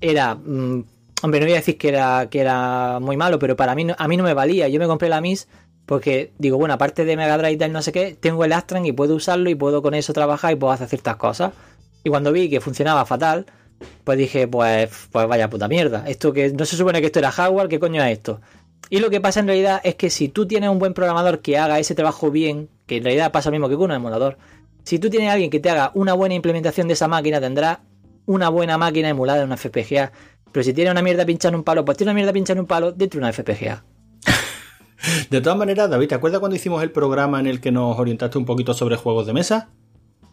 era... 0.00 0.34
Mm, 0.34 0.84
Hombre, 1.22 1.40
no 1.40 1.46
voy 1.46 1.52
a 1.52 1.56
decir 1.56 1.76
que 1.76 1.88
era, 1.88 2.28
que 2.30 2.40
era 2.40 2.98
muy 3.00 3.16
malo, 3.16 3.38
pero 3.38 3.56
para 3.56 3.74
mí 3.74 3.86
a 3.96 4.08
mí 4.08 4.16
no 4.16 4.24
me 4.24 4.34
valía. 4.34 4.68
Yo 4.68 4.80
me 4.80 4.86
compré 4.86 5.08
la 5.08 5.20
MIS 5.20 5.48
porque 5.86 6.32
digo, 6.38 6.56
bueno, 6.56 6.74
aparte 6.74 7.04
de 7.04 7.16
Mega 7.16 7.36
Drive 7.36 7.66
y 7.66 7.68
no 7.68 7.82
sé 7.82 7.92
qué, 7.92 8.16
tengo 8.18 8.44
el 8.44 8.52
Astran 8.52 8.86
y 8.86 8.92
puedo 8.92 9.16
usarlo 9.16 9.50
y 9.50 9.54
puedo 9.54 9.82
con 9.82 9.94
eso 9.94 10.12
trabajar 10.12 10.52
y 10.52 10.56
puedo 10.56 10.72
hacer 10.72 10.88
ciertas 10.88 11.16
cosas. 11.16 11.52
Y 12.04 12.10
cuando 12.10 12.32
vi 12.32 12.48
que 12.48 12.60
funcionaba 12.60 13.04
fatal, 13.04 13.46
pues 14.04 14.18
dije, 14.18 14.48
pues, 14.48 14.90
pues 15.10 15.26
vaya 15.26 15.50
puta 15.50 15.68
mierda. 15.68 16.04
Esto 16.06 16.32
que 16.32 16.52
no 16.52 16.64
se 16.64 16.76
supone 16.76 17.00
que 17.00 17.06
esto 17.06 17.18
era 17.18 17.30
hardware, 17.30 17.68
¿qué 17.68 17.78
coño 17.78 18.02
es 18.02 18.12
esto? 18.12 18.40
Y 18.88 19.00
lo 19.00 19.10
que 19.10 19.20
pasa 19.20 19.40
en 19.40 19.46
realidad 19.46 19.80
es 19.84 19.94
que 19.94 20.10
si 20.10 20.28
tú 20.28 20.46
tienes 20.46 20.70
un 20.70 20.78
buen 20.78 20.94
programador 20.94 21.40
que 21.40 21.58
haga 21.58 21.78
ese 21.78 21.94
trabajo 21.94 22.30
bien, 22.30 22.68
que 22.86 22.96
en 22.96 23.04
realidad 23.04 23.30
pasa 23.32 23.50
lo 23.50 23.52
mismo 23.52 23.68
que 23.68 23.76
con 23.76 23.90
un 23.90 23.96
emulador, 23.96 24.38
si 24.84 24.98
tú 24.98 25.10
tienes 25.10 25.30
alguien 25.30 25.50
que 25.50 25.60
te 25.60 25.70
haga 25.70 25.92
una 25.94 26.14
buena 26.14 26.34
implementación 26.34 26.88
de 26.88 26.94
esa 26.94 27.08
máquina, 27.08 27.40
tendrás 27.40 27.78
una 28.26 28.48
buena 28.48 28.78
máquina 28.78 29.08
emulada 29.08 29.40
en 29.40 29.46
una 29.46 29.56
FPGA. 29.56 30.12
Pero 30.52 30.64
si 30.64 30.72
tiene 30.72 30.90
una 30.90 31.02
mierda 31.02 31.24
pinchada 31.24 31.50
en 31.50 31.56
un 31.56 31.64
palo, 31.64 31.84
pues 31.84 31.96
tiene 31.96 32.10
una 32.10 32.16
mierda 32.16 32.32
pinchada 32.32 32.58
en 32.58 32.60
un 32.60 32.66
palo 32.66 32.92
dentro 32.92 33.20
de 33.20 33.26
una 33.26 33.32
FPGA. 33.32 33.84
De 35.30 35.40
todas 35.40 35.58
maneras, 35.58 35.88
David, 35.88 36.08
¿te 36.08 36.14
acuerdas 36.14 36.40
cuando 36.40 36.56
hicimos 36.56 36.82
el 36.82 36.90
programa 36.90 37.40
en 37.40 37.46
el 37.46 37.60
que 37.60 37.72
nos 37.72 37.98
orientaste 37.98 38.36
un 38.38 38.44
poquito 38.44 38.74
sobre 38.74 38.96
juegos 38.96 39.26
de 39.26 39.32
mesa? 39.32 39.70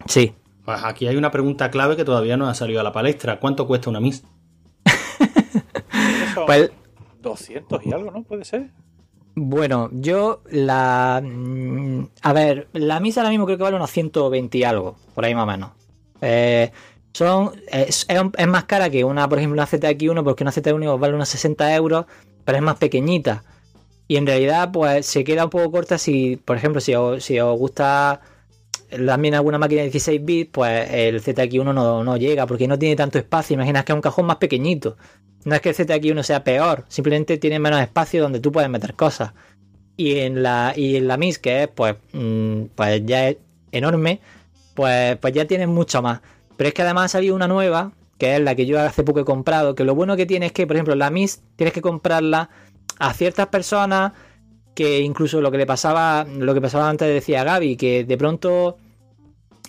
Sí. 0.08 0.34
Pues 0.66 0.84
aquí 0.84 1.08
hay 1.08 1.16
una 1.16 1.32
pregunta 1.32 1.72
clave 1.72 1.96
que 1.96 2.04
todavía 2.04 2.36
no 2.36 2.50
ha 2.50 2.54
salido 2.54 2.82
a 2.82 2.84
la 2.84 2.92
palestra. 2.92 3.40
¿Cuánto 3.40 3.68
cuesta 3.68 3.90
una 3.90 4.02
MIS? 4.02 4.24
pues 6.46 6.72
200 7.22 7.86
y 7.86 7.94
algo, 7.94 8.12
¿no? 8.12 8.24
Puede 8.24 8.44
ser. 8.44 8.72
Bueno, 9.36 9.90
yo 9.94 10.42
la... 10.50 11.22
Mm, 11.24 12.08
a 12.22 12.34
ver, 12.34 12.68
la 12.74 13.00
MIS 13.00 13.18
ahora 13.20 13.30
mismo 13.30 13.46
creo 13.46 13.58
que 13.58 13.64
vale 13.64 13.76
unos 13.76 13.92
120 13.92 14.58
y 14.58 14.64
algo, 14.64 14.98
por 15.14 15.24
ahí 15.24 15.34
más 15.34 15.44
o 15.44 15.48
menos. 15.48 15.72
Eh, 16.22 16.72
son, 17.18 17.52
es, 17.72 18.06
más 18.48 18.66
cara 18.66 18.92
que 18.92 19.04
una, 19.04 19.28
por 19.28 19.40
ejemplo, 19.40 19.60
una 19.60 19.68
ZX1, 19.68 20.24
porque 20.24 20.44
una 20.44 20.52
ZX1 20.52 21.00
vale 21.00 21.16
unos 21.16 21.30
60 21.30 21.76
euros, 21.76 22.06
pero 22.46 22.60
es 22.60 22.64
más 22.64 22.78
pequeñita. 22.78 23.44
Y 24.08 24.18
en 24.18 24.28
realidad, 24.28 24.72
pues 24.72 25.08
se 25.08 25.24
queda 25.24 25.46
un 25.46 25.50
poco 25.50 25.72
corta 25.72 25.98
si, 25.98 26.38
por 26.38 26.58
ejemplo, 26.58 26.80
si 26.80 26.94
os, 26.94 27.24
si 27.24 27.40
os 27.40 27.58
gusta 27.58 28.22
también 29.04 29.34
alguna 29.34 29.58
máquina 29.58 29.82
de 29.82 29.90
16 29.90 30.24
bits, 30.24 30.52
pues 30.52 30.92
el 30.92 31.24
ZX1 31.24 31.74
no, 31.74 32.04
no, 32.04 32.18
llega, 32.18 32.46
porque 32.46 32.68
no 32.68 32.78
tiene 32.78 32.96
tanto 32.96 33.18
espacio. 33.18 33.56
Imaginas 33.56 33.84
que 33.84 33.94
es 33.94 33.96
un 33.96 34.02
cajón 34.02 34.28
más 34.28 34.38
pequeñito. 34.38 34.96
No 35.44 35.56
es 35.56 35.62
que 35.62 35.70
el 35.70 35.76
ZX1 35.76 36.22
sea 36.22 36.44
peor, 36.44 36.86
simplemente 36.88 37.40
tiene 37.40 37.58
menos 37.58 37.82
espacio 37.82 38.22
donde 38.22 38.40
tú 38.40 38.52
puedes 38.52 38.70
meter 38.70 38.94
cosas. 38.94 39.34
Y 39.96 40.20
en 40.20 40.44
la, 40.44 40.74
y 40.76 40.98
en 40.98 41.08
la 41.08 41.18
MIS, 41.18 41.40
que 41.40 41.64
es, 41.64 41.68
pues, 41.70 41.96
mm, 42.14 42.66
pues 42.76 43.04
ya 43.08 43.30
es 43.30 43.38
enorme, 43.72 44.20
pues, 44.76 45.18
pues 45.18 45.34
ya 45.34 45.46
tienes 45.46 45.68
mucho 45.68 46.04
más. 46.04 46.22
Pero 46.58 46.68
es 46.68 46.74
que 46.74 46.82
además 46.82 47.06
ha 47.06 47.10
salido 47.10 47.36
una 47.36 47.48
nueva, 47.48 47.94
que 48.18 48.36
es 48.36 48.42
la 48.42 48.56
que 48.56 48.66
yo 48.66 48.80
hace 48.82 49.04
poco 49.04 49.22
he 49.22 49.26
comprado, 49.26 49.76
que 49.76 49.84
lo 49.84 49.96
bueno 49.96 50.18
que 50.18 50.26
tiene 50.26 50.48
es 50.48 50.52
que, 50.52 50.68
por 50.68 50.76
ejemplo, 50.76 50.96
la 50.96 51.10
MIS 51.10 51.42
tienes 51.56 51.74
que 51.74 51.82
comprarla 51.82 52.50
a 53.00 53.14
ciertas 53.14 53.48
personas 53.48 54.14
que 54.74 55.00
incluso 55.00 55.42
lo 55.42 55.52
que 55.52 55.58
le 55.58 55.66
pasaba, 55.66 56.26
lo 56.26 56.54
que 56.54 56.62
pasaba 56.62 56.90
antes 56.90 57.08
decía 57.08 57.44
Gaby, 57.44 57.78
que 57.78 58.04
de 58.04 58.18
pronto 58.18 58.78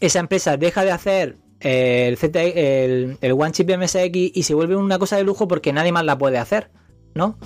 esa 0.00 0.20
empresa 0.20 0.56
deja 0.56 0.84
de 0.84 0.90
hacer 0.90 1.36
el, 1.60 2.18
el, 2.34 3.16
el 3.20 3.32
One 3.32 3.52
Chip 3.52 3.70
MSX 3.70 4.36
y 4.36 4.42
se 4.42 4.54
vuelve 4.54 4.76
una 4.76 4.98
cosa 4.98 5.16
de 5.16 5.24
lujo 5.24 5.48
porque 5.48 5.72
nadie 5.72 5.92
más 5.92 6.04
la 6.04 6.18
puede 6.18 6.38
hacer, 6.38 6.70
¿no? 7.14 7.38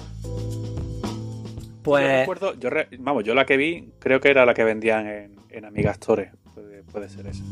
Pues. 1.82 2.04
Yo 2.04 2.18
recuerdo, 2.18 2.54
yo 2.58 2.70
vamos, 2.98 3.24
yo 3.24 3.34
la 3.34 3.44
que 3.44 3.56
vi, 3.56 3.92
creo 3.98 4.20
que 4.20 4.30
era 4.30 4.46
la 4.46 4.54
que 4.54 4.64
vendían 4.64 5.06
en, 5.06 5.36
en 5.50 5.64
Amiga 5.64 5.92
Store. 5.92 6.30
Puede, 6.54 6.82
puede 6.84 7.08
ser 7.08 7.26
esa. 7.26 7.42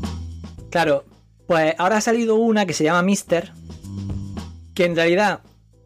Claro, 0.71 1.05
pues 1.51 1.75
ahora 1.79 1.97
ha 1.97 2.01
salido 2.01 2.37
una 2.37 2.65
que 2.65 2.75
se 2.75 2.85
llama 2.85 3.03
Mister, 3.03 3.51
que 4.73 4.85
en 4.85 4.95
realidad 4.95 5.41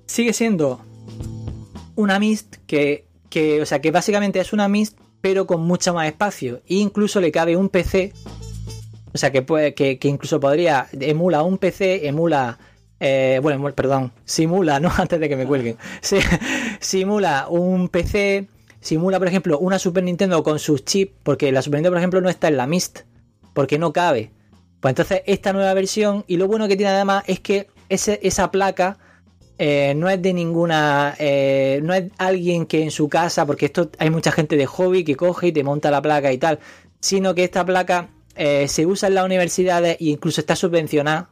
sigue 0.05 0.35
siendo 0.35 0.85
una 1.95 2.19
Mist 2.19 2.57
que, 2.67 3.09
que, 3.31 3.63
o 3.63 3.65
sea, 3.65 3.81
que 3.81 3.91
básicamente 3.91 4.39
es 4.41 4.53
una 4.53 4.69
Mist, 4.69 4.99
pero 5.23 5.47
con 5.47 5.63
mucho 5.63 5.95
más 5.95 6.07
espacio. 6.07 6.61
E 6.67 6.75
incluso 6.75 7.19
le 7.19 7.33
cabe 7.33 7.57
un 7.57 7.71
PC, 7.71 8.13
o 9.15 9.17
sea, 9.17 9.33
que, 9.33 9.41
puede, 9.41 9.73
que, 9.73 9.99
incluso 10.03 10.39
podría, 10.39 10.87
emula 11.01 11.43
un 11.43 11.57
PC, 11.57 12.09
emula 12.09 12.59
eh, 13.01 13.41
bueno, 13.43 13.75
perdón, 13.75 14.13
simula, 14.27 14.81
¿no? 14.81 14.93
Antes 14.95 15.19
de 15.19 15.31
que 15.31 15.37
me 15.37 15.47
cuelguen. 15.47 15.79
simula 16.79 17.47
un 17.49 17.89
PC, 17.89 18.49
simula, 18.83 19.19
por 19.19 19.29
ejemplo, 19.29 19.59
una 19.59 19.79
Super 19.79 20.05
Nintendo 20.05 20.43
con 20.43 20.59
sus 20.59 20.85
chips, 20.85 21.15
porque 21.23 21.51
la 21.53 21.63
Super 21.63 21.79
Nintendo, 21.79 21.93
por 21.93 22.01
ejemplo, 22.01 22.21
no 22.21 22.29
está 22.29 22.49
en 22.49 22.59
la 22.59 22.67
Mist, 22.67 22.99
porque 23.55 23.79
no 23.79 23.95
cabe. 23.95 24.31
Pues 24.85 24.93
entonces 24.93 25.23
esta 25.25 25.55
nueva 25.55 25.73
versión, 25.73 26.25
y 26.27 26.37
lo 26.37 26.47
bueno 26.47 26.69
que 26.69 26.77
tiene 26.77 26.93
además 26.93 27.25
es 27.27 27.41
que 27.41 27.69
esa 27.89 28.51
placa 28.51 28.99
eh, 29.57 29.95
no 29.97 30.11
es 30.11 30.21
de 30.21 30.35
ninguna, 30.35 31.15
eh, 31.19 31.81
no 31.83 31.95
es 31.95 32.13
alguien 32.19 32.67
que 32.67 32.83
en 32.83 32.91
su 32.91 33.09
casa, 33.09 33.47
porque 33.47 33.65
esto 33.65 33.91
hay 33.99 34.11
mucha 34.11 34.31
gente 34.31 34.59
de 34.59 34.67
hobby 34.67 35.03
que 35.03 35.17
coge 35.17 35.47
y 35.47 35.53
te 35.53 35.65
monta 35.65 35.91
la 35.91 36.03
placa 36.03 36.31
y 36.33 36.37
tal, 36.37 36.59
sino 37.01 37.35
que 37.35 37.45
esta 37.45 37.65
placa 37.65 38.11
eh, 38.35 38.69
se 38.69 38.85
usa 38.85 39.09
en 39.09 39.15
las 39.15 39.25
universidades 39.25 39.97
e 39.99 40.05
incluso 40.05 40.43
está 40.43 40.55
subvencionada 40.55 41.31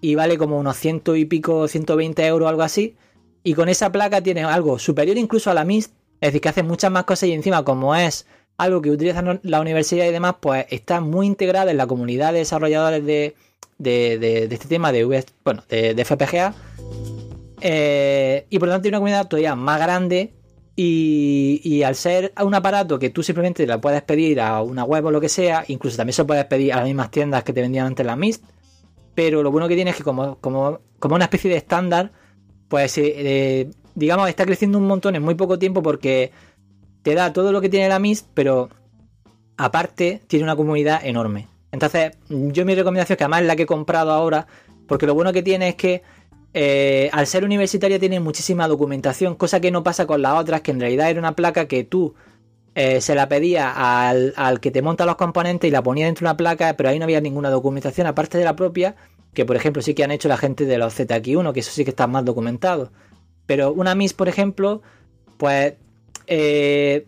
y 0.00 0.14
vale 0.14 0.38
como 0.38 0.58
unos 0.58 0.78
ciento 0.78 1.14
y 1.14 1.26
pico, 1.26 1.68
120 1.68 2.26
euros, 2.26 2.48
algo 2.48 2.62
así. 2.62 2.96
Y 3.42 3.52
con 3.52 3.68
esa 3.68 3.92
placa 3.92 4.22
tiene 4.22 4.44
algo 4.44 4.78
superior 4.78 5.18
incluso 5.18 5.50
a 5.50 5.54
la 5.54 5.66
MIST, 5.66 5.92
es 6.22 6.28
decir, 6.28 6.40
que 6.40 6.48
hace 6.48 6.62
muchas 6.62 6.90
más 6.90 7.04
cosas 7.04 7.28
y 7.28 7.32
encima 7.32 7.62
como 7.66 7.94
es 7.94 8.24
algo 8.58 8.82
que 8.82 8.90
utilizan 8.90 9.40
la 9.44 9.60
universidad 9.60 10.06
y 10.06 10.12
demás, 10.12 10.34
pues 10.40 10.66
está 10.70 11.00
muy 11.00 11.26
integrada 11.26 11.70
en 11.70 11.76
la 11.76 11.86
comunidad 11.86 12.32
de 12.32 12.40
desarrolladores 12.40 13.06
de, 13.06 13.34
este 13.78 14.68
tema 14.68 14.92
de, 14.92 15.04
bueno, 15.04 15.62
de, 15.68 16.04
FPGA. 16.04 16.54
Eh, 17.60 18.46
y 18.50 18.58
por 18.58 18.68
lo 18.68 18.74
tanto 18.74 18.82
tiene 18.82 18.96
una 18.96 19.00
comunidad 19.00 19.28
todavía 19.28 19.54
más 19.54 19.80
grande 19.80 20.32
y, 20.80 21.82
al 21.82 21.94
ser 21.96 22.32
un 22.44 22.54
aparato 22.54 22.98
que 22.98 23.10
tú 23.10 23.22
simplemente 23.22 23.66
la 23.66 23.80
puedes 23.80 24.02
pedir 24.02 24.40
a 24.40 24.62
una 24.62 24.84
web 24.84 25.06
o 25.06 25.10
lo 25.10 25.20
que 25.20 25.28
sea, 25.28 25.64
incluso 25.68 25.96
también 25.96 26.14
se 26.14 26.24
puedes 26.24 26.44
pedir 26.44 26.72
a 26.72 26.76
las 26.76 26.84
mismas 26.84 27.10
tiendas 27.10 27.42
que 27.44 27.52
te 27.52 27.60
vendían 27.60 27.86
antes 27.86 28.06
la 28.06 28.16
MIST, 28.16 28.44
pero 29.14 29.42
lo 29.42 29.50
bueno 29.50 29.66
que 29.66 29.74
tiene 29.74 29.90
es 29.90 29.96
que 29.96 30.04
como, 30.04 30.36
como, 30.38 30.80
como 30.98 31.14
una 31.16 31.24
especie 31.24 31.50
de 31.50 31.56
estándar, 31.56 32.12
pues 32.68 32.96
eh, 32.98 33.70
digamos 33.94 34.28
está 34.28 34.44
creciendo 34.44 34.78
un 34.78 34.86
montón 34.86 35.16
en 35.16 35.22
muy 35.22 35.34
poco 35.34 35.58
tiempo 35.58 35.82
porque 35.82 36.30
te 37.08 37.14
da 37.14 37.32
todo 37.32 37.52
lo 37.52 37.62
que 37.62 37.70
tiene 37.70 37.88
la 37.88 37.98
MIST, 37.98 38.26
pero 38.34 38.68
aparte 39.56 40.20
tiene 40.26 40.42
una 40.42 40.56
comunidad 40.56 41.00
enorme. 41.06 41.48
Entonces, 41.72 42.12
yo 42.28 42.66
mi 42.66 42.74
recomendación 42.74 43.14
es 43.14 43.16
que 43.16 43.24
además 43.24 43.40
es 43.40 43.46
la 43.46 43.56
que 43.56 43.62
he 43.62 43.66
comprado 43.66 44.10
ahora, 44.10 44.46
porque 44.86 45.06
lo 45.06 45.14
bueno 45.14 45.32
que 45.32 45.42
tiene 45.42 45.70
es 45.70 45.74
que 45.76 46.02
eh, 46.52 47.08
al 47.14 47.26
ser 47.26 47.44
universitaria 47.44 47.98
tiene 47.98 48.20
muchísima 48.20 48.68
documentación, 48.68 49.36
cosa 49.36 49.58
que 49.58 49.70
no 49.70 49.82
pasa 49.82 50.06
con 50.06 50.20
las 50.20 50.34
otras, 50.34 50.60
que 50.60 50.70
en 50.70 50.80
realidad 50.80 51.08
era 51.08 51.18
una 51.18 51.34
placa 51.34 51.66
que 51.66 51.82
tú 51.82 52.14
eh, 52.74 53.00
se 53.00 53.14
la 53.14 53.26
pedía 53.26 53.70
al, 53.70 54.34
al, 54.36 54.60
que 54.60 54.70
te 54.70 54.82
monta 54.82 55.06
los 55.06 55.16
componentes 55.16 55.66
y 55.66 55.70
la 55.70 55.82
ponía 55.82 56.04
dentro 56.04 56.26
de 56.26 56.30
una 56.30 56.36
placa, 56.36 56.74
pero 56.76 56.90
ahí 56.90 56.98
no 56.98 57.04
había 57.04 57.22
ninguna 57.22 57.48
documentación, 57.48 58.06
aparte 58.06 58.36
de 58.36 58.44
la 58.44 58.54
propia, 58.54 58.96
que 59.32 59.46
por 59.46 59.56
ejemplo 59.56 59.80
sí 59.80 59.94
que 59.94 60.04
han 60.04 60.10
hecho 60.10 60.28
la 60.28 60.36
gente 60.36 60.66
de 60.66 60.76
los 60.76 60.94
ZX1, 61.00 61.54
que 61.54 61.60
eso 61.60 61.70
sí 61.70 61.84
que 61.84 61.90
está 61.90 62.06
más 62.06 62.26
documentado. 62.26 62.92
Pero 63.46 63.72
una 63.72 63.94
MIS, 63.94 64.12
por 64.12 64.28
ejemplo, 64.28 64.82
pues 65.38 65.72
eh, 66.28 67.06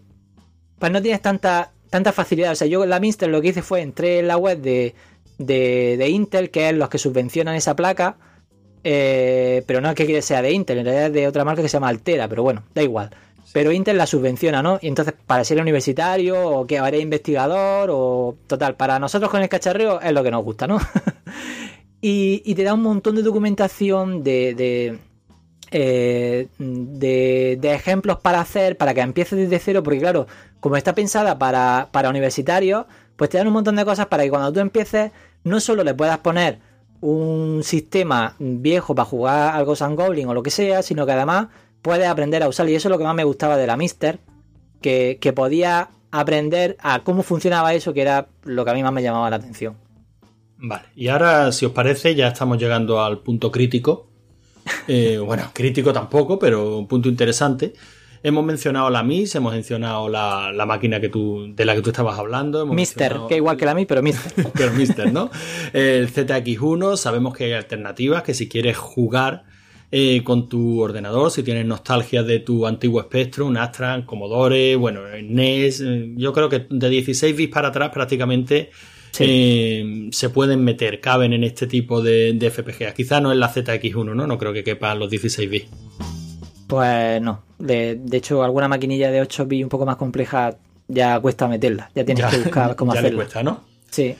pues 0.78 0.90
no 0.90 1.02
tienes 1.02 1.20
tanta, 1.20 1.72
tanta 1.90 2.12
facilidad. 2.12 2.52
O 2.52 2.54
sea, 2.56 2.66
yo 2.66 2.86
la 2.86 2.98
Minster 2.98 3.28
lo 3.28 3.40
que 3.40 3.48
hice 3.48 3.62
fue 3.62 3.82
entré 3.82 4.18
en 4.18 4.28
la 4.28 4.38
web 4.38 4.60
de, 4.60 4.94
de, 5.38 6.08
Intel, 6.08 6.50
que 6.50 6.70
es 6.70 6.74
los 6.74 6.88
que 6.88 6.98
subvencionan 6.98 7.54
esa 7.54 7.76
placa. 7.76 8.16
Eh, 8.82 9.62
pero 9.66 9.82
no 9.82 9.90
es 9.90 9.94
que 9.94 10.22
sea 10.22 10.40
de 10.40 10.52
Intel, 10.52 10.78
en 10.78 10.86
realidad 10.86 11.06
es 11.08 11.12
de 11.12 11.28
otra 11.28 11.44
marca 11.44 11.60
que 11.60 11.68
se 11.68 11.74
llama 11.74 11.88
Altera, 11.88 12.28
pero 12.28 12.42
bueno, 12.42 12.64
da 12.74 12.82
igual. 12.82 13.10
pero 13.52 13.72
Intel 13.72 13.98
la 13.98 14.06
subvenciona, 14.06 14.62
¿no? 14.62 14.78
Y 14.80 14.88
entonces 14.88 15.12
para 15.26 15.44
ser 15.44 15.60
universitario 15.60 16.48
o 16.48 16.66
que 16.66 16.78
haré 16.78 16.98
investigador 17.00 17.90
o 17.92 18.36
total, 18.46 18.76
para 18.76 18.98
nosotros 18.98 19.30
con 19.30 19.42
el 19.42 19.50
cacharreo 19.50 20.00
es 20.00 20.12
lo 20.12 20.22
que 20.22 20.30
nos 20.30 20.42
gusta, 20.42 20.66
¿no? 20.66 20.78
y, 22.00 22.54
te 22.54 22.62
da 22.62 22.72
un 22.72 22.82
montón 22.82 23.16
de 23.16 23.22
documentación 23.22 24.24
de, 24.24 24.54
de, 24.54 24.98
eh, 25.70 26.48
de, 26.58 27.58
ejemplos 27.62 28.18
para 28.18 28.40
hacer, 28.40 28.76
para 28.76 28.94
que 28.94 29.00
empieces 29.00 29.38
desde 29.38 29.58
cero, 29.58 29.82
porque 29.82 30.00
claro, 30.00 30.26
como 30.60 30.76
está 30.76 30.94
pensada 30.94 31.38
para, 31.38 31.88
para 31.92 32.10
universitarios, 32.10 32.86
pues 33.16 33.30
te 33.30 33.38
dan 33.38 33.46
un 33.46 33.52
montón 33.52 33.76
de 33.76 33.84
cosas 33.84 34.06
para 34.06 34.22
que 34.24 34.30
cuando 34.30 34.52
tú 34.52 34.60
empieces 34.60 35.12
no 35.44 35.60
solo 35.60 35.84
le 35.84 35.94
puedas 35.94 36.18
poner 36.18 36.58
un 37.00 37.62
sistema 37.62 38.34
viejo 38.38 38.94
para 38.94 39.06
jugar 39.06 39.54
algo 39.54 39.76
San 39.76 39.96
Goblin 39.96 40.28
o 40.28 40.34
lo 40.34 40.42
que 40.42 40.50
sea, 40.50 40.82
sino 40.82 41.06
que 41.06 41.12
además 41.12 41.48
puedes 41.82 42.06
aprender 42.06 42.42
a 42.42 42.48
usarlo. 42.48 42.72
Y 42.72 42.74
eso 42.74 42.88
es 42.88 42.90
lo 42.90 42.98
que 42.98 43.04
más 43.04 43.14
me 43.14 43.24
gustaba 43.24 43.56
de 43.56 43.66
la 43.66 43.76
Mister, 43.76 44.18
que, 44.82 45.18
que 45.20 45.32
podía 45.32 45.90
aprender 46.10 46.76
a 46.80 47.02
cómo 47.04 47.22
funcionaba 47.22 47.72
eso, 47.74 47.94
que 47.94 48.02
era 48.02 48.28
lo 48.44 48.64
que 48.64 48.70
a 48.70 48.74
mí 48.74 48.82
más 48.82 48.92
me 48.92 49.02
llamaba 49.02 49.30
la 49.30 49.36
atención. 49.36 49.76
Vale, 50.58 50.84
y 50.94 51.08
ahora, 51.08 51.52
si 51.52 51.64
os 51.64 51.72
parece, 51.72 52.14
ya 52.14 52.28
estamos 52.28 52.58
llegando 52.58 53.02
al 53.02 53.20
punto 53.20 53.50
crítico. 53.50 54.09
Eh, 54.88 55.18
bueno, 55.18 55.50
crítico 55.52 55.92
tampoco, 55.92 56.38
pero 56.38 56.78
un 56.78 56.88
punto 56.88 57.08
interesante. 57.08 57.72
Hemos 58.22 58.44
mencionado 58.44 58.90
la 58.90 59.02
MIS, 59.02 59.34
hemos 59.36 59.54
mencionado 59.54 60.08
la, 60.08 60.52
máquina 60.66 61.00
que 61.00 61.08
tú, 61.08 61.52
de 61.54 61.64
la 61.64 61.74
que 61.74 61.80
tú 61.80 61.90
estabas 61.90 62.18
hablando. 62.18 62.66
Mister, 62.66 63.16
que 63.28 63.36
igual 63.36 63.56
que 63.56 63.64
la 63.64 63.74
MIS, 63.74 63.86
pero 63.86 64.02
Mister. 64.02 64.46
pero 64.54 64.72
Mister, 64.72 65.12
¿no? 65.12 65.30
El 65.72 66.12
ZX1, 66.12 66.96
sabemos 66.96 67.34
que 67.36 67.44
hay 67.44 67.52
alternativas, 67.52 68.22
que 68.22 68.34
si 68.34 68.48
quieres 68.48 68.76
jugar 68.76 69.44
eh, 69.92 70.22
con 70.22 70.48
tu 70.48 70.80
ordenador, 70.80 71.32
si 71.32 71.42
tienes 71.42 71.66
nostalgia 71.66 72.22
de 72.22 72.38
tu 72.38 72.64
antiguo 72.64 73.02
Spectrum, 73.02 73.56
Astran, 73.56 74.02
Commodore, 74.02 74.76
bueno, 74.76 75.00
NES, 75.20 75.80
eh, 75.80 76.12
yo 76.16 76.32
creo 76.32 76.48
que 76.48 76.66
de 76.70 76.88
16 76.90 77.36
bits 77.36 77.52
para 77.52 77.68
atrás 77.68 77.90
prácticamente 77.92 78.70
eh, 79.18 80.08
se 80.12 80.30
pueden 80.30 80.64
meter, 80.64 81.00
caben 81.00 81.32
en 81.32 81.44
este 81.44 81.66
tipo 81.66 82.02
de, 82.02 82.32
de 82.34 82.50
FPGA. 82.50 82.94
Quizá 82.94 83.20
no 83.20 83.32
en 83.32 83.40
la 83.40 83.52
ZX1, 83.52 84.14
¿no? 84.14 84.26
No 84.26 84.38
creo 84.38 84.52
que 84.52 84.64
quepan 84.64 84.98
los 84.98 85.10
16 85.10 85.50
bits. 85.50 85.68
Pues 86.70 87.20
no. 87.20 87.42
De, 87.58 87.98
hecho, 88.12 88.44
alguna 88.44 88.68
maquinilla 88.68 89.10
de 89.10 89.20
8 89.20 89.46
bits 89.46 89.64
un 89.64 89.68
poco 89.68 89.84
más 89.84 89.96
compleja 89.96 90.56
ya 90.86 91.18
cuesta 91.20 91.48
meterla. 91.48 91.90
Ya 91.94 92.04
tienes 92.04 92.24
que 92.26 92.38
buscar 92.38 92.76
cómo 92.76 92.94
ya 92.94 93.00
hacerla. 93.00 93.18
Le 93.18 93.24
cuesta, 93.24 93.42
¿no? 93.42 93.64
Sí. 93.90 94.14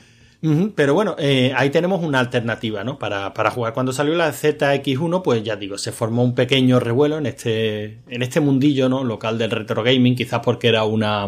pero 0.75 0.93
bueno, 0.93 1.15
eh, 1.17 1.53
ahí 1.55 1.69
tenemos 1.69 2.03
una 2.03 2.19
alternativa, 2.19 2.83
¿no? 2.83 2.99
Para, 2.99 3.33
para, 3.33 3.51
jugar. 3.51 3.73
Cuando 3.73 3.93
salió 3.93 4.15
la 4.15 4.33
ZX1, 4.33 5.21
pues 5.21 5.43
ya 5.43 5.55
digo, 5.55 5.77
se 5.77 5.93
formó 5.93 6.23
un 6.23 6.35
pequeño 6.35 6.81
revuelo 6.81 7.17
en 7.17 7.25
este, 7.25 7.99
en 8.09 8.21
este 8.21 8.41
mundillo, 8.41 8.89
¿no? 8.89 9.05
Local 9.05 9.37
del 9.37 9.51
retro 9.51 9.81
gaming, 9.81 10.15
quizás 10.15 10.41
porque 10.43 10.67
era 10.67 10.83
una. 10.83 11.27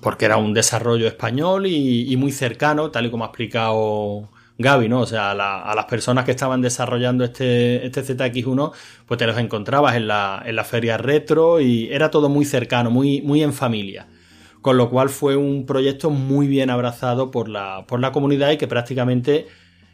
Porque 0.00 0.24
era 0.24 0.36
un 0.36 0.54
desarrollo 0.54 1.06
español 1.06 1.66
y, 1.66 2.16
muy 2.16 2.32
cercano, 2.32 2.90
tal 2.90 3.06
y 3.06 3.10
como 3.10 3.24
ha 3.24 3.28
explicado 3.28 4.30
Gaby, 4.58 4.88
¿no? 4.88 5.00
O 5.00 5.06
sea, 5.06 5.32
a, 5.32 5.74
las 5.74 5.84
personas 5.86 6.24
que 6.24 6.30
estaban 6.30 6.62
desarrollando 6.62 7.24
este, 7.24 7.86
este 7.86 8.02
ZX1, 8.02 8.72
pues 9.06 9.18
te 9.18 9.26
los 9.26 9.36
encontrabas 9.38 9.96
en 9.96 10.08
la, 10.08 10.42
en 10.44 10.56
la 10.56 10.64
feria 10.64 10.96
retro 10.96 11.60
y 11.60 11.88
era 11.92 12.10
todo 12.10 12.28
muy 12.28 12.44
cercano, 12.44 12.90
muy, 12.90 13.20
muy 13.22 13.42
en 13.42 13.52
familia. 13.52 14.06
Con 14.62 14.76
lo 14.76 14.90
cual 14.90 15.08
fue 15.08 15.36
un 15.36 15.64
proyecto 15.66 16.10
muy 16.10 16.46
bien 16.46 16.70
abrazado 16.70 17.30
por 17.30 17.48
la, 17.48 17.84
por 17.86 18.00
la 18.00 18.12
comunidad 18.12 18.50
y 18.50 18.58
que 18.58 18.68
prácticamente 18.68 19.46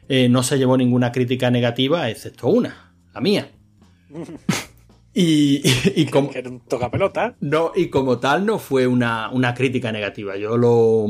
eh, 0.09 0.29
no 0.29 0.43
se 0.43 0.59
llevó 0.59 0.77
ninguna 0.77 1.13
crítica 1.13 1.51
negativa, 1.51 2.09
excepto 2.11 2.49
una, 2.49 2.93
la 3.15 3.21
mía. 3.21 3.51
Y, 5.19 6.05
como, 6.11 6.31
No, 7.41 7.73
y 7.75 7.87
como 7.87 8.19
tal 8.19 8.45
no 8.45 8.59
fue 8.59 8.87
una, 8.87 9.55
crítica 9.57 9.91
negativa. 9.91 10.37
Yo 10.37 10.59
lo 10.59 11.07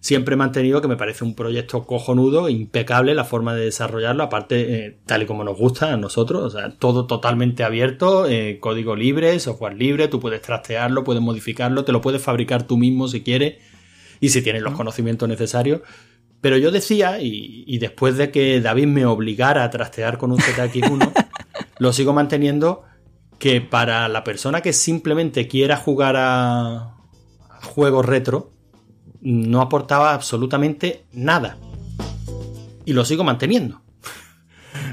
siempre 0.00 0.34
he 0.34 0.36
mantenido 0.36 0.82
que 0.82 0.88
me 0.88 0.98
parece 0.98 1.24
un 1.24 1.34
proyecto 1.34 1.86
cojonudo, 1.86 2.50
impecable 2.50 3.14
la 3.14 3.24
forma 3.24 3.54
de 3.54 3.64
desarrollarlo, 3.64 4.24
aparte 4.24 4.86
eh, 4.86 4.98
tal 5.06 5.22
y 5.22 5.26
como 5.26 5.42
nos 5.42 5.56
gusta 5.56 5.90
a 5.90 5.96
nosotros, 5.96 6.42
o 6.42 6.50
sea, 6.50 6.70
todo 6.78 7.06
totalmente 7.06 7.64
abierto, 7.64 8.26
eh, 8.28 8.58
código 8.60 8.94
libre, 8.94 9.40
software 9.40 9.74
libre, 9.74 10.08
tú 10.08 10.20
puedes 10.20 10.42
trastearlo, 10.42 11.02
puedes 11.02 11.22
modificarlo, 11.22 11.86
te 11.86 11.92
lo 11.92 12.02
puedes 12.02 12.20
fabricar 12.20 12.64
tú 12.64 12.76
mismo 12.76 13.08
si 13.08 13.22
quieres 13.22 13.56
y 14.20 14.28
si 14.28 14.42
tienes 14.42 14.60
los 14.60 14.74
conocimientos 14.74 15.26
necesarios. 15.30 15.80
Pero 16.42 16.58
yo 16.58 16.70
decía, 16.70 17.22
y, 17.22 17.64
y 17.66 17.78
después 17.78 18.18
de 18.18 18.30
que 18.30 18.60
David 18.60 18.86
me 18.86 19.06
obligara 19.06 19.64
a 19.64 19.70
trastear 19.70 20.18
con 20.18 20.30
un 20.30 20.38
ZX1, 20.38 21.10
lo 21.78 21.92
sigo 21.94 22.12
manteniendo 22.12 22.84
que 23.40 23.62
para 23.62 24.06
la 24.08 24.22
persona 24.22 24.60
que 24.60 24.74
simplemente 24.74 25.48
quiera 25.48 25.78
jugar 25.78 26.14
a, 26.18 26.94
juegos 27.62 28.04
retro, 28.04 28.52
no 29.22 29.62
aportaba 29.62 30.12
absolutamente 30.12 31.06
nada. 31.12 31.56
Y 32.84 32.92
lo 32.92 33.04
sigo 33.04 33.24
manteniendo. 33.24 33.80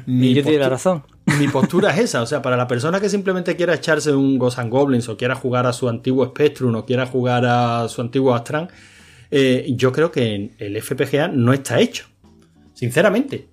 Mi 0.06 0.28
y 0.32 0.34
yo 0.34 0.44
tiene 0.44 0.60
la 0.60 0.70
razón. 0.70 1.04
Mi 1.38 1.48
postura 1.52 1.92
es 1.92 2.00
esa, 2.00 2.22
o 2.22 2.26
sea, 2.26 2.42
para 2.42 2.56
la 2.56 2.68
persona 2.68 3.02
que 3.02 3.10
simplemente 3.10 3.58
quiera 3.58 3.76
echarse 3.76 4.14
un 4.14 4.40
Ghost 4.40 4.60
and 4.60 4.72
Goblins 4.72 5.10
o 5.10 5.18
quiera 5.18 5.36
jugar 5.36 5.68
a 5.68 5.74
su 5.74 5.90
antiguo 5.90 6.26
Spectrum 6.28 6.74
o 6.76 6.86
quiera 6.86 7.06
jugar 7.06 7.46
a 7.46 7.90
su 7.90 8.00
antiguo 8.00 8.34
Astran, 8.34 8.70
eh, 9.30 9.66
yo 9.76 9.92
creo 9.92 10.10
que 10.10 10.56
el 10.58 10.82
FPGA 10.82 11.28
no 11.28 11.52
está 11.52 11.82
hecho. 11.82 12.06
Sinceramente. 12.74 13.50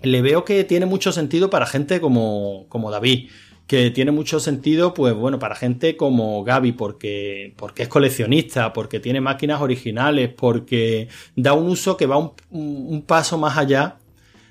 Le 0.00 0.22
veo 0.22 0.44
que 0.44 0.64
tiene 0.64 0.86
mucho 0.86 1.12
sentido 1.12 1.50
para 1.50 1.66
gente 1.66 2.00
como, 2.00 2.64
como 2.68 2.90
David 2.90 3.28
que 3.72 3.90
tiene 3.90 4.10
mucho 4.10 4.38
sentido, 4.38 4.92
pues 4.92 5.14
bueno, 5.14 5.38
para 5.38 5.54
gente 5.54 5.96
como 5.96 6.44
Gaby, 6.44 6.72
porque, 6.72 7.54
porque 7.56 7.84
es 7.84 7.88
coleccionista, 7.88 8.74
porque 8.74 9.00
tiene 9.00 9.22
máquinas 9.22 9.62
originales, 9.62 10.28
porque 10.28 11.08
da 11.36 11.54
un 11.54 11.70
uso 11.70 11.96
que 11.96 12.04
va 12.04 12.34
un, 12.50 13.02
paso 13.06 13.38
más 13.38 13.56
allá 13.56 13.96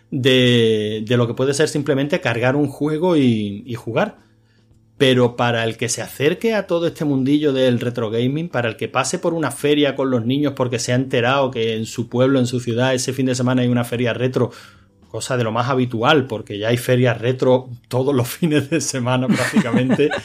de, 0.09 1.03
de, 1.05 1.17
lo 1.17 1.27
que 1.27 1.35
puede 1.35 1.53
ser 1.53 1.67
simplemente 1.67 2.19
cargar 2.19 2.55
un 2.55 2.67
juego 2.67 3.15
y, 3.15 3.71
jugar. 3.75 4.17
Pero 4.97 5.35
para 5.35 5.65
el 5.65 5.77
que 5.77 5.87
se 5.87 6.01
acerque 6.01 6.55
a 6.55 6.65
todo 6.65 6.87
este 6.87 7.05
mundillo 7.05 7.53
del 7.53 7.79
retro 7.79 8.09
gaming, 8.09 8.49
para 8.49 8.69
el 8.69 8.75
que 8.75 8.87
pase 8.87 9.19
por 9.19 9.35
una 9.35 9.51
feria 9.51 9.95
con 9.95 10.09
los 10.09 10.25
niños 10.25 10.53
porque 10.55 10.79
se 10.79 10.93
ha 10.93 10.95
enterado 10.95 11.51
que 11.51 11.75
en 11.75 11.85
su 11.85 12.09
pueblo, 12.09 12.39
en 12.39 12.47
su 12.47 12.59
ciudad, 12.59 12.95
ese 12.95 13.13
fin 13.13 13.27
de 13.27 13.35
semana 13.35 13.61
hay 13.61 13.67
una 13.67 13.83
feria 13.83 14.13
retro, 14.13 14.49
cosa 15.11 15.35
de 15.35 15.43
lo 15.43 15.51
más 15.51 15.69
habitual, 15.69 16.25
porque 16.25 16.57
ya 16.57 16.69
hay 16.69 16.77
ferias 16.77 17.19
retro 17.19 17.69
todos 17.89 18.15
los 18.15 18.27
fines 18.37 18.69
de 18.69 18.81
semana 18.81 19.27
prácticamente. 19.27 20.09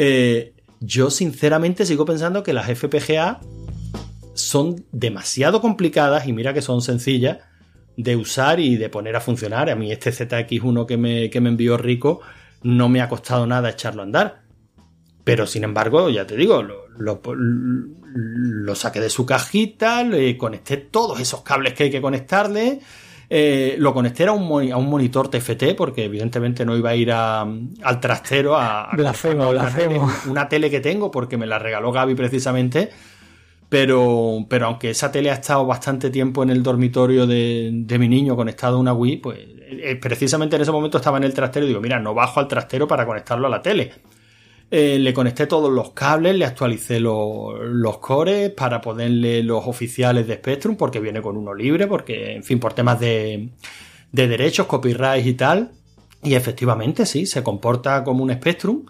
Eh, 0.00 0.52
yo 0.78 1.10
sinceramente 1.10 1.84
sigo 1.84 2.04
pensando 2.04 2.44
que 2.44 2.52
las 2.52 2.66
FPGA 2.66 3.40
son 4.34 4.84
demasiado 4.92 5.60
complicadas 5.60 6.28
y 6.28 6.32
mira 6.32 6.54
que 6.54 6.62
son 6.62 6.82
sencillas 6.82 7.38
de 7.96 8.14
usar 8.14 8.60
y 8.60 8.76
de 8.76 8.90
poner 8.90 9.16
a 9.16 9.20
funcionar. 9.20 9.70
A 9.70 9.74
mí 9.74 9.90
este 9.90 10.12
ZX1 10.12 10.86
que 10.86 10.96
me, 10.96 11.30
que 11.30 11.40
me 11.40 11.48
envió 11.48 11.76
Rico 11.76 12.20
no 12.62 12.88
me 12.88 13.00
ha 13.00 13.08
costado 13.08 13.44
nada 13.44 13.70
echarlo 13.70 14.02
a 14.02 14.04
andar. 14.04 14.42
Pero 15.24 15.48
sin 15.48 15.64
embargo, 15.64 16.08
ya 16.10 16.24
te 16.24 16.36
digo, 16.36 16.62
lo, 16.62 16.86
lo 16.96 18.74
saqué 18.76 19.00
de 19.00 19.10
su 19.10 19.26
cajita, 19.26 20.04
le 20.04 20.38
conecté 20.38 20.76
todos 20.76 21.18
esos 21.18 21.42
cables 21.42 21.74
que 21.74 21.84
hay 21.84 21.90
que 21.90 22.00
conectarle 22.00 22.78
eh, 23.30 23.76
lo 23.78 23.92
conecté 23.92 24.24
a 24.24 24.32
un, 24.32 24.72
a 24.72 24.76
un 24.76 24.88
monitor 24.88 25.28
TFT 25.28 25.74
porque 25.76 26.04
evidentemente 26.04 26.64
no 26.64 26.76
iba 26.76 26.90
a 26.90 26.96
ir 26.96 27.12
al 27.12 28.00
trastero 28.00 28.56
a, 28.56 28.90
blasfemo, 28.96 29.50
blasfemo. 29.50 30.10
Una, 30.30 30.48
tele 30.48 30.70
que 30.70 30.80
tengo 30.80 31.10
porque 31.10 31.36
me 31.36 31.46
la 31.46 31.58
regaló 31.58 31.92
Gaby 31.92 32.14
precisamente. 32.14 32.90
Pero, 33.68 34.46
pero 34.48 34.64
aunque 34.64 34.88
esa 34.88 35.12
tele 35.12 35.30
ha 35.30 35.34
estado 35.34 35.66
bastante 35.66 36.08
tiempo 36.08 36.42
en 36.42 36.48
el 36.48 36.62
dormitorio 36.62 37.26
de, 37.26 37.68
de 37.70 37.98
mi 37.98 38.08
niño 38.08 38.34
conectado 38.34 38.78
a 38.78 38.80
una 38.80 38.94
Wii, 38.94 39.16
pues 39.18 39.38
eh, 39.40 39.96
precisamente 39.96 40.56
en 40.56 40.62
ese 40.62 40.72
momento 40.72 40.96
estaba 40.96 41.18
en 41.18 41.24
el 41.24 41.34
trastero 41.34 41.66
y 41.66 41.68
digo, 41.68 41.80
mira, 41.82 42.00
no 42.00 42.14
bajo 42.14 42.40
al 42.40 42.48
trastero 42.48 42.88
para 42.88 43.04
conectarlo 43.04 43.46
a 43.46 43.50
la 43.50 43.60
tele. 43.60 43.92
Eh, 44.70 44.98
le 44.98 45.14
conecté 45.14 45.46
todos 45.46 45.72
los 45.72 45.92
cables, 45.92 46.36
le 46.36 46.44
actualicé 46.44 47.00
los 47.00 47.98
cores 48.00 48.50
para 48.50 48.82
ponerle 48.82 49.42
los 49.42 49.66
oficiales 49.66 50.26
de 50.26 50.34
Spectrum, 50.34 50.76
porque 50.76 51.00
viene 51.00 51.22
con 51.22 51.38
uno 51.38 51.54
libre, 51.54 51.86
porque, 51.86 52.34
en 52.34 52.44
fin, 52.44 52.60
por 52.60 52.74
temas 52.74 53.00
de, 53.00 53.48
derechos, 54.12 54.66
copyright 54.66 55.26
y 55.26 55.34
tal. 55.34 55.72
Y 56.22 56.34
efectivamente, 56.34 57.06
sí, 57.06 57.24
se 57.24 57.42
comporta 57.42 58.04
como 58.04 58.24
un 58.24 58.32
Spectrum. 58.32 58.84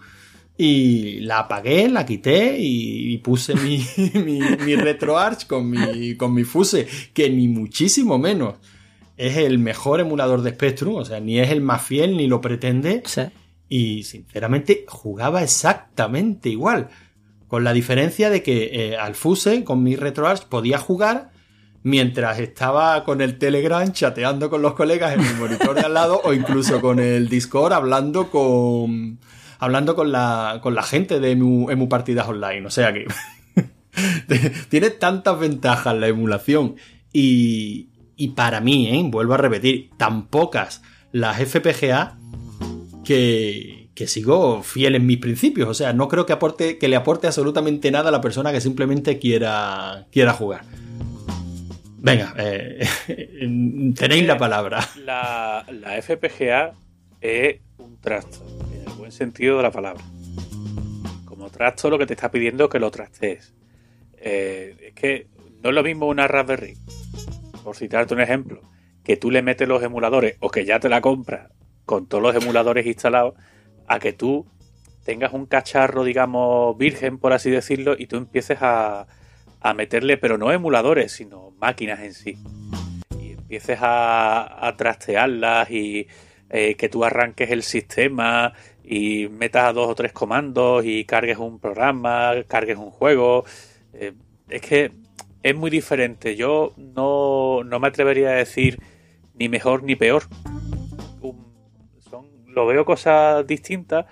Y 0.57 1.21
la 1.21 1.39
apagué, 1.39 1.87
la 1.87 2.05
quité 2.05 2.57
y, 2.59 3.17
puse 3.19 3.55
mi, 3.55 3.81
mi, 4.15 4.75
RetroArch 4.75 5.47
con 5.47 5.69
mi, 5.69 6.15
con 6.17 6.33
mi 6.33 6.43
Fuse, 6.43 6.85
que 7.13 7.29
ni 7.29 7.47
muchísimo 7.47 8.19
menos 8.19 8.55
es 9.15 9.37
el 9.37 9.59
mejor 9.59 10.01
emulador 10.01 10.41
de 10.41 10.51
Spectrum, 10.51 10.95
o 10.95 11.05
sea, 11.05 11.21
ni 11.21 11.39
es 11.39 11.49
el 11.51 11.61
más 11.61 11.81
fiel 11.81 12.17
ni 12.17 12.27
lo 12.27 12.41
pretende. 12.41 13.01
Sí. 13.05 13.21
Y 13.69 14.03
sinceramente 14.03 14.85
jugaba 14.87 15.43
exactamente 15.43 16.49
igual. 16.49 16.89
Con 17.47 17.63
la 17.63 17.73
diferencia 17.73 18.29
de 18.29 18.43
que 18.43 18.69
eh, 18.73 18.97
al 18.97 19.15
Fuse 19.15 19.63
con 19.63 19.83
mi 19.83 19.95
RetroArch 19.95 20.45
podía 20.45 20.79
jugar 20.79 21.31
mientras 21.83 22.39
estaba 22.39 23.03
con 23.03 23.21
el 23.21 23.37
Telegram 23.37 23.89
chateando 23.91 24.49
con 24.49 24.61
los 24.61 24.73
colegas 24.73 25.13
en 25.13 25.21
mi 25.21 25.33
monitor 25.39 25.75
de 25.75 25.81
al 25.81 25.93
lado 25.93 26.19
o 26.23 26.33
incluso 26.33 26.81
con 26.81 26.99
el 26.99 27.29
Discord 27.29 27.71
hablando 27.71 28.29
con 28.29 29.19
hablando 29.59 29.95
con 29.95 30.11
la, 30.11 30.59
con 30.61 30.73
la 30.73 30.83
gente 30.83 31.19
de 31.19 31.31
emu, 31.31 31.69
emu 31.69 31.87
partidas 31.87 32.27
online. 32.27 32.65
O 32.65 32.69
sea 32.69 32.93
que 32.93 33.05
tiene 34.69 34.89
tantas 34.89 35.37
ventajas 35.39 35.95
la 35.95 36.07
emulación 36.07 36.75
y, 37.13 37.89
y 38.15 38.29
para 38.29 38.61
mí, 38.61 38.87
¿eh? 38.87 39.01
vuelvo 39.05 39.33
a 39.33 39.37
repetir, 39.37 39.89
tan 39.97 40.27
pocas 40.27 40.81
las 41.11 41.37
FPGA 41.37 42.17
que, 43.03 43.89
que 43.95 44.07
sigo 44.07 44.63
fiel 44.63 44.95
en 44.95 45.05
mis 45.05 45.17
principios. 45.17 45.67
O 45.67 45.73
sea, 45.73 45.93
no 45.93 46.07
creo 46.07 46.25
que, 46.25 46.33
aporte, 46.33 46.77
que 46.77 46.87
le 46.87 46.95
aporte 46.95 47.27
absolutamente 47.27 47.91
nada 47.91 48.09
a 48.09 48.11
la 48.11 48.21
persona 48.21 48.51
que 48.51 48.61
simplemente 48.61 49.19
quiera, 49.19 50.07
quiera 50.11 50.33
jugar. 50.33 50.61
Venga, 51.97 52.33
eh, 52.37 52.87
tenéis 53.97 54.25
la 54.25 54.37
palabra. 54.37 54.87
La, 55.03 55.65
la, 55.69 56.01
FPGA 56.01 56.71
es 57.19 57.59
un 57.77 57.99
trasto, 57.99 58.39
en 58.73 58.89
el 58.89 58.93
buen 58.97 59.11
sentido 59.11 59.57
de 59.57 59.63
la 59.63 59.71
palabra. 59.71 60.03
Como 61.25 61.49
trasto, 61.49 61.89
lo 61.89 61.97
que 61.97 62.05
te 62.05 62.13
está 62.13 62.31
pidiendo 62.31 62.65
es 62.65 62.69
que 62.69 62.79
lo 62.79 62.89
trastes. 62.89 63.53
Eh, 64.21 64.75
es 64.81 64.93
que 64.93 65.27
no 65.61 65.69
es 65.69 65.75
lo 65.75 65.83
mismo 65.83 66.07
una 66.07 66.25
Raspberry, 66.27 66.77
por 67.65 67.75
citarte 67.75 68.13
un 68.13 68.21
ejemplo, 68.21 68.61
que 69.03 69.17
tú 69.17 69.29
le 69.29 69.41
metes 69.41 69.67
los 69.67 69.83
emuladores 69.83 70.37
o 70.39 70.49
que 70.49 70.63
ya 70.63 70.79
te 70.79 70.87
la 70.87 71.01
compras 71.01 71.49
con 71.89 72.05
todos 72.05 72.21
los 72.21 72.35
emuladores 72.35 72.85
instalados, 72.85 73.33
a 73.87 73.97
que 73.97 74.13
tú 74.13 74.45
tengas 75.03 75.33
un 75.33 75.47
cacharro, 75.47 76.03
digamos, 76.03 76.77
virgen, 76.77 77.17
por 77.17 77.33
así 77.33 77.49
decirlo, 77.49 77.95
y 77.97 78.05
tú 78.05 78.17
empieces 78.17 78.59
a, 78.61 79.07
a 79.59 79.73
meterle, 79.73 80.17
pero 80.17 80.37
no 80.37 80.51
emuladores, 80.51 81.11
sino 81.11 81.49
máquinas 81.59 82.01
en 82.01 82.13
sí. 82.13 82.37
Y 83.19 83.31
empieces 83.31 83.79
a, 83.81 84.71
trastearlas 84.77 85.71
y 85.71 86.05
eh, 86.51 86.75
que 86.75 86.89
tú 86.89 87.03
arranques 87.03 87.49
el 87.49 87.63
sistema 87.63 88.53
y 88.83 89.27
metas 89.27 89.63
a 89.63 89.73
dos 89.73 89.89
o 89.89 89.95
tres 89.95 90.13
comandos 90.13 90.85
y 90.85 91.05
cargues 91.05 91.39
un 91.39 91.57
programa, 91.57 92.33
cargues 92.47 92.77
un 92.77 92.91
juego. 92.91 93.45
Eh, 93.93 94.13
es 94.47 94.61
que 94.61 94.91
es 95.41 95.55
muy 95.55 95.71
diferente. 95.71 96.35
Yo 96.35 96.71
no, 96.77 97.63
no, 97.63 97.79
me 97.79 97.87
atrevería 97.87 98.29
a 98.29 98.33
decir 98.33 98.77
ni 99.33 99.49
mejor 99.49 99.81
ni 99.81 99.95
peor. 99.95 100.25
Lo 102.47 102.65
veo 102.65 102.85
cosas 102.85 103.45
distintas 103.45 104.05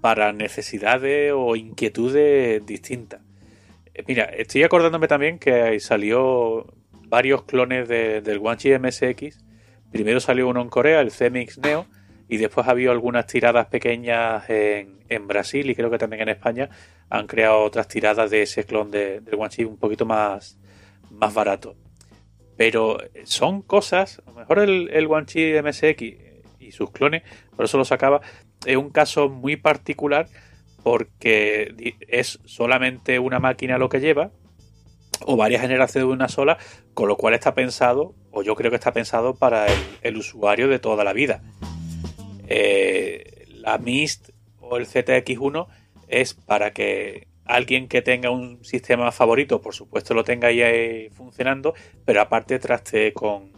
para 0.00 0.32
necesidades 0.32 1.32
o 1.34 1.56
inquietudes 1.56 2.64
distintas. 2.64 3.20
Eh, 3.94 4.04
mira, 4.06 4.24
estoy 4.24 4.62
acordándome 4.62 5.08
también 5.08 5.38
que 5.38 5.78
salió 5.80 6.66
varios 7.08 7.42
clones 7.44 7.88
del 7.88 8.38
Wanchi 8.38 8.70
MSX. 8.78 9.44
Primero 9.90 10.20
salió 10.20 10.48
uno 10.48 10.62
en 10.62 10.68
Corea, 10.68 11.00
el 11.00 11.10
CMX 11.10 11.58
Neo, 11.58 11.86
y 12.28 12.36
después 12.36 12.66
ha 12.66 12.70
habido 12.70 12.92
algunas 12.92 13.26
tiradas 13.26 13.66
pequeñas 13.66 14.44
en, 14.48 15.00
Brasil 15.26 15.68
y 15.68 15.74
creo 15.74 15.90
que 15.90 15.98
también 15.98 16.22
en 16.22 16.28
España 16.28 16.70
han 17.08 17.26
creado 17.26 17.62
otras 17.62 17.88
tiradas 17.88 18.30
de 18.30 18.42
ese 18.42 18.62
clon 18.62 18.92
del 18.92 19.24
Wanchi 19.34 19.64
un 19.64 19.76
poquito 19.76 20.06
más, 20.06 20.56
más 21.10 21.34
barato. 21.34 21.74
Pero 22.56 22.98
son 23.24 23.62
cosas, 23.62 24.22
a 24.24 24.30
lo 24.30 24.36
mejor 24.36 24.60
el, 24.60 24.88
el 24.92 25.08
Wanchi 25.08 25.54
MSX 25.60 26.29
y 26.70 26.72
sus 26.72 26.90
clones, 26.90 27.22
por 27.54 27.64
eso 27.64 27.76
lo 27.76 27.84
sacaba, 27.84 28.20
es 28.64 28.76
un 28.76 28.90
caso 28.90 29.28
muy 29.28 29.56
particular 29.56 30.28
porque 30.82 31.94
es 32.08 32.40
solamente 32.44 33.18
una 33.18 33.38
máquina 33.38 33.76
lo 33.76 33.88
que 33.88 34.00
lleva, 34.00 34.30
o 35.26 35.36
varias 35.36 35.60
generaciones 35.60 36.08
de 36.08 36.14
una 36.14 36.28
sola, 36.28 36.56
con 36.94 37.08
lo 37.08 37.16
cual 37.16 37.34
está 37.34 37.54
pensado, 37.54 38.14
o 38.30 38.42
yo 38.42 38.54
creo 38.54 38.70
que 38.70 38.76
está 38.76 38.92
pensado 38.92 39.34
para 39.34 39.66
el, 40.02 40.16
usuario 40.16 40.68
de 40.68 40.78
toda 40.78 41.04
la 41.04 41.12
vida. 41.12 41.42
Eh, 42.46 43.46
la 43.48 43.76
MIST 43.76 44.30
o 44.60 44.78
el 44.78 44.86
ZX1 44.86 45.66
es 46.08 46.34
para 46.34 46.72
que 46.72 47.28
alguien 47.44 47.88
que 47.88 48.00
tenga 48.00 48.30
un 48.30 48.64
sistema 48.64 49.12
favorito, 49.12 49.60
por 49.60 49.74
supuesto 49.74 50.14
lo 50.14 50.24
tenga 50.24 50.48
ahí 50.48 51.10
funcionando, 51.10 51.74
pero 52.04 52.20
aparte 52.20 52.58
traste 52.58 53.12
con, 53.12 53.52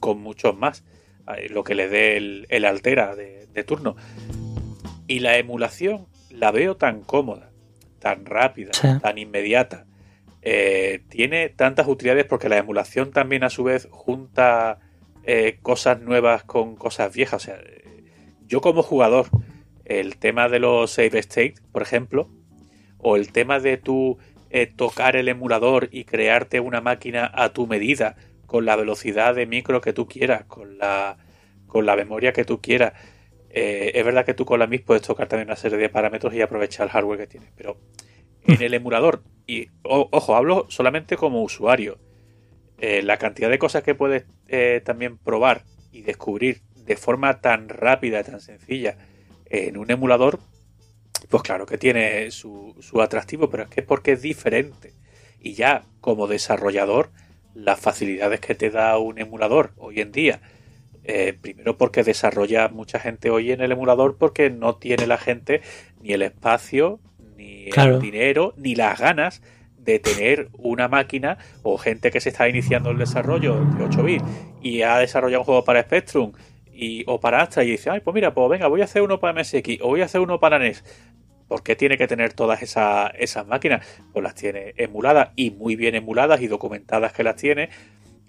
con 0.00 0.20
muchos 0.20 0.56
más, 0.56 0.84
lo 1.50 1.64
que 1.64 1.74
le 1.74 1.88
dé 1.88 2.16
el, 2.16 2.64
altera 2.64 3.14
de, 3.14 3.46
de 3.52 3.64
turno. 3.64 3.96
Y 5.06 5.20
la 5.20 5.38
emulación 5.38 6.06
la 6.30 6.50
veo 6.50 6.76
tan 6.76 7.02
cómoda, 7.02 7.50
tan 7.98 8.26
rápida, 8.26 8.72
tan 9.00 9.18
inmediata. 9.18 9.86
Eh, 10.42 11.02
tiene 11.08 11.48
tantas 11.48 11.88
utilidades 11.88 12.24
porque 12.24 12.48
la 12.48 12.58
emulación 12.58 13.10
también 13.10 13.44
a 13.44 13.50
su 13.50 13.64
vez 13.64 13.88
junta 13.90 14.78
eh, 15.24 15.58
cosas 15.62 16.00
nuevas 16.00 16.44
con 16.44 16.76
cosas 16.76 17.12
viejas. 17.12 17.42
O 17.42 17.44
sea, 17.44 17.60
yo 18.46 18.60
como 18.60 18.82
jugador, 18.82 19.26
el 19.84 20.16
tema 20.16 20.48
de 20.48 20.60
los 20.60 20.92
save 20.92 21.18
state, 21.18 21.56
por 21.72 21.82
ejemplo, 21.82 22.30
o 22.98 23.16
el 23.16 23.32
tema 23.32 23.60
de 23.60 23.76
tú 23.76 24.18
eh, 24.50 24.66
tocar 24.66 25.16
el 25.16 25.28
emulador 25.28 25.88
y 25.90 26.04
crearte 26.04 26.60
una 26.60 26.80
máquina 26.80 27.30
a 27.34 27.50
tu 27.50 27.66
medida, 27.66 28.16
con 28.48 28.64
la 28.64 28.74
velocidad 28.74 29.36
de 29.36 29.46
micro 29.46 29.80
que 29.80 29.92
tú 29.92 30.08
quieras, 30.08 30.46
con 30.46 30.78
la, 30.78 31.18
con 31.68 31.86
la 31.86 31.94
memoria 31.94 32.32
que 32.32 32.44
tú 32.44 32.60
quieras 32.60 32.94
eh, 33.50 33.92
es 33.94 34.04
verdad 34.04 34.24
que 34.26 34.34
tú 34.34 34.44
con 34.44 34.58
la 34.58 34.66
MIS 34.66 34.82
puedes 34.82 35.02
tocar 35.02 35.26
también 35.26 35.48
una 35.48 35.56
serie 35.56 35.78
de 35.78 35.88
parámetros 35.88 36.34
y 36.34 36.42
aprovechar 36.42 36.86
el 36.86 36.92
hardware 36.92 37.18
que 37.18 37.26
tienes, 37.26 37.50
pero 37.56 37.78
en 38.46 38.60
el 38.62 38.74
emulador, 38.74 39.22
y 39.46 39.68
ojo, 39.82 40.36
hablo 40.36 40.66
solamente 40.68 41.16
como 41.16 41.42
usuario, 41.42 41.98
eh, 42.78 43.02
la 43.02 43.16
cantidad 43.16 43.50
de 43.50 43.58
cosas 43.58 43.82
que 43.82 43.94
puedes 43.94 44.26
eh, 44.48 44.82
también 44.84 45.18
probar 45.18 45.64
y 45.92 46.02
descubrir 46.02 46.60
de 46.76 46.96
forma 46.96 47.40
tan 47.40 47.68
rápida, 47.68 48.22
tan 48.22 48.40
sencilla, 48.40 48.96
en 49.46 49.76
un 49.76 49.90
emulador, 49.90 50.38
pues 51.28 51.42
claro 51.42 51.66
que 51.66 51.78
tiene 51.78 52.30
su, 52.30 52.76
su 52.80 53.00
atractivo, 53.00 53.50
pero 53.50 53.64
es 53.64 53.70
que 53.70 53.80
es 53.80 53.86
porque 53.86 54.12
es 54.12 54.22
diferente. 54.22 54.92
Y 55.40 55.54
ya 55.54 55.84
como 56.00 56.26
desarrollador, 56.26 57.10
las 57.58 57.80
facilidades 57.80 58.40
que 58.40 58.54
te 58.54 58.70
da 58.70 58.98
un 58.98 59.18
emulador 59.18 59.72
hoy 59.76 60.00
en 60.00 60.12
día, 60.12 60.40
eh, 61.04 61.36
primero 61.40 61.76
porque 61.76 62.04
desarrolla 62.04 62.68
mucha 62.68 63.00
gente 63.00 63.30
hoy 63.30 63.50
en 63.50 63.60
el 63.60 63.72
emulador 63.72 64.16
porque 64.16 64.50
no 64.50 64.76
tiene 64.76 65.06
la 65.06 65.18
gente 65.18 65.62
ni 66.00 66.12
el 66.12 66.22
espacio, 66.22 67.00
ni 67.36 67.70
el 67.74 68.00
dinero, 68.00 68.54
ni 68.56 68.74
las 68.74 69.00
ganas 69.00 69.42
de 69.76 69.98
tener 69.98 70.48
una 70.52 70.86
máquina 70.86 71.38
o 71.62 71.78
gente 71.78 72.10
que 72.10 72.20
se 72.20 72.28
está 72.28 72.48
iniciando 72.48 72.90
el 72.90 72.98
desarrollo 72.98 73.64
de 73.64 73.84
8 73.84 74.02
bits 74.02 74.24
y 74.60 74.82
ha 74.82 74.98
desarrollado 74.98 75.40
un 75.40 75.46
juego 75.46 75.64
para 75.64 75.82
Spectrum 75.82 76.32
y, 76.72 77.04
o 77.06 77.18
para 77.18 77.42
Astra 77.42 77.64
y 77.64 77.72
dice, 77.72 77.90
ay, 77.90 78.00
pues 78.00 78.14
mira, 78.14 78.34
pues 78.34 78.48
venga, 78.50 78.68
voy 78.68 78.82
a 78.82 78.84
hacer 78.84 79.02
uno 79.02 79.18
para 79.18 79.40
MSX 79.40 79.80
o 79.80 79.88
voy 79.88 80.02
a 80.02 80.04
hacer 80.04 80.20
uno 80.20 80.38
para 80.38 80.58
NES. 80.58 80.84
¿Por 81.48 81.62
qué 81.62 81.74
tiene 81.74 81.96
que 81.96 82.06
tener 82.06 82.34
todas 82.34 82.62
esas, 82.62 83.10
esas 83.18 83.46
máquinas? 83.46 83.84
Pues 84.12 84.22
las 84.22 84.34
tiene 84.34 84.74
emuladas 84.76 85.30
y 85.34 85.50
muy 85.50 85.76
bien 85.76 85.94
emuladas 85.94 86.40
y 86.42 86.46
documentadas 86.46 87.12
que 87.12 87.24
las 87.24 87.36
tiene 87.36 87.70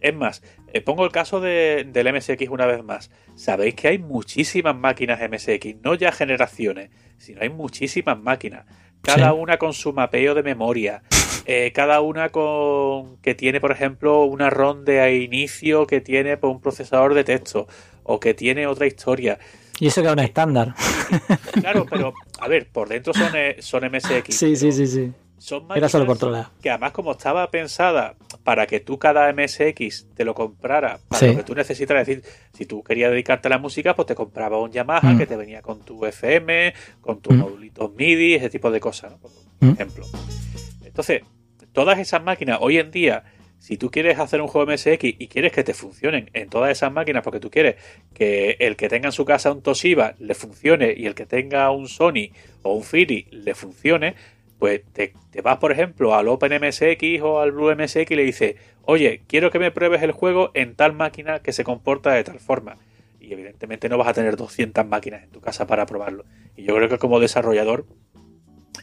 es 0.02 0.16
más, 0.16 0.41
eh, 0.72 0.82
pongo 0.82 1.04
el 1.04 1.12
caso 1.12 1.41
del 1.41 2.14
MSX 2.14 2.50
una 2.50 2.66
vez 2.66 2.84
más. 2.84 3.12
Sabéis 3.36 3.76
que 3.76 3.90
hay 3.90 3.98
muchísimas 3.98 4.76
máquinas 4.76 5.20
MSX, 5.20 5.76
no 5.84 5.94
ya 5.96 6.12
generaciones, 6.12 6.90
sino 7.18 7.41
hay 7.41 7.50
muchísimas 7.50 8.18
máquinas. 8.20 8.66
Cada 9.02 9.34
una 9.34 9.58
con 9.58 9.74
su 9.74 9.94
mapeo 9.94 10.36
de 10.36 10.44
memoria. 10.44 11.04
Eh, 11.46 11.72
cada 11.74 12.02
una 12.02 12.30
con 12.30 13.18
que 13.22 13.34
tiene, 13.34 13.60
por 13.60 13.72
ejemplo, 13.72 14.24
una 14.24 14.50
ROM 14.50 14.84
de 14.84 15.16
inicio 15.16 15.88
que 15.88 16.02
tiene 16.02 16.38
por 16.38 16.50
pues, 16.50 16.56
un 16.56 16.62
procesador 16.62 17.14
de 17.14 17.24
texto 17.24 17.68
o 18.04 18.20
que 18.20 18.34
tiene 18.34 18.68
otra 18.68 18.88
historia. 18.88 19.40
Y 19.80 19.88
eso 19.88 20.01
que 20.01 20.07
es 20.07 20.14
un 20.14 20.19
estándar. 20.19 20.76
Claro, 21.53 21.85
pero 21.89 22.14
a 22.39 22.47
ver, 22.47 22.68
por 22.69 22.88
dentro 22.88 23.14
son, 23.14 23.31
eh, 23.35 23.57
son 23.60 23.84
MSX. 23.89 24.35
Sí, 24.35 24.56
sí, 24.56 24.72
sí, 24.72 24.88
sí. 24.88 25.11
Son 25.39 25.65
máquinas 25.68 25.95
que 26.61 26.69
además 26.69 26.91
como 26.91 27.14
estaba 27.14 27.49
pensada 27.49 28.15
para 28.43 28.68
que 28.68 28.81
tú 28.81 28.99
cada 28.99 29.31
MSX 29.31 30.07
te 30.14 30.26
lo 30.26 30.35
comprara 30.35 30.99
para 31.07 31.27
lo 31.27 31.38
que 31.38 31.43
tú 31.43 31.56
necesitas, 31.56 32.01
es 32.01 32.07
decir, 32.07 32.23
si 32.53 32.65
tú 32.65 32.84
querías 32.84 33.10
dedicarte 33.10 33.47
a 33.47 33.51
la 33.51 33.57
música, 33.57 33.95
pues 33.95 34.06
te 34.06 34.15
compraba 34.15 34.60
un 34.60 34.72
Yamaha 34.72 35.14
mm. 35.14 35.18
que 35.18 35.26
te 35.26 35.38
venía 35.38 35.61
con 35.61 35.80
tu 35.80 36.06
FM, 36.06 36.73
con 36.99 37.22
tus 37.22 37.35
mm. 37.35 37.39
modulitos 37.39 37.91
MIDI, 37.95 38.35
ese 38.35 38.49
tipo 38.49 38.69
de 38.69 38.81
cosas, 38.81 39.14
por 39.14 39.31
mm. 39.61 39.72
ejemplo. 39.72 40.06
Entonces, 40.84 41.22
todas 41.72 41.99
esas 41.99 42.22
máquinas 42.22 42.57
hoy 42.60 42.77
en 42.77 42.91
día, 42.91 43.23
si 43.60 43.77
tú 43.77 43.91
quieres 43.91 44.18
hacer 44.19 44.41
un 44.41 44.48
juego 44.48 44.72
MSX 44.72 45.03
y 45.03 45.27
quieres 45.27 45.52
que 45.52 45.64
te 45.64 45.73
funcionen 45.73 46.30
en 46.34 46.49
todas 46.49 46.72
esas 46.72 46.91
máquinas, 46.91 47.23
porque 47.23 47.40
tú 47.40 47.52
quieres 47.52 47.76
que 48.14 48.56
el 48.60 48.76
que 48.76 48.90
tenga 48.90 49.10
en 49.10 49.11
su 49.11 49.26
casa 49.26 49.52
un 49.52 49.61
Toshiba 49.61 50.15
le 50.18 50.34
funcione 50.34 50.94
y 50.95 51.06
el 51.06 51.14
que 51.14 51.26
tenga 51.26 51.69
un 51.69 51.88
Sony 51.88 52.31
o 52.64 52.73
un 52.73 52.84
Firi 52.84 53.27
le 53.31 53.53
funcione, 53.53 54.15
pues 54.57 54.81
te, 54.94 55.14
vas, 55.41 55.57
por 55.57 55.72
ejemplo, 55.72 56.15
al 56.15 56.27
OpenMSX 56.27 57.22
o 57.22 57.40
al 57.40 57.52
BlueMSX 57.52 58.11
y 58.11 58.15
le 58.15 58.23
dices, 58.23 58.56
oye, 58.84 59.22
quiero 59.27 59.52
que 59.52 59.60
me 59.60 59.72
pruebes 59.72 60.02
el 60.03 60.14
juego 60.14 60.52
en 60.53 60.76
tal 60.76 60.94
máquina 60.94 61.40
que 61.40 61.53
se 61.53 61.64
comporta 61.64 62.14
de 62.14 62.23
tal 62.23 62.40
forma. 62.40 62.77
Y 63.19 63.34
evidentemente 63.34 63.90
no 63.90 63.98
vas 63.98 64.07
a 64.07 64.14
tener 64.14 64.36
200 64.36 64.86
máquinas 64.88 65.23
en 65.23 65.30
tu 65.30 65.41
casa 65.41 65.68
para 65.68 65.86
probarlo. 65.86 66.26
Y 66.56 66.64
yo 66.64 66.76
creo 66.76 66.90
que 66.90 66.98
como 66.98 67.19
desarrollador 67.19 67.86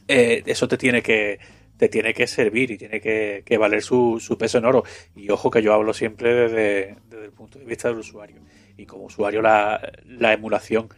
eh, 0.08 0.42
eso 0.46 0.68
te 0.68 0.78
tiene 0.78 1.02
que 1.02 1.38
te 1.76 1.88
tiene 1.88 2.14
que 2.14 2.26
servir 2.26 2.70
y 2.70 2.78
tiene 2.78 3.00
que, 3.00 3.58
valer 3.58 3.82
su, 3.82 4.36
peso 4.38 4.58
en 4.58 4.64
oro. 4.64 4.84
Y 5.14 5.30
ojo 5.30 5.50
que 5.50 5.62
yo 5.62 5.74
hablo 5.74 5.92
siempre 5.92 6.34
desde, 6.34 6.96
el 7.24 7.32
punto 7.32 7.58
de 7.58 7.64
vista 7.64 7.88
del 7.88 7.98
usuario. 7.98 8.40
Y 8.76 8.86
como 8.86 9.04
usuario 9.04 9.42
la, 9.42 9.92
la 10.06 10.32
emulación 10.32 10.88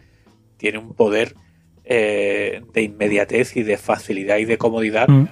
tiene 0.56 0.78
un 0.78 0.94
poder 0.94 1.34
eh, 1.84 2.62
de 2.72 2.82
inmediatez 2.82 3.56
y 3.56 3.62
de 3.62 3.78
facilidad 3.78 4.38
y 4.38 4.44
de 4.44 4.58
comodidad. 4.58 5.08
Mm. 5.08 5.28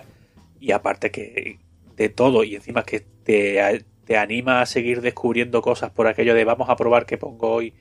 Y 0.61 0.73
aparte 0.73 1.11
que 1.11 1.59
de 1.97 2.09
todo, 2.09 2.45
y 2.45 2.55
encima 2.55 2.83
que 2.83 3.01
te, 3.01 3.85
te 4.05 4.17
anima 4.17 4.61
a 4.61 4.67
seguir 4.67 5.01
descubriendo 5.01 5.63
cosas 5.63 5.91
por 5.91 6.07
aquello 6.07 6.35
de 6.35 6.45
vamos 6.45 6.69
a 6.69 6.77
probar 6.77 7.07
qué 7.07 7.19
pongo 7.19 7.51
hoy 7.51 7.75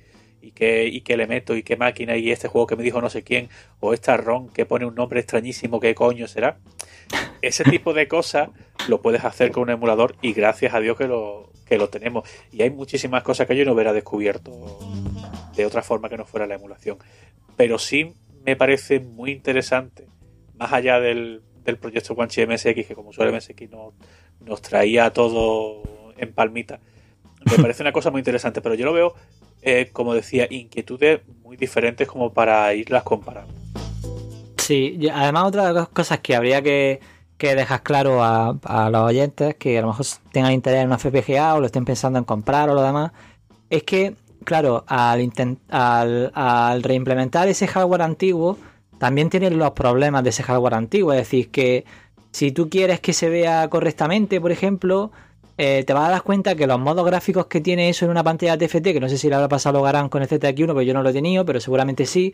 y 0.45 0.51
qué, 0.51 0.85
y 0.85 1.01
qué 1.01 1.17
le 1.17 1.27
meto 1.27 1.55
y 1.55 1.63
qué 1.63 1.75
máquina 1.75 2.15
y 2.17 2.31
este 2.31 2.47
juego 2.47 2.67
que 2.67 2.75
me 2.75 2.83
dijo 2.83 3.01
no 3.01 3.09
sé 3.09 3.23
quién 3.23 3.49
o 3.79 3.93
esta 3.93 4.15
ROM 4.15 4.49
que 4.49 4.65
pone 4.65 4.85
un 4.85 4.93
nombre 4.93 5.19
extrañísimo, 5.19 5.79
qué 5.79 5.95
coño 5.95 6.27
será. 6.27 6.59
Ese 7.41 7.63
tipo 7.63 7.93
de 7.93 8.07
cosas 8.07 8.49
lo 8.87 9.01
puedes 9.01 9.23
hacer 9.23 9.51
con 9.51 9.63
un 9.63 9.69
emulador 9.71 10.15
y 10.21 10.33
gracias 10.33 10.73
a 10.73 10.79
Dios 10.79 10.97
que 10.97 11.07
lo, 11.07 11.51
que 11.65 11.77
lo 11.77 11.89
tenemos. 11.89 12.29
Y 12.51 12.61
hay 12.61 12.69
muchísimas 12.69 13.23
cosas 13.23 13.47
que 13.47 13.55
yo 13.55 13.65
no 13.65 13.73
hubiera 13.73 13.93
descubierto 13.93 14.79
de 15.55 15.65
otra 15.65 15.81
forma 15.81 16.09
que 16.09 16.17
no 16.17 16.25
fuera 16.25 16.47
la 16.47 16.55
emulación. 16.55 16.97
Pero 17.55 17.79
sí 17.79 18.13
me 18.45 18.55
parece 18.55 18.99
muy 18.99 19.31
interesante, 19.31 20.07
más 20.55 20.71
allá 20.73 20.99
del, 20.99 21.41
del 21.63 21.77
proyecto 21.77 22.15
Guanchi 22.15 22.45
MSX, 22.45 22.85
que 22.87 22.95
como 22.95 23.11
suele 23.11 23.31
MSX 23.31 23.69
nos, 23.71 23.93
nos 24.41 24.61
traía 24.61 25.11
todo 25.11 25.83
en 26.17 26.33
palmita. 26.33 26.79
Me 27.45 27.61
parece 27.61 27.83
una 27.83 27.91
cosa 27.91 28.11
muy 28.11 28.19
interesante, 28.19 28.61
pero 28.61 28.75
yo 28.75 28.85
lo 28.85 28.93
veo, 28.93 29.13
eh, 29.65 29.89
como 29.91 30.13
decía, 30.13 30.47
inquietudes 30.49 31.19
muy 31.43 31.57
diferentes 31.57 32.07
como 32.07 32.31
para 32.31 32.73
irlas 32.73 33.03
comparando. 33.03 33.53
Sí, 34.57 34.97
además 35.13 35.45
otra 35.45 35.67
de 35.67 35.73
las 35.73 35.89
cosas 35.89 36.19
que 36.19 36.35
habría 36.35 36.61
que, 36.61 36.99
que 37.37 37.55
dejar 37.55 37.83
claro 37.83 38.23
a, 38.23 38.57
a 38.63 38.89
los 38.89 39.01
oyentes 39.01 39.55
que 39.55 39.77
a 39.77 39.81
lo 39.81 39.87
mejor 39.87 40.05
tengan 40.31 40.53
interés 40.53 40.81
en 40.81 40.87
una 40.87 40.97
FPGA 40.97 41.55
o 41.55 41.59
lo 41.59 41.65
estén 41.65 41.85
pensando 41.85 42.17
en 42.17 42.25
comprar 42.25 42.69
o 42.69 42.73
lo 42.73 42.81
demás, 42.81 43.11
es 43.69 43.83
que, 43.83 44.15
claro, 44.43 44.83
al, 44.87 45.19
intent- 45.21 45.59
al, 45.69 46.31
al 46.33 46.81
reimplementar 46.81 47.47
ese 47.47 47.67
hardware 47.67 48.03
antiguo, 48.03 48.57
también 48.97 49.29
tienen 49.29 49.57
los 49.57 49.71
problemas 49.71 50.23
de 50.23 50.29
ese 50.29 50.43
hardware 50.43 50.75
antiguo. 50.75 51.11
Es 51.11 51.19
decir, 51.19 51.51
que 51.51 51.85
si 52.31 52.51
tú 52.51 52.69
quieres 52.69 52.99
que 52.99 53.13
se 53.13 53.29
vea 53.29 53.67
correctamente, 53.69 54.39
por 54.39 54.51
ejemplo, 54.51 55.11
eh, 55.57 55.83
te 55.85 55.93
vas 55.93 56.09
a 56.09 56.11
dar 56.11 56.23
cuenta 56.23 56.55
que 56.55 56.67
los 56.67 56.79
modos 56.79 57.05
gráficos 57.05 57.45
que 57.45 57.61
tiene 57.61 57.87
eso 57.87 58.03
en 58.05 58.11
una 58.11 58.23
pantalla 58.23 58.57
TFT, 58.57 58.83
que 58.83 58.99
no 58.99 59.07
sé 59.07 59.17
si 59.17 59.29
le 59.29 59.35
habrá 59.35 59.47
pasado 59.47 59.79
a 59.79 59.83
Garán 59.83 60.09
con 60.09 60.21
el 60.21 60.27
ZX1, 60.27 60.67
pero 60.67 60.81
yo 60.81 60.93
no 60.93 61.01
lo 61.01 61.09
he 61.09 61.13
tenido, 61.13 61.45
pero 61.45 61.61
seguramente 61.61 62.05
sí, 62.05 62.33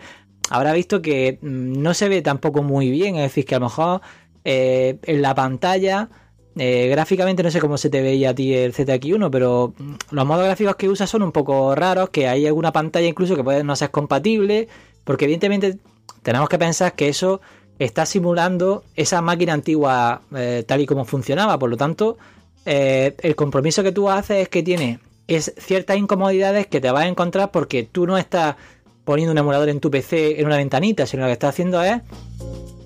habrá 0.49 0.73
visto 0.73 1.02
que 1.02 1.38
mm, 1.41 1.81
no 1.81 1.93
se 1.93 2.10
ve 2.10 2.22
tampoco 2.23 2.64
muy 2.64 2.89
bien. 2.89 3.15
Es 3.15 3.23
decir, 3.23 3.45
que 3.45 3.56
a 3.56 3.60
lo 3.60 3.65
mejor 3.68 4.02
eh, 4.43 4.98
en 5.03 5.22
la 5.22 5.35
pantalla, 5.35 6.10
eh, 6.57 6.88
gráficamente 6.89 7.43
no 7.43 7.52
sé 7.52 7.60
cómo 7.60 7.77
se 7.77 7.91
te 7.91 8.02
veía 8.02 8.31
a 8.31 8.35
ti 8.35 8.56
el 8.56 8.73
ZX1, 8.73 9.30
pero 9.30 9.76
mm, 9.77 9.93
los 10.10 10.26
modos 10.26 10.45
gráficos 10.45 10.76
que 10.76 10.89
usa 10.89 11.06
son 11.06 11.22
un 11.22 11.31
poco 11.31 11.76
raros, 11.76 12.10
que 12.10 12.27
hay 12.27 12.48
alguna 12.48 12.72
pantalla 12.72 13.07
incluso 13.07 13.35
que 13.35 13.43
puede 13.43 13.64
no 13.64 13.76
ser 13.76 13.91
compatible, 13.91 14.68
porque 15.03 15.26
evidentemente 15.26 15.77
tenemos 16.23 16.49
que 16.49 16.57
pensar 16.57 16.93
que 16.93 17.07
eso 17.07 17.39
está 17.77 18.07
simulando 18.07 18.84
esa 18.95 19.22
máquina 19.22 19.53
antigua 19.53 20.22
tal 20.68 20.81
y 20.81 20.85
como 20.85 21.03
funcionaba, 21.03 21.57
por 21.57 21.68
lo 21.68 21.77
tanto, 21.77 22.18
eh, 22.66 23.16
el 23.20 23.36
compromiso 23.36 23.84
que 23.84 23.92
tú 23.92 24.10
haces 24.10 24.44
es 24.44 24.50
que 24.50 24.64
tiene 24.64 25.00
es 25.28 25.54
ciertas 25.58 25.98
incomodidades 25.98 26.68
que 26.68 26.82
te 26.82 26.92
vas 26.92 27.06
a 27.06 27.08
encontrar 27.08 27.52
porque 27.52 27.84
tú 27.84 28.06
no 28.06 28.18
estás 28.18 28.56
poniendo 29.04 29.32
un 29.32 29.38
emulador 29.38 29.70
en 29.70 29.80
tu 29.80 29.90
PC 29.90 30.40
en 30.40 30.46
una 30.46 30.58
ventanita, 30.58 31.06
sino 31.06 31.24
lo 31.24 31.28
que 31.28 31.34
estás 31.34 31.52
haciendo 31.52 31.82
es 31.82 32.02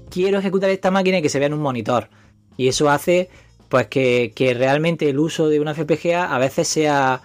quiero 0.10 0.40
ejecutar 0.40 0.70
esta 0.70 0.92
máquina 0.92 1.18
y 1.18 1.22
que 1.22 1.30
se 1.30 1.40
vea 1.40 1.48
en 1.48 1.54
un 1.54 1.62
monitor. 1.62 2.10
Y 2.56 2.68
eso 2.68 2.90
hace 2.90 3.30
pues 3.68 3.88
que, 3.88 4.32
que 4.36 4.54
realmente 4.54 5.10
el 5.10 5.20
uso 5.20 5.50
de 5.50 5.60
una 5.60 5.74
FPGA 5.74 6.34
a 6.34 6.38
veces 6.38 6.68
sea 6.68 7.22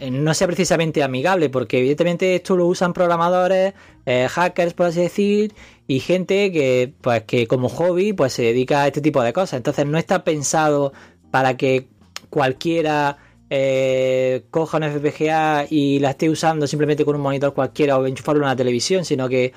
eh, 0.00 0.10
no 0.10 0.32
sea 0.32 0.46
precisamente 0.46 1.02
amigable, 1.02 1.50
porque 1.50 1.78
evidentemente 1.78 2.34
esto 2.34 2.56
lo 2.56 2.66
usan 2.66 2.94
programadores, 2.94 3.74
eh, 4.06 4.28
hackers, 4.30 4.72
por 4.72 4.86
así 4.86 5.02
decir, 5.02 5.52
y 5.86 6.00
gente 6.00 6.50
que, 6.50 6.94
pues, 7.02 7.24
que 7.24 7.46
como 7.46 7.68
hobby 7.68 8.14
pues, 8.14 8.32
se 8.32 8.42
dedica 8.44 8.82
a 8.82 8.86
este 8.86 9.02
tipo 9.02 9.22
de 9.22 9.34
cosas. 9.34 9.58
Entonces 9.58 9.84
no 9.86 9.98
está 9.98 10.24
pensado 10.24 10.94
para 11.30 11.56
que 11.56 11.88
cualquiera 12.28 13.18
eh, 13.50 14.44
coja 14.50 14.76
una 14.76 14.90
FPGA 14.90 15.66
y 15.68 15.98
la 15.98 16.10
esté 16.10 16.30
usando 16.30 16.66
simplemente 16.66 17.04
con 17.04 17.16
un 17.16 17.22
monitor 17.22 17.52
cualquiera 17.52 17.98
o 17.98 18.06
enchufarlo 18.06 18.42
en 18.42 18.44
una 18.44 18.56
televisión, 18.56 19.04
sino 19.04 19.28
que 19.28 19.52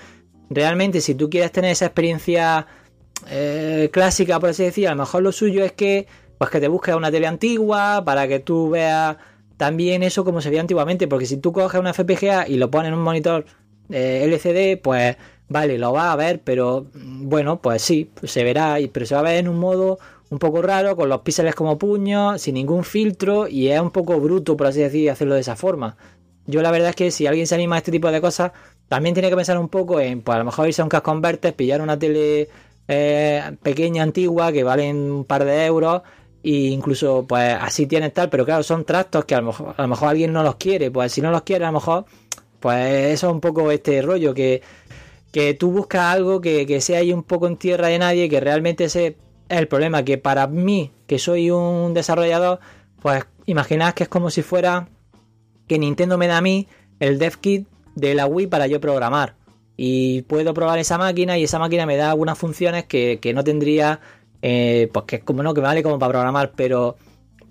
realmente 0.50 1.02
si 1.02 1.16
tú 1.16 1.30
quieres 1.30 1.52
tener 1.52 1.72
esa 1.72 1.86
experiencia 1.86 2.66
eh, 3.30 3.90
clásica, 3.92 4.40
por 4.40 4.50
así 4.50 4.64
decir, 4.64 4.88
a 4.88 4.92
lo 4.92 4.98
mejor 4.98 5.24
lo 5.24 5.32
suyo 5.32 5.64
es 5.64 5.72
que 5.72 6.08
pues 6.38 6.50
que 6.50 6.60
te 6.60 6.68
busques 6.68 6.96
una 6.96 7.12
tele 7.12 7.28
antigua 7.28 8.04
para 8.04 8.28
que 8.28 8.40
tú 8.40 8.72
veas 8.72 9.18
también 9.58 10.04
eso 10.04 10.26
como 10.26 10.42
se 10.42 10.50
veía 10.50 10.62
antiguamente, 10.62 11.08
porque 11.08 11.26
si 11.26 11.38
tú 11.38 11.54
coges 11.54 11.80
una 11.80 11.94
FPGA 11.94 12.48
y 12.48 12.58
lo 12.58 12.72
pones 12.72 12.90
en 12.90 12.96
un 12.96 13.04
monitor 13.04 13.46
eh, 13.90 14.24
LCD, 14.26 14.82
pues 14.82 15.16
vale, 15.48 15.78
lo 15.78 15.92
vas 15.92 16.12
a 16.12 16.16
ver, 16.16 16.42
pero 16.44 16.88
mm, 16.94 17.30
bueno, 17.30 17.62
pues 17.62 17.82
sí, 17.82 18.10
se 18.24 18.44
verá, 18.44 18.78
pero 18.92 19.06
se 19.06 19.14
va 19.14 19.22
a 19.22 19.24
ver 19.24 19.36
en 19.36 19.48
un 19.48 19.60
modo 19.60 20.00
un 20.34 20.40
poco 20.40 20.62
raro, 20.62 20.96
con 20.96 21.10
los 21.10 21.22
píxeles 21.22 21.54
como 21.54 21.78
puños, 21.78 22.42
sin 22.42 22.56
ningún 22.56 22.84
filtro, 22.84 23.48
y 23.48 23.68
es 23.70 23.80
un 23.80 23.92
poco 23.92 24.20
bruto, 24.20 24.58
por 24.58 24.68
así 24.68 24.80
decir, 24.82 25.10
hacerlo 25.12 25.36
de 25.36 25.42
esa 25.42 25.56
forma. 25.56 25.96
Yo 26.48 26.62
la 26.62 26.72
verdad 26.72 26.90
es 26.90 26.96
que 26.96 27.12
si 27.12 27.28
alguien 27.28 27.48
se 27.48 27.56
anima 27.56 27.76
a 27.76 27.78
este 27.78 27.92
tipo 27.92 28.12
de 28.12 28.20
cosas, 28.20 28.52
también 28.90 29.14
tiene 29.14 29.30
que 29.30 29.36
pensar 29.36 29.58
un 29.58 29.70
poco 29.70 30.00
en, 30.00 30.22
pues 30.22 30.36
a 30.36 30.40
lo 30.40 30.46
mejor 30.46 30.68
irse 30.68 30.82
a 30.82 30.86
un 30.86 30.90
cash 30.90 31.04
converter, 31.04 31.56
pillar 31.56 31.82
una 31.82 31.98
tele 31.98 32.50
eh, 32.88 33.58
pequeña, 33.62 34.04
antigua, 34.04 34.52
que 34.52 34.64
valen 34.64 35.12
un 35.12 35.26
par 35.26 35.46
de 35.46 35.66
euros, 35.66 36.02
e 36.44 36.50
incluso 36.50 37.26
pues 37.28 37.56
así 37.62 37.86
tienes 37.86 38.12
tal, 38.12 38.30
pero 38.30 38.44
claro, 38.44 38.64
son 38.64 38.84
tractos 38.86 39.26
que 39.26 39.36
a 39.36 39.42
lo 39.42 39.48
mejor, 39.48 39.76
a 39.78 39.82
lo 39.84 39.88
mejor 39.88 40.10
alguien 40.10 40.34
no 40.34 40.42
los 40.44 40.56
quiere, 40.56 40.90
pues 40.90 41.12
si 41.12 41.22
no 41.22 41.32
los 41.32 41.44
quiere, 41.44 41.64
a 41.66 41.68
lo 41.68 41.74
mejor, 41.74 42.06
pues 42.60 43.14
eso 43.14 43.28
es 43.28 43.34
un 43.34 43.40
poco 43.40 43.70
este 43.72 44.02
rollo, 44.02 44.34
que, 44.34 44.62
que 45.32 45.54
tú 45.54 45.72
buscas 45.72 46.16
algo 46.16 46.42
que, 46.42 46.66
que 46.66 46.82
sea 46.82 47.00
ahí 47.00 47.14
un 47.14 47.24
poco 47.24 47.46
en 47.48 47.58
tierra 47.58 47.88
de 47.88 48.00
nadie, 48.00 48.28
que 48.28 48.40
realmente 48.40 48.86
es 48.86 48.96
el 49.60 49.68
problema, 49.68 50.04
que 50.04 50.18
para 50.18 50.48
mí, 50.48 50.92
que 51.08 51.20
soy 51.20 51.52
un 51.52 51.94
desarrollador, 51.94 52.60
pues 53.02 53.26
imaginad 53.46 53.94
que 53.94 54.04
es 54.04 54.10
como 54.10 54.30
si 54.30 54.42
fuera 54.42 54.88
que 55.68 55.80
Nintendo 55.80 56.18
me 56.18 56.28
da 56.28 56.38
a 56.38 56.42
mí 56.42 56.68
el 57.00 57.20
dev 57.20 57.38
kit 57.38 57.68
de 57.96 58.16
la 58.16 58.26
Wii 58.26 58.48
para 58.48 58.68
yo 58.68 58.80
programar. 58.80 59.36
Y 59.76 60.22
puedo 60.24 60.54
probar 60.54 60.80
esa 60.80 60.98
máquina 60.98 61.38
y 61.38 61.44
esa 61.44 61.60
máquina 61.60 61.86
me 61.86 61.98
da 61.98 62.12
algunas 62.12 62.38
funciones 62.38 62.86
que, 62.86 63.20
que 63.22 63.34
no 63.34 63.44
tendría, 63.44 64.00
eh, 64.42 64.90
pues 64.94 65.06
que 65.06 65.16
es 65.18 65.24
como 65.24 65.44
no, 65.44 65.54
que 65.54 65.62
me 65.62 65.68
vale 65.68 65.84
como 65.84 66.00
para 66.00 66.12
programar, 66.12 66.54
pero 66.56 66.96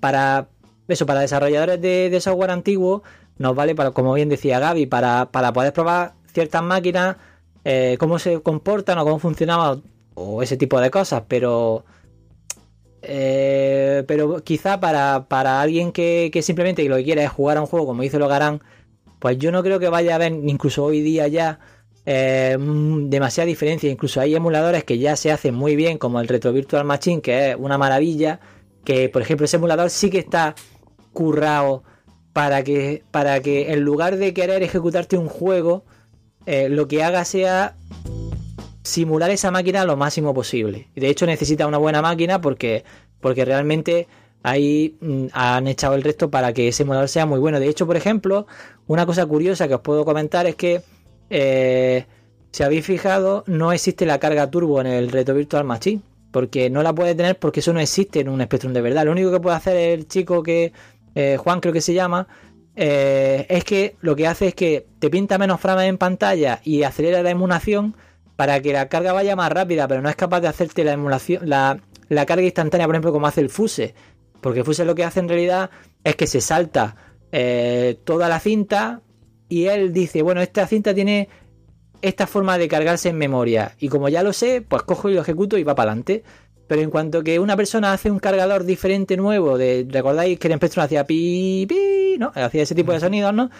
para 0.00 0.48
eso, 0.88 1.06
para 1.06 1.20
desarrolladores 1.20 1.80
de, 1.80 2.10
de 2.10 2.20
software 2.20 2.50
antiguo, 2.50 3.02
nos 3.38 3.54
vale 3.56 3.74
para, 3.74 3.90
como 3.90 4.14
bien 4.14 4.28
decía 4.28 4.58
Gaby, 4.58 4.86
para, 4.86 5.30
para 5.30 5.52
poder 5.52 5.72
probar 5.72 6.14
ciertas 6.32 6.62
máquinas, 6.62 7.16
eh, 7.64 7.96
cómo 7.98 8.18
se 8.18 8.40
comportan 8.40 8.98
o 8.98 9.04
cómo 9.04 9.18
funcionaban 9.18 9.82
o 10.14 10.42
ese 10.42 10.56
tipo 10.56 10.80
de 10.80 10.90
cosas, 10.90 11.24
pero 11.28 11.84
eh, 13.02 14.04
pero 14.06 14.42
quizá 14.44 14.78
para, 14.80 15.26
para 15.28 15.60
alguien 15.60 15.92
que, 15.92 16.30
que 16.32 16.42
simplemente 16.42 16.84
lo 16.88 16.96
que 16.96 17.04
quiere 17.04 17.24
es 17.24 17.30
jugar 17.30 17.56
a 17.56 17.60
un 17.60 17.66
juego 17.66 17.86
como 17.86 18.02
dice 18.02 18.18
Logarán, 18.18 18.62
pues 19.22 19.38
yo 19.38 19.52
no 19.52 19.62
creo 19.62 19.78
que 19.78 19.88
vaya 19.88 20.12
a 20.12 20.14
haber, 20.16 20.32
incluso 20.32 20.84
hoy 20.84 21.00
día 21.00 21.28
ya, 21.28 21.60
eh, 22.06 22.56
mm, 22.58 23.08
demasiada 23.08 23.46
diferencia. 23.46 23.88
Incluso 23.88 24.20
hay 24.20 24.34
emuladores 24.34 24.82
que 24.82 24.98
ya 24.98 25.14
se 25.14 25.30
hacen 25.30 25.54
muy 25.54 25.76
bien, 25.76 25.96
como 25.96 26.20
el 26.20 26.26
Retro 26.26 26.52
Virtual 26.52 26.84
Machine, 26.84 27.22
que 27.22 27.50
es 27.50 27.56
una 27.56 27.78
maravilla. 27.78 28.40
Que, 28.84 29.08
por 29.08 29.22
ejemplo, 29.22 29.44
ese 29.44 29.58
emulador 29.58 29.90
sí 29.90 30.10
que 30.10 30.18
está 30.18 30.56
currado 31.12 31.84
para 32.32 32.64
que, 32.64 33.04
para 33.12 33.40
que 33.42 33.72
en 33.72 33.82
lugar 33.82 34.16
de 34.16 34.34
querer 34.34 34.64
ejecutarte 34.64 35.16
un 35.16 35.28
juego, 35.28 35.84
eh, 36.46 36.68
lo 36.68 36.88
que 36.88 37.04
haga 37.04 37.24
sea 37.24 37.76
simular 38.82 39.30
esa 39.30 39.50
máquina 39.50 39.84
lo 39.84 39.96
máximo 39.96 40.34
posible. 40.34 40.88
De 40.94 41.08
hecho 41.08 41.26
necesita 41.26 41.66
una 41.66 41.78
buena 41.78 42.02
máquina 42.02 42.40
porque, 42.40 42.84
porque 43.20 43.44
realmente 43.44 44.08
ahí 44.42 44.96
mm, 45.00 45.26
han 45.32 45.68
echado 45.68 45.94
el 45.94 46.02
resto 46.02 46.30
para 46.30 46.52
que 46.52 46.68
ese 46.68 46.82
emulador 46.82 47.08
sea 47.08 47.26
muy 47.26 47.38
bueno. 47.38 47.60
De 47.60 47.68
hecho, 47.68 47.86
por 47.86 47.96
ejemplo, 47.96 48.46
una 48.86 49.06
cosa 49.06 49.26
curiosa 49.26 49.68
que 49.68 49.74
os 49.74 49.80
puedo 49.80 50.04
comentar 50.04 50.46
es 50.46 50.56
que 50.56 50.82
eh, 51.30 52.06
si 52.50 52.62
habéis 52.62 52.84
fijado, 52.84 53.44
no 53.46 53.72
existe 53.72 54.04
la 54.04 54.18
carga 54.18 54.50
turbo 54.50 54.80
en 54.80 54.86
el 54.86 55.10
Retro 55.10 55.34
Virtual 55.34 55.64
Machine. 55.64 56.02
Porque 56.30 56.70
no 56.70 56.82
la 56.82 56.94
puede 56.94 57.14
tener 57.14 57.38
porque 57.38 57.60
eso 57.60 57.74
no 57.74 57.80
existe 57.80 58.20
en 58.20 58.30
un 58.30 58.40
Spectrum 58.42 58.72
de 58.72 58.80
verdad. 58.80 59.04
Lo 59.04 59.12
único 59.12 59.30
que 59.30 59.40
puede 59.40 59.56
hacer 59.56 59.76
el 59.76 60.08
chico 60.08 60.42
que, 60.42 60.72
eh, 61.14 61.36
Juan 61.38 61.60
creo 61.60 61.74
que 61.74 61.82
se 61.82 61.92
llama, 61.92 62.26
eh, 62.74 63.44
es 63.50 63.64
que 63.64 63.96
lo 64.00 64.16
que 64.16 64.26
hace 64.26 64.48
es 64.48 64.54
que 64.54 64.86
te 64.98 65.10
pinta 65.10 65.36
menos 65.36 65.60
frames 65.60 65.90
en 65.90 65.98
pantalla 65.98 66.60
y 66.64 66.84
acelera 66.84 67.22
la 67.22 67.28
emulación 67.28 67.94
para 68.42 68.60
que 68.60 68.72
la 68.72 68.88
carga 68.88 69.12
vaya 69.12 69.36
más 69.36 69.52
rápida, 69.52 69.86
pero 69.86 70.02
no 70.02 70.08
es 70.08 70.16
capaz 70.16 70.40
de 70.40 70.48
hacerte 70.48 70.82
la 70.82 70.94
emulación, 70.94 71.48
la, 71.48 71.78
la 72.08 72.26
carga 72.26 72.42
instantánea, 72.42 72.88
por 72.88 72.96
ejemplo, 72.96 73.12
como 73.12 73.28
hace 73.28 73.40
el 73.40 73.50
Fuse. 73.50 73.94
Porque 74.40 74.58
el 74.58 74.64
Fuse 74.64 74.84
lo 74.84 74.96
que 74.96 75.04
hace 75.04 75.20
en 75.20 75.28
realidad 75.28 75.70
es 76.02 76.16
que 76.16 76.26
se 76.26 76.40
salta 76.40 76.96
eh, 77.30 78.00
toda 78.02 78.28
la 78.28 78.40
cinta 78.40 79.00
y 79.48 79.66
él 79.66 79.92
dice, 79.92 80.22
bueno, 80.22 80.40
esta 80.40 80.66
cinta 80.66 80.92
tiene 80.92 81.28
esta 82.00 82.26
forma 82.26 82.58
de 82.58 82.66
cargarse 82.66 83.10
en 83.10 83.16
memoria. 83.18 83.76
Y 83.78 83.86
como 83.86 84.08
ya 84.08 84.24
lo 84.24 84.32
sé, 84.32 84.60
pues 84.60 84.82
cojo 84.82 85.08
y 85.08 85.14
lo 85.14 85.20
ejecuto 85.20 85.56
y 85.56 85.62
va 85.62 85.76
para 85.76 85.92
adelante. 85.92 86.24
Pero 86.66 86.82
en 86.82 86.90
cuanto 86.90 87.22
que 87.22 87.38
una 87.38 87.56
persona 87.56 87.92
hace 87.92 88.10
un 88.10 88.18
cargador 88.18 88.64
diferente 88.64 89.16
nuevo, 89.16 89.56
de, 89.56 89.86
recordáis 89.88 90.36
que 90.40 90.48
en 90.48 90.56
Spectrum 90.56 90.84
hacía 90.84 91.06
pi, 91.06 91.64
pi, 91.68 92.16
¿no? 92.18 92.32
Hacía 92.34 92.64
ese 92.64 92.74
tipo 92.74 92.90
de 92.90 92.98
sonidos, 92.98 93.32
¿no? 93.32 93.50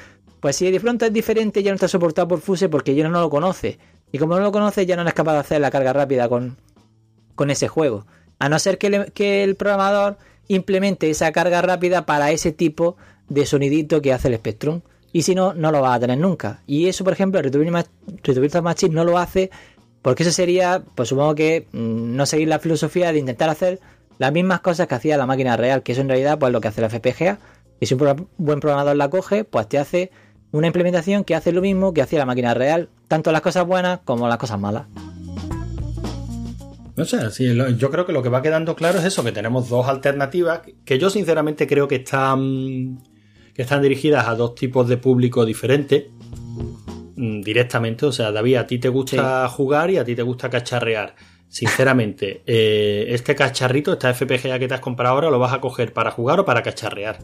Pues 0.41 0.57
si 0.57 0.69
de 0.69 0.81
pronto 0.81 1.07
es 1.07 1.13
diferente, 1.13 1.63
ya 1.63 1.71
no 1.71 1.77
está 1.77 1.87
soportado 1.87 2.27
por 2.27 2.41
Fuse 2.41 2.69
porque 2.69 2.97
ya 2.97 3.09
no 3.09 3.21
lo 3.21 3.31
conoce. 3.31 3.79
Y 4.13 4.19
como 4.19 4.35
no 4.35 4.41
lo 4.41 4.53
conoces, 4.53 4.87
ya 4.87 4.95
no 4.95 5.03
eres 5.03 5.15
capaz 5.15 5.33
de 5.33 5.39
hacer 5.39 5.61
la 5.61 5.71
carga 5.71 5.93
rápida 5.93 6.29
con, 6.29 6.57
con 7.35 7.51
ese 7.51 7.67
juego. 7.67 8.07
A 8.39 8.49
no 8.49 8.59
ser 8.59 8.79
que, 8.79 9.11
que 9.15 9.43
el 9.43 9.57
programador 9.57 10.19
implemente 10.49 11.11
esa 11.11 11.33
carga 11.33 11.63
rápida 11.63 12.05
para 12.07 12.31
ese 12.31 12.53
tipo 12.53 12.97
de 13.29 13.47
sonidito 13.47 14.03
que 14.03 14.13
hace 14.13 14.29
el 14.29 14.37
Spectrum. 14.37 14.83
Y 15.13 15.23
si 15.23 15.35
no, 15.35 15.55
no 15.55 15.73
lo 15.73 15.81
vas 15.81 15.97
a 15.97 16.01
tener 16.01 16.19
nunca. 16.19 16.61
Y 16.67 16.89
eso, 16.89 17.05
por 17.05 17.13
ejemplo, 17.13 17.41
el 17.41 17.51
to 17.51 18.63
Machine 18.63 18.95
no 18.95 19.05
lo 19.05 19.19
hace 19.19 19.51
porque 20.03 20.25
eso 20.25 20.33
sería, 20.33 20.83
pues 20.95 21.09
supongo 21.09 21.35
que 21.35 21.67
mm, 21.73 22.17
no 22.17 22.27
seguir 22.27 22.49
la 22.49 22.59
filosofía 22.59 23.13
de 23.13 23.19
intentar 23.19 23.49
hacer 23.49 23.81
las 24.19 24.33
mismas 24.33 24.61
cosas 24.61 24.89
que 24.89 24.95
hacía 24.97 25.17
la 25.17 25.27
máquina 25.27 25.57
real, 25.57 25.83
que 25.83 25.93
eso 25.93 26.01
en 26.01 26.09
realidad 26.09 26.39
pues 26.39 26.53
lo 26.53 26.61
que 26.61 26.69
hace 26.69 26.81
la 26.81 26.91
FPGA. 26.91 27.39
Y 27.81 27.87
si 27.87 27.95
un 27.95 28.29
buen 28.37 28.61
programador 28.61 28.97
la 28.97 29.09
coge, 29.11 29.45
pues 29.45 29.69
te 29.69 29.79
hace 29.79 30.11
una 30.53 30.67
implementación 30.67 31.25
que 31.25 31.35
hace 31.35 31.51
lo 31.53 31.63
mismo 31.63 31.93
que 31.93 32.03
hacía 32.03 32.19
la 32.19 32.27
máquina 32.27 32.55
real, 32.55 32.89
tanto 33.09 33.33
las 33.33 33.41
cosas 33.41 33.67
buenas 33.67 34.01
como 34.05 34.29
las 34.29 34.39
cosas 34.39 34.61
malas. 34.61 34.87
No 36.95 37.07
sé, 37.07 37.31
sí, 37.31 37.57
yo 37.79 37.91
creo 37.91 38.05
que 38.05 38.13
lo 38.13 38.23
que 38.23 38.29
va 38.29 38.43
quedando 38.43 38.77
claro 38.77 38.99
es 38.99 39.07
eso, 39.07 39.25
que 39.25 39.33
tenemos 39.33 39.71
dos 39.71 39.89
alternativas 39.89 40.61
que 40.85 40.99
yo 40.99 41.09
sinceramente 41.09 41.67
creo 41.67 41.89
que 41.89 41.97
están, 41.97 42.99
que 43.55 43.63
están 43.63 43.81
dirigidas 43.81 44.29
a 44.29 44.35
dos 44.35 44.55
tipos 44.55 44.87
de 44.89 44.99
público 44.99 45.47
diferentes 45.47 46.05
mm, 47.17 47.41
directamente. 47.41 48.05
O 48.05 48.13
sea, 48.13 48.31
David, 48.31 48.57
a 48.57 48.67
ti 48.67 48.79
te 48.79 48.91
gusta 48.91 49.49
jugar 49.49 49.91
y 49.91 49.97
a 49.97 50.05
ti 50.05 50.15
te 50.15 50.23
gusta 50.23 50.51
cacharrear. 50.51 51.15
Sinceramente, 51.49 52.43
eh, 52.47 53.07
este 53.09 53.35
cacharrito, 53.35 53.95
esta 53.95 54.13
FPGA 54.13 54.59
que 54.59 54.69
te 54.69 54.75
has 54.75 54.81
comprado 54.81 55.15
ahora, 55.15 55.31
¿lo 55.31 55.39
vas 55.39 55.55
a 55.55 55.63
coger 55.63 55.95
para 55.95 56.11
jugar 56.11 56.41
o 56.41 56.45
para 56.45 56.63
cacharrear? 56.63 57.19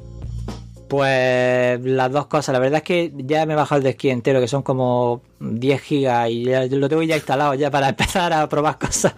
Pues 0.88 1.80
las 1.84 2.10
dos 2.10 2.26
cosas. 2.26 2.52
La 2.52 2.58
verdad 2.58 2.78
es 2.78 2.82
que 2.82 3.12
ya 3.16 3.44
me 3.46 3.52
he 3.52 3.56
bajado 3.56 3.78
el 3.78 3.84
de 3.84 3.90
esquí 3.90 4.10
entero, 4.10 4.40
que 4.40 4.48
son 4.48 4.62
como 4.62 5.22
10 5.40 5.80
gigas 5.82 6.30
y 6.30 6.44
ya 6.44 6.66
lo 6.66 6.88
tengo 6.88 7.02
ya 7.02 7.16
instalado 7.16 7.54
ya 7.54 7.70
para 7.70 7.88
empezar 7.90 8.32
a 8.32 8.48
probar 8.48 8.78
cosas. 8.78 9.14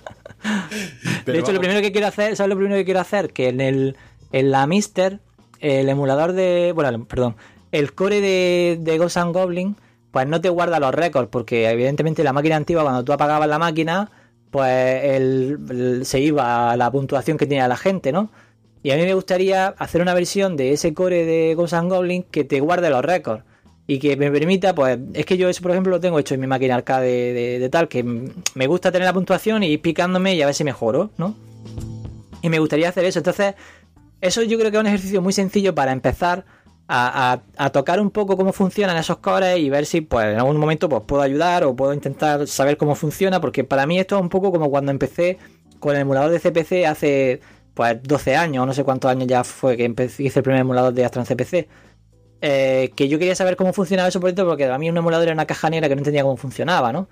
Pero 1.24 1.34
de 1.36 1.38
hecho, 1.40 1.52
lo 1.52 1.60
primero 1.60 1.80
que 1.80 1.92
quiero 1.92 2.06
hacer, 2.08 2.34
¿sabes 2.36 2.48
lo 2.50 2.56
primero 2.56 2.76
que 2.76 2.84
quiero 2.84 3.00
hacer? 3.00 3.32
Que 3.32 3.48
en 3.48 3.60
el 3.60 3.96
en 4.32 4.50
la 4.50 4.66
Mister, 4.66 5.20
el 5.60 5.88
emulador 5.88 6.32
de. 6.32 6.72
Bueno, 6.74 7.04
perdón. 7.04 7.36
El 7.72 7.92
core 7.94 8.20
de, 8.20 8.78
de 8.80 8.98
Ghost 8.98 9.16
and 9.18 9.32
Goblin, 9.32 9.76
pues 10.10 10.26
no 10.26 10.40
te 10.40 10.48
guarda 10.48 10.80
los 10.80 10.92
récords, 10.94 11.28
porque 11.30 11.68
evidentemente 11.70 12.24
la 12.24 12.32
máquina 12.32 12.56
antigua, 12.56 12.82
cuando 12.82 13.04
tú 13.04 13.12
apagabas 13.12 13.48
la 13.48 13.58
máquina, 13.60 14.10
pues 14.50 15.04
el- 15.04 15.58
el- 15.70 16.04
se 16.06 16.18
iba 16.20 16.72
a 16.72 16.76
la 16.76 16.90
puntuación 16.90 17.38
que 17.38 17.46
tenía 17.46 17.68
la 17.68 17.76
gente, 17.76 18.10
¿no? 18.10 18.30
Y 18.82 18.90
a 18.92 18.96
mí 18.96 19.02
me 19.02 19.14
gustaría 19.14 19.68
hacer 19.68 20.00
una 20.00 20.14
versión 20.14 20.56
de 20.56 20.72
ese 20.72 20.94
core 20.94 21.24
de 21.26 21.54
Ghost 21.54 21.74
and 21.74 21.90
Goblin 21.90 22.22
que 22.22 22.44
te 22.44 22.60
guarde 22.60 22.88
los 22.90 23.04
récords. 23.04 23.44
Y 23.86 23.98
que 23.98 24.16
me 24.16 24.30
permita, 24.30 24.74
pues, 24.74 24.98
es 25.14 25.26
que 25.26 25.36
yo 25.36 25.48
eso, 25.48 25.62
por 25.62 25.72
ejemplo, 25.72 25.90
lo 25.90 26.00
tengo 26.00 26.18
hecho 26.18 26.34
en 26.34 26.40
mi 26.40 26.46
máquina 26.46 26.76
arcade 26.76 27.32
de, 27.34 27.58
de- 27.58 27.68
tal, 27.68 27.88
que 27.88 28.04
me 28.04 28.66
gusta 28.68 28.92
tener 28.92 29.04
la 29.06 29.12
puntuación 29.12 29.64
y 29.64 29.66
ir 29.72 29.80
picándome 29.82 30.34
y 30.36 30.42
a 30.42 30.46
ver 30.46 30.54
si 30.54 30.62
mejoro, 30.62 31.10
¿no? 31.18 31.34
Y 32.40 32.48
me 32.48 32.58
gustaría 32.60 32.88
hacer 32.88 33.04
eso. 33.04 33.18
Entonces, 33.18 33.54
eso 34.20 34.42
yo 34.42 34.58
creo 34.58 34.70
que 34.70 34.76
es 34.76 34.80
un 34.80 34.86
ejercicio 34.86 35.20
muy 35.20 35.32
sencillo 35.32 35.74
para 35.74 35.90
empezar 35.92 36.44
a, 36.86 37.32
a- 37.32 37.64
a 37.66 37.70
tocar 37.70 38.00
un 38.00 38.10
poco 38.10 38.36
cómo 38.36 38.52
funcionan 38.52 38.96
esos 38.96 39.18
cores 39.18 39.58
y 39.58 39.68
ver 39.70 39.84
si, 39.86 40.00
pues, 40.02 40.26
en 40.26 40.36
algún 40.38 40.56
momento 40.56 40.88
pues, 40.88 41.02
puedo 41.04 41.22
ayudar 41.22 41.64
o 41.64 41.74
puedo 41.74 41.92
intentar 41.92 42.46
saber 42.46 42.76
cómo 42.76 42.94
funciona, 42.94 43.40
porque 43.40 43.64
para 43.64 43.86
mí 43.86 43.98
esto 43.98 44.16
es 44.16 44.22
un 44.22 44.28
poco 44.28 44.52
como 44.52 44.70
cuando 44.70 44.90
empecé 44.92 45.36
con 45.80 45.96
el 45.96 46.02
emulador 46.02 46.30
de 46.30 46.38
CPC 46.38 46.86
hace, 46.86 47.40
pues, 47.80 48.02
12 48.02 48.36
años, 48.36 48.66
no 48.66 48.74
sé 48.74 48.84
cuántos 48.84 49.10
años 49.10 49.26
ya 49.26 49.42
fue 49.42 49.74
que 49.74 49.84
hice 50.18 50.40
el 50.40 50.42
primer 50.42 50.60
emulador 50.60 50.92
de 50.92 51.02
Astra 51.02 51.24
CPC. 51.24 51.66
Eh, 52.42 52.90
que 52.94 53.08
yo 53.08 53.18
quería 53.18 53.34
saber 53.34 53.56
cómo 53.56 53.72
funcionaba 53.72 54.10
eso 54.10 54.20
por 54.20 54.34
porque 54.34 54.66
a 54.66 54.76
mí 54.76 54.90
un 54.90 54.98
emulador 54.98 55.28
era 55.28 55.32
una 55.32 55.46
caja 55.46 55.70
negra 55.70 55.88
que 55.88 55.94
no 55.94 56.00
entendía 56.00 56.22
cómo 56.22 56.36
funcionaba, 56.36 56.92
¿no? 56.92 57.08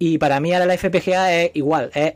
Y 0.00 0.18
para 0.18 0.40
mí 0.40 0.52
ahora 0.52 0.66
la 0.66 0.76
FPGA 0.76 1.32
es 1.32 1.52
igual, 1.54 1.92
es 1.94 2.14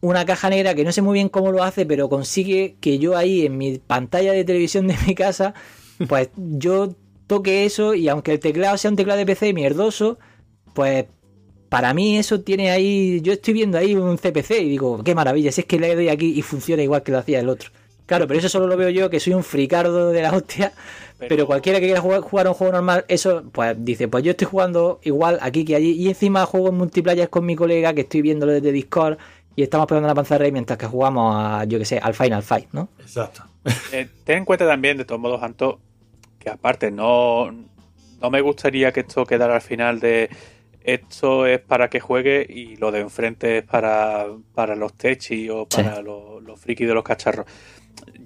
una 0.00 0.24
caja 0.24 0.48
negra 0.48 0.74
que 0.74 0.84
no 0.84 0.92
sé 0.92 1.02
muy 1.02 1.12
bien 1.12 1.28
cómo 1.28 1.52
lo 1.52 1.62
hace, 1.62 1.84
pero 1.84 2.08
consigue 2.08 2.76
que 2.80 2.98
yo 2.98 3.14
ahí 3.14 3.44
en 3.44 3.58
mi 3.58 3.76
pantalla 3.76 4.32
de 4.32 4.46
televisión 4.46 4.86
de 4.86 4.96
mi 5.06 5.14
casa, 5.14 5.52
pues 6.08 6.30
yo 6.34 6.94
toque 7.26 7.66
eso 7.66 7.92
y 7.92 8.08
aunque 8.08 8.32
el 8.32 8.40
teclado 8.40 8.78
sea 8.78 8.90
un 8.90 8.96
teclado 8.96 9.18
de 9.18 9.26
PC 9.26 9.52
mierdoso, 9.52 10.18
pues 10.72 11.04
para 11.72 11.94
mí 11.94 12.18
eso 12.18 12.42
tiene 12.42 12.70
ahí, 12.70 13.22
yo 13.22 13.32
estoy 13.32 13.54
viendo 13.54 13.78
ahí 13.78 13.94
un 13.96 14.18
CPC 14.18 14.60
y 14.60 14.68
digo, 14.68 15.02
qué 15.02 15.14
maravilla, 15.14 15.50
si 15.50 15.62
es 15.62 15.66
que 15.66 15.78
le 15.80 15.94
doy 15.94 16.10
aquí 16.10 16.34
y 16.38 16.42
funciona 16.42 16.82
igual 16.82 17.02
que 17.02 17.12
lo 17.12 17.18
hacía 17.18 17.40
el 17.40 17.48
otro. 17.48 17.70
Claro, 18.04 18.26
pero 18.26 18.38
eso 18.40 18.50
solo 18.50 18.66
lo 18.66 18.76
veo 18.76 18.90
yo, 18.90 19.08
que 19.08 19.18
soy 19.20 19.32
un 19.32 19.42
fricardo 19.42 20.10
de 20.10 20.20
la 20.20 20.32
hostia, 20.36 20.74
pero, 21.18 21.28
Pero- 21.30 21.46
cualquiera 21.46 21.80
que 21.80 21.86
quiera 21.86 22.02
jugar, 22.02 22.20
jugar 22.20 22.46
un 22.48 22.52
juego 22.52 22.74
normal, 22.74 23.06
eso, 23.08 23.44
pues 23.52 23.74
dice, 23.82 24.06
pues 24.06 24.22
yo 24.22 24.32
estoy 24.32 24.46
jugando 24.48 25.00
igual 25.02 25.38
aquí 25.40 25.64
que 25.64 25.74
allí, 25.76 25.92
y 25.92 26.08
encima 26.08 26.44
juego 26.44 26.68
en 26.68 26.74
multiplayer 26.74 27.30
con 27.30 27.46
mi 27.46 27.56
colega, 27.56 27.94
que 27.94 28.02
estoy 28.02 28.20
viéndolo 28.20 28.52
desde 28.52 28.70
Discord, 28.70 29.16
y 29.56 29.62
estamos 29.62 29.86
pegando 29.86 30.08
la 30.08 30.14
panza 30.14 30.36
rey 30.36 30.52
mientras 30.52 30.78
que 30.78 30.84
jugamos 30.86 31.34
a, 31.38 31.64
yo 31.64 31.78
que 31.78 31.86
sé, 31.86 31.98
al 31.98 32.12
Final 32.12 32.42
Fight, 32.42 32.68
¿no? 32.72 32.90
Exacto. 33.00 33.44
Eh, 33.92 34.08
ten 34.24 34.38
en 34.38 34.44
cuenta 34.44 34.66
también, 34.66 34.98
de 34.98 35.06
todos 35.06 35.20
modos, 35.22 35.42
Anto, 35.42 35.78
que 36.38 36.50
aparte 36.50 36.90
no, 36.90 37.50
no 38.20 38.30
me 38.30 38.42
gustaría 38.42 38.92
que 38.92 39.00
esto 39.00 39.24
quedara 39.24 39.54
al 39.54 39.60
final 39.62 40.00
de 40.00 40.28
esto 40.84 41.46
es 41.46 41.60
para 41.60 41.88
que 41.90 42.00
juegue 42.00 42.46
y 42.48 42.76
lo 42.76 42.90
de 42.92 43.00
enfrente 43.00 43.58
es 43.58 43.64
para, 43.64 44.26
para 44.54 44.74
los 44.76 44.94
techis 44.94 45.50
o 45.50 45.66
para 45.68 46.02
los, 46.02 46.42
los 46.42 46.60
frikis 46.60 46.86
de 46.88 46.94
los 46.94 47.04
cacharros. 47.04 47.46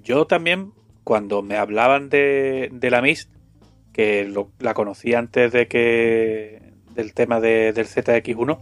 Yo 0.03 0.25
también, 0.27 0.71
cuando 1.03 1.41
me 1.41 1.57
hablaban 1.57 2.09
de, 2.09 2.69
de 2.71 2.89
la 2.91 3.01
Mist, 3.01 3.31
que 3.93 4.25
lo- 4.25 4.51
la 4.59 4.73
conocí 4.73 5.13
antes 5.13 5.51
de 5.51 5.67
que 5.67 6.61
del 6.93 7.13
tema 7.13 7.39
de- 7.39 7.73
del 7.73 7.85
ZX1, 7.87 8.59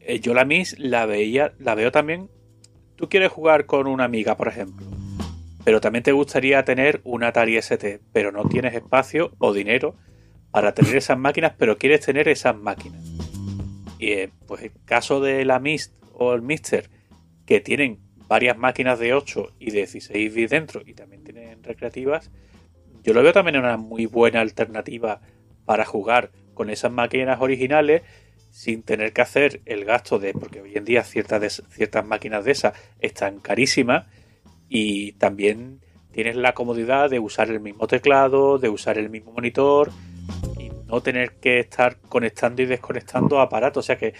eh, 0.00 0.20
yo 0.20 0.34
la 0.34 0.44
Mist 0.44 0.78
la 0.78 1.06
veía, 1.06 1.52
la 1.58 1.74
veo 1.74 1.92
también. 1.92 2.28
Tú 2.96 3.08
quieres 3.08 3.30
jugar 3.32 3.66
con 3.66 3.86
una 3.86 4.04
amiga, 4.04 4.36
por 4.36 4.48
ejemplo, 4.48 4.86
pero 5.64 5.80
también 5.80 6.02
te 6.02 6.12
gustaría 6.12 6.64
tener 6.64 7.00
un 7.04 7.24
Atari 7.24 7.56
ST, 7.56 8.00
pero 8.12 8.30
no 8.32 8.44
tienes 8.48 8.74
espacio 8.74 9.32
o 9.38 9.52
dinero 9.52 9.94
para 10.52 10.74
tener 10.74 10.94
esas 10.96 11.18
máquinas, 11.18 11.54
pero 11.58 11.78
quieres 11.78 12.02
tener 12.02 12.28
esas 12.28 12.56
máquinas. 12.56 13.02
Y 13.98 14.12
eh, 14.12 14.30
pues 14.46 14.62
el 14.62 14.72
caso 14.84 15.20
de 15.20 15.44
la 15.44 15.58
Mist 15.58 15.94
o 16.12 16.34
el 16.34 16.42
Mister, 16.42 16.88
que 17.46 17.60
tienen 17.60 17.98
varias 18.28 18.56
máquinas 18.56 18.98
de 18.98 19.14
8 19.14 19.54
y 19.58 19.70
de 19.70 19.78
16 19.78 20.34
bits 20.34 20.50
dentro 20.50 20.82
y 20.84 20.94
también 20.94 21.24
tienen 21.24 21.62
recreativas, 21.64 22.30
yo 23.02 23.14
lo 23.14 23.22
veo 23.22 23.32
también 23.32 23.56
una 23.56 23.76
muy 23.76 24.06
buena 24.06 24.40
alternativa 24.40 25.20
para 25.64 25.84
jugar 25.84 26.30
con 26.54 26.70
esas 26.70 26.92
máquinas 26.92 27.40
originales 27.40 28.02
sin 28.50 28.82
tener 28.82 29.14
que 29.14 29.22
hacer 29.22 29.62
el 29.64 29.84
gasto 29.86 30.18
de, 30.18 30.34
porque 30.34 30.60
hoy 30.60 30.76
en 30.76 30.84
día 30.84 31.02
ciertas, 31.02 31.62
ciertas 31.70 32.06
máquinas 32.06 32.44
de 32.44 32.52
esas 32.52 32.74
están 33.00 33.40
carísimas 33.40 34.06
y 34.68 35.12
también 35.12 35.80
tienes 36.12 36.36
la 36.36 36.52
comodidad 36.52 37.08
de 37.08 37.18
usar 37.18 37.48
el 37.48 37.60
mismo 37.60 37.86
teclado, 37.86 38.58
de 38.58 38.68
usar 38.68 38.98
el 38.98 39.08
mismo 39.08 39.32
monitor 39.32 39.90
no 40.92 41.00
tener 41.00 41.32
que 41.40 41.58
estar 41.58 41.96
conectando 42.08 42.60
y 42.60 42.66
desconectando 42.66 43.40
aparatos. 43.40 43.84
O 43.84 43.86
sea 43.86 43.96
que 43.96 44.12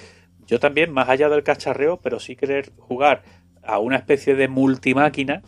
yo 0.46 0.58
también, 0.58 0.90
más 0.90 1.08
allá 1.08 1.28
del 1.28 1.42
cacharreo, 1.42 2.00
pero 2.00 2.18
sí 2.18 2.34
querer 2.34 2.72
jugar 2.78 3.22
a 3.62 3.78
una 3.78 3.96
especie 3.96 4.34
de 4.34 4.48
multimáquina 4.48 5.42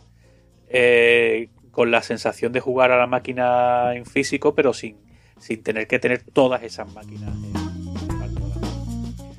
eh, 0.68 1.48
con 1.70 1.90
la 1.90 2.02
sensación 2.02 2.52
de 2.52 2.60
jugar 2.60 2.92
a 2.92 2.98
la 2.98 3.06
máquina 3.06 3.94
en 3.94 4.04
físico, 4.04 4.54
pero 4.54 4.74
sin, 4.74 4.98
sin 5.38 5.62
tener 5.62 5.86
que 5.86 5.98
tener 5.98 6.22
todas 6.22 6.62
esas 6.62 6.92
máquinas. 6.92 7.34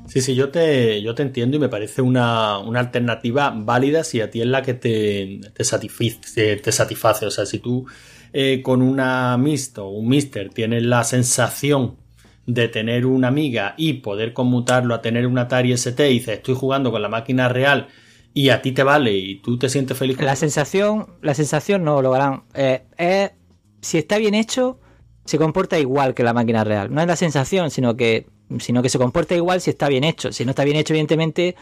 Sí, 0.07 0.21
sí, 0.21 0.33
yo 0.33 0.49
te, 0.49 1.01
yo 1.03 1.13
te 1.13 1.21
entiendo 1.21 1.57
y 1.57 1.59
me 1.59 1.69
parece 1.69 2.01
una, 2.01 2.57
una 2.57 2.79
alternativa 2.79 3.53
válida 3.55 4.03
si 4.03 4.21
a 4.21 4.31
ti 4.31 4.41
es 4.41 4.47
la 4.47 4.61
que 4.61 4.73
te, 4.73 5.39
te, 5.53 5.63
satisfice, 5.63 6.55
te 6.55 6.71
satisface. 6.71 7.25
O 7.25 7.31
sea, 7.31 7.45
si 7.45 7.59
tú 7.59 7.85
eh, 8.37 8.61
con 8.61 8.81
una 8.81 9.37
Mist 9.37 9.77
o 9.77 9.87
un 9.87 10.09
Mister 10.09 10.49
tienes 10.49 10.83
la 10.83 11.05
sensación 11.05 11.95
de 12.45 12.67
tener 12.67 13.05
una 13.05 13.29
amiga 13.29 13.73
y 13.77 13.93
poder 13.93 14.33
conmutarlo 14.33 14.93
a 14.93 15.01
tener 15.01 15.25
un 15.25 15.37
Atari 15.37 15.71
ST 15.71 16.09
y 16.11 16.15
dices, 16.15 16.35
estoy 16.35 16.53
jugando 16.55 16.91
con 16.91 17.01
la 17.01 17.07
máquina 17.07 17.47
real 17.47 17.87
y 18.33 18.49
a 18.49 18.61
ti 18.61 18.73
te 18.73 18.83
vale 18.83 19.13
y 19.15 19.35
tú 19.41 19.57
te 19.57 19.69
sientes 19.69 19.97
feliz 19.97 20.17
con 20.17 20.25
La 20.25 20.35
sensación, 20.35 21.07
la 21.21 21.33
sensación 21.33 21.85
no 21.85 22.01
lo 22.01 22.13
harán. 22.13 22.43
Eh, 22.53 22.83
es- 22.97 23.31
si 23.81 23.97
está 23.99 24.17
bien 24.17 24.33
hecho, 24.35 24.79
se 25.23 25.37
comporta 25.37 25.79
igual 25.79 26.13
que 26.13 26.23
la 26.23 26.33
máquina 26.33 26.65
real. 26.65 26.93
No 26.93 26.99
es 27.01 27.07
la 27.07 27.15
sensación, 27.15 27.71
sino 27.71 27.95
que, 27.95 28.27
sino 28.59 28.81
que 28.83 28.89
se 28.89 28.97
comporta 28.97 29.33
igual 29.35 29.61
si 29.61 29.69
está 29.69 29.87
bien 29.87 30.03
hecho. 30.03 30.33
Si 30.33 30.43
no 30.43 30.49
está 30.51 30.65
bien 30.65 30.75
hecho, 30.75 30.91
evidentemente, 30.93 31.55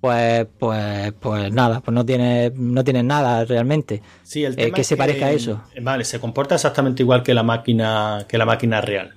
pues, 0.00 0.46
pues, 0.58 1.12
pues 1.18 1.52
nada, 1.52 1.80
pues 1.80 1.94
no 1.94 2.04
tiene, 2.04 2.52
no 2.54 2.84
tiene 2.84 3.02
nada 3.02 3.44
realmente. 3.44 4.02
Sí, 4.22 4.44
el 4.44 4.52
eh, 4.54 4.56
tema 4.56 4.74
que 4.74 4.80
es 4.82 4.86
se 4.86 4.96
parezca 4.96 5.26
a 5.26 5.32
eso. 5.32 5.62
Vale, 5.80 6.04
se 6.04 6.20
comporta 6.20 6.54
exactamente 6.54 7.02
igual 7.02 7.22
que 7.22 7.34
la 7.34 7.42
máquina, 7.42 8.24
que 8.28 8.38
la 8.38 8.46
máquina 8.46 8.80
real. 8.80 9.14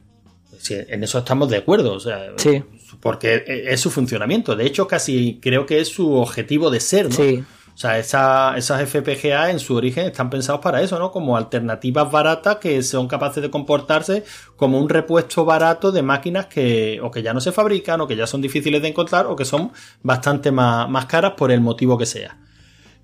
Sí, 0.60 0.76
en 0.88 1.04
eso 1.04 1.20
estamos 1.20 1.50
de 1.50 1.58
acuerdo, 1.58 1.94
o 1.94 2.00
sea, 2.00 2.34
Sí. 2.38 2.64
porque 3.00 3.44
es 3.48 3.80
su 3.80 3.90
funcionamiento. 3.92 4.56
De 4.56 4.66
hecho, 4.66 4.88
casi 4.88 5.40
creo 5.42 5.66
que 5.66 5.80
es 5.80 5.88
su 5.90 6.14
objetivo 6.16 6.70
de 6.70 6.80
ser, 6.80 7.10
¿no? 7.10 7.16
Sí. 7.16 7.44
O 7.80 7.82
sea, 7.82 7.98
esas 7.98 8.90
FPGA 8.90 9.52
en 9.52 9.60
su 9.60 9.74
origen 9.74 10.08
están 10.08 10.30
pensados 10.30 10.60
para 10.60 10.82
eso, 10.82 11.00
¿no? 11.00 11.14
Como 11.14 11.38
alternativas 11.38 12.12
baratas 12.12 12.58
que 12.58 12.84
son 12.84 13.08
capaces 13.08 13.42
de 13.42 13.50
comportarse 13.50 14.26
como 14.58 14.82
un 14.82 14.90
repuesto 14.90 15.46
barato 15.46 15.94
de 15.94 16.02
máquinas 16.02 16.48
que 16.48 17.00
o 17.02 17.10
que 17.10 17.24
ya 17.24 17.34
no 17.34 17.40
se 17.40 17.54
fabrican 17.54 18.02
o 18.02 18.08
que 18.08 18.18
ya 18.18 18.28
son 18.28 18.42
difíciles 18.42 18.82
de 18.82 18.90
encontrar 18.90 19.28
o 19.28 19.36
que 19.38 19.46
son 19.46 19.72
bastante 20.04 20.52
más, 20.52 20.90
más 20.90 21.06
caras 21.06 21.36
por 21.38 21.54
el 21.54 21.62
motivo 21.62 21.98
que 21.98 22.06
sea. 22.06 22.38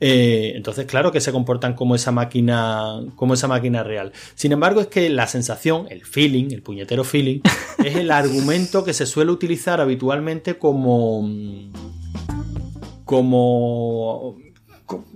Eh, 0.02 0.52
entonces, 0.58 0.86
claro 0.88 1.10
que 1.10 1.22
se 1.22 1.32
comportan 1.32 1.74
como 1.74 1.96
esa 1.96 2.12
máquina, 2.12 3.00
como 3.16 3.36
esa 3.36 3.48
máquina 3.48 3.82
real. 3.82 4.12
Sin 4.34 4.52
embargo, 4.52 4.82
es 4.82 4.88
que 4.88 5.10
la 5.10 5.28
sensación, 5.28 5.88
el 5.90 6.04
feeling, 6.04 6.52
el 6.52 6.62
puñetero 6.62 7.06
feeling, 7.06 7.40
es 7.82 7.96
el 7.96 8.12
argumento 8.12 8.84
que 8.84 8.92
se 8.92 9.06
suele 9.06 9.32
utilizar 9.32 9.80
habitualmente 9.80 10.58
como, 10.58 11.30
como, 13.06 14.36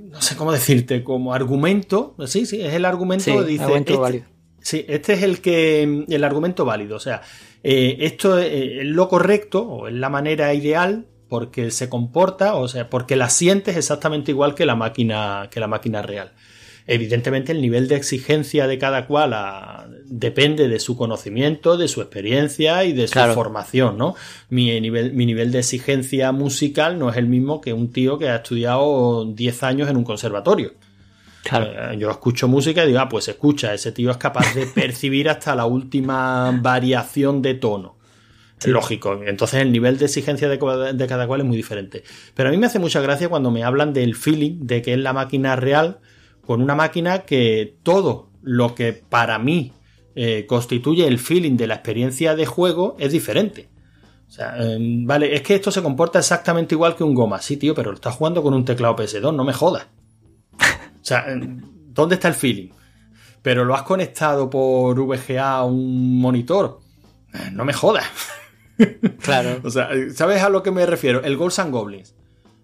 no 0.10 0.22
sé 0.22 0.36
cómo 0.36 0.52
decirte, 0.52 1.04
como 1.04 1.34
argumento. 1.34 2.16
Sí, 2.26 2.46
sí, 2.46 2.62
es 2.62 2.74
el 2.74 2.86
argumento 2.86 3.44
dice. 3.44 3.66
Este, 3.76 4.26
sí, 4.62 4.86
este 4.88 5.14
es 5.14 5.24
el 5.24 5.40
que, 5.42 6.06
el 6.08 6.24
argumento 6.24 6.66
válido. 6.66 6.96
O 6.96 7.00
sea, 7.00 7.22
eh, 7.64 7.98
esto 8.02 8.38
es 8.40 8.86
lo 8.86 9.08
correcto 9.08 9.64
o 9.64 9.88
es 9.88 9.94
la 9.94 10.10
manera 10.10 10.54
ideal 10.54 11.08
porque 11.28 11.70
se 11.70 11.90
comporta, 11.90 12.56
o 12.56 12.68
sea, 12.68 12.90
porque 12.90 13.16
la 13.16 13.30
sientes 13.30 13.78
exactamente 13.78 14.32
igual 14.32 14.56
que 14.56 14.66
la 14.66 14.76
máquina, 14.76 15.48
que 15.52 15.60
la 15.60 15.68
máquina 15.68 16.02
real. 16.02 16.34
Evidentemente 16.92 17.52
el 17.52 17.62
nivel 17.62 17.88
de 17.88 17.96
exigencia 17.96 18.66
de 18.66 18.80
cada 18.80 19.06
cual 19.06 19.34
ah, 19.36 19.88
depende 20.06 20.68
de 20.68 20.80
su 20.80 20.98
conocimiento, 20.98 21.78
de 21.78 21.88
su 21.88 22.02
experiencia 22.02 22.84
y 22.84 22.94
de 22.94 23.08
su 23.08 23.20
formación, 23.36 23.96
¿no? 23.96 24.16
Mi 24.50 24.82
nivel, 24.82 25.14
mi 25.14 25.28
nivel 25.28 25.52
de 25.52 25.60
exigencia 25.60 26.32
musical 26.32 26.98
no 26.98 27.12
es 27.12 27.18
el 27.18 27.28
mismo 27.28 27.62
que 27.62 27.74
un 27.74 27.92
tío 27.92 28.18
que 28.18 28.30
ha 28.30 28.38
estudiado 28.38 29.24
10 29.26 29.62
años 29.62 29.88
en 29.88 29.98
un 29.98 30.04
conservatorio. 30.04 30.74
Claro. 31.44 31.94
Eh, 31.94 31.98
yo 32.00 32.10
escucho 32.10 32.48
música 32.48 32.84
y 32.84 32.88
digo, 32.88 33.00
ah, 33.02 33.08
pues 33.08 33.28
escucha, 33.28 33.72
ese 33.72 33.92
tío 33.92 34.10
es 34.10 34.18
capaz 34.18 34.56
de 34.56 34.66
percibir 34.66 35.30
hasta 35.30 35.54
la 35.54 35.68
última 35.68 36.58
variación 36.60 37.44
de 37.44 37.54
tono. 37.54 37.98
Lógico. 38.66 39.22
Entonces 39.28 39.62
el 39.62 39.72
nivel 39.72 40.00
de 40.00 40.06
exigencia 40.06 40.50
de, 40.50 40.58
cada 41.08 41.28
cual 41.28 41.42
es 41.42 41.46
muy 41.46 41.56
diferente. 41.56 42.04
Pero 42.34 42.50
a 42.50 42.52
mí 42.52 42.58
me 42.58 42.66
hace 42.66 42.80
mucha 42.80 43.00
gracia 43.00 43.30
cuando 43.30 43.52
me 43.52 43.64
hablan 43.64 43.94
del 43.94 44.16
feeling 44.16 44.66
de 44.66 44.82
que 44.82 44.94
es 44.94 45.00
la 45.00 45.14
máquina 45.14 45.56
real 45.56 46.00
con 46.50 46.64
una 46.64 46.74
máquina 46.74 47.20
que 47.26 47.78
todo 47.84 48.32
lo 48.42 48.74
que 48.74 48.92
para 48.94 49.38
mí 49.38 49.72
eh, 50.16 50.48
constituye 50.48 51.06
el 51.06 51.20
feeling 51.20 51.58
de 51.58 51.68
la 51.68 51.76
experiencia 51.76 52.36
de 52.36 52.48
juego 52.48 52.96
es 52.98 53.12
diferente. 53.12 53.70
O 54.28 54.32
sea, 54.32 54.58
em, 54.58 55.06
vale, 55.06 55.36
es 55.36 55.44
que 55.44 55.54
esto 55.54 55.70
se 55.70 55.84
comporta 55.84 56.18
exactamente 56.18 56.74
igual 56.74 56.96
que 56.96 57.04
un 57.04 57.14
goma. 57.14 57.40
Sí, 57.40 57.58
tío, 57.58 57.76
pero 57.76 57.92
lo 57.92 57.98
estás 57.98 58.16
jugando 58.16 58.42
con 58.42 58.56
un 58.56 58.66
teclado 58.66 58.96
PS2, 58.96 59.32
no 59.32 59.44
me 59.44 59.54
jodas. 59.54 59.86
O 60.60 61.06
sea, 61.06 61.32
em, 61.32 61.62
¿dónde 61.94 62.16
está 62.16 62.30
el 62.30 62.34
feeling? 62.34 62.70
Pero 63.44 63.64
lo 63.64 63.76
has 63.76 63.84
conectado 63.84 64.50
por 64.50 65.00
VGA 65.00 65.52
a 65.52 65.66
un 65.66 66.20
monitor. 66.20 66.80
Eh, 67.32 67.52
no 67.52 67.64
me 67.64 67.74
jodas. 67.74 68.08
Claro. 69.22 69.62
o 69.64 69.70
sea, 69.70 69.90
¿sabes 70.16 70.42
a 70.42 70.50
lo 70.50 70.64
que 70.64 70.72
me 70.72 70.88
refiero? 70.88 71.22
El 71.22 71.38
Ghosts 71.38 71.60
and 71.60 71.72
Goblins. 71.72 72.16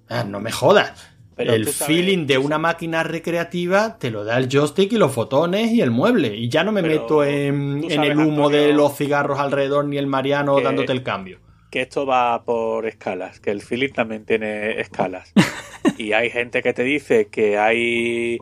Ah, 0.09 0.23
no 0.23 0.39
me 0.39 0.51
jodas. 0.51 1.14
El 1.37 1.67
feeling 1.67 2.25
de 2.25 2.37
una 2.37 2.57
máquina 2.57 3.03
recreativa 3.03 3.97
te 3.97 4.09
lo 4.09 4.23
da 4.23 4.37
el 4.37 4.47
joystick 4.47 4.93
y 4.93 4.97
los 4.97 5.11
fotones 5.11 5.71
y 5.71 5.81
el 5.81 5.91
mueble. 5.91 6.35
Y 6.35 6.49
ya 6.49 6.63
no 6.63 6.71
me 6.71 6.81
meto 6.81 7.23
en, 7.23 7.83
el 7.89 8.17
humo 8.17 8.49
de 8.49 8.73
los 8.73 8.95
cigarros 8.95 9.39
alrededor 9.39 9.85
ni 9.85 9.97
el 9.97 10.07
Mariano 10.07 10.59
dándote 10.61 10.93
el 10.93 11.03
cambio. 11.03 11.39
Que 11.69 11.81
esto 11.81 12.05
va 12.05 12.43
por 12.43 12.85
escalas, 12.85 13.41
que 13.41 13.51
el 13.51 13.61
feeling 13.61 13.89
también 13.89 14.23
tiene 14.23 14.79
escalas. 14.79 15.33
y 15.97 16.13
hay 16.13 16.29
gente 16.29 16.61
que 16.61 16.73
te 16.73 16.83
dice 16.83 17.27
que 17.27 17.57
hay 17.57 18.37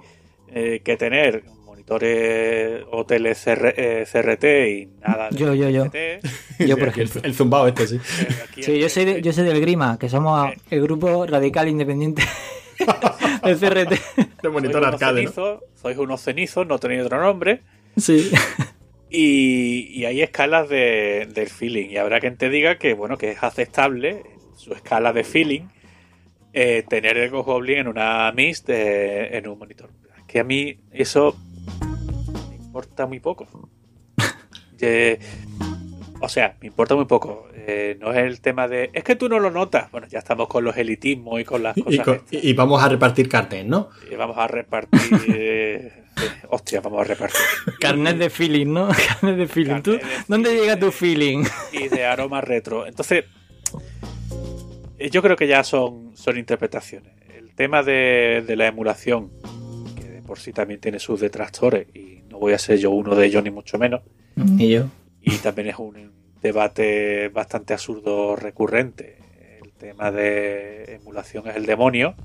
eh, 0.49 0.81
que 0.83 0.97
tener 0.97 1.43
monitores 1.65 2.83
hoteles 2.91 3.43
CRT 3.43 4.43
eh, 4.43 4.69
y 4.69 4.85
nada 5.01 5.29
de 5.29 5.37
yo, 5.37 5.55
yo, 5.55 5.69
yo. 5.69 5.85
yo, 6.59 6.77
por 6.77 6.87
ejemplo. 6.89 7.21
El, 7.23 7.33
zumbado 7.33 7.67
este, 7.67 7.87
sí. 7.87 7.99
Sí, 8.61 8.77
yo 8.77 8.87
soy, 8.87 9.21
yo 9.23 9.33
soy 9.33 9.45
del 9.45 9.59
Grima, 9.61 9.97
que 9.97 10.09
somos 10.09 10.51
el 10.69 10.81
grupo 10.83 11.25
radical 11.25 11.67
independiente 11.67 12.21
del 13.43 13.59
CRT. 13.59 14.41
De 14.41 14.49
monitor 14.49 14.85
arcade. 14.85 15.27
Sois 15.27 15.97
unos 15.97 16.21
cenizos, 16.21 16.67
no 16.67 16.79
tenéis 16.79 17.03
otro 17.03 17.21
nombre. 17.21 17.61
Sí. 17.97 18.31
Y, 19.09 20.05
hay 20.05 20.21
escalas 20.21 20.69
de, 20.69 21.29
del 21.33 21.49
feeling. 21.49 21.89
Y 21.89 21.97
habrá 21.97 22.19
quien 22.19 22.35
te 22.37 22.49
diga 22.49 22.77
que, 22.77 22.93
bueno, 22.93 23.17
que 23.17 23.31
es 23.31 23.43
aceptable 23.43 24.23
su 24.55 24.73
escala 24.73 25.13
de 25.13 25.23
feeling 25.23 25.67
eh, 26.53 26.83
tener 26.87 27.17
el 27.17 27.31
Goblin 27.31 27.79
en 27.79 27.87
una 27.87 28.31
Mist 28.31 28.69
en 28.69 29.47
un 29.47 29.57
monitor. 29.57 29.89
Que 30.27 30.39
a 30.39 30.43
mí 30.43 30.79
eso 30.91 31.35
importa 32.59 33.05
muy 33.05 33.19
poco. 33.19 33.47
o 36.23 36.29
sea, 36.29 36.55
me 36.61 36.67
importa 36.67 36.95
muy 36.95 37.03
poco. 37.03 37.49
Eh, 37.53 37.97
no 37.99 38.13
es 38.13 38.19
el 38.19 38.39
tema 38.39 38.69
de. 38.69 38.89
Es 38.93 39.03
que 39.03 39.17
tú 39.17 39.27
no 39.27 39.39
lo 39.39 39.51
notas. 39.51 39.91
Bueno, 39.91 40.07
ya 40.07 40.19
estamos 40.19 40.47
con 40.47 40.63
los 40.63 40.77
elitismos 40.77 41.41
y 41.41 41.43
con 41.43 41.61
las 41.61 41.75
cosas. 41.75 42.21
Y, 42.31 42.53
vamos 42.53 42.81
a 42.81 42.87
repartir 42.87 43.27
carnet, 43.27 43.65
¿no? 43.65 43.89
Y 44.09 44.15
vamos 44.15 44.37
a 44.37 44.47
repartir. 44.47 45.01
Eh, 45.35 45.91
hostia, 46.49 46.79
vamos 46.79 47.01
a 47.01 47.03
repartir. 47.05 47.41
Carnet 47.79 48.17
de 48.17 48.29
feeling, 48.29 48.67
¿no? 48.67 48.87
Carnet 49.07 49.35
de 49.35 49.47
feeling. 49.47 49.81
¿Tú, 49.81 49.97
¿Dónde 50.27 50.55
llega 50.55 50.79
tu 50.79 50.91
feeling? 50.91 51.43
Y 51.71 51.87
de 51.87 52.05
aroma 52.05 52.39
retro. 52.39 52.85
Entonces, 52.85 53.25
eh, 54.99 55.09
yo 55.09 55.21
creo 55.21 55.35
que 55.35 55.47
ya 55.47 55.63
son, 55.63 56.11
son 56.15 56.37
interpretaciones. 56.37 57.11
El 57.35 57.53
tema 57.55 57.83
de, 57.83 58.43
de 58.45 58.55
la 58.55 58.67
emulación, 58.67 59.31
que 59.95 60.03
de 60.03 60.21
por 60.21 60.39
sí 60.39 60.53
también 60.53 60.79
tiene 60.79 60.99
sus 60.99 61.19
detractores 61.19 61.87
y 61.95 62.21
no 62.29 62.37
voy 62.37 62.53
a 62.53 62.59
ser 62.59 62.77
yo 62.77 62.91
uno 62.91 63.15
de 63.15 63.25
ellos, 63.25 63.43
ni 63.43 63.49
mucho 63.49 63.77
menos. 63.77 64.01
Ni 64.35 64.69
yo. 64.69 64.85
Y 65.23 65.37
también 65.37 65.69
es 65.69 65.79
un 65.79 66.11
debate 66.41 67.29
bastante 67.29 67.73
absurdo 67.73 68.35
recurrente. 68.35 69.17
El 69.63 69.71
tema 69.71 70.11
de 70.11 70.95
emulación 70.95 71.47
es 71.47 71.55
el 71.55 71.65
demonio. 71.65 72.15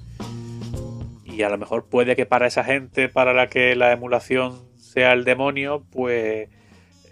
Y 1.24 1.42
a 1.42 1.48
lo 1.48 1.58
mejor 1.58 1.86
puede 1.86 2.16
que 2.16 2.26
para 2.26 2.48
esa 2.48 2.64
gente 2.64 3.08
para 3.08 3.32
la 3.32 3.48
que 3.48 3.76
la 3.76 3.92
emulación 3.92 4.60
sea 4.76 5.12
el 5.12 5.24
demonio, 5.24 5.84
pues 5.92 6.48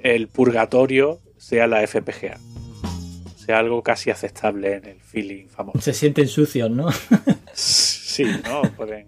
el 0.01 0.27
purgatorio 0.27 1.21
sea 1.37 1.69
la 1.69 1.87
FPGA. 1.87 2.39
Sea 3.37 3.61
algo 3.61 3.83
casi 3.85 4.11
aceptable 4.11 4.75
en 4.75 4.85
el 4.87 5.01
feeling 5.01 5.47
famoso. 5.47 5.81
Se 5.81 5.93
sienten 5.93 6.27
sucios, 6.27 6.69
¿no? 6.69 6.89
sí, 7.53 8.25
¿no? 8.45 8.63
Pueden, 8.77 9.07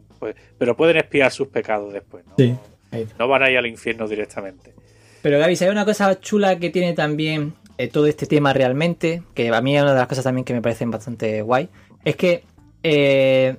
pero 0.57 0.77
pueden 0.77 0.99
espiar 0.99 1.33
sus 1.33 1.49
pecados 1.49 1.93
después, 1.93 2.25
¿no? 2.27 2.35
Sí. 2.39 2.57
No 3.19 3.27
van 3.27 3.43
a 3.43 3.51
ir 3.51 3.59
al 3.59 3.67
infierno 3.67 4.07
directamente. 4.07 4.75
Pero 5.23 5.39
Gaby, 5.39 5.57
hay 5.61 5.69
una 5.69 5.85
cosa 5.85 6.21
chula 6.21 6.59
que 6.59 6.71
tiene 6.71 6.93
también 6.93 7.55
eh, 7.77 7.89
todo 7.89 8.07
este 8.07 8.27
tema 8.27 8.53
realmente, 8.53 9.23
que 9.35 9.55
a 9.55 9.61
mí 9.61 9.77
es 9.77 9.83
una 9.83 9.93
de 9.93 9.99
las 9.99 10.09
cosas 10.09 10.25
también 10.25 10.45
que 10.45 10.53
me 10.53 10.63
parecen 10.63 10.91
bastante 10.91 11.43
guay, 11.43 11.69
es 12.05 12.17
que 12.17 12.45
eh, 12.83 13.57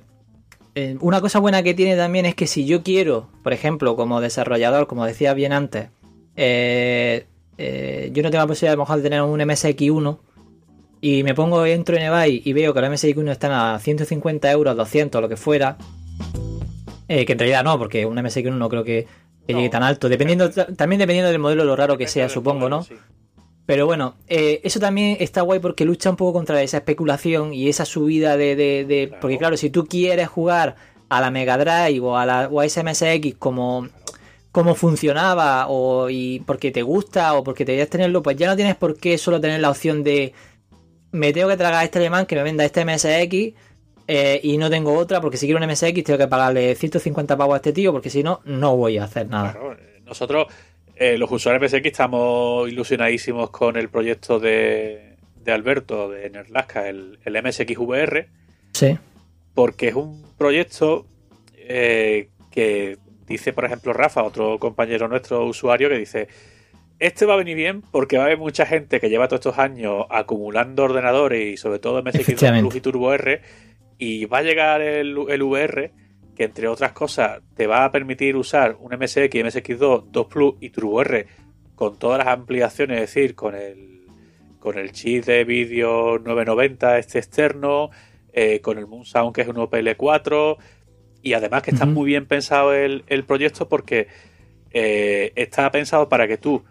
eh, 0.74 0.96
una 1.00 1.20
cosa 1.20 1.38
buena 1.38 1.62
que 1.62 1.74
tiene 1.74 1.96
también 1.96 2.26
es 2.26 2.34
que 2.34 2.46
si 2.46 2.64
yo 2.64 2.82
quiero, 2.82 3.28
por 3.42 3.52
ejemplo, 3.52 3.96
como 3.96 4.20
desarrollador, 4.20 4.86
como 4.86 5.04
decía 5.04 5.34
bien 5.34 5.52
antes, 5.52 5.88
yo 6.36 8.22
no 8.22 8.30
tengo 8.30 8.42
la 8.42 8.46
posibilidad 8.46 8.72
a 8.72 8.76
lo 8.76 8.82
mejor 8.82 8.96
de 8.98 9.02
tener 9.02 9.22
un 9.22 9.40
MSX1 9.40 10.18
y 11.02 11.22
me 11.22 11.34
pongo, 11.34 11.64
entro 11.66 11.96
en 11.96 12.02
eBay 12.02 12.42
y 12.44 12.52
veo 12.52 12.72
que 12.72 12.80
los 12.80 12.90
MSX1 12.90 13.30
están 13.30 13.52
a 13.52 13.78
150 13.78 14.50
euros, 14.50 14.76
200, 14.76 15.20
lo 15.20 15.28
que 15.28 15.36
fuera, 15.36 15.76
que 17.08 17.32
en 17.32 17.38
realidad 17.38 17.64
no, 17.64 17.78
porque 17.78 18.06
un 18.06 18.16
MSX1 18.16 18.52
no 18.52 18.68
creo 18.68 18.84
que 18.84 19.06
que 19.46 19.54
llegue 19.54 19.68
tan 19.68 19.82
alto. 19.82 20.08
Dependiendo, 20.08 20.50
también 20.50 20.98
dependiendo 20.98 21.30
del 21.30 21.38
modelo, 21.38 21.64
lo 21.64 21.76
raro 21.76 21.98
que 21.98 22.06
sea, 22.06 22.28
supongo, 22.28 22.68
¿no? 22.68 22.86
Pero 23.66 23.86
bueno, 23.86 24.16
eh, 24.26 24.60
eso 24.64 24.80
también 24.80 25.16
está 25.20 25.42
guay 25.42 25.60
porque 25.60 25.84
lucha 25.84 26.10
un 26.10 26.16
poco 26.16 26.32
contra 26.32 26.60
esa 26.60 26.78
especulación 26.78 27.54
y 27.54 27.68
esa 27.68 27.84
subida 27.84 28.36
de. 28.36 29.12
Porque 29.20 29.38
claro, 29.38 29.56
si 29.56 29.70
tú 29.70 29.86
quieres 29.86 30.28
jugar 30.28 30.74
a 31.08 31.20
la 31.20 31.30
Mega 31.30 31.56
Drive 31.56 32.00
o 32.00 32.16
a 32.16 32.26
la 32.26 32.48
o 32.48 32.60
a 32.60 32.68
SMSX 32.68 33.36
como, 33.38 33.88
como 34.50 34.74
funcionaba 34.74 35.66
o 35.68 36.10
y 36.10 36.40
porque 36.40 36.70
te 36.70 36.82
gusta 36.82 37.34
o 37.34 37.44
porque 37.44 37.64
te 37.64 37.72
querías 37.72 37.90
tenerlo, 37.90 38.22
pues 38.22 38.36
ya 38.36 38.48
no 38.48 38.56
tienes 38.56 38.74
por 38.74 38.96
qué 38.96 39.18
solo 39.18 39.40
tener 39.40 39.60
la 39.60 39.70
opción 39.70 40.02
de 40.02 40.32
me 41.12 41.32
tengo 41.32 41.48
que 41.48 41.56
tragar 41.56 41.80
a 41.80 41.84
este 41.84 41.98
alemán 41.98 42.26
que 42.26 42.36
me 42.36 42.42
venda 42.42 42.64
este 42.64 42.84
MSX 42.84 43.54
eh, 44.12 44.40
y 44.42 44.58
no 44.58 44.68
tengo 44.68 44.92
otra 44.94 45.20
porque 45.20 45.36
si 45.36 45.46
quiero 45.46 45.64
un 45.64 45.70
MSX 45.70 46.02
tengo 46.02 46.18
que 46.18 46.26
pagarle 46.26 46.74
150 46.74 47.36
pavos 47.36 47.54
a 47.54 47.56
este 47.58 47.72
tío 47.72 47.92
porque 47.92 48.10
si 48.10 48.24
no, 48.24 48.40
no 48.44 48.76
voy 48.76 48.98
a 48.98 49.04
hacer 49.04 49.28
nada. 49.28 49.56
Eh, 49.78 50.00
nosotros, 50.04 50.48
eh, 50.96 51.16
los 51.16 51.30
usuarios 51.30 51.72
MSX, 51.72 51.86
estamos 51.86 52.68
ilusionadísimos 52.68 53.50
con 53.50 53.76
el 53.76 53.88
proyecto 53.88 54.40
de, 54.40 55.14
Alberto 55.46 56.10
de 56.10 56.28
Nerlasca, 56.28 56.88
el, 56.88 57.20
el 57.24 57.40
MSX 57.40 57.78
VR. 57.78 58.26
Sí. 58.72 58.98
Porque 59.54 59.88
es 59.88 59.94
un 59.94 60.24
proyecto 60.36 61.06
que 61.56 62.98
dice, 63.28 63.52
por 63.52 63.64
ejemplo, 63.64 63.92
Rafa, 63.92 64.24
otro 64.24 64.58
compañero 64.58 65.06
nuestro 65.06 65.46
usuario, 65.46 65.88
que 65.88 65.98
dice 65.98 66.26
este 66.98 67.24
va 67.24 67.34
a 67.34 67.36
venir 67.38 67.56
bien 67.56 67.80
porque 67.80 68.18
va 68.18 68.24
a 68.24 68.26
haber 68.26 68.38
mucha 68.38 68.66
gente 68.66 69.00
que 69.00 69.08
lleva 69.08 69.26
todos 69.26 69.40
estos 69.40 69.58
años 69.58 70.04
acumulando 70.10 70.84
ordenadores 70.84 71.54
y 71.54 71.56
sobre 71.56 71.78
todo 71.78 72.02
MSX 72.02 72.34
Plus 72.34 72.74
y 72.74 72.80
Turbo 72.80 73.14
R 73.14 73.40
y 74.00 74.24
va 74.24 74.38
a 74.38 74.42
llegar 74.42 74.80
el, 74.80 75.16
VR, 75.16 75.92
que 76.34 76.44
entre 76.44 76.66
otras 76.68 76.92
cosas 76.92 77.42
te 77.54 77.66
va 77.66 77.84
a 77.84 77.92
permitir 77.92 78.34
usar 78.34 78.76
un 78.80 78.92
MSX, 78.96 79.34
MSX2, 79.34 80.06
2 80.10 80.26
Plus 80.26 80.54
y 80.60 80.70
TrueR 80.70 81.26
con 81.74 81.98
todas 81.98 82.18
las 82.18 82.28
ampliaciones, 82.28 82.96
es 82.96 83.14
decir, 83.14 83.34
con 83.34 83.54
el, 83.54 84.06
con 84.58 84.78
el 84.78 84.92
chip 84.92 85.26
de 85.26 85.44
vídeo 85.44 86.18
990 86.18 86.98
este 86.98 87.18
externo, 87.18 87.90
eh, 88.32 88.60
con 88.60 88.78
el 88.78 88.86
Moon 88.86 89.04
Sound 89.04 89.34
que 89.34 89.42
es 89.42 89.48
un 89.48 89.56
OPL4 89.56 90.56
y 91.22 91.34
además 91.34 91.62
que 91.62 91.72
está 91.72 91.84
muy 91.84 92.06
bien 92.06 92.26
pensado 92.26 92.72
el, 92.72 93.04
proyecto 93.26 93.68
porque 93.68 94.08
eh, 94.70 95.32
está 95.36 95.70
pensado 95.70 96.08
para 96.08 96.26
que 96.26 96.38
tú 96.38 96.64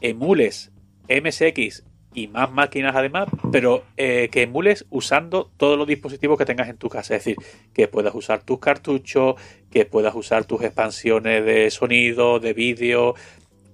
emules 0.00 0.70
MSX 1.08 1.84
y 2.16 2.28
más 2.28 2.50
máquinas 2.50 2.96
además, 2.96 3.28
pero 3.52 3.84
eh, 3.98 4.30
que 4.32 4.42
emules 4.42 4.86
usando 4.88 5.50
todos 5.58 5.76
los 5.76 5.86
dispositivos 5.86 6.38
que 6.38 6.46
tengas 6.46 6.70
en 6.70 6.78
tu 6.78 6.88
casa. 6.88 7.14
Es 7.14 7.24
decir, 7.24 7.36
que 7.74 7.88
puedas 7.88 8.14
usar 8.14 8.40
tus 8.40 8.58
cartuchos, 8.58 9.34
que 9.70 9.84
puedas 9.84 10.14
usar 10.14 10.46
tus 10.46 10.62
expansiones 10.62 11.44
de 11.44 11.70
sonido, 11.70 12.40
de 12.40 12.54
vídeo, 12.54 13.14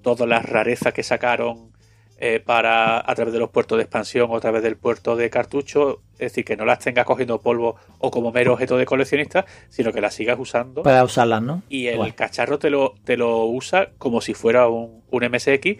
todas 0.03 0.29
las 0.29 0.45
rarezas 0.45 0.93
que 0.93 1.05
sacaron 1.05 1.71
eh, 2.19 2.41
para 2.41 2.99
a 2.99 3.15
través 3.15 3.33
de 3.33 3.39
los 3.39 3.51
puertos 3.51 3.79
de 3.79 3.85
expansión 3.85 4.29
o 4.29 4.37
a 4.37 4.41
través 4.41 4.65
del 4.65 4.77
puerto 4.77 5.15
de 5.15 5.31
cartucho. 5.31 6.03
Es 6.15 6.33
decir, 6.33 6.45
que 6.45 6.57
no 6.57 6.65
las 6.65 6.81
tengas 6.81 7.07
cogiendo 7.07 7.41
polvo 7.41 7.77
o 8.01 8.11
como 8.11 8.33
mero 8.33 8.55
objeto 8.55 8.77
de 8.77 8.87
coleccionista, 8.87 9.47
sino 9.69 9.93
que 9.93 10.01
las 10.01 10.15
sigas 10.15 10.39
usando. 10.41 10.83
Para 10.83 11.05
usarlas, 11.05 11.43
¿no? 11.43 11.63
Y 11.69 11.87
el 11.87 12.15
cacharro 12.17 12.59
te 12.59 12.71
lo, 12.71 12.95
te 13.05 13.17
lo 13.17 13.45
usa 13.45 13.91
como 13.99 14.21
si 14.21 14.35
fuera 14.35 14.67
un, 14.67 15.03
un 15.11 15.31
MSX 15.31 15.79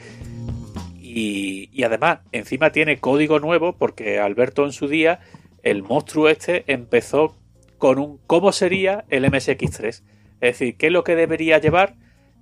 y, 1.15 1.85
además, 1.85 2.21
encima 2.33 2.73
tiene 2.73 2.99
código 2.99 3.39
nuevo 3.39 3.75
porque 3.75 4.19
Alberto 4.19 4.65
en 4.65 4.73
su 4.73 4.89
día, 4.89 5.21
el 5.63 5.83
monstruo 5.83 6.31
este, 6.31 6.65
empezó 6.73 7.37
con 7.77 7.99
un 7.99 8.19
cómo 8.27 8.51
sería 8.51 9.05
el 9.11 9.25
MSX3. 9.25 9.87
Es 9.89 10.03
decir, 10.41 10.77
qué 10.77 10.87
es 10.87 10.93
lo 10.93 11.05
que 11.05 11.15
debería 11.15 11.59
llevar 11.59 11.97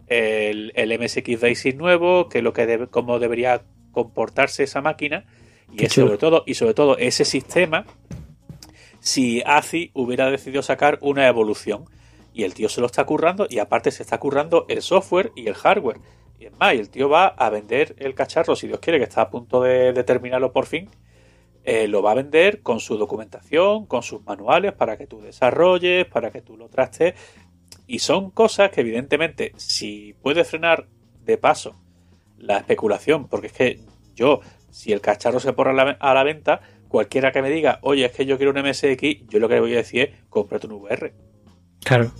el, 0.07 0.73
MSX 1.01 1.41
Basic 1.41 1.77
nuevo, 1.77 2.29
qué 2.29 2.39
es 2.39 2.45
lo 2.45 2.53
que 2.53 2.67
debe, 2.67 2.87
cómo 2.87 3.19
debería 3.19 3.63
comportarse 3.91 4.63
esa 4.63 4.81
máquina 4.81 5.25
y 5.73 5.89
sobre 5.89 6.17
todo 6.17 6.45
y 6.47 6.55
sobre 6.55 6.75
todo 6.75 6.97
ese 6.99 7.25
sistema 7.25 7.87
si 9.01 9.43
ACI 9.45 9.91
hubiera 9.95 10.31
decidido 10.31 10.63
sacar 10.63 10.99
una 11.01 11.27
evolución. 11.27 11.87
Y 12.33 12.45
el 12.45 12.55
tío 12.55 12.69
se 12.69 12.81
lo 12.81 12.87
está 12.87 13.05
currando 13.05 13.49
y 13.51 13.59
aparte 13.59 13.91
se 13.91 14.05
está 14.05 14.19
currando 14.19 14.65
el 14.69 14.83
software 14.83 15.33
y 15.35 15.49
el 15.49 15.55
hardware 15.55 15.99
y 16.41 16.47
es 16.47 16.59
más, 16.59 16.73
el 16.73 16.89
tío 16.89 17.11
va 17.11 17.27
a 17.27 17.51
vender 17.51 17.95
el 17.99 18.15
cacharro, 18.15 18.57
si 18.57 18.67
Dios 18.67 18.81
quiere, 18.81 18.99
que 18.99 19.05
está 19.05 19.21
a 19.21 19.31
punto 19.31 19.61
de, 19.61 19.93
terminarlo 20.05 20.53
por 20.53 20.65
fin. 20.65 20.89
Eh, 21.65 21.87
lo 21.87 22.03
va 22.03 22.13
a 22.13 22.15
vender 22.15 22.63
con 22.63 22.81
su 22.81 22.97
documentación, 22.97 23.85
con 23.85 24.03
sus 24.03 24.25
manuales, 24.25 24.73
para 24.73 24.97
que 24.97 25.07
tú 25.07 25.21
desarrolles, 25.21 26.07
para 26.07 26.31
que 26.31 26.41
tú 26.41 26.57
lo 26.57 26.71
trastes. 26.71 27.15
Y 27.87 27.99
son 27.99 28.31
cosas 28.31 28.71
que, 28.71 28.81
evidentemente, 28.81 29.53
si 29.57 30.15
puedes 30.23 30.49
frenar 30.49 30.87
de 31.23 31.37
paso 31.37 31.77
la 32.39 32.57
especulación, 32.57 33.29
porque 33.29 33.49
es 33.49 33.53
que 33.53 33.81
yo, 34.15 34.41
si 34.71 34.93
el 34.93 35.03
cacharro 35.03 35.41
se 35.41 35.53
pone 35.53 35.71
a 35.71 35.73
la, 35.75 35.91
a 36.01 36.15
la 36.15 36.25
venta, 36.25 36.63
cualquiera 36.89 37.33
que 37.33 37.43
me 37.43 37.51
diga, 37.51 37.81
oye, 37.83 38.07
es 38.07 38.13
que 38.13 38.25
yo 38.25 38.39
quiero 38.39 38.53
un 38.53 38.67
MSX, 38.67 39.29
yo 39.29 39.39
lo 39.41 39.49
que 39.49 39.57
le 39.57 39.61
voy 39.61 39.75
a 39.75 39.79
decir 39.79 40.01
es, 40.01 40.11
cómprate 40.31 40.67
un 40.69 40.73
VR. 40.73 41.13
Claro. 41.85 42.11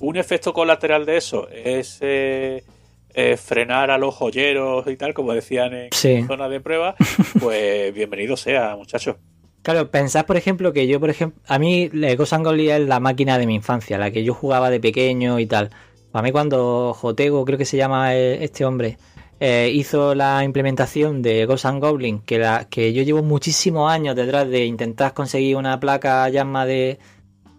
Un 0.00 0.16
efecto 0.16 0.54
colateral 0.54 1.04
de 1.04 1.18
eso 1.18 1.46
es 1.50 1.98
eh, 2.00 2.64
eh, 3.12 3.36
frenar 3.36 3.90
a 3.90 3.98
los 3.98 4.14
joyeros 4.14 4.86
y 4.86 4.96
tal, 4.96 5.12
como 5.12 5.34
decían 5.34 5.74
en 5.74 6.26
zona 6.26 6.48
de 6.48 6.58
prueba, 6.60 6.94
pues 7.40 7.92
bienvenido 7.92 8.34
sea, 8.34 8.76
muchachos. 8.76 9.16
Claro, 9.60 9.90
pensad, 9.90 10.24
por 10.24 10.38
ejemplo, 10.38 10.72
que 10.72 10.86
yo, 10.86 11.00
por 11.00 11.10
ejemplo, 11.10 11.38
a 11.46 11.58
mí 11.58 11.90
Ghost 12.16 12.32
Angoli 12.32 12.70
es 12.70 12.80
la 12.80 12.98
máquina 12.98 13.36
de 13.36 13.46
mi 13.46 13.54
infancia, 13.54 13.98
la 13.98 14.10
que 14.10 14.24
yo 14.24 14.32
jugaba 14.32 14.70
de 14.70 14.80
pequeño 14.80 15.38
y 15.38 15.44
tal. 15.44 15.68
A 16.14 16.22
mí 16.22 16.32
cuando 16.32 16.94
Jotego, 16.94 17.44
creo 17.44 17.58
que 17.58 17.66
se 17.66 17.76
llama 17.76 18.14
eh, 18.14 18.42
este 18.42 18.64
hombre, 18.64 18.96
hizo 19.38 20.14
la 20.14 20.44
implementación 20.44 21.20
de 21.20 21.44
Ghost 21.44 21.66
and 21.66 21.82
Goblin, 21.82 22.20
que, 22.20 22.38
la, 22.38 22.66
que 22.68 22.94
yo 22.94 23.02
llevo 23.02 23.22
muchísimos 23.22 23.90
años 23.90 24.16
detrás 24.16 24.48
de 24.48 24.64
intentar 24.64 25.12
conseguir 25.14 25.56
una 25.56 25.78
placa 25.80 26.28
llama 26.28 26.66
de, 26.66 26.98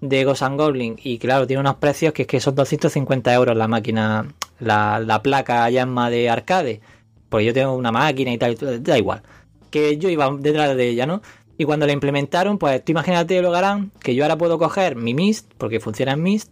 de 0.02 0.24
Ghost 0.26 0.42
and 0.42 0.60
Goblin 0.60 0.98
y 1.02 1.20
claro, 1.20 1.48
tiene 1.48 1.62
unos 1.62 1.76
precios 1.76 2.12
que 2.14 2.24
es 2.24 2.28
que 2.28 2.40
son 2.40 2.56
250 2.56 3.34
euros 3.34 3.56
la 3.56 3.68
máquina, 3.68 4.28
la, 4.60 5.22
placa 5.24 5.70
llama 5.70 6.10
de 6.10 6.30
arcade. 6.30 6.82
Porque 7.30 7.46
yo 7.46 7.54
tengo 7.54 7.74
una 7.76 7.94
máquina 7.94 8.34
y 8.34 8.38
tal, 8.38 8.58
da 8.84 8.98
igual. 8.98 9.22
Que 9.70 9.98
yo 9.98 10.10
iba 10.10 10.30
detrás 10.38 10.76
de 10.76 10.90
ella, 10.90 11.06
¿no? 11.06 11.22
Y 11.58 11.64
cuando 11.64 11.86
la 11.86 11.94
implementaron, 11.94 12.58
pues 12.58 12.84
tú 12.84 12.92
imagínate 12.92 13.42
lo 13.42 13.54
harán, 13.56 13.92
que 14.02 14.16
yo 14.16 14.24
ahora 14.24 14.38
puedo 14.38 14.58
coger 14.58 14.96
mi 14.96 15.14
Mist, 15.14 15.54
porque 15.58 15.80
funciona 15.80 16.14
en 16.14 16.24
Mist, 16.24 16.52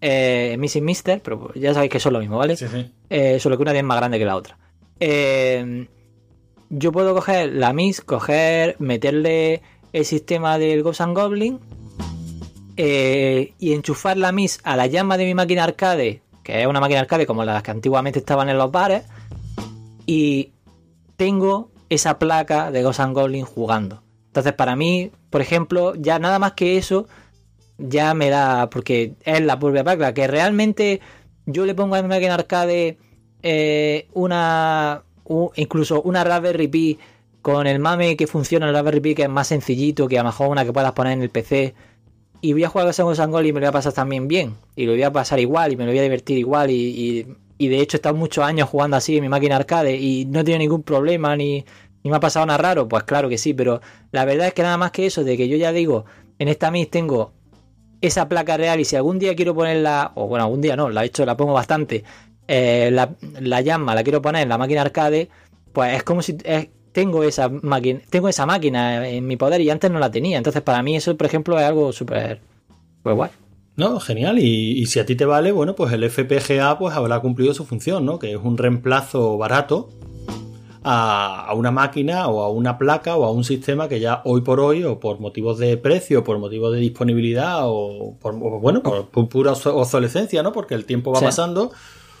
eh, 0.00 0.56
Missing 0.58 0.84
Mister, 0.84 1.20
pero 1.22 1.52
ya 1.54 1.74
sabéis 1.74 1.92
que 1.92 2.00
son 2.00 2.14
lo 2.14 2.20
mismo, 2.20 2.38
¿vale? 2.38 2.56
Sí, 2.56 2.66
sí. 2.66 2.90
Eh, 3.10 3.38
solo 3.38 3.56
que 3.56 3.62
una 3.62 3.72
es 3.72 3.84
más 3.84 3.98
grande 3.98 4.18
que 4.18 4.24
la 4.24 4.34
otra. 4.34 4.58
Eh, 4.98 5.86
yo 6.70 6.90
puedo 6.90 7.14
coger 7.14 7.52
la 7.52 7.72
Mist, 7.72 8.04
coger, 8.04 8.74
meterle 8.78 9.62
el 9.92 10.04
sistema 10.04 10.58
del 10.58 10.82
Ghost 10.82 11.02
and 11.02 11.16
Goblin 11.16 11.60
eh, 12.80 13.54
y 13.58 13.72
enchufar 13.72 14.16
la 14.16 14.30
MIS 14.30 14.60
a 14.62 14.76
la 14.76 14.86
llama 14.86 15.16
de 15.16 15.24
mi 15.24 15.34
máquina 15.34 15.64
arcade, 15.64 16.22
que 16.44 16.60
es 16.60 16.66
una 16.68 16.78
máquina 16.78 17.00
arcade 17.00 17.26
como 17.26 17.44
las 17.44 17.60
que 17.64 17.72
antiguamente 17.72 18.20
estaban 18.20 18.48
en 18.48 18.56
los 18.56 18.70
bares, 18.70 19.02
y 20.06 20.52
tengo 21.16 21.72
esa 21.88 22.20
placa 22.20 22.70
de 22.70 22.84
Ghost 22.84 23.00
Goblin 23.00 23.44
jugando. 23.44 24.04
Entonces, 24.28 24.52
para 24.52 24.76
mí, 24.76 25.10
por 25.28 25.40
ejemplo, 25.40 25.96
ya 25.96 26.20
nada 26.20 26.38
más 26.38 26.52
que 26.52 26.78
eso, 26.78 27.08
ya 27.78 28.14
me 28.14 28.30
da, 28.30 28.70
porque 28.70 29.14
es 29.24 29.40
la 29.40 29.58
propia 29.58 29.82
placa, 29.82 30.14
que 30.14 30.28
realmente 30.28 31.00
yo 31.46 31.66
le 31.66 31.74
pongo 31.74 31.96
a 31.96 32.02
mi 32.02 32.08
máquina 32.08 32.34
arcade 32.34 32.96
eh, 33.42 34.06
una, 34.12 35.02
incluso 35.56 36.00
una 36.02 36.22
Raspberry 36.22 36.68
Pi 36.68 36.98
con 37.42 37.66
el 37.66 37.80
mame 37.80 38.16
que 38.16 38.28
funciona 38.28 38.66
en 38.66 38.68
el 38.68 38.74
Raspberry 38.76 39.00
Pi, 39.00 39.14
que 39.16 39.22
es 39.24 39.28
más 39.28 39.48
sencillito, 39.48 40.06
que 40.06 40.16
a 40.16 40.22
lo 40.22 40.28
mejor 40.28 40.48
una 40.48 40.64
que 40.64 40.72
puedas 40.72 40.92
poner 40.92 41.14
en 41.14 41.22
el 41.22 41.30
PC 41.30 41.74
y 42.40 42.52
voy 42.52 42.64
a 42.64 42.68
jugar 42.68 42.94
con 42.94 43.16
Sangol 43.16 43.46
y 43.46 43.52
me 43.52 43.60
lo 43.60 43.66
voy 43.66 43.68
a 43.68 43.72
pasar 43.72 43.92
también 43.92 44.28
bien. 44.28 44.56
Y 44.76 44.86
lo 44.86 44.92
voy 44.92 45.02
a 45.02 45.12
pasar 45.12 45.40
igual 45.40 45.72
y 45.72 45.76
me 45.76 45.84
lo 45.84 45.90
voy 45.90 45.98
a 45.98 46.02
divertir 46.02 46.38
igual. 46.38 46.70
Y, 46.70 47.26
de 47.58 47.80
hecho 47.80 47.96
he 47.96 47.98
estado 47.98 48.14
muchos 48.14 48.44
años 48.44 48.68
jugando 48.68 48.96
así 48.96 49.16
en 49.16 49.22
mi 49.22 49.28
máquina 49.28 49.56
arcade 49.56 49.96
y 49.96 50.26
no 50.26 50.40
he 50.40 50.44
tenido 50.44 50.60
ningún 50.60 50.84
problema 50.84 51.34
ni, 51.34 51.64
me 52.04 52.16
ha 52.16 52.20
pasado 52.20 52.46
nada 52.46 52.58
raro. 52.58 52.88
Pues 52.88 53.02
claro 53.04 53.28
que 53.28 53.38
sí, 53.38 53.54
pero 53.54 53.80
la 54.12 54.24
verdad 54.24 54.46
es 54.46 54.54
que 54.54 54.62
nada 54.62 54.76
más 54.76 54.92
que 54.92 55.06
eso, 55.06 55.24
de 55.24 55.36
que 55.36 55.48
yo 55.48 55.56
ya 55.56 55.72
digo, 55.72 56.04
en 56.38 56.48
esta 56.48 56.70
MIS 56.70 56.90
tengo 56.90 57.32
esa 58.00 58.28
placa 58.28 58.56
real 58.56 58.78
y 58.78 58.84
si 58.84 58.94
algún 58.94 59.18
día 59.18 59.34
quiero 59.34 59.54
ponerla, 59.54 60.12
o 60.14 60.28
bueno, 60.28 60.44
algún 60.44 60.60
día 60.60 60.76
no, 60.76 60.88
la 60.88 61.02
he 61.02 61.06
hecho, 61.06 61.26
la 61.26 61.36
pongo 61.36 61.52
bastante, 61.52 62.04
eh, 62.46 62.90
la, 62.92 63.10
la, 63.40 63.60
llama 63.60 63.94
la 63.94 64.04
quiero 64.04 64.22
poner 64.22 64.42
en 64.42 64.48
la 64.48 64.56
máquina 64.56 64.82
arcade, 64.82 65.28
pues 65.72 65.94
es 65.96 66.04
como 66.04 66.22
si 66.22 66.38
tengo 66.98 67.22
esa 67.22 67.48
máquina, 67.48 68.00
tengo 68.10 68.28
esa 68.28 68.44
máquina 68.44 69.08
en 69.08 69.24
mi 69.24 69.36
poder 69.36 69.60
y 69.60 69.70
antes 69.70 69.88
no 69.88 70.00
la 70.00 70.10
tenía. 70.10 70.36
Entonces, 70.36 70.62
para 70.62 70.82
mí 70.82 70.96
eso, 70.96 71.16
por 71.16 71.28
ejemplo, 71.28 71.56
es 71.56 71.64
algo 71.64 71.92
súper 71.92 72.40
pues 73.04 73.14
guay. 73.14 73.30
No, 73.76 74.00
genial. 74.00 74.40
Y, 74.40 74.84
si 74.86 74.98
a 74.98 75.06
ti 75.06 75.14
te 75.14 75.24
vale, 75.24 75.52
bueno, 75.52 75.76
pues 75.76 75.92
el 75.92 76.02
FPGA 76.10 76.76
pues 76.76 76.96
habrá 76.96 77.20
cumplido 77.20 77.54
su 77.54 77.64
función, 77.64 78.04
¿no? 78.04 78.18
Que 78.18 78.32
es 78.32 78.40
un 78.42 78.58
reemplazo 78.58 79.38
barato 79.38 79.90
a, 80.82 81.52
una 81.54 81.70
máquina 81.70 82.26
o 82.26 82.42
a 82.42 82.50
una 82.50 82.78
placa 82.78 83.14
o 83.14 83.24
a 83.24 83.30
un 83.30 83.44
sistema 83.44 83.88
que 83.88 84.00
ya 84.00 84.20
hoy 84.24 84.40
por 84.40 84.58
hoy, 84.58 84.82
o 84.82 84.98
por 84.98 85.20
motivos 85.20 85.56
de 85.58 85.76
precio, 85.76 86.24
por 86.24 86.40
motivos 86.40 86.72
de 86.72 86.80
disponibilidad, 86.80 87.60
o 87.62 88.16
por, 88.20 88.34
bueno, 88.34 88.82
por, 88.82 89.28
pura 89.28 89.52
obsolescencia, 89.52 90.42
¿no? 90.42 90.50
Porque 90.50 90.74
el 90.74 90.84
tiempo 90.84 91.12
va 91.12 91.20
pasando, 91.20 91.70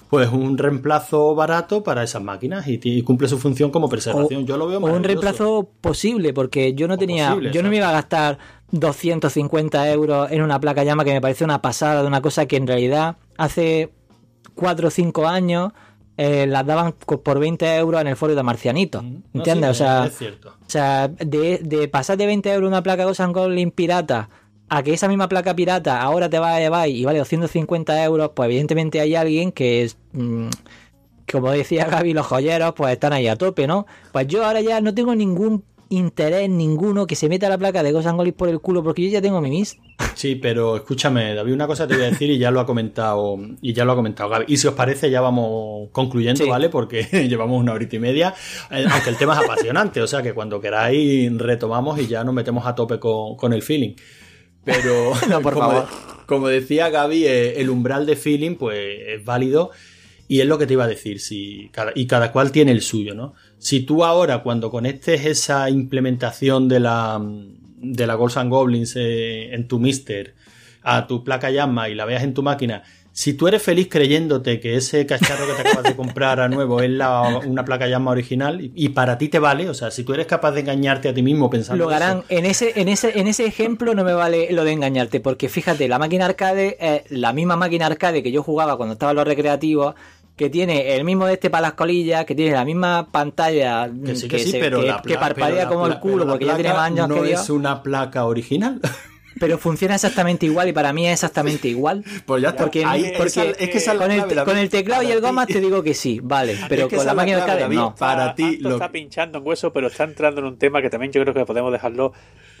pues 0.08 0.30
un 0.30 0.56
reemplazo 0.56 1.34
barato 1.34 1.82
para 1.82 2.02
esas 2.02 2.22
máquinas 2.22 2.66
y, 2.66 3.02
cumple 3.02 3.28
su 3.28 3.38
función 3.38 3.70
como 3.70 3.88
preservación. 3.88 4.46
yo 4.46 4.56
lo 4.56 4.66
veo 4.66 4.80
Un 4.80 5.04
reemplazo 5.04 5.68
posible, 5.80 6.32
porque 6.32 6.74
yo 6.74 6.88
no 6.88 6.96
tenía, 6.96 7.36
yo 7.52 7.62
no 7.62 7.68
me 7.68 7.76
iba 7.76 7.88
a 7.88 7.92
gastar 7.92 8.38
250 8.70 9.90
euros 9.90 10.30
en 10.30 10.42
una 10.42 10.60
placa 10.60 10.84
llama 10.84 11.04
que 11.04 11.12
me 11.12 11.20
parece 11.20 11.44
una 11.44 11.62
pasada 11.62 12.02
de 12.02 12.08
una 12.08 12.20
cosa 12.20 12.46
que 12.46 12.56
en 12.56 12.66
realidad 12.66 13.16
hace 13.36 13.90
4 14.54 14.88
o 14.88 14.90
5 14.90 15.26
años 15.26 15.72
eh, 16.16 16.46
las 16.46 16.66
daban 16.66 16.92
por 16.92 17.38
20 17.38 17.76
euros 17.76 18.00
en 18.00 18.08
el 18.08 18.16
foro 18.16 18.34
de 18.34 18.42
Marcianito. 18.42 19.02
Mm, 19.02 19.22
¿Entiendes? 19.34 19.70
o 19.70 19.74
sea, 19.74 20.10
O 20.44 20.70
sea 20.70 21.08
de, 21.08 21.58
de, 21.62 21.88
pasar 21.88 22.16
de 22.18 22.26
20 22.26 22.52
euros 22.52 22.68
una 22.68 22.82
placa 22.82 23.04
Ghost 23.04 23.20
Goblin 23.20 23.70
pirata 23.70 24.28
a 24.68 24.82
que 24.82 24.92
esa 24.92 25.08
misma 25.08 25.28
placa 25.28 25.54
pirata 25.54 26.00
ahora 26.00 26.28
te 26.28 26.38
va 26.38 26.54
a 26.54 26.60
llevar 26.60 26.88
y 26.88 27.04
vale 27.04 27.18
250 27.18 28.04
euros, 28.04 28.30
pues 28.34 28.46
evidentemente 28.46 29.00
hay 29.00 29.14
alguien 29.14 29.52
que 29.52 29.84
es... 29.84 29.96
Mm, 30.12 30.48
como 31.30 31.50
decía 31.50 31.84
Gaby, 31.84 32.14
los 32.14 32.26
joyeros 32.26 32.72
pues 32.74 32.92
están 32.94 33.12
ahí 33.12 33.28
a 33.28 33.36
tope, 33.36 33.66
¿no? 33.66 33.86
Pues 34.12 34.26
yo 34.28 34.46
ahora 34.46 34.62
ya 34.62 34.80
no 34.80 34.94
tengo 34.94 35.14
ningún 35.14 35.62
interés 35.90 36.50
ninguno 36.50 37.06
que 37.06 37.16
se 37.16 37.28
meta 37.28 37.48
la 37.48 37.58
placa 37.58 37.82
de 37.82 37.92
Ghost 37.92 38.08
Goblin 38.08 38.34
por 38.34 38.48
el 38.48 38.60
culo 38.60 38.82
porque 38.82 39.02
yo 39.02 39.08
ya 39.08 39.22
tengo 39.22 39.40
mi 39.40 39.50
mis. 39.50 39.78
Sí, 40.14 40.36
pero 40.36 40.76
escúchame, 40.76 41.34
David, 41.34 41.52
una 41.52 41.66
cosa 41.66 41.86
te 41.86 41.94
voy 41.94 42.04
a 42.04 42.10
decir 42.10 42.30
y 42.30 42.38
ya 42.38 42.50
lo 42.50 42.60
ha 42.60 42.66
comentado 42.66 43.38
y 43.60 43.72
ya 43.72 43.84
lo 43.84 43.92
ha 43.92 43.96
comentado 43.96 44.28
Gaby. 44.28 44.44
Y 44.48 44.56
si 44.56 44.66
os 44.66 44.74
parece 44.74 45.10
ya 45.10 45.20
vamos 45.20 45.88
concluyendo, 45.92 46.46
¿vale? 46.46 46.68
Porque 46.68 47.02
llevamos 47.28 47.60
una 47.60 47.72
horita 47.72 47.96
y 47.96 48.00
media, 48.00 48.34
eh, 48.70 48.86
aunque 48.90 49.10
el 49.10 49.16
tema 49.16 49.34
es 49.34 49.44
apasionante, 49.44 50.00
o 50.00 50.06
sea 50.06 50.22
que 50.22 50.34
cuando 50.34 50.60
queráis 50.60 51.36
retomamos 51.36 51.98
y 52.00 52.06
ya 52.06 52.24
nos 52.24 52.34
metemos 52.34 52.66
a 52.66 52.74
tope 52.74 52.98
con, 52.98 53.36
con 53.36 53.52
el 53.52 53.62
feeling. 53.62 53.94
Pero 54.74 55.12
No, 55.28 55.40
por 55.42 55.54
como, 55.54 55.70
favor. 55.70 55.88
como 56.26 56.48
decía 56.48 56.90
Gaby, 56.90 57.24
eh, 57.26 57.60
el 57.60 57.70
umbral 57.70 58.06
de 58.06 58.16
feeling 58.16 58.56
pues 58.56 58.78
es 59.06 59.24
válido 59.24 59.70
y 60.28 60.40
es 60.40 60.46
lo 60.46 60.58
que 60.58 60.66
te 60.66 60.74
iba 60.74 60.84
a 60.84 60.88
decir, 60.88 61.20
si 61.20 61.70
cada- 61.72 61.92
y 61.94 62.06
cada 62.06 62.32
cual 62.32 62.52
tiene 62.52 62.72
el 62.72 62.82
suyo, 62.82 63.14
¿no? 63.14 63.34
Si 63.58 63.80
tú 63.80 64.04
ahora 64.04 64.42
cuando 64.42 64.70
conectes 64.70 65.24
esa 65.24 65.70
implementación 65.70 66.68
de 66.68 66.80
la 66.80 67.20
de 67.80 68.06
la 68.06 68.14
Ghosts 68.14 68.38
and 68.38 68.50
Goblins 68.50 68.94
eh, 68.96 69.54
en 69.54 69.68
tu 69.68 69.78
Mister 69.78 70.34
a 70.82 71.06
tu 71.06 71.22
placa 71.24 71.50
llama 71.50 71.88
y 71.88 71.94
la 71.94 72.04
veas 72.04 72.22
en 72.24 72.34
tu 72.34 72.42
máquina, 72.42 72.82
si 73.20 73.34
tú 73.34 73.48
eres 73.48 73.60
feliz 73.60 73.88
creyéndote 73.90 74.60
que 74.60 74.76
ese 74.76 75.04
cacharro 75.04 75.44
que 75.48 75.54
te 75.60 75.68
acabas 75.68 75.82
de 75.86 75.96
comprar 75.96 76.38
a 76.38 76.48
nuevo 76.48 76.80
es 76.82 76.88
la- 76.90 77.40
una 77.44 77.64
placa 77.64 77.88
llama 77.88 78.12
original 78.12 78.70
y, 78.72 78.88
para 78.90 79.18
ti 79.18 79.28
te 79.28 79.40
vale, 79.40 79.68
o 79.68 79.74
sea, 79.74 79.90
si 79.90 80.04
tú 80.04 80.14
eres 80.14 80.26
capaz 80.28 80.52
de 80.52 80.60
engañarte 80.60 81.08
a 81.08 81.14
ti 81.14 81.20
mismo 81.20 81.50
pensando 81.50 81.82
Lo 81.84 81.90
harán. 81.90 82.22
En 82.28 82.46
ese, 82.46 82.80
en, 82.80 82.86
ese, 82.86 83.18
en 83.18 83.26
ese 83.26 83.44
ejemplo 83.44 83.92
no 83.96 84.04
me 84.04 84.12
vale 84.12 84.52
lo 84.52 84.62
de 84.62 84.70
engañarte, 84.70 85.18
porque 85.18 85.48
fíjate, 85.48 85.88
la 85.88 85.98
máquina 85.98 86.26
arcade 86.26 86.76
es 86.80 87.10
la 87.10 87.32
misma 87.32 87.56
máquina 87.56 87.86
arcade 87.86 88.22
que 88.22 88.30
yo 88.30 88.44
jugaba 88.44 88.76
cuando 88.76 88.92
estaba 88.92 89.10
en 89.10 89.16
los 89.16 89.26
recreativos, 89.26 89.96
que 90.36 90.48
tiene 90.48 90.94
el 90.94 91.02
mismo 91.02 91.26
de 91.26 91.32
este 91.32 91.50
para 91.50 91.62
las 91.62 91.72
colillas, 91.72 92.24
que 92.24 92.36
tiene 92.36 92.52
la 92.52 92.64
misma 92.64 93.08
pantalla 93.10 93.90
Que 94.06 94.14
sí, 94.14 94.28
que, 94.28 94.38
sí, 94.38 94.52
se- 94.52 94.60
pero 94.60 94.78
que- 94.80 94.94
que 95.08 95.18
parpadea 95.18 95.64
pero 95.66 95.70
como 95.70 95.86
el 95.88 95.98
culo, 95.98 96.24
porque 96.24 96.46
ya 96.46 96.54
tiene 96.54 96.68
más 96.72 96.82
años 96.82 97.08
no 97.08 97.16
que 97.16 97.22
Dios, 97.24 97.40
es 97.42 97.50
una 97.50 97.82
placa 97.82 98.26
original. 98.26 98.80
pero 99.40 99.58
funciona 99.58 99.94
exactamente 99.96 100.46
igual 100.46 100.68
y 100.68 100.72
para 100.72 100.92
mí 100.92 101.06
es 101.06 101.14
exactamente 101.14 101.68
igual. 101.68 102.04
pues 102.26 102.42
ya 102.42 102.50
está. 102.50 102.62
Porque, 102.64 102.84
Ahí- 102.84 103.12
porque 103.16 103.28
esa- 103.28 103.44
es 103.44 103.56
que 103.70 103.78
esa 103.78 103.92
es 103.92 103.98
la 103.98 104.04
con, 104.04 104.10
el, 104.12 104.18
clave, 104.22 104.34
David. 104.34 104.48
con 104.50 104.58
el 104.58 104.68
teclado 104.68 105.02
y 105.02 105.10
el 105.12 105.22
ti- 105.46 105.52
te 105.52 105.60
digo 105.60 105.82
que 105.82 105.94
sí, 105.94 106.20
vale, 106.22 106.56
pero 106.68 106.88
que 106.88 106.96
con 106.96 107.06
la 107.06 107.14
máquina 107.14 107.36
clave, 107.38 107.50
arcade 107.52 107.62
David. 107.64 107.76
no. 107.76 107.94
Para 107.94 108.34
ti, 108.34 108.56
lo- 108.58 108.72
está 108.72 108.90
pinchando 108.90 109.38
en 109.38 109.46
hueso, 109.46 109.72
pero 109.72 109.86
está 109.88 110.04
entrando 110.04 110.40
en 110.40 110.46
un 110.46 110.58
tema 110.58 110.82
que 110.82 110.90
también 110.90 111.12
yo 111.12 111.20
creo 111.22 111.34
que 111.34 111.44
podemos 111.44 111.72
dejarlo, 111.72 112.12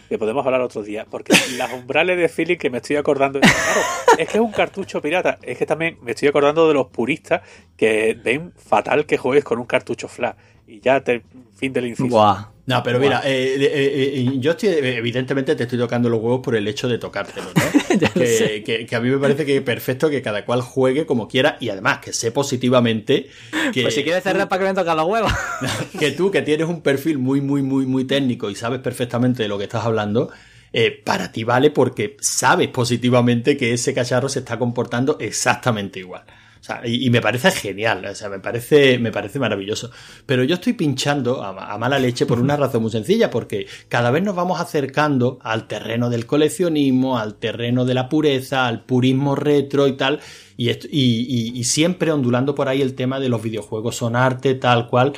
que 0.08 0.16
podemos 0.18 0.44
hablar 0.46 0.60
otro 0.62 0.82
día. 0.82 1.06
Porque 1.10 1.32
las 1.58 1.72
umbrales 1.72 2.16
de 2.18 2.28
feeling 2.28 2.56
que 2.56 2.70
me 2.70 2.78
estoy 2.78 2.96
acordando. 2.96 3.40
Claro, 3.40 3.80
es 4.18 4.28
que 4.28 4.38
es 4.38 4.42
un 4.42 4.52
cartucho 4.52 5.02
pirata. 5.02 5.38
Es 5.42 5.58
que 5.58 5.66
también 5.66 5.98
me 6.02 6.12
estoy 6.12 6.28
acordando 6.28 6.66
de 6.68 6.74
los 6.74 6.86
puristas 6.88 7.42
que 7.76 8.18
ven 8.22 8.52
fatal 8.56 9.04
que 9.06 9.18
juegues 9.18 9.44
con 9.44 9.58
un 9.58 9.66
cartucho 9.66 10.08
flash. 10.08 10.34
Y 10.66 10.80
ya 10.80 11.00
te, 11.00 11.22
fin 11.58 11.72
del 11.72 11.86
inciso. 11.86 12.08
Buah. 12.08 12.46
No, 12.66 12.82
pero 12.82 12.98
mira, 12.98 13.22
eh, 13.24 13.56
eh, 13.58 14.12
eh, 14.14 14.30
yo 14.38 14.50
estoy, 14.50 14.68
evidentemente 14.68 15.56
te 15.56 15.62
estoy 15.62 15.78
tocando 15.78 16.10
los 16.10 16.20
huevos 16.20 16.40
por 16.40 16.54
el 16.54 16.68
hecho 16.68 16.86
de 16.86 16.98
tocártelo, 16.98 17.46
¿no? 17.46 17.98
Que 17.98 18.88
a 18.92 19.00
mí 19.00 19.08
me 19.08 19.16
parece 19.16 19.46
que 19.46 19.56
es 19.56 19.62
perfecto 19.62 20.10
que 20.10 20.20
cada 20.20 20.44
cual 20.44 20.60
juegue 20.60 21.06
como 21.06 21.28
quiera 21.28 21.56
y 21.60 21.70
además 21.70 22.00
que 22.00 22.12
sé 22.12 22.30
positivamente 22.30 23.30
que, 23.72 23.82
Pues 23.82 23.94
si 23.94 24.04
quieres 24.04 24.22
cerrar 24.22 24.50
para 24.50 24.62
que 24.62 24.68
me 24.68 24.74
toquen 24.74 24.96
los 24.98 25.06
huevos. 25.06 25.32
que 25.98 26.10
tú 26.10 26.30
que 26.30 26.42
tienes 26.42 26.68
un 26.68 26.82
perfil 26.82 27.18
muy, 27.18 27.40
muy, 27.40 27.62
muy, 27.62 27.86
muy 27.86 28.04
técnico 28.04 28.50
y 28.50 28.54
sabes 28.54 28.80
perfectamente 28.80 29.42
de 29.42 29.48
lo 29.48 29.56
que 29.56 29.64
estás 29.64 29.86
hablando, 29.86 30.30
eh, 30.70 30.90
para 30.90 31.32
ti 31.32 31.44
vale 31.44 31.70
porque 31.70 32.18
sabes 32.20 32.68
positivamente 32.68 33.56
que 33.56 33.72
ese 33.72 33.94
cacharro 33.94 34.28
se 34.28 34.40
está 34.40 34.58
comportando 34.58 35.16
exactamente 35.20 36.00
igual. 36.00 36.24
Sea, 36.68 36.82
y, 36.86 37.06
y 37.06 37.10
me 37.10 37.20
parece 37.22 37.50
genial, 37.50 38.04
o 38.04 38.14
sea, 38.14 38.28
me 38.28 38.38
parece, 38.40 38.98
me 38.98 39.10
parece 39.10 39.38
maravilloso. 39.38 39.90
Pero 40.26 40.44
yo 40.44 40.56
estoy 40.56 40.74
pinchando 40.74 41.42
a, 41.42 41.72
a 41.72 41.78
mala 41.78 41.98
leche 41.98 42.26
por 42.26 42.38
una 42.40 42.56
razón 42.56 42.82
muy 42.82 42.90
sencilla, 42.90 43.30
porque 43.30 43.66
cada 43.88 44.10
vez 44.10 44.22
nos 44.22 44.36
vamos 44.36 44.60
acercando 44.60 45.38
al 45.42 45.66
terreno 45.66 46.10
del 46.10 46.26
coleccionismo, 46.26 47.18
al 47.18 47.36
terreno 47.36 47.84
de 47.84 47.94
la 47.94 48.08
pureza, 48.08 48.66
al 48.66 48.84
purismo 48.84 49.34
retro 49.34 49.86
y 49.88 49.92
tal, 49.96 50.20
y, 50.56 50.68
esto- 50.68 50.88
y- 50.90 51.26
y- 51.54 51.58
y 51.58 51.64
siempre 51.64 52.12
ondulando 52.12 52.54
por 52.54 52.68
ahí 52.68 52.82
el 52.82 52.94
tema 52.94 53.18
de 53.18 53.28
los 53.30 53.42
videojuegos 53.42 53.96
son 53.96 54.14
arte, 54.16 54.54
tal 54.54 54.88
cual. 54.88 55.12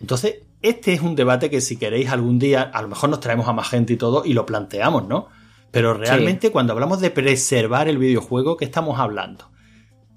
Entonces, 0.00 0.36
este 0.62 0.92
es 0.92 1.00
un 1.00 1.16
debate 1.16 1.48
que 1.48 1.60
si 1.62 1.76
queréis 1.78 2.10
algún 2.10 2.38
día, 2.38 2.62
a 2.62 2.82
lo 2.82 2.88
mejor 2.88 3.08
nos 3.08 3.20
traemos 3.20 3.48
a 3.48 3.52
más 3.54 3.68
gente 3.70 3.94
y 3.94 3.96
todo 3.96 4.24
y 4.26 4.34
lo 4.34 4.44
planteamos, 4.44 5.08
¿no? 5.08 5.28
Pero 5.70 5.94
realmente 5.94 6.50
cuando 6.50 6.72
hablamos 6.74 7.00
de 7.00 7.10
preservar 7.10 7.88
el 7.88 7.96
videojuego, 7.96 8.56
¿qué 8.58 8.64
estamos 8.66 8.98
hablando? 8.98 9.48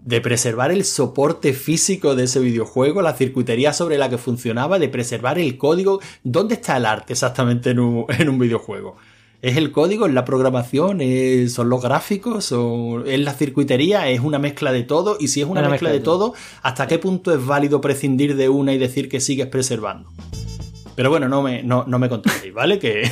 De 0.05 0.19
preservar 0.19 0.71
el 0.71 0.83
soporte 0.83 1.53
físico 1.53 2.13
de 2.15 2.25
ese 2.25 2.39
videojuego, 2.41 3.01
la 3.01 3.13
circuitería 3.13 3.71
sobre 3.71 3.97
la 3.97 4.09
que 4.09 4.17
funcionaba, 4.17 4.77
de 4.77 4.89
preservar 4.89 5.39
el 5.39 5.57
código. 5.57 6.01
¿Dónde 6.23 6.55
está 6.55 6.75
el 6.75 6.85
arte 6.85 7.13
exactamente 7.13 7.69
en 7.69 7.79
un, 7.79 8.05
en 8.09 8.27
un 8.27 8.37
videojuego? 8.37 8.97
¿Es 9.41 9.55
el 9.57 9.71
código? 9.71 10.05
¿Es 10.05 10.13
la 10.13 10.25
programación? 10.25 10.99
¿Es- 11.01 11.53
¿Son 11.53 11.69
los 11.69 11.81
gráficos? 11.81 12.51
¿O 12.51 13.03
¿Es 13.05 13.19
la 13.19 13.33
circuitería? 13.33 14.09
¿Es 14.09 14.19
una 14.19 14.39
mezcla 14.39 14.71
de 14.73 14.83
todo? 14.83 15.15
Y 15.19 15.29
si 15.29 15.41
es 15.41 15.47
una, 15.47 15.61
Una 15.61 15.69
mezcla, 15.69 15.89
de 15.89 15.99
todo, 16.01 16.33
¿hasta 16.61 16.87
qué 16.87 16.97
punto 16.99 17.33
es 17.33 17.45
válido 17.45 17.79
prescindir 17.79 18.35
de 18.35 18.49
una 18.49 18.73
y 18.73 18.77
decir 18.77 19.07
que 19.09 19.21
sigues 19.21 19.47
preservando? 19.47 20.09
Pero 20.95 21.09
bueno, 21.09 21.27
no 21.27 21.41
me, 21.41 21.63
no, 21.63 21.85
no 21.87 21.97
me 21.99 22.07
contestéis, 22.09 22.53
¿vale? 22.53 22.77
Que, 22.79 23.09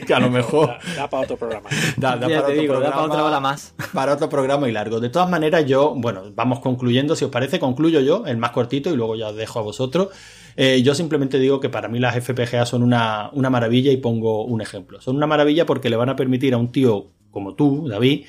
que 0.06 0.14
a 0.14 0.20
lo 0.20 0.30
mejor 0.30 0.70
Da, 0.96 1.08
para 1.10 1.24
otro 1.24 1.36
programa. 1.36 1.68
da, 1.96 2.16
da 2.16 2.20
para 2.20 2.28
te 2.28 2.38
otro 2.38 2.52
digo, 2.54 2.74
da 2.74 2.80
para 2.80 2.90
programa- 2.92 3.12
otra 3.14 3.24
hora 3.24 3.40
más. 3.40 3.74
para 3.92 4.14
otro 4.14 4.28
programa 4.28 4.68
y 4.68 4.72
largo. 4.72 5.00
De 5.00 5.08
todas 5.10 5.28
maneras, 5.28 5.66
yo, 5.66 5.94
bueno, 5.96 6.22
vamos 6.34 6.60
concluyendo, 6.60 7.14
si 7.16 7.24
os 7.24 7.30
parece, 7.30 7.58
concluyo 7.60 8.00
yo, 8.00 8.24
el 8.26 8.36
más 8.38 8.50
cortito, 8.52 8.90
y 8.90 8.96
luego 8.96 9.16
ya 9.16 9.28
os 9.28 9.36
dejo 9.36 9.58
a 9.58 9.62
vosotros. 9.62 10.08
Eh, 10.56 10.82
yo 10.82 10.94
simplemente 10.94 11.38
digo 11.38 11.60
que 11.60 11.68
para 11.68 11.88
mí 11.88 11.98
las 11.98 12.14
FPGA 12.16 12.66
son 12.66 12.82
una, 12.82 13.30
una 13.32 13.50
maravilla 13.50 13.92
y 13.92 13.96
pongo 13.98 14.44
un 14.44 14.60
ejemplo. 14.60 15.00
Son 15.00 15.16
una 15.16 15.26
maravilla 15.26 15.66
porque 15.66 15.90
le 15.90 15.96
van 15.96 16.08
a 16.08 16.16
permitir 16.16 16.54
a 16.54 16.56
un 16.58 16.72
tío 16.72 17.06
como 17.30 17.54
tú, 17.54 17.86
David, 17.88 18.24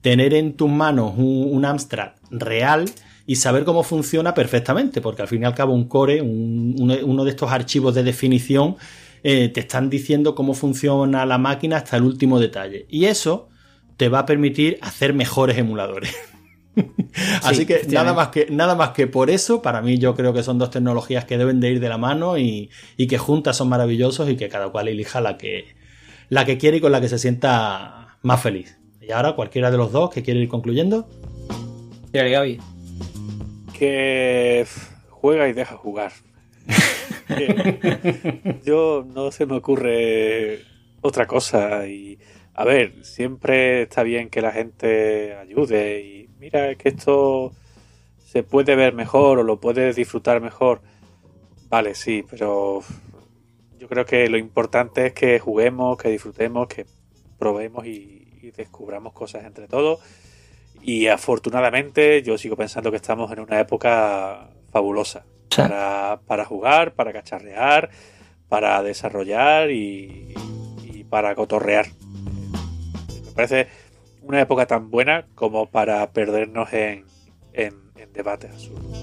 tener 0.00 0.34
en 0.34 0.54
tus 0.56 0.70
manos 0.70 1.12
un, 1.16 1.48
un 1.52 1.64
Amstrad 1.64 2.12
real 2.30 2.86
y 3.26 3.36
saber 3.36 3.64
cómo 3.64 3.82
funciona 3.82 4.34
perfectamente, 4.34 5.00
porque 5.00 5.22
al 5.22 5.28
fin 5.28 5.42
y 5.42 5.44
al 5.46 5.54
cabo 5.54 5.74
un 5.74 5.88
core, 5.88 6.22
un- 6.22 6.76
un- 6.78 6.98
uno 7.04 7.24
de 7.24 7.30
estos 7.30 7.50
archivos 7.50 7.94
de 7.94 8.02
definición, 8.04 8.76
eh, 9.24 9.48
te 9.48 9.60
están 9.60 9.90
diciendo 9.90 10.34
cómo 10.34 10.54
funciona 10.54 11.26
la 11.26 11.36
máquina 11.38 11.78
hasta 11.78 11.96
el 11.96 12.04
último 12.04 12.38
detalle. 12.38 12.86
Y 12.88 13.06
eso 13.06 13.48
te 13.96 14.08
va 14.08 14.20
a 14.20 14.26
permitir 14.26 14.78
hacer 14.82 15.12
mejores 15.14 15.58
emuladores. 15.58 16.14
Así 17.42 17.64
que 17.66 17.80
nada 17.94 18.12
más 18.12 18.28
que 18.28 18.46
nada 18.50 18.74
más 18.74 18.90
que 18.90 19.06
por 19.06 19.30
eso, 19.30 19.62
para 19.62 19.80
mí 19.80 19.98
yo 19.98 20.14
creo 20.14 20.32
que 20.34 20.42
son 20.42 20.58
dos 20.58 20.70
tecnologías 20.70 21.24
que 21.24 21.38
deben 21.38 21.58
de 21.58 21.70
ir 21.72 21.80
de 21.80 21.88
la 21.88 21.96
mano 21.98 22.36
y, 22.38 22.70
y 22.98 23.06
que 23.06 23.16
juntas 23.18 23.56
son 23.56 23.68
maravillosos 23.70 24.28
y 24.28 24.36
que 24.36 24.48
cada 24.48 24.68
cual 24.68 24.88
elija 24.88 25.20
la 25.22 25.38
que 25.38 25.74
la 26.28 26.44
que 26.44 26.58
quiere 26.58 26.76
y 26.76 26.80
con 26.80 26.92
la 26.92 27.00
que 27.00 27.08
se 27.08 27.18
sienta 27.18 28.18
más 28.22 28.42
feliz. 28.42 28.76
Y 29.00 29.10
ahora 29.12 29.32
cualquiera 29.34 29.70
de 29.70 29.78
los 29.78 29.90
dos 29.90 30.10
que 30.10 30.22
quiere 30.22 30.40
ir 30.40 30.48
concluyendo. 30.48 31.08
Gaby. 32.12 32.60
Que 33.76 34.66
juega 35.10 35.48
y 35.48 35.52
deja 35.52 35.76
jugar. 35.76 36.12
Yo 38.64 39.06
no 39.06 39.30
se 39.30 39.46
me 39.46 39.56
ocurre 39.56 40.62
otra 41.00 41.26
cosa 41.26 41.86
y 41.86 42.18
a 42.54 42.64
ver, 42.64 43.04
siempre 43.04 43.82
está 43.82 44.02
bien 44.02 44.30
que 44.30 44.40
la 44.40 44.52
gente 44.52 45.36
ayude 45.36 46.00
y 46.00 46.28
mira 46.38 46.74
que 46.74 46.88
esto 46.88 47.52
se 48.24 48.42
puede 48.42 48.76
ver 48.76 48.94
mejor 48.94 49.38
o 49.38 49.42
lo 49.42 49.60
puedes 49.60 49.94
disfrutar 49.96 50.40
mejor. 50.40 50.80
Vale, 51.68 51.94
sí, 51.94 52.24
pero 52.28 52.80
yo 53.78 53.88
creo 53.88 54.06
que 54.06 54.28
lo 54.28 54.38
importante 54.38 55.06
es 55.06 55.12
que 55.12 55.38
juguemos, 55.38 55.98
que 55.98 56.08
disfrutemos, 56.08 56.68
que 56.68 56.86
probemos 57.38 57.86
y, 57.86 58.26
y 58.40 58.50
descubramos 58.52 59.12
cosas 59.12 59.44
entre 59.44 59.68
todos. 59.68 60.00
Y 60.82 61.08
afortunadamente 61.08 62.22
yo 62.22 62.38
sigo 62.38 62.56
pensando 62.56 62.90
que 62.90 62.96
estamos 62.96 63.30
en 63.32 63.40
una 63.40 63.60
época 63.60 64.50
fabulosa 64.70 65.24
Sí. 65.50 65.62
para, 65.62 66.20
para 66.26 66.44
jugar, 66.44 66.94
para 66.94 67.12
cacharrear, 67.12 67.90
para 68.48 68.82
desarrollar 68.82 69.70
y, 69.70 70.34
y 70.84 71.04
para 71.04 71.34
cotorrear. 71.34 71.86
Me 73.24 73.32
parece 73.32 73.68
una 74.22 74.40
época 74.40 74.66
tan 74.66 74.90
buena 74.90 75.26
como 75.34 75.66
para 75.70 76.10
perdernos 76.12 76.72
en, 76.72 77.04
en, 77.52 77.74
en 77.96 78.12
debates 78.12 78.50
absurdos. 78.50 79.00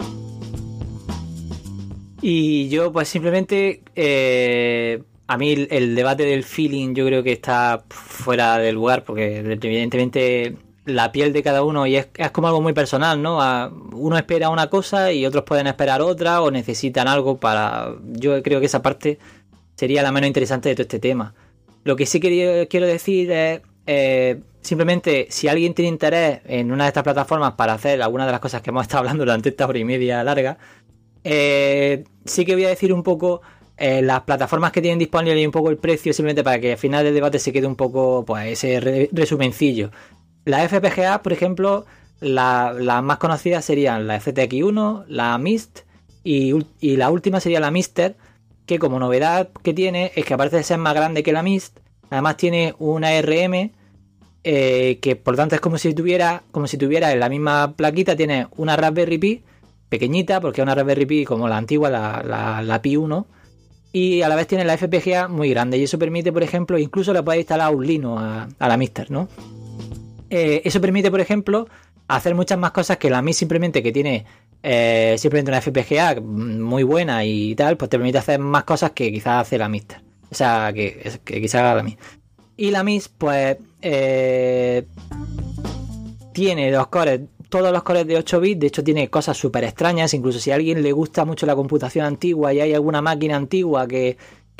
Y 2.21 2.69
yo, 2.69 2.91
pues 2.93 3.09
simplemente, 3.09 3.81
eh, 3.95 5.01
a 5.27 5.37
mí 5.37 5.51
el, 5.51 5.67
el 5.71 5.95
debate 5.95 6.23
del 6.23 6.43
feeling 6.43 6.93
yo 6.93 7.05
creo 7.05 7.23
que 7.23 7.33
está 7.33 7.83
fuera 7.89 8.57
del 8.59 8.75
lugar, 8.75 9.03
porque 9.03 9.37
evidentemente 9.39 10.55
la 10.85 11.11
piel 11.11 11.31
de 11.33 11.43
cada 11.43 11.63
uno 11.63 11.87
y 11.87 11.95
es, 11.95 12.07
es 12.15 12.31
como 12.31 12.47
algo 12.47 12.61
muy 12.61 12.73
personal, 12.73 13.21
¿no? 13.21 13.37
Uno 13.93 14.17
espera 14.17 14.49
una 14.49 14.69
cosa 14.69 15.11
y 15.11 15.25
otros 15.25 15.43
pueden 15.45 15.67
esperar 15.67 16.01
otra 16.01 16.41
o 16.41 16.51
necesitan 16.51 17.07
algo 17.07 17.37
para... 17.37 17.95
Yo 18.11 18.41
creo 18.43 18.59
que 18.59 18.65
esa 18.65 18.81
parte 18.81 19.17
sería 19.75 20.03
la 20.03 20.11
menos 20.11 20.27
interesante 20.27 20.69
de 20.69 20.75
todo 20.75 20.83
este 20.83 20.99
tema. 20.99 21.33
Lo 21.83 21.95
que 21.95 22.05
sí 22.05 22.19
quería- 22.19 22.65
quiero 22.67 22.85
decir 22.85 23.31
es, 23.31 23.61
eh, 23.87 24.39
simplemente, 24.61 25.27
si 25.29 25.47
alguien 25.47 25.73
tiene 25.73 25.89
interés 25.89 26.41
en 26.45 26.71
una 26.71 26.83
de 26.85 26.89
estas 26.89 27.03
plataformas 27.03 27.53
para 27.53 27.73
hacer 27.73 28.01
alguna 28.01 28.25
de 28.25 28.31
las 28.31 28.39
cosas 28.41 28.61
que 28.61 28.69
hemos 28.69 28.83
estado 28.83 28.99
hablando 28.99 29.23
durante 29.25 29.49
esta 29.49 29.65
hora 29.65 29.79
y 29.79 29.83
media 29.85 30.23
larga, 30.23 30.57
eh, 31.23 32.03
sí 32.25 32.45
que 32.45 32.53
voy 32.55 32.65
a 32.65 32.69
decir 32.69 32.93
un 32.93 33.03
poco 33.03 33.41
eh, 33.77 34.01
las 34.01 34.21
plataformas 34.21 34.71
que 34.71 34.81
tienen 34.81 34.99
disponible 34.99 35.41
y 35.41 35.45
un 35.45 35.51
poco 35.51 35.69
el 35.69 35.77
precio, 35.77 36.13
simplemente 36.13 36.43
para 36.43 36.59
que 36.59 36.73
al 36.73 36.77
final 36.77 37.03
del 37.03 37.13
debate 37.13 37.39
se 37.39 37.51
quede 37.51 37.67
un 37.67 37.75
poco, 37.75 38.23
pues, 38.25 38.47
ese 38.63 38.79
re- 38.79 39.09
resumencillo. 39.11 39.89
La 40.45 40.63
FPGA, 40.63 41.21
por 41.23 41.33
ejemplo, 41.33 41.85
la- 42.19 42.73
las 42.73 43.03
más 43.03 43.17
conocidas 43.17 43.65
serían 43.65 44.07
la 44.07 44.15
FTX1, 44.19 45.05
la 45.07 45.37
MIST 45.37 45.79
y, 46.23 46.53
la 46.95 47.09
última 47.09 47.39
sería 47.39 47.59
la 47.59 47.71
Mister, 47.71 48.15
que 48.65 48.79
como 48.79 48.99
novedad 48.99 49.49
que 49.61 49.73
tiene 49.73 50.11
es 50.15 50.25
que 50.25 50.33
aparte 50.33 50.63
ser 50.63 50.77
más 50.77 50.93
grande 50.93 51.23
que 51.23 51.33
la 51.33 51.43
MIST, 51.43 51.79
además 52.09 52.37
tiene 52.37 52.75
una 52.79 53.11
RM 53.21 53.71
eh, 54.45 54.99
que 55.01 55.15
por 55.15 55.33
lo 55.33 55.37
tanto 55.37 55.55
es 55.55 55.61
como 55.61 55.77
si 55.77 55.93
tuviera, 55.93 56.43
como 56.51 56.67
si 56.67 56.77
tuviera 56.77 57.11
en 57.11 57.19
la 57.19 57.29
misma 57.29 57.73
plaquita, 57.75 58.15
tiene 58.15 58.47
una 58.57 58.75
Raspberry 58.75 59.17
Pi 59.17 59.43
pequeñita, 59.89 60.41
porque 60.41 60.61
es 60.61 60.63
una 60.63 60.75
Raspberry 60.75 61.05
Pi 61.05 61.25
como 61.25 61.47
la 61.47 61.57
antigua, 61.57 61.89
la, 61.89 62.79
Pi 62.81 62.97
1, 62.97 63.25
y 63.93 64.21
a 64.21 64.27
la 64.27 64.35
vez 64.35 64.47
tiene 64.47 64.65
la 64.65 64.75
FPGA 64.77 65.27
muy 65.27 65.49
grande, 65.49 65.77
y 65.77 65.83
eso 65.83 65.99
permite, 65.99 66.33
por 66.33 66.43
ejemplo, 66.43 66.77
incluso 66.77 67.13
le 67.13 67.23
puede 67.23 67.39
instalar 67.39 67.73
un 67.73 67.85
Linux 67.85 68.21
a, 68.21 68.67
la 68.67 68.77
Mister, 68.77 69.11
¿no? 69.11 69.29
Eh, 70.35 70.61
eso 70.65 70.81
permite, 70.81 71.11
por 71.11 71.21
ejemplo, 71.21 71.67
hacer 72.07 72.33
muchas 72.33 72.57
más 72.57 72.71
cosas 72.71 72.97
que 72.97 73.09
la 73.09 73.21
Mi 73.21 73.33
simplemente 73.33 73.83
que 73.83 73.91
tiene 73.91 74.25
eh, 74.63 75.15
simplemente 75.19 75.51
una 75.51 75.61
FPGA 75.61 76.21
muy 76.21 76.81
buena 76.83 77.23
y 77.23 77.53
tal, 77.53 77.77
pues 77.77 77.89
te 77.89 77.97
permite 77.97 78.17
hacer 78.17 78.39
más 78.39 78.63
cosas 78.63 78.91
que 78.91 79.11
quizás 79.11 79.41
hace 79.41 79.57
la 79.57 79.69
Mister. 79.69 80.01
O 80.31 80.35
sea, 80.35 80.71
que, 80.73 81.19
que 81.23 81.39
quizás 81.39 81.61
haga 81.61 81.75
la 81.75 81.83
Mi. 81.83 81.97
Y 82.57 82.71
la 82.71 82.83
MIS, 82.83 83.09
pues, 83.09 83.57
eh, 83.81 84.85
tiene 86.33 86.71
los 86.71 86.87
cores, 86.87 87.21
todos 87.49 87.71
los 87.71 87.83
cores 87.83 88.07
de 88.07 88.17
8 88.17 88.39
bits, 88.39 88.59
de 88.59 88.67
hecho 88.67 88.83
tiene 88.83 89.09
cosas 89.09 89.37
súper 89.37 89.63
extrañas, 89.63 90.13
incluso 90.13 90.39
si 90.39 90.51
a 90.51 90.55
alguien 90.55 90.81
le 90.81 90.91
gusta 90.91 91.25
mucho 91.25 91.45
la 91.45 91.55
computación 91.55 92.05
antigua 92.05 92.53
y 92.53 92.61
hay 92.61 92.73
alguna 92.73 93.01
máquina 93.01 93.35
antigua 93.35 93.87
que, 93.87 94.17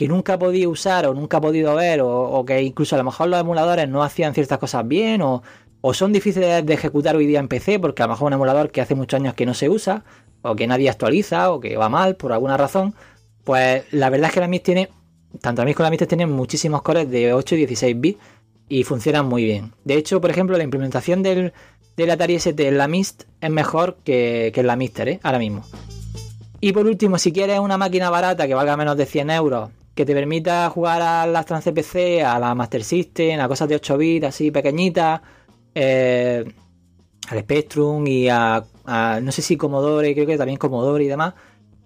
nunca 0.07 0.33
ha 0.33 0.39
podido 0.39 0.69
usar 0.69 1.05
o 1.05 1.13
nunca 1.13 1.37
ha 1.37 1.41
podido 1.41 1.75
ver, 1.75 2.01
o, 2.03 2.43
que 2.45 2.61
incluso 2.61 2.95
a 2.95 2.97
lo 2.97 3.05
mejor 3.05 3.29
los 3.29 3.39
emuladores 3.39 3.87
no 3.87 4.03
hacían 4.03 4.33
ciertas 4.33 4.57
cosas 4.57 4.87
bien, 4.87 5.21
o, 5.21 5.43
o 5.85 5.93
son 5.93 6.14
difíciles 6.14 6.65
de 6.65 6.73
ejecutar 6.73 7.18
hoy 7.18 7.27
día 7.27 7.41
en 7.41 7.49
PC, 7.49 7.77
porque 7.77 8.01
a 8.03 8.07
lo 8.07 8.14
mejor 8.14 8.27
un 8.27 8.34
emulador 8.34 8.72
que 8.72 8.80
hace 8.80 8.95
muchos 8.95 9.19
años 9.19 9.34
que 9.34 9.45
no 9.45 9.53
se 9.53 9.68
usa, 9.68 10.05
o 10.41 10.55
que 10.55 10.65
nadie 10.65 10.89
actualiza, 10.89 11.51
o 11.51 11.60
que 11.60 11.76
va 11.76 11.89
mal 11.89 12.15
por 12.15 12.31
alguna 12.31 12.55
razón, 12.55 12.95
pues 13.43 13.84
la 13.91 14.10
verdad 14.10 14.30
es 14.30 14.34
que 14.34 14.39
la 14.39 14.47
MIS 14.47 14.64
tiene 14.64 14.89
tanto 15.41 15.61
la 15.61 15.65
MIS 15.65 15.76
como 15.76 15.85
la 15.85 15.89
Mister 15.89 16.07
tienen 16.07 16.31
muchísimos 16.31 16.81
cores 16.81 17.10
de 17.10 17.34
8 17.34 17.55
y 17.55 17.57
16 17.60 17.99
bits 17.99 18.19
y 18.69 18.84
funcionan 18.84 19.26
muy 19.26 19.43
bien. 19.43 19.73
De 19.84 19.95
hecho, 19.95 20.22
por 20.22 20.30
ejemplo, 20.30 20.57
la 20.57 20.64
implementación 20.64 21.22
del, 21.22 21.51
Atari 21.97 22.35
ST 22.35 22.68
en 22.68 22.77
la 22.77 22.88
MIST 22.88 23.23
es 23.41 23.49
mejor 23.49 23.97
que, 24.05 24.53
en 24.55 24.68
la 24.68 24.77
Mister, 24.77 25.10
¿eh? 25.10 25.19
ahora 25.22 25.39
mismo. 25.39 25.65
Y 26.61 26.72
por 26.72 26.88
último, 26.88 27.18
si 27.18 27.34
quieres 27.34 27.60
una 27.60 27.77
máquina 27.77 28.10
barata 28.10 28.47
que 28.47 28.53
valga 28.53 28.77
menos 28.77 28.95
de 28.95 29.05
100 29.05 29.30
euros, 29.31 29.69
que 29.93 30.05
te 30.05 30.14
permita 30.14 30.69
jugar 30.69 31.01
a 31.01 31.27
las 31.27 31.45
Trans 31.45 31.65
CPC, 31.65 32.23
a 32.26 32.39
la 32.39 32.55
Master 32.55 32.84
System, 32.84 33.41
a 33.41 33.47
cosas 33.47 33.68
de 33.68 33.76
8 33.76 33.97
bits 33.97 34.27
así 34.27 34.49
pequeñitas, 34.49 35.22
eh, 35.75 36.45
al 37.29 37.39
Spectrum 37.39 38.05
y 38.07 38.27
a, 38.29 38.63
no 39.21 39.31
sé 39.31 39.41
si 39.41 39.57
Commodore, 39.57 40.13
creo 40.13 40.27
que 40.27 40.37
también 40.37 40.57
Commodore 40.57 41.03
y 41.03 41.07
demás, 41.07 41.33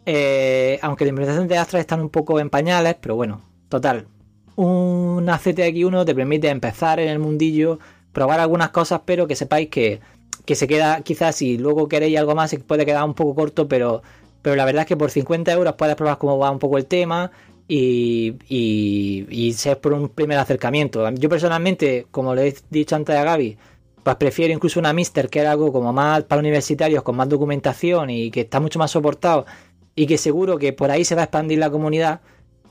eh, 0.06 0.80
aunque 0.82 1.06
la 1.06 1.10
implementación 1.10 1.48
de 1.48 1.58
Astra 1.58 1.80
están 1.80 2.02
un 2.02 2.10
poco 2.10 2.40
en 2.40 2.50
pañales, 2.50 2.96
pero 3.00 3.16
bueno, 3.16 3.42
total. 3.70 4.08
Una 4.56 5.38
CTX1 5.40 6.06
te 6.06 6.16
permite 6.16 6.50
empezar 6.50 7.00
en 7.00 7.10
el 7.10 7.20
mundillo, 7.20 7.80
probar 8.14 8.40
algunas 8.40 8.70
cosas, 8.70 9.02
pero 9.06 9.28
que 9.28 9.36
sepáis 9.36 9.70
que, 9.70 10.00
se 10.48 10.68
queda, 10.68 11.02
quizás 11.02 11.36
si 11.36 11.58
luego 11.58 11.88
queréis 11.88 12.18
algo 12.18 12.34
más, 12.34 12.50
se 12.50 12.60
puede 12.60 12.86
quedar 12.86 13.04
un 13.04 13.14
poco 13.14 13.36
corto, 13.36 13.68
pero, 13.68 14.02
pero 14.42 14.56
la 14.56 14.66
verdad 14.66 14.84
es 14.84 14.88
que 14.88 14.98
por 14.98 15.12
50 15.12 15.52
euros 15.52 15.76
puedes 15.78 15.96
probar 15.96 16.18
cómo 16.18 16.40
va 16.40 16.50
un 16.50 16.60
poco 16.60 16.78
el 16.78 16.86
tema 16.86 17.32
y, 17.68 18.36
y, 18.48 19.28
y 19.30 19.54
ser 19.54 19.80
por 19.80 19.94
un 19.94 20.10
primer 20.10 20.40
acercamiento. 20.40 21.08
Yo 21.12 21.30
personalmente, 21.30 22.08
como 22.10 22.34
le 22.34 22.48
he 22.48 22.56
dicho 22.72 22.96
antes 22.96 23.16
a 23.16 23.24
Gaby, 23.24 23.58
pues 24.08 24.16
prefiero 24.16 24.54
incluso 24.54 24.80
una 24.80 24.94
Mister, 24.94 25.28
que 25.28 25.40
era 25.40 25.52
algo 25.52 25.74
como 25.74 25.92
más 25.92 26.24
para 26.24 26.40
universitarios, 26.40 27.04
con 27.04 27.18
más 27.18 27.28
documentación 27.28 28.10
y 28.10 28.32
que 28.32 28.40
está 28.40 28.62
mucho 28.62 28.80
más 28.80 28.90
soportado 28.92 29.46
y 29.96 30.08
que 30.08 30.18
seguro 30.18 30.58
que 30.58 30.72
por 30.72 30.90
ahí 30.90 31.04
se 31.04 31.14
va 31.14 31.24
a 31.24 31.24
expandir 31.26 31.60
la 31.60 31.70
comunidad 31.70 32.22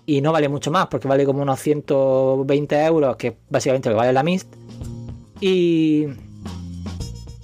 y 0.07 0.23
no 0.23 0.33
vale 0.33 0.49
mucho 0.49 0.71
más 0.71 0.87
porque 0.87 1.07
vale 1.07 1.27
como 1.27 1.43
unos 1.43 1.61
120 1.61 2.87
euros 2.87 3.17
que 3.17 3.37
básicamente 3.51 3.91
lo 3.91 3.97
vale 3.97 4.15
la 4.15 4.23
Mist. 4.23 4.49
Y 5.39 6.07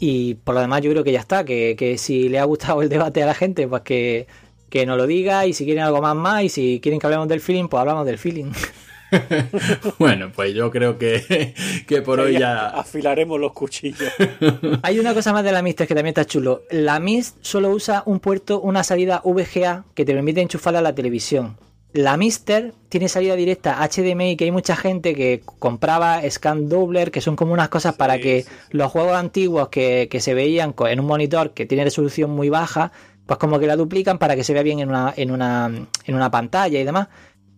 y 0.01 0.37
por 0.37 0.55
lo 0.55 0.63
demás 0.63 0.81
yo 0.81 0.91
creo 0.91 1.05
que 1.05 1.13
ya 1.13 1.21
está 1.21 1.45
que, 1.45 1.97
si 1.99 2.31
le 2.31 2.39
ha 2.39 2.45
gustado 2.45 2.81
el 2.81 2.89
debate 2.89 3.23
a 3.23 3.27
la 3.27 3.35
gente 3.35 3.69
pues 3.69 3.83
que, 3.83 4.27
que 4.71 4.87
nos 4.87 4.97
lo 4.97 5.07
diga 5.07 5.45
y 5.45 5.53
si 5.53 5.67
quieren 5.67 5.85
algo 5.85 6.01
más 6.01 6.17
más 6.17 6.45
y 6.45 6.49
si 6.49 6.81
quieren 6.81 6.99
que 6.99 7.09
hablemos 7.09 7.29
del 7.29 7.43
feeling 7.43 7.69
pues 7.69 7.79
hablamos 7.79 8.07
del 8.07 8.17
feeling 8.17 8.53
bueno, 9.99 10.31
pues 10.35 10.55
yo 10.55 10.71
creo 10.71 10.99
que, 10.99 11.55
que 11.87 12.03
por 12.03 12.21
hoy 12.21 12.39
ya... 12.39 12.69
Afilaremos 12.69 13.39
los 13.39 13.53
cuchillos. 13.53 14.13
Hay 14.83 14.99
una 14.99 15.15
cosa 15.15 15.33
más 15.33 15.45
de 15.45 15.53
la 15.53 15.63
Mist 15.63 15.81
que 15.81 15.87
también 15.87 16.09
está 16.09 16.25
chulo. 16.25 16.63
La 16.71 17.01
Mist 17.01 17.37
solo 17.43 17.71
usa 17.71 18.03
un 18.07 18.21
puerto, 18.21 18.61
una 18.61 18.85
salida 18.85 19.23
VGA 19.25 19.85
que 19.95 20.05
te 20.05 20.15
permite 20.15 20.41
enchufarla 20.41 20.79
a 20.81 20.83
la 20.83 20.95
televisión. 20.95 21.57
La 21.93 22.17
Mister 22.17 22.73
tiene 22.89 23.09
salida 23.09 23.37
directa 23.37 23.77
HDMI, 23.87 24.37
que 24.37 24.45
hay 24.45 24.51
mucha 24.51 24.77
gente 24.77 25.15
que 25.15 25.43
compraba 25.59 26.23
Scan 26.31 26.71
Doubler, 26.71 27.11
que 27.11 27.21
son 27.21 27.37
como 27.37 27.53
unas 27.53 27.69
cosas 27.69 27.97
para 27.97 28.19
que 28.19 28.47
los 28.71 28.91
juegos 28.91 29.13
antiguos 29.13 29.69
que, 29.69 30.09
que, 30.11 30.21
se 30.21 30.33
veían 30.33 30.75
en 30.89 31.01
un 31.01 31.07
monitor 31.07 31.51
que 31.51 31.67
tiene 31.67 31.85
resolución 31.85 32.31
muy 32.31 32.49
baja, 32.49 32.93
pues 33.27 33.39
como 33.39 33.59
que 33.59 33.67
la 33.67 33.77
duplican 33.77 34.19
para 34.19 34.37
que 34.37 34.45
se 34.45 34.55
vea 34.55 34.63
bien 34.63 34.79
en 34.79 34.89
una, 34.89 35.13
en 35.15 35.31
una, 35.31 35.71
en 36.07 36.15
una 36.15 36.31
pantalla 36.31 36.81
y 36.81 36.85
demás. 36.85 37.09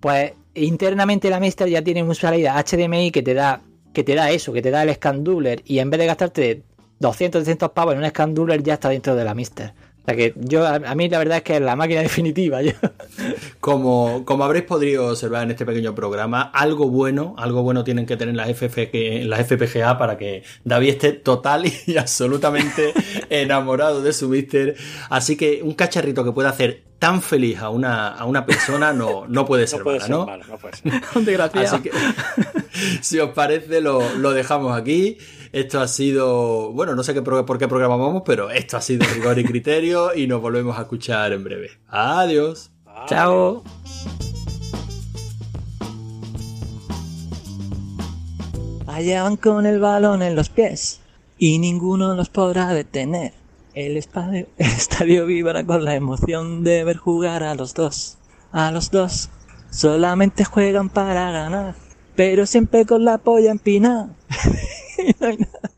Pues 0.00 0.32
internamente 0.54 1.30
la 1.30 1.40
Mister 1.40 1.68
ya 1.68 1.82
tiene 1.82 2.02
una 2.02 2.14
salida 2.14 2.62
HDMI 2.62 3.10
que 3.10 3.22
te 3.22 3.34
da 3.34 3.60
que 3.92 4.02
te 4.02 4.14
da 4.14 4.30
eso, 4.30 4.52
que 4.52 4.60
te 4.60 4.70
da 4.70 4.82
el 4.82 4.94
scan 4.94 5.22
doubler 5.22 5.62
y 5.64 5.78
en 5.78 5.88
vez 5.88 6.00
de 6.00 6.06
gastarte 6.06 6.62
200 6.98 7.44
300 7.44 7.70
pavos 7.70 7.94
en 7.94 8.00
un 8.00 8.08
scan 8.08 8.34
doubler 8.34 8.62
ya 8.62 8.74
está 8.74 8.88
dentro 8.88 9.14
de 9.14 9.24
la 9.24 9.34
Mister. 9.34 9.72
O 10.04 10.06
sea 10.06 10.16
que 10.16 10.34
yo, 10.36 10.66
a, 10.66 10.94
mí 10.94 11.08
la 11.08 11.16
verdad 11.16 11.38
es 11.38 11.44
que 11.44 11.56
es 11.56 11.62
la 11.62 11.76
máquina 11.76 12.00
definitiva. 12.02 12.58
Como, 13.58 14.26
como 14.26 14.44
habréis 14.44 14.66
podido 14.66 15.08
observar 15.08 15.44
en 15.44 15.52
este 15.52 15.64
pequeño 15.64 15.94
programa, 15.94 16.42
algo 16.42 16.90
bueno, 16.90 17.34
algo 17.38 17.62
bueno 17.62 17.84
tienen 17.84 18.04
que 18.04 18.18
tener 18.18 18.34
las, 18.34 18.48
las 18.48 19.46
FPGA 19.46 19.96
para 19.96 20.18
que 20.18 20.42
David 20.62 20.90
esté 20.90 21.12
total 21.12 21.64
y 21.86 21.96
absolutamente 21.96 22.92
enamorado 23.30 24.02
de 24.02 24.12
su 24.12 24.28
Mister. 24.28 24.76
Así 25.08 25.36
que 25.36 25.62
un 25.62 25.72
cacharrito 25.72 26.22
que 26.22 26.32
pueda 26.32 26.50
hacer 26.50 26.82
tan 26.98 27.22
feliz 27.22 27.58
a 27.60 27.70
una, 27.70 28.08
a 28.08 28.26
una 28.26 28.44
persona 28.44 28.92
no, 28.92 29.26
no 29.26 29.46
puede 29.46 29.66
ser 29.66 29.80
no 29.80 29.92
¿no? 30.08 30.26
no 30.26 30.58
puede 30.58 30.76
ser. 30.76 31.40
Así 31.40 31.78
que, 31.80 31.90
si 33.00 33.18
os 33.18 33.30
parece, 33.30 33.80
lo, 33.80 34.02
lo 34.16 34.32
dejamos 34.32 34.76
aquí. 34.76 35.16
Esto 35.54 35.80
ha 35.80 35.86
sido, 35.86 36.72
bueno, 36.72 36.96
no 36.96 37.04
sé 37.04 37.14
qué, 37.14 37.22
por 37.22 37.58
qué 37.58 37.68
programa 37.68 37.94
vamos, 37.94 38.24
pero 38.26 38.50
esto 38.50 38.76
ha 38.76 38.80
sido 38.80 39.06
rigor 39.14 39.38
y 39.38 39.44
criterio 39.44 40.12
y 40.12 40.26
nos 40.26 40.40
volvemos 40.42 40.76
a 40.76 40.80
escuchar 40.82 41.32
en 41.32 41.44
breve. 41.44 41.70
Adiós. 41.86 42.72
Chao. 43.06 43.62
Allá 48.88 49.22
van 49.22 49.36
con 49.36 49.64
el 49.66 49.78
balón 49.78 50.24
en 50.24 50.34
los 50.34 50.48
pies 50.48 51.00
y 51.38 51.60
ninguno 51.60 52.16
los 52.16 52.30
podrá 52.30 52.74
detener. 52.74 53.32
El 53.74 53.96
estadio, 53.96 54.48
el 54.58 54.66
estadio 54.76 55.24
vibra 55.24 55.64
con 55.64 55.84
la 55.84 55.94
emoción 55.94 56.64
de 56.64 56.82
ver 56.82 56.96
jugar 56.96 57.44
a 57.44 57.54
los 57.54 57.74
dos. 57.74 58.18
A 58.50 58.72
los 58.72 58.90
dos 58.90 59.30
solamente 59.70 60.44
juegan 60.44 60.88
para 60.88 61.30
ganar, 61.30 61.76
pero 62.16 62.44
siempre 62.44 62.86
con 62.86 63.04
la 63.04 63.18
polla 63.18 63.52
empinada. 63.52 64.08
no. 65.20 65.73